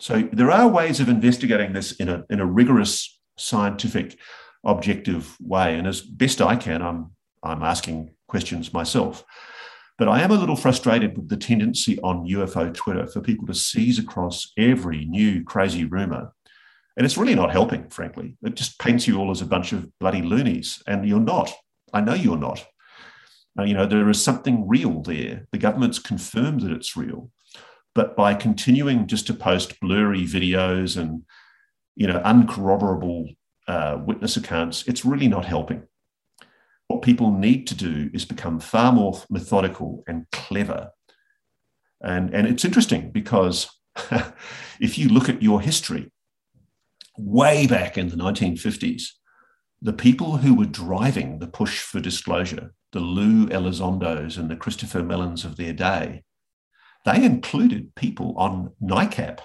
[0.00, 4.18] So there are ways of investigating this in a, in a rigorous scientific
[4.64, 5.78] objective way.
[5.78, 7.12] And as best I can, I'm,
[7.42, 9.24] I'm asking questions myself.
[9.98, 13.54] But I am a little frustrated with the tendency on UFO Twitter for people to
[13.54, 16.32] seize across every new crazy rumor.
[16.96, 18.36] And it's really not helping, frankly.
[18.42, 20.82] It just paints you all as a bunch of bloody loonies.
[20.86, 21.52] And you're not.
[21.92, 22.66] I know you're not.
[23.58, 25.46] Uh, you know, there is something real there.
[25.52, 27.30] The government's confirmed that it's real.
[27.94, 31.22] But by continuing just to post blurry videos and,
[31.94, 33.34] you know, uncorroborable
[33.68, 35.82] uh, witness accounts, it's really not helping.
[36.88, 40.90] What people need to do is become far more methodical and clever.
[42.02, 43.68] And, and it's interesting because
[44.80, 46.10] if you look at your history,
[47.18, 49.04] way back in the 1950s,
[49.82, 55.02] the people who were driving the push for disclosure, the Lue Elizondos and the Christopher
[55.02, 56.22] Mellons of their day,
[57.04, 59.40] they included people on NICAP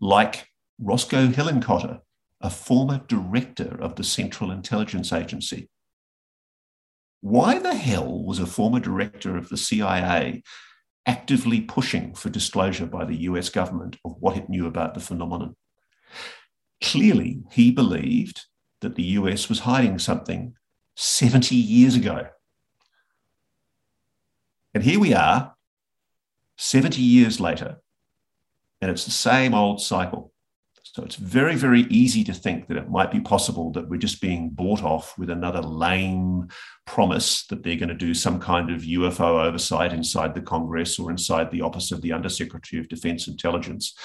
[0.00, 0.48] like
[0.80, 2.00] Roscoe Hillenkotter,
[2.40, 5.68] a former director of the Central Intelligence Agency.
[7.20, 10.42] Why the hell was a former director of the CIA
[11.04, 15.56] actively pushing for disclosure by the US government of what it knew about the phenomenon?
[16.82, 18.44] Clearly, he believed
[18.80, 20.54] that the US was hiding something
[20.96, 22.28] 70 years ago.
[24.78, 25.56] And here we are,
[26.56, 27.78] 70 years later,
[28.80, 30.32] and it's the same old cycle.
[30.84, 34.20] So it's very, very easy to think that it might be possible that we're just
[34.20, 36.46] being bought off with another lame
[36.86, 41.10] promise that they're going to do some kind of UFO oversight inside the Congress or
[41.10, 43.96] inside the office of the Undersecretary of Defense Intelligence.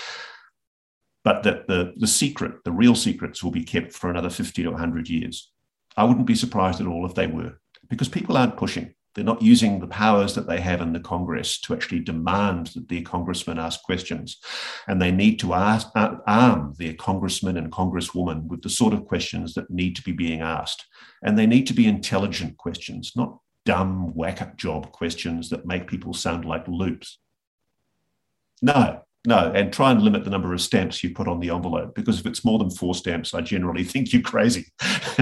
[1.24, 4.72] But that the, the secret, the real secrets, will be kept for another 50 to
[4.72, 5.52] 100 years.
[5.96, 8.96] I wouldn't be surprised at all if they were, because people aren't pushing.
[9.14, 12.90] They're not using the powers that they have in the Congress to actually demand that
[12.90, 14.38] their congressmen ask questions.
[14.88, 19.54] And they need to ask, arm their congressmen and congresswomen with the sort of questions
[19.54, 20.86] that need to be being asked.
[21.22, 25.88] And they need to be intelligent questions, not dumb whack up job questions that make
[25.88, 27.20] people sound like loops.
[28.62, 31.96] No, no, and try and limit the number of stamps you put on the envelope
[31.96, 34.68] because if it's more than four stamps, I generally think you're crazy.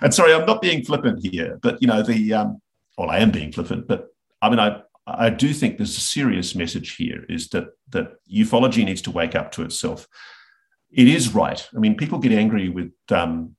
[0.00, 2.60] and sorry, I'm not being flippant here, but you know the um,
[2.96, 4.08] well, I am being flippant, but
[4.40, 8.84] I mean I I do think there's a serious message here is that that ufology
[8.84, 10.06] needs to wake up to itself.
[10.90, 11.66] It is right.
[11.74, 13.56] I mean, people get angry with um,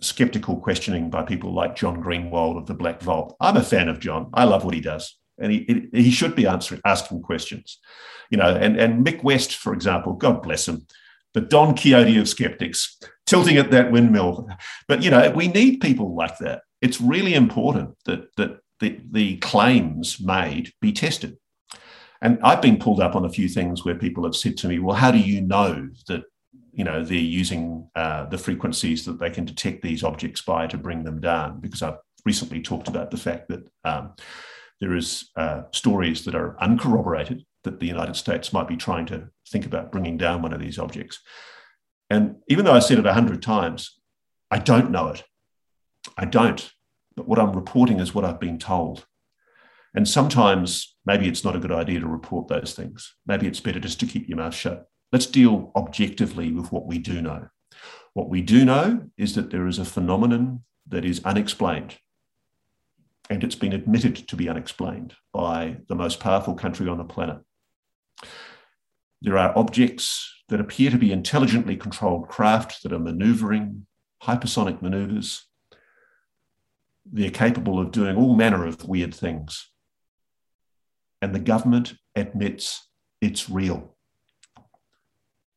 [0.00, 3.34] skeptical questioning by people like John Greenewald of the Black Vault.
[3.40, 4.30] I'm a fan of John.
[4.34, 7.78] I love what he does, and he he should be answering asking questions,
[8.30, 8.54] you know.
[8.54, 10.86] And and Mick West, for example, God bless him
[11.36, 14.48] the Don Quixote of skeptics, tilting at that windmill.
[14.88, 16.62] But you know, we need people like that.
[16.80, 21.36] It's really important that that the, the claims made be tested.
[22.22, 24.78] And I've been pulled up on a few things where people have said to me,
[24.78, 26.22] "Well, how do you know that
[26.72, 30.78] you know they're using uh, the frequencies that they can detect these objects by to
[30.78, 34.14] bring them down?" Because I've recently talked about the fact that um,
[34.80, 39.28] there is uh, stories that are uncorroborated that the United States might be trying to
[39.48, 41.20] think about bringing down one of these objects.
[42.10, 43.98] And even though I said it a hundred times,
[44.50, 45.24] I don't know it.
[46.16, 46.70] I don't.
[47.16, 49.06] but what I'm reporting is what I've been told.
[49.94, 53.14] And sometimes maybe it's not a good idea to report those things.
[53.26, 54.86] Maybe it's better just to keep your mouth shut.
[55.12, 57.48] Let's deal objectively with what we do know.
[58.12, 61.96] What we do know is that there is a phenomenon that is unexplained.
[63.28, 67.38] And it's been admitted to be unexplained by the most powerful country on the planet.
[69.20, 73.86] There are objects that appear to be intelligently controlled craft that are maneuvering
[74.22, 75.46] hypersonic maneuvers.
[77.04, 79.70] They're capable of doing all manner of weird things.
[81.20, 82.88] And the government admits
[83.20, 83.96] it's real.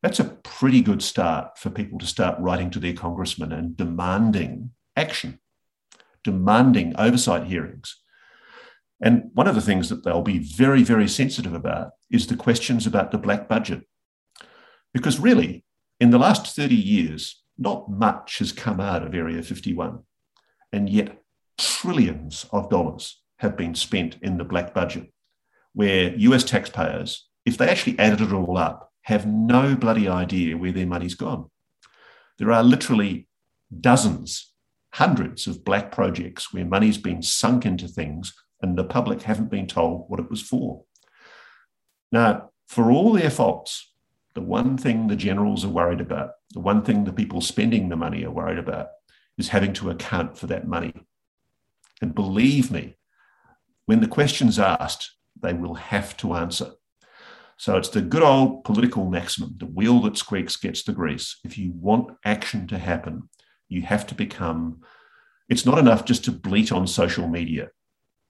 [0.01, 4.72] That's a pretty good start for people to start writing to their congressman and demanding
[4.95, 5.39] action,
[6.23, 7.95] demanding oversight hearings.
[9.01, 12.85] And one of the things that they'll be very, very sensitive about is the questions
[12.85, 13.88] about the black budget.
[14.93, 15.64] Because really,
[15.99, 19.99] in the last 30 years, not much has come out of Area 51.
[20.72, 21.22] And yet,
[21.57, 25.11] trillions of dollars have been spent in the black budget,
[25.73, 30.72] where US taxpayers, if they actually added it all up, have no bloody idea where
[30.72, 31.49] their money's gone.
[32.38, 33.27] There are literally
[33.80, 34.48] dozens,
[34.93, 39.67] hundreds of black projects where money's been sunk into things and the public haven't been
[39.67, 40.83] told what it was for.
[42.11, 43.91] Now, for all their faults,
[44.35, 47.95] the one thing the generals are worried about, the one thing the people spending the
[47.95, 48.87] money are worried about,
[49.37, 50.93] is having to account for that money.
[52.01, 52.95] And believe me,
[53.85, 55.11] when the question's asked,
[55.41, 56.71] they will have to answer.
[57.57, 61.39] So it's the good old political maximum the wheel that squeaks gets the grease.
[61.43, 63.29] If you want action to happen,
[63.69, 64.81] you have to become,
[65.48, 67.69] it's not enough just to bleat on social media.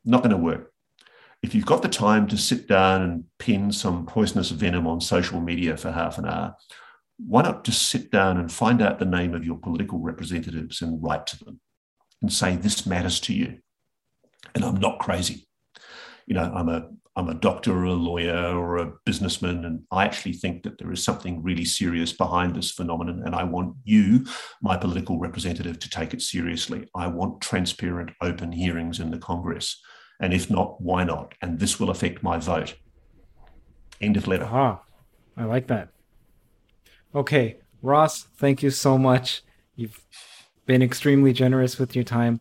[0.05, 0.71] Not going to work.
[1.41, 5.39] If you've got the time to sit down and pin some poisonous venom on social
[5.39, 6.55] media for half an hour,
[7.17, 11.01] why not just sit down and find out the name of your political representatives and
[11.01, 11.59] write to them
[12.21, 13.59] and say, This matters to you.
[14.55, 15.47] And I'm not crazy.
[16.25, 20.05] You know, I'm a I'm a doctor or a lawyer or a businessman, and I
[20.05, 23.23] actually think that there is something really serious behind this phenomenon.
[23.25, 24.25] And I want you,
[24.61, 26.87] my political representative, to take it seriously.
[26.95, 29.81] I want transparent, open hearings in the Congress.
[30.21, 31.33] And if not, why not?
[31.41, 32.75] And this will affect my vote.
[33.99, 34.45] End of letter.
[34.45, 34.81] Aha.
[35.35, 35.89] I like that.
[37.13, 39.41] Okay, Ross, thank you so much.
[39.75, 40.05] You've
[40.65, 42.39] been extremely generous with your time.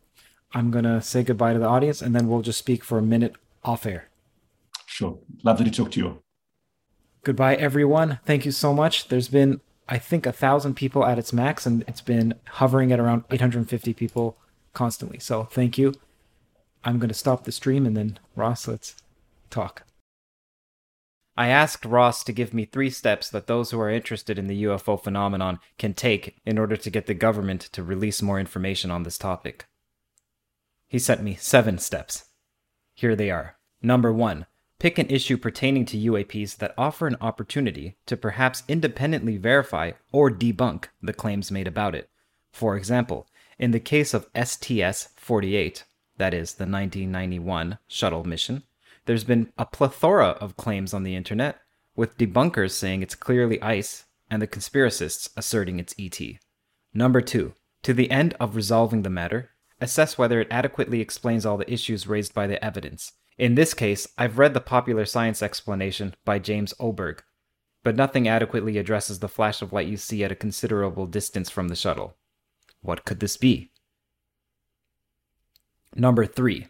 [0.52, 3.02] I'm going to say goodbye to the audience and then we'll just speak for a
[3.02, 3.34] minute
[3.64, 4.07] off air.
[4.98, 5.16] Sure.
[5.44, 6.22] Lovely to talk to you.
[7.22, 8.18] Goodbye, everyone.
[8.26, 9.06] Thank you so much.
[9.06, 12.98] There's been, I think, a thousand people at its max, and it's been hovering at
[12.98, 14.36] around 850 people
[14.72, 15.20] constantly.
[15.20, 15.94] So thank you.
[16.82, 18.96] I'm going to stop the stream and then, Ross, let's
[19.50, 19.84] talk.
[21.36, 24.64] I asked Ross to give me three steps that those who are interested in the
[24.64, 29.04] UFO phenomenon can take in order to get the government to release more information on
[29.04, 29.66] this topic.
[30.88, 32.24] He sent me seven steps.
[32.94, 33.58] Here they are.
[33.80, 34.46] Number one,
[34.78, 40.30] pick an issue pertaining to UAPs that offer an opportunity to perhaps independently verify or
[40.30, 42.08] debunk the claims made about it.
[42.52, 43.26] For example,
[43.58, 45.84] in the case of STS 48,
[46.16, 48.62] that is, the 1991 shuttle mission,
[49.06, 51.58] there's been a plethora of claims on the internet,
[51.96, 56.20] with debunkers saying it's clearly ice and the conspiracists asserting it's ET.
[56.94, 59.50] Number two, to the end of resolving the matter,
[59.80, 63.12] assess whether it adequately explains all the issues raised by the evidence.
[63.38, 67.22] In this case, I've read the popular science explanation by James Oberg,
[67.84, 71.68] but nothing adequately addresses the flash of light you see at a considerable distance from
[71.68, 72.16] the shuttle.
[72.82, 73.70] What could this be?
[75.94, 76.66] Number three,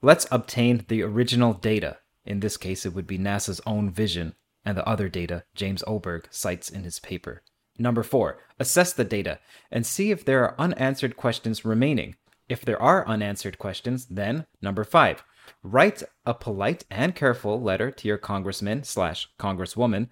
[0.00, 1.98] Let's obtain the original data.
[2.24, 6.28] In this case, it would be NASA's own vision and the other data James Oberg
[6.30, 7.42] cites in his paper.
[7.78, 9.40] Number four, assess the data
[9.72, 12.14] and see if there are unanswered questions remaining.
[12.48, 15.22] If there are unanswered questions, then number five,
[15.62, 20.08] write a polite and careful letter to your congressman slash congresswoman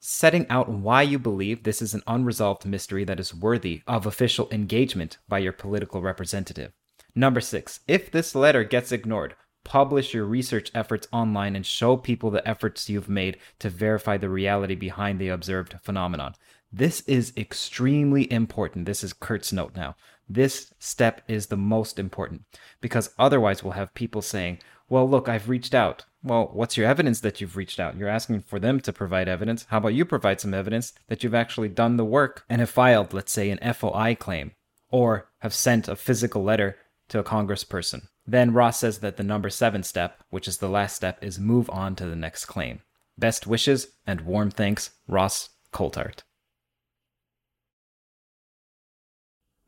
[0.00, 4.48] setting out why you believe this is an unresolved mystery that is worthy of official
[4.50, 6.72] engagement by your political representative.
[7.14, 12.30] Number six, if this letter gets ignored, publish your research efforts online and show people
[12.30, 16.34] the efforts you've made to verify the reality behind the observed phenomenon.
[16.72, 18.86] This is extremely important.
[18.86, 19.96] This is Curt's note now.
[20.32, 22.42] This step is the most important
[22.80, 26.04] because otherwise we'll have people saying, well, look, I've reached out.
[26.22, 27.96] Well, what's your evidence that you've reached out?
[27.96, 29.66] You're asking for them to provide evidence.
[29.70, 33.12] How about you provide some evidence that you've actually done the work and have filed,
[33.12, 34.52] let's say, an FOI claim
[34.88, 36.76] or have sent a physical letter
[37.08, 38.06] to a congressperson.
[38.24, 41.68] Then Ross says that the number seven step, which is the last step, is move
[41.70, 42.82] on to the next claim.
[43.18, 46.20] Best wishes and warm thanks, Ross Coulthart.